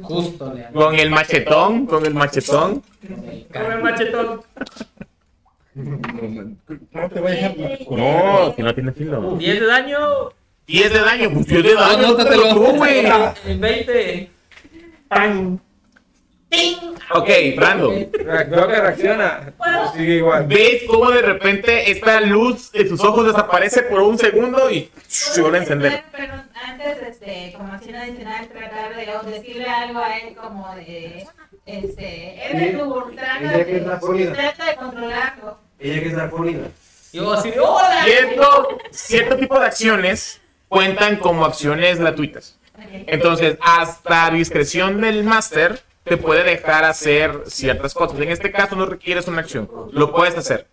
Justo, 0.02 0.54
le 0.54 0.66
Con 0.72 0.96
el 0.96 1.12
machetón, 1.12 1.86
con 1.86 2.06
el 2.06 2.14
machetón. 2.16 2.82
Con 3.54 3.72
el 3.72 3.82
machetón. 3.84 4.42
No 5.76 7.10
te 7.10 7.20
vayas 7.20 7.54
a... 7.54 7.96
No, 7.96 8.54
si 8.56 8.62
no 8.64 8.74
tiene 8.74 8.92
filo. 8.92 9.36
10 9.38 9.60
de 9.60 9.66
daño. 9.68 10.00
10 10.68 10.94
de 10.94 11.00
daño, 11.00 11.30
pues 11.32 11.48
10 11.48 11.64
de 11.64 11.74
daño. 11.76 12.08
Anótatelo. 12.08 12.50
tú, 12.54 12.76
güey. 12.78 13.06
En 15.12 15.62
20. 16.50 17.04
Ok, 17.12 17.30
Brando. 17.56 17.90
Veo 17.90 18.68
que 18.68 18.82
reacciona. 18.82 19.54
Sigue 19.96 20.16
igual. 20.16 20.48
¿Ves 20.48 20.84
cómo 20.88 21.12
de 21.12 21.22
repente 21.22 21.92
esta 21.92 22.22
luz 22.22 22.72
de 22.72 22.88
sus 22.88 23.04
ojos 23.04 23.28
desaparece 23.28 23.84
por 23.84 24.02
un 24.02 24.18
segundo 24.18 24.70
y 24.72 24.92
se 25.08 25.42
vuelve 25.42 25.60
a 25.60 25.62
encender? 25.62 26.04
Pero 26.12 26.34
antes, 26.54 26.98
este, 27.08 27.54
como 27.56 27.74
acción 27.74 27.96
adicional, 27.96 28.48
tratar 28.48 28.96
de 28.96 29.32
decirle 29.32 29.66
algo 29.66 30.00
a 30.00 30.18
él 30.18 30.36
como 30.36 30.76
de, 30.76 31.28
este, 31.66 32.42
trata 33.16 33.66
que 33.66 33.78
es 33.78 33.86
la 33.86 33.94
de, 33.94 34.00
pulida. 34.00 34.34
trata 34.34 34.66
de 34.66 34.76
controlarlo. 34.76 35.60
Ella 35.80 36.00
que 36.02 36.08
es 36.08 36.14
la 36.14 36.30
pulida. 36.30 36.68
Yo 37.12 37.34
así 37.34 37.52
de 37.52 37.60
¡Hola! 37.60 38.04
Cierto, 38.04 38.78
cierto 38.92 39.38
tipo 39.38 39.60
de 39.60 39.66
acciones 39.66 40.42
cuentan 40.68 41.18
como 41.18 41.46
acciones 41.46 42.00
gratuitas. 42.00 42.58
Entonces, 43.08 43.58
hasta 43.62 44.30
discreción 44.30 45.02
del 45.02 45.24
máster 45.24 45.82
te 46.10 46.18
puede 46.18 46.44
dejar 46.44 46.84
hacer 46.84 47.44
ciertas 47.45 47.94
cosas. 47.94 48.19
En 48.19 48.30
este 48.30 48.52
caso 48.52 48.76
no 48.76 48.86
requieres 48.86 49.27
una 49.27 49.40
acción, 49.41 49.69
lo 49.91 50.11
puedes 50.11 50.36
hacer. 50.38 50.68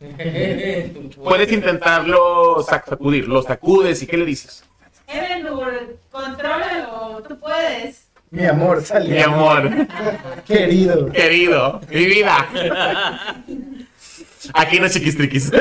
Puedes 1.23 1.53
intentarlo 1.53 2.57
sac- 2.65 2.89
sacudir, 2.89 3.29
lo 3.29 3.43
sacudes 3.43 4.03
y 4.03 4.07
¿qué 4.07 4.17
le 4.17 4.25
dices? 4.25 4.65
Evelyn, 5.07 5.47
contrólalo, 6.11 7.23
tú 7.29 7.39
puedes. 7.39 8.09
Mi 8.31 8.45
amor, 8.45 8.83
sale. 8.85 9.09
Mi 9.11 9.23
amor, 9.23 9.71
Querido. 10.47 11.07
querido, 11.13 11.81
mi 11.91 12.07
vida. 12.07 12.49
Aquí 14.55 14.81
no 14.81 14.89
chiquistriquis. 14.89 15.53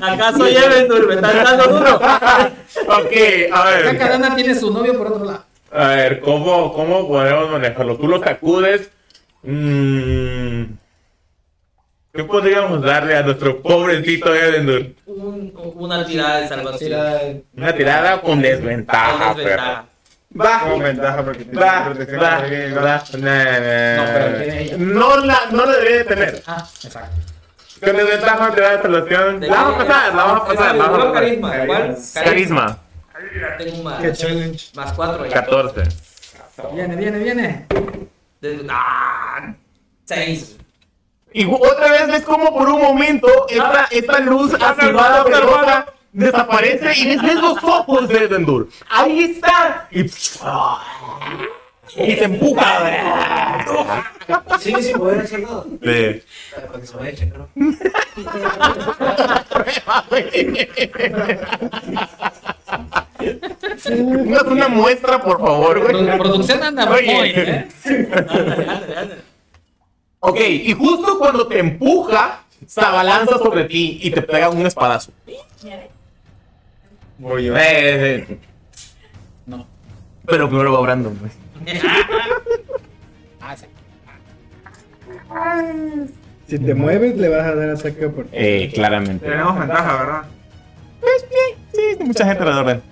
¿Acaso 0.00 0.46
Evendur? 0.46 1.06
¿Me 1.08 1.14
estás 1.14 1.34
dando 1.58 1.78
duro? 1.78 1.96
Ok, 1.96 3.12
a 3.52 3.60
Acá 3.60 3.70
ver. 3.70 3.98
Carana 3.98 4.34
tiene 4.34 4.54
su 4.54 4.70
novio 4.72 4.96
por 4.96 5.08
otro 5.08 5.24
lado. 5.24 5.44
A 5.72 5.86
ver, 5.88 6.20
¿cómo, 6.20 6.72
cómo 6.72 7.08
podemos 7.08 7.50
manejarlo? 7.50 7.96
Tú 7.96 8.06
lo 8.08 8.22
sacudes. 8.22 8.90
Mm, 9.42 10.64
¿Qué 12.12 12.24
podríamos 12.24 12.82
darle 12.82 13.16
a 13.16 13.22
nuestro 13.22 13.62
pobrecito 13.62 14.34
Edendur? 14.34 14.88
Un- 15.06 15.52
una 15.76 16.04
tirada 16.04 16.40
de 16.40 16.48
salvación. 16.48 17.44
Una 17.56 17.74
tirada 17.74 18.20
con 18.20 18.42
desventaja, 18.42 19.28
Con 19.28 19.36
desventaja. 19.38 19.84
Con 20.70 20.80
ventaja 20.80 21.24
porque 21.24 21.44
tiene 21.44 21.60
protección. 21.84 22.20
No, 22.20 22.26
no, 22.30 22.36
No, 23.96 24.12
pero 24.12 24.36
tiene 24.42 24.62
ella. 24.62 24.76
no 24.78 25.16
la, 25.24 25.38
no 25.52 25.64
la 25.66 25.72
debería 25.72 25.96
de 25.98 26.04
tener. 26.04 26.42
Ah, 26.46 26.66
exacto. 26.84 27.16
Con 27.82 27.96
desventaja, 27.96 28.54
tirada 28.54 28.76
de 28.76 28.82
salvación. 28.82 29.40
La 29.40 29.48
vamos 29.54 29.74
a 29.74 29.78
pasar, 29.86 30.14
la 30.14 30.24
vamos 30.24 30.42
a 30.42 30.46
pasar. 30.46 30.74
La 30.76 30.84
vamos 30.84 30.98
a 30.98 31.12
pasar. 31.12 32.24
carisma. 32.24 32.66
¿Cuál? 32.66 32.78
Carisma, 33.22 33.56
Tengo 33.56 33.76
un 33.76 33.84
más. 33.84 34.00
Qué 34.02 34.12
challenge. 34.12 34.70
Más 34.74 34.92
4 34.92 35.24
ahí. 35.24 35.30
14. 35.30 35.82
Viene, 36.74 36.96
viene, 36.96 37.18
viene. 37.18 37.66
De- 38.40 38.66
¡Ah! 38.68 39.54
6. 40.04 40.56
Y 41.32 41.46
otra 41.46 41.90
vez 41.92 42.06
ves 42.08 42.22
como 42.24 42.52
por 42.52 42.68
un 42.68 42.80
momento 42.80 43.28
esta, 43.48 43.88
esta 43.90 44.18
luz 44.20 44.52
azulada 44.54 45.24
verdosa 45.24 45.86
desaparece 46.12 46.92
y 46.98 47.06
ves, 47.06 47.22
ves 47.22 47.34
los 47.36 47.64
ojos 47.64 48.08
de 48.08 48.28
Dendur. 48.28 48.68
Ahí 48.90 49.24
está. 49.24 49.88
Y, 49.90 50.04
y 51.96 52.16
te 52.16 52.24
empuja. 52.24 54.04
Sigue 54.60 54.82
sin 54.82 54.98
poder 54.98 55.20
hacer 55.20 55.40
nada. 55.40 55.64
Sí. 55.64 56.22
Para 56.54 56.80
que 56.80 56.86
se 56.86 56.96
me 56.96 57.10
eche, 57.10 57.30
creo. 57.30 57.48
Haz 64.36 64.46
una 64.46 64.68
muestra, 64.68 65.22
por 65.22 65.40
favor, 65.40 65.80
güey. 65.80 66.18
Producción 66.18 66.62
anda 66.62 66.90
Oye. 66.90 67.14
point, 67.14 67.36
¿eh? 67.38 67.68
Ok, 70.20 70.38
y 70.40 70.72
justo 70.72 71.18
cuando 71.18 71.48
te 71.48 71.58
empuja, 71.58 72.44
se 72.66 72.80
abalanza 72.80 73.38
sobre 73.38 73.64
ti 73.64 73.98
y 74.02 74.10
te 74.10 74.22
pega 74.22 74.48
un 74.50 74.64
espadazo. 74.66 75.10
Voy 77.18 77.44
yo. 77.44 77.56
Eh, 77.56 77.60
eh, 77.60 78.26
eh. 78.28 78.38
No. 79.46 79.66
Pero 80.26 80.48
primero 80.48 80.72
va 80.72 80.80
Brandon, 80.80 81.16
güey. 81.18 81.41
Ah, 83.40 83.56
sí. 83.56 83.66
Si 86.48 86.58
te 86.58 86.74
mueves, 86.74 87.16
le 87.16 87.28
vas 87.28 87.46
a 87.46 87.54
dar 87.54 87.70
ataque 87.70 88.08
por 88.08 88.26
Eh, 88.32 88.70
claramente. 88.74 89.26
Tenemos 89.26 89.58
ventaja, 89.58 89.96
¿verdad? 89.96 90.22
Sí, 91.72 91.96
mucha 92.04 92.26
gente 92.26 92.42
alrededor 92.42 92.66
de 92.66 92.72
él. 92.72 92.82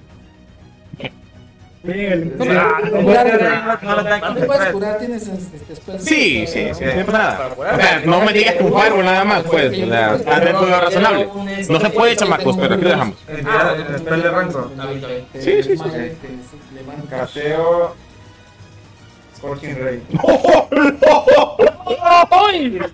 Pégale. 1.83 2.25
¿No 2.37 4.35
te 4.35 4.47
puedes 4.47 4.69
curar? 4.73 4.99
¿Tienes 4.99 5.29
este? 5.29 5.99
Sí, 5.99 6.47
sí, 6.47 6.69
sí, 6.75 6.85
no 6.85 7.07
pasa 7.07 7.19
nada. 7.19 7.51
O 7.57 7.77
sea, 7.77 8.03
no 8.05 8.21
me 8.21 8.33
digas 8.35 8.57
con 8.57 8.67
fireball 8.69 9.05
nada 9.05 9.25
más, 9.25 9.43
pues. 9.45 9.73
O 9.73 9.87
sea, 9.87 10.13
haz 10.13 10.45
dentro 10.45 10.65
de 10.67 10.71
lo 10.71 10.81
razonable. 10.81 11.29
No 11.69 11.81
se 11.81 11.91
puede, 11.91 12.17
chamacos, 12.17 12.57
pero 12.59 12.75
aquí 12.75 12.85
lo 12.85 12.91
dejamos. 12.91 13.17
El 13.29 13.39
el 13.39 13.99
spell 13.99 14.23
de 14.23 14.31
Renzo. 14.31 14.73
Sí, 15.35 15.63
sí, 15.63 15.77
sí, 15.77 15.79
sí. 15.79 16.19
Cateo. 17.09 17.95
Scorching 19.41 19.75
Ray. 19.83 20.03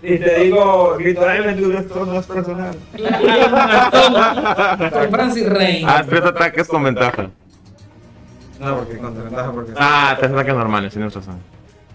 Y 0.03 0.19
te 0.19 0.41
digo, 0.45 0.97
Ventura, 0.97 1.37
esto 1.81 2.07
no 2.07 2.21
es 2.21 2.27
personal. 2.27 2.77
Con 4.93 5.11
Francis 5.11 5.49
Rain. 5.49 5.89
Haz 5.89 6.07
tres 6.07 6.23
ataques 6.23 6.69
con 6.69 6.85
ventaja. 6.85 7.31
No, 8.61 8.77
porque 8.77 8.99
con 8.99 9.25
ventaja, 9.25 9.51
porque. 9.53 9.73
Ah, 9.77 10.15
tres 10.19 10.31
ataques 10.31 10.55
normales, 10.55 10.93
tienes 10.93 11.13
razón. 11.13 11.41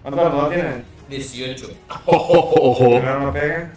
¿Cuánto 0.02 0.28
no 0.28 0.48
tiene? 0.48 0.84
18. 1.08 1.70
Ojo, 2.04 2.54
ojo. 2.60 2.90
Primero 2.90 3.20
no 3.20 3.32
pega. 3.32 3.70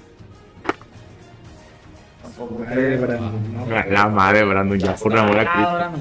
La 3.90 4.10
madre, 4.10 4.44
Brandon, 4.44 4.78
ya 4.78 4.94
por 4.96 5.18
amor 5.18 5.40
a 5.40 5.54
Cristo. 5.54 5.92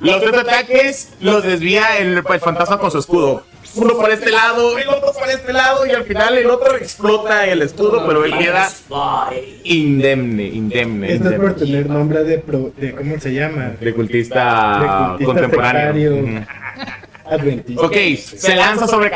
Los 0.00 0.20
tres 0.20 0.34
ataques 0.34 1.08
los 1.20 1.42
desvía 1.42 1.98
el, 1.98 2.18
el 2.18 2.40
fantasma 2.40 2.78
con 2.78 2.90
su 2.90 2.98
escudo. 2.98 3.42
Uno 3.74 3.98
para 3.98 4.14
este 4.14 4.30
lado, 4.30 4.78
el 4.78 4.88
otro 4.88 5.12
para 5.12 5.32
este 5.32 5.52
lado, 5.52 5.84
y 5.86 5.90
al 5.90 6.04
final 6.04 6.38
el 6.38 6.48
otro 6.48 6.74
explota 6.76 7.46
el 7.46 7.60
escudo, 7.62 8.06
pero 8.06 8.24
él 8.24 8.36
queda 8.38 8.68
indemne, 9.64 10.44
indemne, 10.44 11.12
Esto 11.12 11.30
es 11.30 11.38
por 11.38 11.54
tener 11.54 11.88
nombre 11.88 12.24
de, 12.24 12.38
pro- 12.38 12.72
de 12.76 12.94
¿cómo 12.94 13.20
se 13.20 13.32
llama? 13.34 13.72
De 13.80 13.92
cultista, 13.94 14.78
De 14.80 14.86
cultista 14.86 15.24
contemporáneo. 15.32 16.12
sectario. 16.14 16.46
Adventista. 17.30 17.82
Ok, 17.86 17.96
se 18.16 18.56
lanza 18.56 18.86
sobre. 18.88 19.12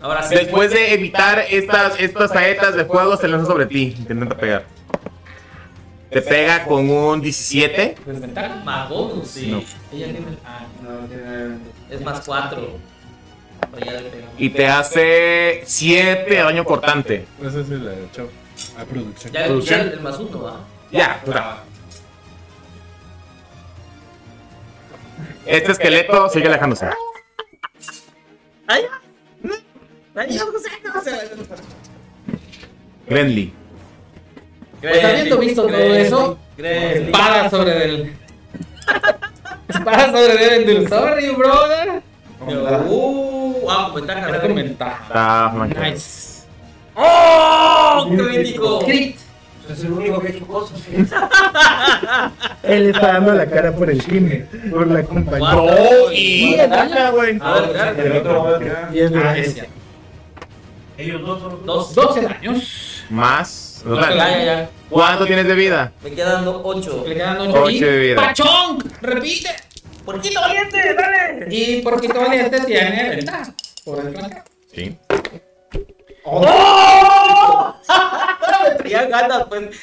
Ahora 0.00 0.22
sí. 0.22 0.34
Después 0.34 0.70
de 0.70 0.94
evitar 0.94 1.44
estas, 1.50 2.00
estas 2.00 2.30
saetas 2.30 2.74
de 2.74 2.86
fuego, 2.86 3.16
se 3.18 3.28
lanza 3.28 3.46
sobre 3.46 3.66
ti. 3.66 3.94
Intenta 3.98 4.36
pegar. 4.36 4.64
Te 6.14 6.22
pega 6.22 6.64
con 6.64 6.88
un 6.88 7.20
17. 7.20 7.96
Desventaja. 8.06 8.62
Más 8.64 8.88
bonus, 8.88 9.26
sí. 9.26 9.48
No. 9.50 9.58
Ella 9.92 10.12
tiene. 10.12 10.20
Ah, 10.44 10.64
No, 10.80 11.06
tiene. 11.08 11.56
Es 11.90 12.00
más 12.02 12.20
4. 12.24 12.68
Pero 13.74 13.84
ya 13.86 13.92
le 14.00 14.10
pegamos. 14.10 14.34
Y 14.38 14.50
te 14.50 14.66
hace 14.68 15.62
7 15.66 16.30
de 16.30 16.36
daño 16.36 16.64
cortante. 16.64 17.26
Ese 17.42 17.62
es 17.62 17.68
el 17.68 17.88
eh, 17.88 18.08
chavo. 18.12 18.28
A 18.78 18.84
producción. 18.84 19.32
Ya, 19.32 19.44
Producción. 19.46 19.80
el, 19.80 19.88
el 19.94 20.00
más 20.02 20.16
1, 20.20 20.40
¿va? 20.40 20.60
Ya, 20.92 21.20
puta. 21.24 21.64
Este 25.44 25.72
esqueleto 25.72 26.28
sigue 26.28 26.46
alejándose. 26.46 26.86
Ay, 28.68 28.82
ay, 30.14 30.38
no 30.38 30.58
sé, 30.60 30.70
no 30.94 31.02
sé. 31.02 31.30
Grenly. 33.08 33.52
Pues 34.90 35.04
habiendo 35.04 35.38
visto 35.38 35.62
todo 35.62 35.76
eso, 35.76 36.38
Grenly. 36.58 37.06
espada 37.06 37.50
sobre 37.50 37.84
el. 37.84 38.12
espada 39.68 40.06
sobre 40.12 40.56
el 40.56 40.88
Sorry, 40.88 41.30
brother. 41.30 42.02
Uh, 42.46 43.66
ah, 43.70 43.92
ventaja. 43.94 44.40
Con 44.40 44.54
ventaja. 44.54 45.66
Nice. 45.80 46.44
¡Oh! 46.94 48.06
¡Crítico! 48.14 48.80
Crit. 48.80 49.16
Es 49.70 49.82
el 49.82 49.92
único 49.92 50.20
que 50.20 50.28
ha 50.28 50.30
hecho 50.30 50.46
cosas. 50.46 50.78
Él 52.62 52.90
está 52.90 53.14
dando 53.14 53.32
la 53.32 53.46
cara 53.46 53.72
por 53.72 53.88
el 53.88 54.04
team, 54.04 54.46
por 54.70 54.86
la 54.86 55.02
compañía. 55.02 55.54
Guau. 55.54 56.12
y 56.12 56.60
ataca, 56.60 57.10
güey. 57.10 57.38
A 57.40 57.52
ver, 57.54 57.72
ya. 57.72 57.90
El 57.90 58.12
otro 58.18 58.44
va 58.44 58.56
a 58.56 58.58
tirar. 58.58 58.90
Ah. 58.92 59.36
Ellos 60.98 61.22
dos 61.22 61.40
son 61.40 61.64
Dos. 61.64 61.94
12 61.94 62.20
daños. 62.20 63.04
Más. 63.08 63.82
¿Cuánto 64.90 65.26
tienes 65.26 65.46
de 65.46 65.54
vida? 65.54 65.92
Me 66.02 66.10
quedan 66.12 66.46
8. 66.46 67.04
Le 67.06 67.14
quedan 67.14 67.40
Ocho 67.40 67.62
8 67.64 67.86
de 67.86 67.98
vida. 67.98 68.16
¡Pachón! 68.16 68.78
¡Repite! 69.00 69.50
¿Por 70.04 70.20
qué 70.20 70.30
valiente? 70.34 70.94
¡Dale! 70.94 71.46
Y 71.50 71.82
porque 71.82 72.08
valiente 72.08 72.60
tiene 72.60 73.10
ventaja. 73.10 73.54
Por 73.84 74.00
el 74.00 74.14
flanco. 74.14 74.42
Sí. 74.72 74.98
¡Oh! 76.24 77.74
Traía 78.78 79.04
ganas, 79.06 79.44
pues. 79.48 79.80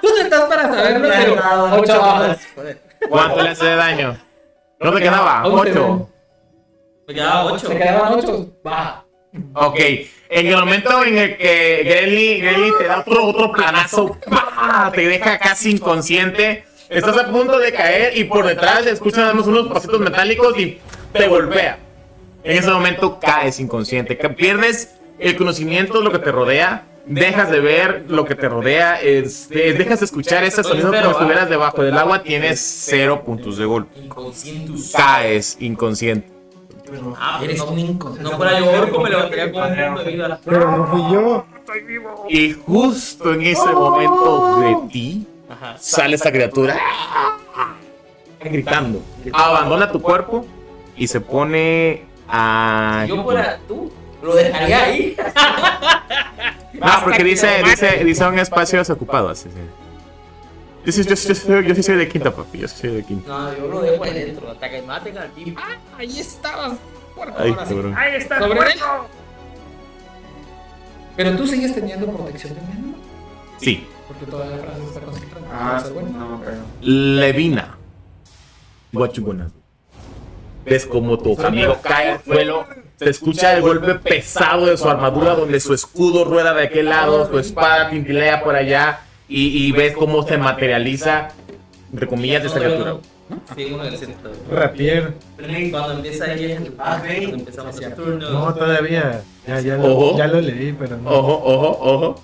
Tú 0.00 0.08
no 0.08 0.22
estás 0.22 0.42
para 0.42 0.62
saberlo, 0.62 1.08
pero 1.08 1.76
8 1.80 1.92
abajo. 1.94 2.40
¿Cuánto 3.08 3.42
le 3.42 3.48
hace 3.48 3.64
de 3.64 3.76
daño? 3.76 4.18
¿No 4.80 4.92
te 4.92 5.00
quedaba? 5.00 5.46
Once. 5.46 5.70
8. 5.72 6.08
Me 7.08 7.14
quedaba 7.14 7.44
8. 7.52 7.68
Se 7.68 7.76
quedaban 7.78 8.12
8. 8.14 8.56
Va. 8.66 9.04
Ok. 9.54 9.78
En 10.30 10.46
el 10.46 10.56
momento 10.56 11.04
en 11.04 11.18
el 11.18 11.36
que 11.36 11.82
Grenly 12.40 12.72
te 12.78 12.84
da 12.84 13.00
otro, 13.00 13.26
otro 13.26 13.50
planazo, 13.50 14.16
¡pah! 14.30 14.92
te 14.94 15.08
deja 15.08 15.38
casi 15.40 15.72
inconsciente. 15.72 16.64
Estás 16.88 17.18
a 17.18 17.32
punto 17.32 17.58
de 17.58 17.72
caer 17.72 18.16
y 18.16 18.24
por 18.24 18.46
detrás 18.46 18.86
escuchas 18.86 19.18
nada 19.18 19.34
más 19.34 19.48
unos 19.48 19.66
pasitos 19.66 19.98
metálicos 19.98 20.56
y 20.56 20.78
te 21.12 21.26
golpea. 21.26 21.80
En 22.44 22.56
ese 22.56 22.70
momento 22.70 23.18
caes 23.18 23.58
inconsciente. 23.58 24.14
Pierdes 24.14 24.94
el 25.18 25.36
conocimiento 25.36 25.98
de 25.98 26.04
lo 26.04 26.12
que 26.12 26.20
te 26.20 26.30
rodea. 26.30 26.84
Dejas 27.06 27.50
de 27.50 27.58
ver 27.58 28.04
lo 28.06 28.24
que 28.24 28.36
te 28.36 28.48
rodea. 28.48 29.00
este, 29.00 29.72
dejas 29.72 29.98
de 29.98 30.06
escuchar 30.06 30.44
ese 30.44 30.62
sonido 30.62 30.92
como 30.92 31.02
si 31.02 31.10
estuvieras 31.10 31.50
debajo 31.50 31.82
del 31.82 31.98
agua. 31.98 32.22
Tienes 32.22 32.60
cero 32.60 33.24
puntos 33.24 33.56
de 33.56 33.64
golpe. 33.64 34.08
Caes 34.94 35.56
inconsciente. 35.58 36.39
Ah, 37.18 37.40
Eres 37.42 37.58
no, 37.58 37.66
un 37.66 37.78
inconsciente. 37.78 38.30
no 38.30 38.36
fuera 38.36 38.58
yo 38.58 38.70
orco, 38.70 39.00
me 39.00 39.10
levantaría 39.10 39.52
con 39.52 39.62
un 39.62 39.76
punto 39.94 40.04
de 40.04 40.10
vida. 40.12 40.40
Pero 40.44 40.76
no 40.76 40.86
fui 40.86 41.02
yo. 41.12 41.44
Y 42.28 42.52
justo 42.52 43.32
en 43.32 43.42
ese 43.42 43.72
momento 43.72 44.56
de 44.60 44.76
ti 44.90 45.26
Ajá. 45.48 45.76
sale 45.78 46.16
esta 46.16 46.30
criatura 46.32 46.76
gritando. 48.42 49.02
Abandona 49.32 49.90
tu 49.92 50.00
cuerpo 50.00 50.46
y 50.96 51.06
se 51.06 51.20
pone 51.20 52.04
a. 52.28 53.02
Si 53.06 53.08
yo 53.14 53.22
fuera 53.22 53.58
tú, 53.68 53.92
lo 54.22 54.34
dejaría 54.34 54.84
ahí. 54.84 55.16
No, 56.74 56.92
porque 57.04 57.22
dice, 57.24 57.62
dice, 57.64 58.04
dice 58.04 58.24
un 58.26 58.38
espacio 58.38 58.78
desocupado. 58.78 59.28
Así, 59.28 59.48
sí. 59.50 59.60
Yo, 60.84 60.92
sí- 60.92 61.04
yo, 61.04 61.14
sí- 61.16 61.28
yo, 61.28 61.34
sí- 61.34 61.46
yo 61.68 61.74
sí 61.74 61.82
soy 61.82 61.96
de 61.96 62.08
quinta, 62.08 62.34
papi. 62.34 62.58
Yo 62.58 62.68
sí 62.68 62.76
soy 62.80 62.90
de 62.90 63.04
quinta. 63.04 63.28
No, 63.28 63.56
yo 63.56 63.66
lo 63.68 63.80
dejo 63.82 64.02
ahí 64.04 64.14
dentro. 64.14 64.50
Hasta 64.50 64.70
que 64.70 64.82
maten 64.82 65.18
al 65.18 65.30
tipo. 65.32 65.60
Ah, 65.62 65.76
ahí 65.98 66.18
estabas. 66.20 66.78
Puerco, 67.14 67.38
ahora 67.38 67.66
sí. 67.66 67.74
cabrón. 67.74 67.94
Sobre 68.38 68.72
él. 68.72 68.78
Pero 71.16 71.36
tú 71.36 71.46
sigues 71.46 71.74
teniendo 71.74 72.06
protección 72.06 72.54
de. 72.54 72.60
Sí. 73.60 73.86
Porque 74.08 74.26
todavía 74.26 74.56
Francis 74.58 74.88
está 74.88 75.00
concentrado. 75.00 75.46
Ah, 75.52 75.82
no 76.18 76.38
me 76.38 76.44
pegó. 76.46 76.62
Levina. 76.80 77.76
What 78.92 79.10
you 79.12 79.24
gonna 79.24 79.44
do? 79.44 79.52
Ves 80.64 80.86
como 80.86 81.18
tu 81.18 81.40
amigo 81.42 81.78
cae 81.82 82.12
al 82.12 82.24
suelo. 82.24 82.66
Se 82.98 83.10
escucha 83.10 83.54
el 83.54 83.62
golpe 83.62 83.94
pesado 83.96 84.66
de 84.66 84.76
su 84.76 84.88
armadura, 84.88 85.34
donde 85.34 85.58
su 85.60 85.72
escudo 85.74 86.24
rueda 86.24 86.52
de 86.54 86.64
aquel 86.64 86.86
lado, 86.86 87.28
su 87.30 87.38
espada 87.38 87.88
tintilea 87.90 88.42
por 88.42 88.54
allá. 88.56 89.00
Y, 89.30 89.68
y 89.68 89.72
ves 89.72 89.94
cómo 89.96 90.22
se 90.26 90.36
materializa, 90.36 91.28
entre 91.92 92.06
comillas, 92.08 92.42
de 92.42 92.48
esta 92.48 92.58
criatura. 92.60 92.96
Sí, 93.56 93.70
uno 93.72 93.84
del 93.84 93.96
centro. 93.96 94.32
Rapier. 94.50 95.14
Cuando 95.70 95.92
empieza 95.92 96.32
ella, 96.34 96.58
Ah, 96.78 96.96
ok. 97.00 97.06
cuando 97.16 97.36
empezamos 97.36 97.80
el 97.80 97.94
turno. 97.94 98.30
No, 98.30 98.54
todavía. 98.54 99.22
Ya, 99.46 99.60
ya, 99.60 99.76
lo, 99.76 100.16
ya 100.18 100.26
lo 100.26 100.40
leí, 100.40 100.72
pero 100.76 100.96
no. 100.96 101.08
Ojo, 101.10 101.40
ojo, 101.44 101.78
ojo. 101.80 102.20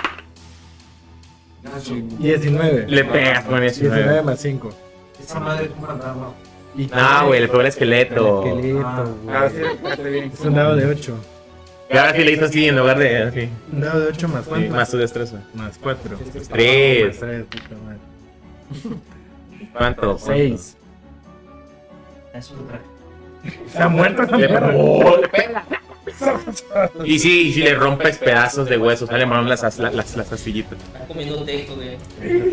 19. 2.19 2.87
Le 2.89 3.05
pegas 3.05 3.45
con 3.45 3.61
19 3.61 3.97
19. 3.97 4.23
más 4.23 4.41
5. 4.41 4.71
Esa 5.23 5.41
madre 5.41 5.69
como 5.69 5.87
fantasma. 5.87 6.33
Y 6.77 6.87
No, 6.87 7.27
güey, 7.29 7.41
le 7.41 7.49
pegó 7.49 7.61
el 7.61 7.67
esqueleto. 7.69 8.43
El 8.45 8.59
esqueleto, 8.59 8.87
Ah, 9.29 9.49
güey. 9.97 10.11
bien. 10.13 10.31
Es 10.33 10.41
un 10.41 10.55
dado 10.55 10.77
de 10.77 10.87
8. 10.87 11.15
Y 11.93 11.97
ahora 11.97 12.15
sí 12.15 12.25
le 12.25 12.33
hizo 12.33 12.45
así 12.47 12.67
en 12.69 12.77
lugar 12.77 12.99
de. 12.99 13.17
así. 13.23 13.49
Un 13.73 13.81
dado 13.81 14.01
de 14.01 14.07
8 14.09 14.29
más 14.29 14.45
Sí, 14.45 14.49
cuánto? 14.51 14.75
más 14.75 14.91
tu 14.91 14.97
destreza. 14.99 15.37
Más 15.55 15.79
4. 15.81 16.19
Tres. 16.51 17.07
Más 17.09 17.21
3, 17.21 17.45
puta 17.45 17.65
madre. 17.85 17.99
¿Cuánto? 19.73 20.19
6. 20.19 20.77
Eso 22.35 22.55
lo 22.57 22.63
traje. 22.63 22.85
¿Está 23.67 23.89
muerto 23.89 24.23
esa 24.25 24.37
Le 24.37 24.49
pegó, 24.49 25.17
le 25.21 25.29
pega. 25.29 25.65
Y 27.05 27.19
sí, 27.19 27.49
y 27.49 27.53
sí 27.53 27.63
le 27.63 27.75
rompes 27.75 28.19
pedazos 28.19 28.69
de 28.69 28.77
huesos, 28.79 29.09
sale 29.09 29.27
marrón 29.27 29.49
las, 29.49 29.63
las, 29.63 29.79
las, 29.79 30.17
las 30.17 30.33
astillitas. 30.33 30.79
Está 30.93 31.07
comiendo 31.07 31.45
texto 31.45 31.77
de. 31.77 31.99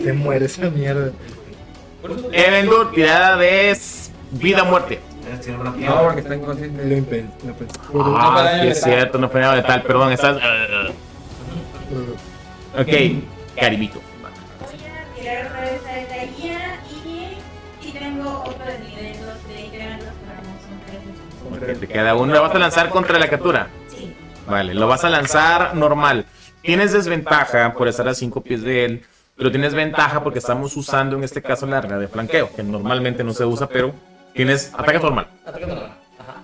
Se 0.04 0.14
muere 0.14 0.46
esa 0.46 0.70
mierda. 0.70 1.12
Evendur, 2.32 2.92
tirada 2.92 3.38
de 3.38 3.76
vida 4.32 4.64
o 4.64 4.66
muerte. 4.66 5.00
No, 5.80 6.04
porque 6.04 6.22
está 6.22 6.36
inconsciente. 6.36 6.86
Lo 6.86 6.98
impedí. 6.98 7.30
Ah, 8.18 8.58
sí 8.62 8.68
es 8.68 8.82
cierto, 8.82 9.18
no 9.18 9.30
fue 9.30 9.42
nada 9.42 9.56
de 9.56 9.64
tal, 9.64 9.84
perdón, 9.84 10.12
estás... 10.12 10.38
Ok, 12.78 12.88
Caribito. 13.60 14.02
Voy 14.60 14.72
a 14.88 15.20
tirar 15.20 15.46
otra 15.46 15.62
vez 15.62 15.86
a 15.86 16.00
esta 16.00 16.16
guía 16.38 16.80
y, 16.90 17.88
y 17.88 17.92
tengo 17.92 18.44
otro 18.46 18.66
de 18.66 18.80
nivel 18.80 19.16
2 19.20 19.48
de 19.48 19.62
incrementos, 19.62 20.10
pero 20.26 20.40
no 20.42 21.60
son 21.60 21.70
tres. 21.70 21.74
Ok, 21.76 21.80
te 21.80 21.88
queda 21.88 22.16
uno, 22.16 22.34
lo 22.34 22.42
vas 22.42 22.56
a 22.56 22.60
lanzar 22.60 22.90
contra 22.90 23.20
la 23.20 23.28
criatura. 23.28 23.68
Sí. 23.90 24.14
Vale, 24.48 24.74
lo 24.74 24.88
vas 24.88 25.04
a 25.04 25.10
lanzar 25.10 25.76
normal. 25.76 26.26
Tienes 26.62 26.94
desventaja 26.94 27.74
por 27.74 27.88
estar 27.88 28.08
a 28.08 28.16
5 28.16 28.42
pies 28.42 28.64
de 28.64 28.86
él, 28.86 29.06
pero 29.36 29.52
tienes 29.52 29.76
ventaja 29.76 30.24
porque 30.24 30.40
estamos 30.40 30.76
usando 30.76 31.16
en 31.16 31.24
este 31.24 31.42
caso 31.42 31.68
la 31.68 31.82
regla 31.82 32.00
de 32.00 32.08
flanqueo, 32.08 32.50
que 32.56 32.64
normalmente 32.64 33.24
no 33.24 33.34
se 33.34 33.46
usa, 33.46 33.68
pero 33.68 33.94
tienes 34.34 34.74
ataque 34.74 35.00
normal. 35.00 35.28
Ataque 35.46 35.66
normal. 35.66 35.94
Ajá. 36.20 36.44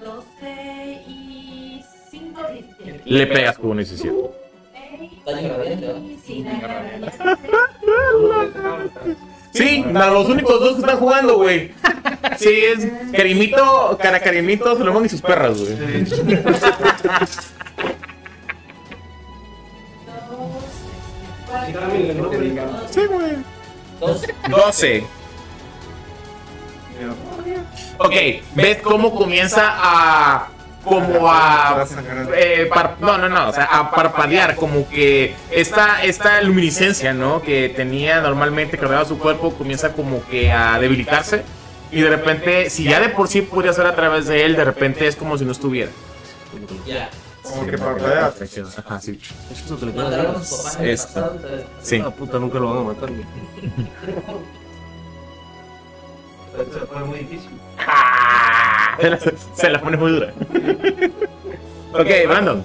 12 0.00 1.04
y 1.08 1.84
5, 2.10 2.40
17. 2.52 3.02
Le 3.04 3.26
pegas 3.26 3.58
con 3.58 3.70
un 3.70 3.76
17. 3.78 4.14
Daño 5.24 5.56
radiante, 5.56 5.86
¿no? 5.86 6.12
Sí, 9.52 9.84
a 9.94 10.06
los 10.10 10.28
únicos 10.28 10.60
dos 10.60 10.74
que 10.74 10.80
están 10.80 10.98
jugando, 10.98 11.36
güey. 11.36 11.72
Sí, 12.38 12.48
es 12.48 12.88
Carimito, 13.12 13.98
Cara 14.00 14.20
Carimito, 14.20 14.76
Salomón 14.76 15.04
y 15.04 15.08
sus 15.08 15.20
perras, 15.20 15.58
güey. 15.60 16.06
Sí, 22.90 23.00
güey. 23.06 23.51
Dos. 24.02 24.22
12. 24.48 25.06
Ok, 27.98 28.14
ves 28.54 28.78
cómo 28.82 29.14
comienza 29.14 29.62
a. 29.72 30.48
Como 30.84 31.30
a. 31.30 31.86
eh, 32.36 32.68
par- 32.72 32.96
no, 33.00 33.16
no, 33.16 33.28
no, 33.28 33.48
o 33.50 33.52
sea, 33.52 33.64
a 33.66 33.90
parpadear, 33.92 34.56
como 34.56 34.88
que 34.88 35.36
esta, 35.52 36.02
esta 36.02 36.40
luminiscencia, 36.42 37.14
¿no? 37.14 37.40
Que 37.40 37.68
tenía 37.68 38.20
normalmente 38.20 38.76
que 38.76 38.84
rodeaba 38.84 39.04
su 39.04 39.16
cuerpo, 39.18 39.54
comienza 39.54 39.92
como 39.92 40.24
que 40.26 40.50
a 40.50 40.80
debilitarse. 40.80 41.44
Y 41.92 42.00
de 42.00 42.08
repente, 42.10 42.68
si 42.70 42.82
ya 42.84 42.98
de 42.98 43.10
por 43.10 43.28
sí 43.28 43.42
podría 43.42 43.72
ser 43.72 43.86
a 43.86 43.94
través 43.94 44.26
de 44.26 44.44
él, 44.44 44.56
de 44.56 44.64
repente 44.64 45.06
es 45.06 45.14
como 45.14 45.38
si 45.38 45.44
no 45.44 45.52
estuviera. 45.52 45.90
Ya. 46.84 47.10
Como 47.42 47.66
que 47.66 47.76
parpadeas. 47.78 48.78
Ajá, 48.78 49.00
sí. 49.00 49.18
Eso 49.50 49.76
te 49.76 49.86
lo 49.86 49.92
Mandaron 49.92 50.36
a 50.36 50.38
sus 50.44 50.58
papás 50.58 50.76
en 50.76 50.82
el 50.84 50.90
Esto. 50.90 51.14
pasado, 51.14 51.34
entonces, 51.34 51.66
Sí. 51.82 52.02
Ah, 52.04 52.10
puta, 52.10 52.38
nunca 52.38 52.58
lo 52.58 52.68
van 52.70 52.78
a 52.78 52.82
matar. 52.92 53.10
güey. 53.10 53.24
Se 56.72 56.80
pone 56.80 57.04
muy 57.06 57.18
difícil. 57.20 57.50
Se 59.00 59.10
la, 59.10 59.18
se 59.54 59.68
la 59.70 59.80
pone 59.80 59.96
muy 59.96 60.12
dura. 60.12 60.32
ok, 61.94 62.08
Brandon. 62.28 62.64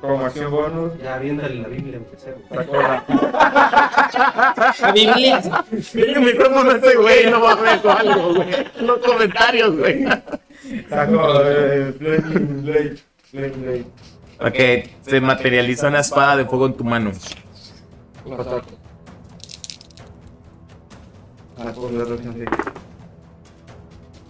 Como 0.00 0.24
acción 0.26 0.50
bonus, 0.52 0.92
Ya, 1.02 1.14
aviéntale 1.16 1.56
la 1.56 1.68
Biblia, 1.68 1.96
empecé. 1.96 2.34
saco 2.48 2.76
la, 2.76 3.04
La 4.80 4.92
Biblia. 4.92 5.42
El 5.94 6.20
micrófono 6.20 6.70
ese 6.72 6.96
güey 6.96 7.30
no 7.30 7.40
va 7.40 7.52
a 7.52 7.56
ver 7.56 7.80
con 7.80 7.96
algo, 7.96 8.34
güey. 8.34 8.48
Los 8.80 8.98
comentarios, 8.98 9.76
güey. 9.76 10.04
saco 10.88 11.40
eh, 11.44 11.94
Blade. 11.98 12.96
Flaming 13.30 13.62
Blade. 13.62 13.84
Ok, 14.40 14.88
se 15.02 15.20
materializa 15.20 15.88
una 15.88 15.98
espada 16.00 16.36
de 16.36 16.44
fuego 16.46 16.66
en 16.66 16.74
tu 16.74 16.84
mano. 16.84 17.10
La 18.24 18.36
saco. 18.44 18.62
Ah, 21.58 21.72
por 21.74 21.90
la 21.92 22.04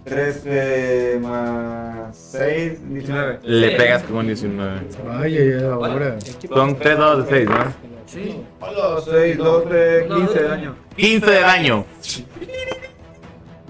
reacción, 0.09 0.35
sí. 0.35 0.41
3 0.43 0.43
eh, 0.47 1.19
más 1.21 2.17
6, 2.17 2.93
19. 2.93 3.39
Le 3.43 3.71
pegas 3.73 4.03
con 4.05 4.17
un 4.17 4.27
19. 4.27 4.81
Vaya, 5.07 5.59
ya 5.61 5.73
ahora. 5.73 6.19
Son 6.49 6.79
3 6.79 6.99
dados 6.99 7.27
de 7.27 7.37
6, 7.37 7.49
¿no? 7.49 7.75
Sí. 8.07 8.43
Hola, 8.61 9.01
6, 9.05 9.37
12, 9.37 10.07
15 10.09 10.35
de 10.35 10.49
daño. 10.49 10.77
15 10.97 11.31
de 11.31 11.41
daño. 11.41 11.87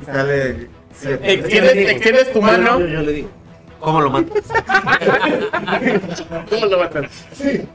Sale 0.07 0.69
7. 0.93 1.33
Extiendes, 1.33 1.77
extiendes 1.91 2.33
tu 2.33 2.43
mano. 2.43 2.81
Yo, 2.81 2.87
yo 2.87 3.03
le 3.03 3.13
digo. 3.13 3.38
¿Cómo 3.81 4.01
lo 4.01 4.11
matas? 4.11 4.43
¿Cómo 6.51 6.67
lo 6.67 6.79
matan? 6.79 7.09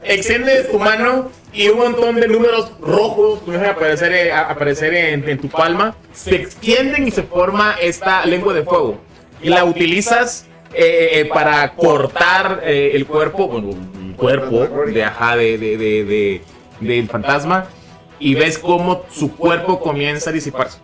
Extiendes 0.02 0.70
tu 0.70 0.78
mano 0.78 1.30
y 1.52 1.68
un 1.68 1.78
montón 1.78 2.16
de 2.16 2.28
números 2.28 2.72
rojos 2.80 3.40
comienzan 3.40 3.70
a 3.70 3.72
aparecer, 3.72 4.12
eh, 4.12 4.32
a 4.32 4.50
aparecer 4.50 4.94
en, 4.94 5.28
en 5.28 5.38
tu 5.38 5.48
palma. 5.48 5.94
Se 6.12 6.34
extienden 6.36 7.08
y 7.08 7.10
se 7.10 7.22
forma 7.22 7.76
esta 7.80 8.24
lengua 8.26 8.52
de 8.54 8.64
fuego. 8.64 8.98
Y 9.42 9.48
la 9.48 9.64
utilizas 9.64 10.46
eh, 10.74 11.08
eh, 11.20 11.24
para 11.32 11.72
cortar 11.74 12.60
eh, 12.64 12.92
el 12.94 13.06
cuerpo, 13.06 13.48
bueno, 13.48 13.70
el 13.70 14.14
cuerpo 14.16 14.66
de, 14.86 15.04
ajá, 15.04 15.36
de, 15.36 15.58
de, 15.58 15.76
de- 15.76 16.04
de- 16.04 16.42
del 16.80 17.08
fantasma. 17.08 17.66
Y 18.18 18.34
ves 18.34 18.58
cómo 18.58 19.04
su 19.10 19.34
cuerpo 19.36 19.80
comienza 19.80 20.30
a 20.30 20.32
disiparse. 20.32 20.78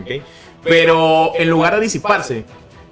¿ok? 0.00 0.22
Pero 0.64 1.32
en 1.36 1.48
lugar 1.50 1.74
de 1.74 1.80
disiparse, 1.80 2.44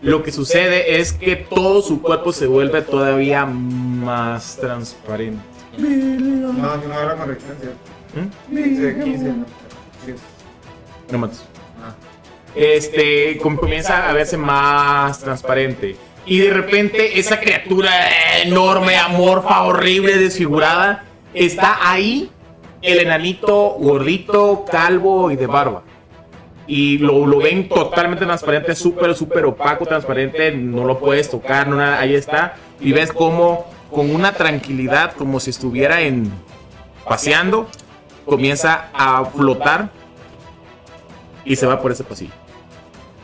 lo 0.02 0.22
que 0.22 0.32
sucede 0.32 1.01
es 1.01 1.12
que 1.12 1.36
todo 1.36 1.82
su 1.82 2.01
cuerpo 2.02 2.32
se 2.32 2.47
vuelve 2.47 2.82
todavía 2.82 3.44
más 3.47 4.56
transparente. 4.60 5.43
No, 5.78 6.52
no 6.52 6.94
ahora 6.94 7.16
con 7.16 7.28
resistencia. 7.28 7.70
¿Mm? 8.14 8.55
Dice 8.55 9.01
15. 9.05 9.24
¿no? 11.12 11.18
Mates. 11.18 11.43
Este 12.55 13.39
com- 13.39 13.56
comienza 13.56 14.09
a 14.09 14.12
verse 14.12 14.36
más 14.36 15.20
transparente. 15.20 15.97
Y 16.27 16.39
de 16.40 16.51
repente 16.51 17.18
esa 17.18 17.39
criatura 17.40 17.90
enorme, 18.43 18.97
amorfa, 18.97 19.62
horrible, 19.62 20.18
desfigurada, 20.18 21.05
está 21.32 21.78
ahí, 21.90 22.31
el 22.82 22.98
enanito 23.01 23.77
gordito, 23.78 24.64
calvo 24.70 25.31
y 25.31 25.36
de 25.36 25.47
barba. 25.47 25.82
Y 26.72 26.98
lo, 26.98 27.26
lo 27.26 27.38
ven 27.38 27.68
totalmente 27.68 28.24
transparente, 28.24 28.76
súper, 28.76 29.16
súper 29.16 29.44
opaco, 29.44 29.84
transparente, 29.86 30.52
no 30.52 30.84
lo 30.84 31.01
puedes 31.01 31.28
tocar, 31.28 31.66
no 31.66 31.74
nada, 31.74 31.98
ahí 31.98 32.14
está. 32.14 32.55
Y 32.80 32.92
ves 32.92 33.12
como 33.12 33.66
con 33.90 34.14
una 34.14 34.34
tranquilidad, 34.34 35.14
como 35.14 35.40
si 35.40 35.51
estuviera 35.51 36.01
en 36.01 36.30
paseando, 37.09 37.68
comienza 38.24 38.90
a 38.94 39.24
flotar 39.24 39.90
y 41.44 41.56
se 41.56 41.66
va 41.66 41.82
por 41.82 41.90
ese 41.90 42.05
pasillo. 42.05 42.34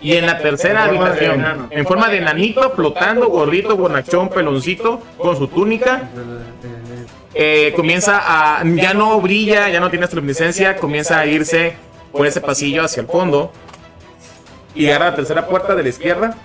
Y 0.01 0.15
en 0.15 0.27
la 0.27 0.39
tercera 0.39 0.83
habitación, 0.83 1.69
en 1.71 1.87
forma 1.87 2.09
de 2.09 2.17
enanito, 2.19 2.73
flotando, 2.73 3.29
gordito, 3.29 3.77
bonachón, 3.77 4.29
peloncito, 4.29 5.01
con 5.19 5.37
su 5.37 5.47
túnica, 5.47 6.11
eh, 7.33 7.73
comienza 7.77 8.23
a, 8.25 8.65
ya 8.65 8.93
no 8.93 9.21
brilla, 9.21 9.69
ya 9.69 9.79
no 9.79 9.89
tiene 9.89 10.09
luminiscencia, 10.13 10.77
comienza 10.79 11.21
a 11.21 11.27
irse 11.27 11.77
por 12.17 12.27
ese 12.27 12.41
pasillo 12.41 12.85
hacia 12.85 13.03
el 13.03 13.07
fondo 13.07 13.53
y 14.75 14.89
agarra 14.89 15.11
la 15.11 15.17
tercera 15.17 15.47
puerta 15.47 15.75
de 15.75 15.83
la 15.83 15.89
izquierda. 15.89 16.37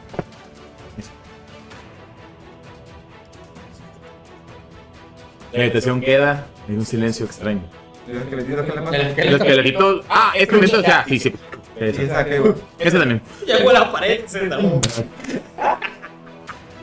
La 5.52 5.64
habitación 5.64 6.02
queda 6.02 6.46
en 6.68 6.78
un 6.78 6.86
silencio 6.86 7.26
extraño. 7.26 7.62
¿Y 8.08 8.14
los 8.14 8.24
esqueletitos 8.24 8.66
que 8.66 8.72
le 8.72 8.82
matan? 8.82 9.02
El 9.02 9.20
El 9.20 9.36
esqueletito, 9.36 10.02
ah, 10.10 10.32
este 10.36 10.56
momento, 10.56 10.80
o 10.80 10.84
sea, 10.84 11.06
sí, 11.08 11.20
sí. 11.20 11.34
Ese, 11.78 12.06
esa 12.06 12.24
que, 12.26 12.40
güey. 12.40 12.54
ese 12.80 13.00
también. 13.00 13.22
Llegó 13.46 13.70
a 13.72 13.74
la 13.74 13.92
pared, 13.92 14.22
se. 14.28 14.50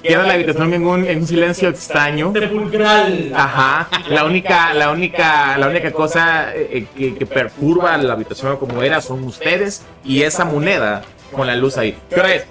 Queda 0.03 0.23
la 0.27 0.35
habitación 0.35 0.73
en 0.75 0.87
un, 0.87 1.05
en 1.05 1.19
un 1.19 1.27
silencio 1.27 1.69
extraño. 1.69 2.33
Sepulcral. 2.33 3.33
Ajá. 3.35 3.89
La 4.09 4.25
única, 4.25 4.73
la 4.75 4.91
única, 4.93 5.59
la 5.59 5.69
única 5.69 5.91
cosa 5.93 6.55
eh, 6.55 6.87
que, 6.97 7.15
que 7.15 7.27
perturba 7.27 7.97
la 7.99 8.13
habitación 8.13 8.57
como 8.59 8.83
era 8.83 9.01
son 9.01 9.25
ustedes 9.25 9.83
y 10.05 10.23
esa 10.23 10.45
moneda 10.45 11.03
con 11.33 11.47
la 11.47 11.57
luz 11.57 11.77
ahí. 11.77 11.97
¿Qué 12.09 12.21
hora 12.21 12.35
es? 12.35 12.47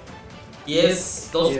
Y 0.66 0.78
es 0.78 1.30
dos. 1.32 1.54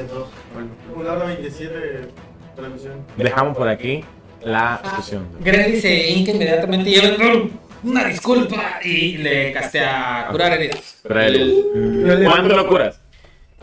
Una 0.95 1.13
hora 1.13 1.25
27 1.27 1.75
de 1.75 2.09
transmisión. 2.55 2.93
Dejamos 3.17 3.57
por 3.57 3.69
aquí 3.69 4.05
la 4.43 4.81
sesión. 4.97 5.27
Grady 5.41 5.81
se 5.81 6.11
hinca 6.11 6.33
inmediatamente 6.33 6.91
y 6.91 6.95
él, 6.97 7.51
una 7.83 8.05
disculpa 8.05 8.81
y 8.85 9.17
le 9.19 9.53
castea 9.53 10.29
curar 10.31 10.53
heridas. 10.53 10.99
Pero 11.03 11.21
él- 11.23 12.25
¿Cuánto 12.25 12.55
lo 12.57 12.69
curas? 12.69 13.01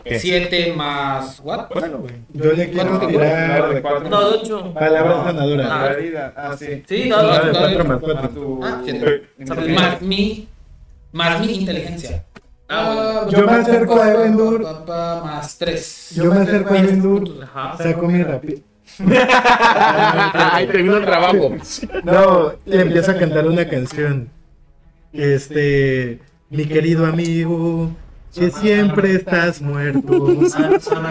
¿Qué? 0.08 0.18
7 0.20 0.72
más. 0.76 1.40
¿What? 1.42 1.68
Yo 2.32 2.52
le 2.52 2.70
quiero. 2.70 2.98
Claro, 2.98 2.98
de 3.00 3.06
tirar 3.08 3.82
cuatro. 3.82 4.08
No, 4.08 4.30
de 4.30 4.36
ocho. 4.38 4.74
palabras 4.74 5.24
sanadoras. 5.24 5.68
Ah. 5.70 5.86
Herida. 5.92 6.32
Ah, 6.36 6.56
sí. 6.56 6.82
Sí, 6.86 7.08
no, 7.08 7.22
no, 7.22 7.32
de 7.44 7.52
no. 7.52 7.58
cuatro 7.58 7.84
más 7.84 7.96
A 7.96 8.00
cuatro. 8.00 8.28
tu. 8.30 8.60
Ah, 8.64 8.80
siete. 8.84 9.22
Más 9.74 10.02
mi. 10.02 10.48
Más 11.12 11.40
mi 11.40 11.54
inteligencia. 11.54 12.24
Ah, 12.68 13.26
Yo 13.30 13.46
me 13.46 13.52
acerco 13.52 14.00
a 14.00 14.10
Evendur. 14.12 14.60
Más 14.86 15.58
3. 15.58 16.12
Yo 16.16 16.32
me 16.32 16.40
acerco 16.40 16.74
a 16.74 16.78
Evendur. 16.78 17.46
Saco 17.78 18.06
mi 18.08 18.22
rápido. 18.22 18.60
Ahí 20.52 20.66
terminó 20.66 20.96
el 20.98 21.04
trabajo. 21.04 21.56
No, 22.04 22.52
le 22.64 22.80
empiezo 22.82 23.10
a 23.12 23.16
cantar 23.16 23.46
una 23.46 23.68
canción. 23.68 24.28
Este, 25.12 26.20
mi 26.50 26.66
querido 26.66 27.06
amigo, 27.06 27.90
que 28.36 28.50
siempre 28.50 29.14
estás 29.14 29.60
muerto. 29.60 30.12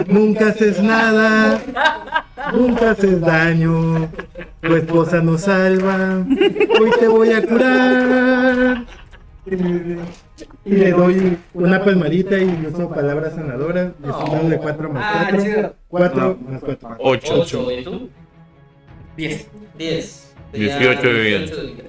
Nunca 0.08 0.48
haces 0.48 0.82
nada, 0.82 1.60
nunca 2.54 2.90
haces 2.92 3.20
daño. 3.20 4.08
Tu 4.62 4.76
esposa 4.76 5.20
nos 5.20 5.42
salva. 5.42 6.24
Hoy 6.80 6.90
te 6.98 7.08
voy 7.08 7.32
a 7.32 7.42
curar. 7.46 8.84
Y 10.64 10.70
le 10.72 10.90
doy 10.90 11.38
una 11.54 11.84
palmadita 11.84 12.38
y 12.38 12.66
uso 12.72 12.88
palabras 12.90 13.34
sanadoras. 13.34 13.92
Dado 14.00 14.48
de 14.48 14.58
4 14.58 14.92
más 14.92 15.04
Ah, 15.04 15.26
4. 15.30 15.42
chido. 15.44 15.74
4 15.88 16.38
más 16.48 16.60
4. 16.62 16.96
Ocho. 16.98 17.40
Ocho. 17.40 17.70
¿Y 17.70 17.84
tú? 17.84 18.10
10. 19.16 19.48
Diez. 19.78 20.34
Dieciocho 20.52 21.02
de 21.02 21.12
vida. 21.20 21.38
Dieciocho 21.38 21.62
de 21.62 21.72
vida. 21.72 21.84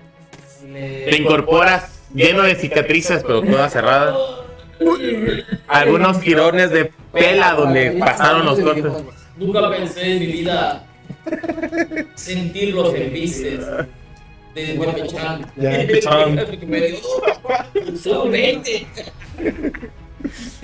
Te 1.10 1.18
incorporas 1.18 2.04
lleno 2.14 2.44
de 2.44 2.56
cicatrices, 2.56 3.24
pero 3.24 3.42
todas 3.42 3.74
cerradas. 3.74 4.16
Algunos 5.68 6.20
tirones 6.20 6.72
de 6.72 6.92
pela 7.12 7.54
donde 7.54 7.92
pasaron 7.92 8.46
los 8.46 8.60
cortes. 8.60 8.92
Nunca 9.38 9.70
pensé 9.70 10.14
en 10.14 10.20
mi 10.20 10.26
vida 10.28 10.84
sentir 12.16 12.74
los 12.74 12.94
embises 12.94 13.60
de 14.56 14.76
Guapechán. 14.76 15.52
Ya. 15.56 15.72
Me 16.68 16.82
dio, 16.82 18.30
20. 18.30 18.88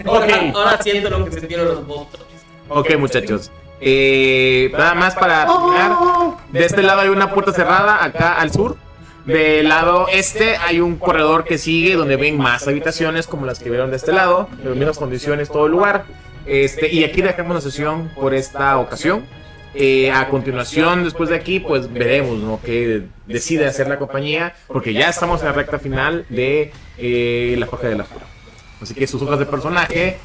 Ok. 0.06 0.07
Ahora, 0.07 0.52
ahora 0.53 0.80
siento 0.81 1.10
lo 1.10 1.26
que 1.26 1.40
sintieron 1.40 1.68
los 1.68 1.88
monstruos. 1.88 2.27
Ok, 2.69 2.98
muchachos. 2.98 3.52
Eh, 3.80 4.72
nada 4.72 4.95
más 4.95 5.14
para 5.15 5.45
terminar. 5.45 5.91
De 6.52 6.65
este 6.65 6.81
lado 6.81 7.02
hay 7.02 7.10
una 7.10 7.34
puerta 7.34 7.52
cerrada, 7.52 8.03
acá 8.03 8.35
al 8.40 8.52
sur. 8.52 8.77
Del 9.26 9.70
lado 9.70 10.08
este 10.12 10.58
hay 10.58 10.82
un 10.82 10.98
corredor 10.98 11.45
que 11.45 11.58
sigue 11.58 11.95
donde 11.95 12.18
ven 12.18 12.38
más 12.38 12.68
habitaciones 12.68 13.26
como 13.26 13.45
las 13.45 13.60
que 13.60 13.70
vieron 13.70 13.90
de 13.90 13.95
este 13.98 14.12
lado. 14.12 14.50
En 14.60 14.70
las 14.70 14.78
mismas 14.78 14.98
condiciones, 14.98 15.50
todo 15.50 15.68
el 15.68 15.72
lugar. 15.72 16.06
Este, 16.45 16.91
y 16.91 17.04
aquí 17.06 17.22
dejamos 17.22 17.56
la 17.56 17.62
sesión 17.62 18.12
por 18.16 18.34
esta 18.34 18.78
ocasión. 18.78 19.24
Eh, 19.76 20.12
a 20.12 20.30
continuación, 20.30 21.04
después 21.04 21.30
de 21.30 21.36
aquí, 21.36 21.60
pues 21.60 21.91
veremos 21.91 22.38
¿no? 22.38 22.60
qué 22.64 23.04
decide 23.26 23.66
hacer 23.66 23.88
la 23.88 23.98
compañía, 23.98 24.54
porque 24.68 24.94
ya 24.94 25.10
estamos 25.10 25.41
en 25.41 25.48
la 25.48 25.54
recta 25.54 25.80
final 25.80 26.28
de 26.30 26.72
eh, 27.00 27.56
la 27.58 27.66
Forja 27.66 27.88
de 27.88 27.95
la 27.95 28.04
Furia. 28.04 28.28
Así 28.80 28.94
que 28.94 29.08
sus 29.08 29.22
hojas 29.24 29.40
de 29.40 29.48
personaje 29.48 30.20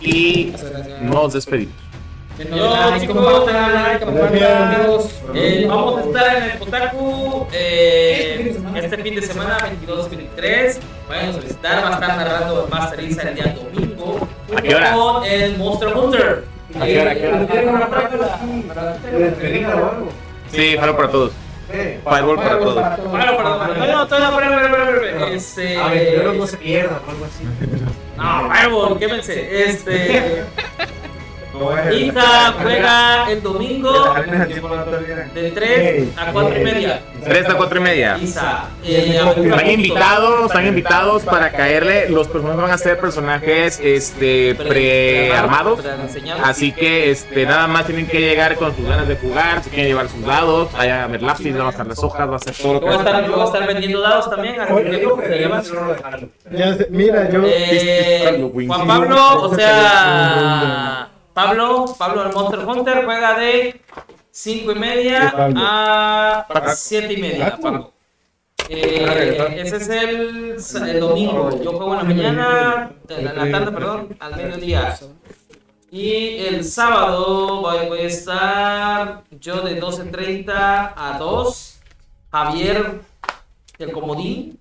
y 0.00 0.52
nos 1.00 1.32
despedimos. 1.32 1.91
Denos 2.38 2.58
Yo, 2.58 2.70
like, 2.70 3.00
chicos, 3.00 3.16
compartan, 3.16 4.18
amigos. 4.18 5.20
Eh, 5.34 5.66
vamos 5.68 5.98
a 5.98 6.04
estar 6.06 6.36
en 6.36 6.42
el 6.44 6.58
Kotaku 6.58 7.46
eh, 7.52 8.56
este 8.74 8.96
fin 8.98 9.14
de 9.14 9.22
semana, 9.22 9.58
22-23. 9.86 10.78
Vayan 11.08 11.28
a 11.28 11.32
solicitar, 11.32 11.84
va 11.84 11.88
a 11.88 11.92
estar 11.92 12.16
narrando 12.16 12.68
Master 12.70 13.04
Isa 13.04 13.22
el 13.28 13.34
día 13.34 13.54
domingo. 13.54 14.28
¿A 14.56 14.62
qué 14.62 14.74
hora? 14.74 14.92
Con 14.94 15.24
el 15.24 15.58
Monster 15.58 15.96
Hunter. 15.96 16.44
¿A 16.80 16.84
qué 16.84 17.00
hora, 17.00 17.10
a 17.10 17.14
qué 17.14 17.28
hora? 17.28 19.00
¿Despedida 19.18 19.76
o 19.76 19.90
algo? 19.90 20.08
Sí, 20.50 20.76
Faro 20.76 20.96
para 20.96 21.10
todos. 21.10 21.32
Fireball 21.72 22.36
para 22.36 22.58
todos. 22.58 23.10
Bueno, 23.10 23.36
perdón, 23.36 23.78
no, 23.78 23.86
no, 23.86 24.06
todavía 24.06 24.30
no, 24.30 24.40
espera, 24.40 24.66
espera, 24.66 24.90
espera, 24.90 25.06
espera. 25.06 25.28
Este. 25.34 25.76
Aventureros 25.76 26.36
no 26.36 26.46
se 26.46 26.56
pierdan 26.58 26.98
o 27.06 27.10
algo 27.10 27.24
así. 27.24 27.44
No, 28.16 28.50
Fireball, 28.52 28.98
quémense. 28.98 29.64
Este. 29.64 30.44
No 31.52 31.58
voy 31.58 31.78
a- 31.78 31.92
Hija 31.92 32.54
juega 32.62 33.30
el 33.30 33.42
domingo 33.42 34.14
de 35.34 35.50
3 35.50 36.08
a 36.16 36.32
4 36.32 36.60
y 36.60 36.64
media. 36.64 37.00
3 37.24 37.48
a 37.48 37.54
4 37.56 37.78
y 37.78 37.82
media. 37.82 38.18
Isa. 38.18 38.64
eh, 38.84 39.20
Están 39.36 39.70
invitados, 39.70 40.46
están 40.46 40.66
invitados 40.66 41.22
para 41.24 41.50
caerle. 41.52 42.08
Los 42.08 42.28
personajes 42.28 42.62
van 42.62 42.70
a 42.70 42.78
ser 42.78 42.98
personajes 42.98 43.80
este 43.82 44.54
prearmados. 44.54 45.80
Así 46.42 46.72
que 46.72 47.10
este 47.10 47.44
nada 47.46 47.66
más 47.66 47.86
tienen 47.86 48.06
que 48.06 48.20
llegar 48.20 48.56
con 48.56 48.74
sus 48.74 48.86
ganas 48.88 49.06
de 49.06 49.16
jugar, 49.16 49.62
si 49.62 49.70
quieren 49.70 49.88
llevar 49.88 50.08
sus 50.08 50.24
dados, 50.24 50.68
allá 50.74 51.04
a 51.04 51.06
ver 51.06 51.22
lápiz, 51.22 51.52
van 51.52 51.66
a 51.66 51.70
estar 51.70 51.86
las 51.86 52.02
hojas, 52.02 52.30
va 52.30 52.36
a 52.36 52.38
ser 52.38 52.54
todo 52.56 52.74
lo 52.74 52.80
que 52.80 52.86
voy 52.86 52.94
a 52.94 52.98
estar, 52.98 53.26
yo 53.26 53.32
voy 53.32 53.42
a 53.42 53.44
estar 53.44 53.66
vendiendo 53.66 54.00
dados 54.00 54.30
también. 54.30 54.60
así 54.60 54.74
que 54.84 55.06
mira, 56.90 57.30
yo. 57.30 57.42
Eh, 57.44 58.50
Juan 58.66 58.86
Pablo, 58.86 59.42
o 59.42 59.54
sea, 59.54 61.08
Pablo, 61.34 61.94
Pablo 61.98 62.24
del 62.24 62.32
Monster 62.32 62.60
Hunter 62.60 63.04
juega 63.04 63.38
de 63.38 63.80
5 64.30 64.72
y 64.72 64.74
media 64.74 65.32
a 65.56 66.74
7 66.74 67.12
y 67.12 67.16
media. 67.16 67.56
Paco. 67.56 67.92
Eh, 68.68 69.52
ese 69.56 69.76
es 69.76 69.88
el, 69.88 70.88
el 70.88 71.00
domingo. 71.00 71.62
Yo 71.62 71.72
juego 71.72 71.92
en 71.92 71.98
la 71.98 72.04
mañana, 72.04 72.92
en 73.08 73.24
la 73.24 73.50
tarde, 73.50 73.72
perdón, 73.72 74.16
al 74.20 74.36
mediodía. 74.36 74.98
Y 75.90 76.38
el 76.38 76.64
sábado 76.64 77.60
voy, 77.60 77.86
voy 77.88 77.98
a 78.00 78.06
estar 78.06 79.24
yo 79.30 79.60
de 79.60 79.80
12.30 79.80 80.52
a 80.96 81.16
2. 81.18 81.80
Javier 82.30 83.02
del 83.78 83.92
Comodín, 83.92 84.58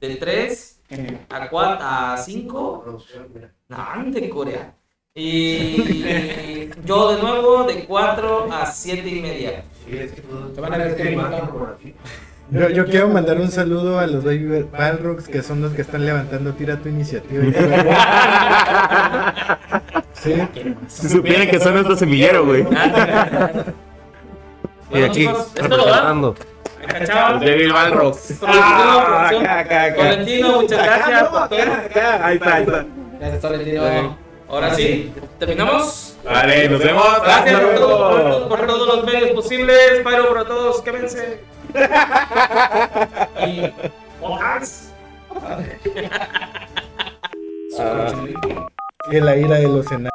del 0.00 0.18
3 0.18 0.80
a 1.28 1.48
4 1.48 1.78
a 1.80 2.16
5. 2.16 2.82
Producción, 2.82 3.28
mira. 3.32 3.52
No, 3.68 4.10
de 4.10 4.28
Corea. 4.28 4.74
Y 5.16 6.70
yo 6.84 7.14
de 7.14 7.22
nuevo 7.22 7.62
de 7.62 7.84
4 7.84 8.48
a 8.52 8.66
7 8.66 9.08
y 9.08 9.20
media. 9.22 9.62
Sí, 9.86 9.96
es 9.96 10.10
que 10.10 10.22
tú- 10.22 10.48
Te 10.52 10.60
van 10.60 10.74
a 10.74 10.78
ver 10.78 10.96
que 10.96 11.04
te 11.04 11.10
me 11.10 11.16
matan 11.16 11.30
matan. 11.32 11.48
por 11.50 11.76
aquí. 11.78 11.94
Yo, 12.50 12.68
yo 12.70 12.84
quiero 12.86 13.08
mandar 13.10 13.36
un 13.40 13.48
saludo 13.48 14.00
a 14.00 14.08
los 14.08 14.24
Baby 14.24 14.66
Balrogs 14.72 15.28
que 15.28 15.40
son 15.42 15.62
los 15.62 15.72
que 15.72 15.82
están 15.82 16.04
levantando 16.04 16.52
Tira 16.54 16.78
tu 16.78 16.88
iniciativa. 16.88 17.44
Sí. 20.14 20.34
Si 20.88 21.08
supieran 21.10 21.46
que 21.48 21.60
son 21.60 21.74
nuestro 21.74 21.94
semillero, 21.96 22.44
güey. 22.46 22.62
Y 22.62 22.64
Bueno, 24.90 25.06
aquí, 25.06 25.26
chicos, 25.26 25.48
es 25.54 25.68
todo, 25.68 25.84
¿verdad? 25.84 26.08
representando. 26.08 26.34
Los 27.34 27.40
Devil 27.40 27.72
Balrogs. 27.72 28.34
Ah. 28.46 29.30
Valentino, 29.96 30.60
muchas 30.62 30.82
gracias. 30.84 31.28
Ahí 31.50 31.58
está, 31.86 32.26
ahí 32.26 32.36
está. 32.64 32.84
Gracias, 33.20 33.40
Tolentino. 33.40 34.23
Ahora 34.54 34.74
sí, 34.74 35.12
terminamos. 35.38 36.16
Vale, 36.24 36.68
nos 36.68 36.78
vemos. 36.82 37.04
Gracias 37.24 37.60
por, 37.60 37.64
Hasta 37.70 37.80
todo- 37.80 38.18
luego. 38.18 38.48
por 38.48 38.66
todos 38.66 38.86
los 38.96 39.04
medios 39.04 39.30
posibles. 39.32 40.00
Pyro 40.04 40.28
para 40.28 40.44
todos, 40.44 40.80
quédense. 40.82 41.40
Y. 43.46 43.72
Ojas. 44.22 44.92
Que 49.10 49.20
la 49.20 49.36
ira 49.36 49.56
de 49.56 49.68
los 49.68 49.86
enanos. 49.90 50.13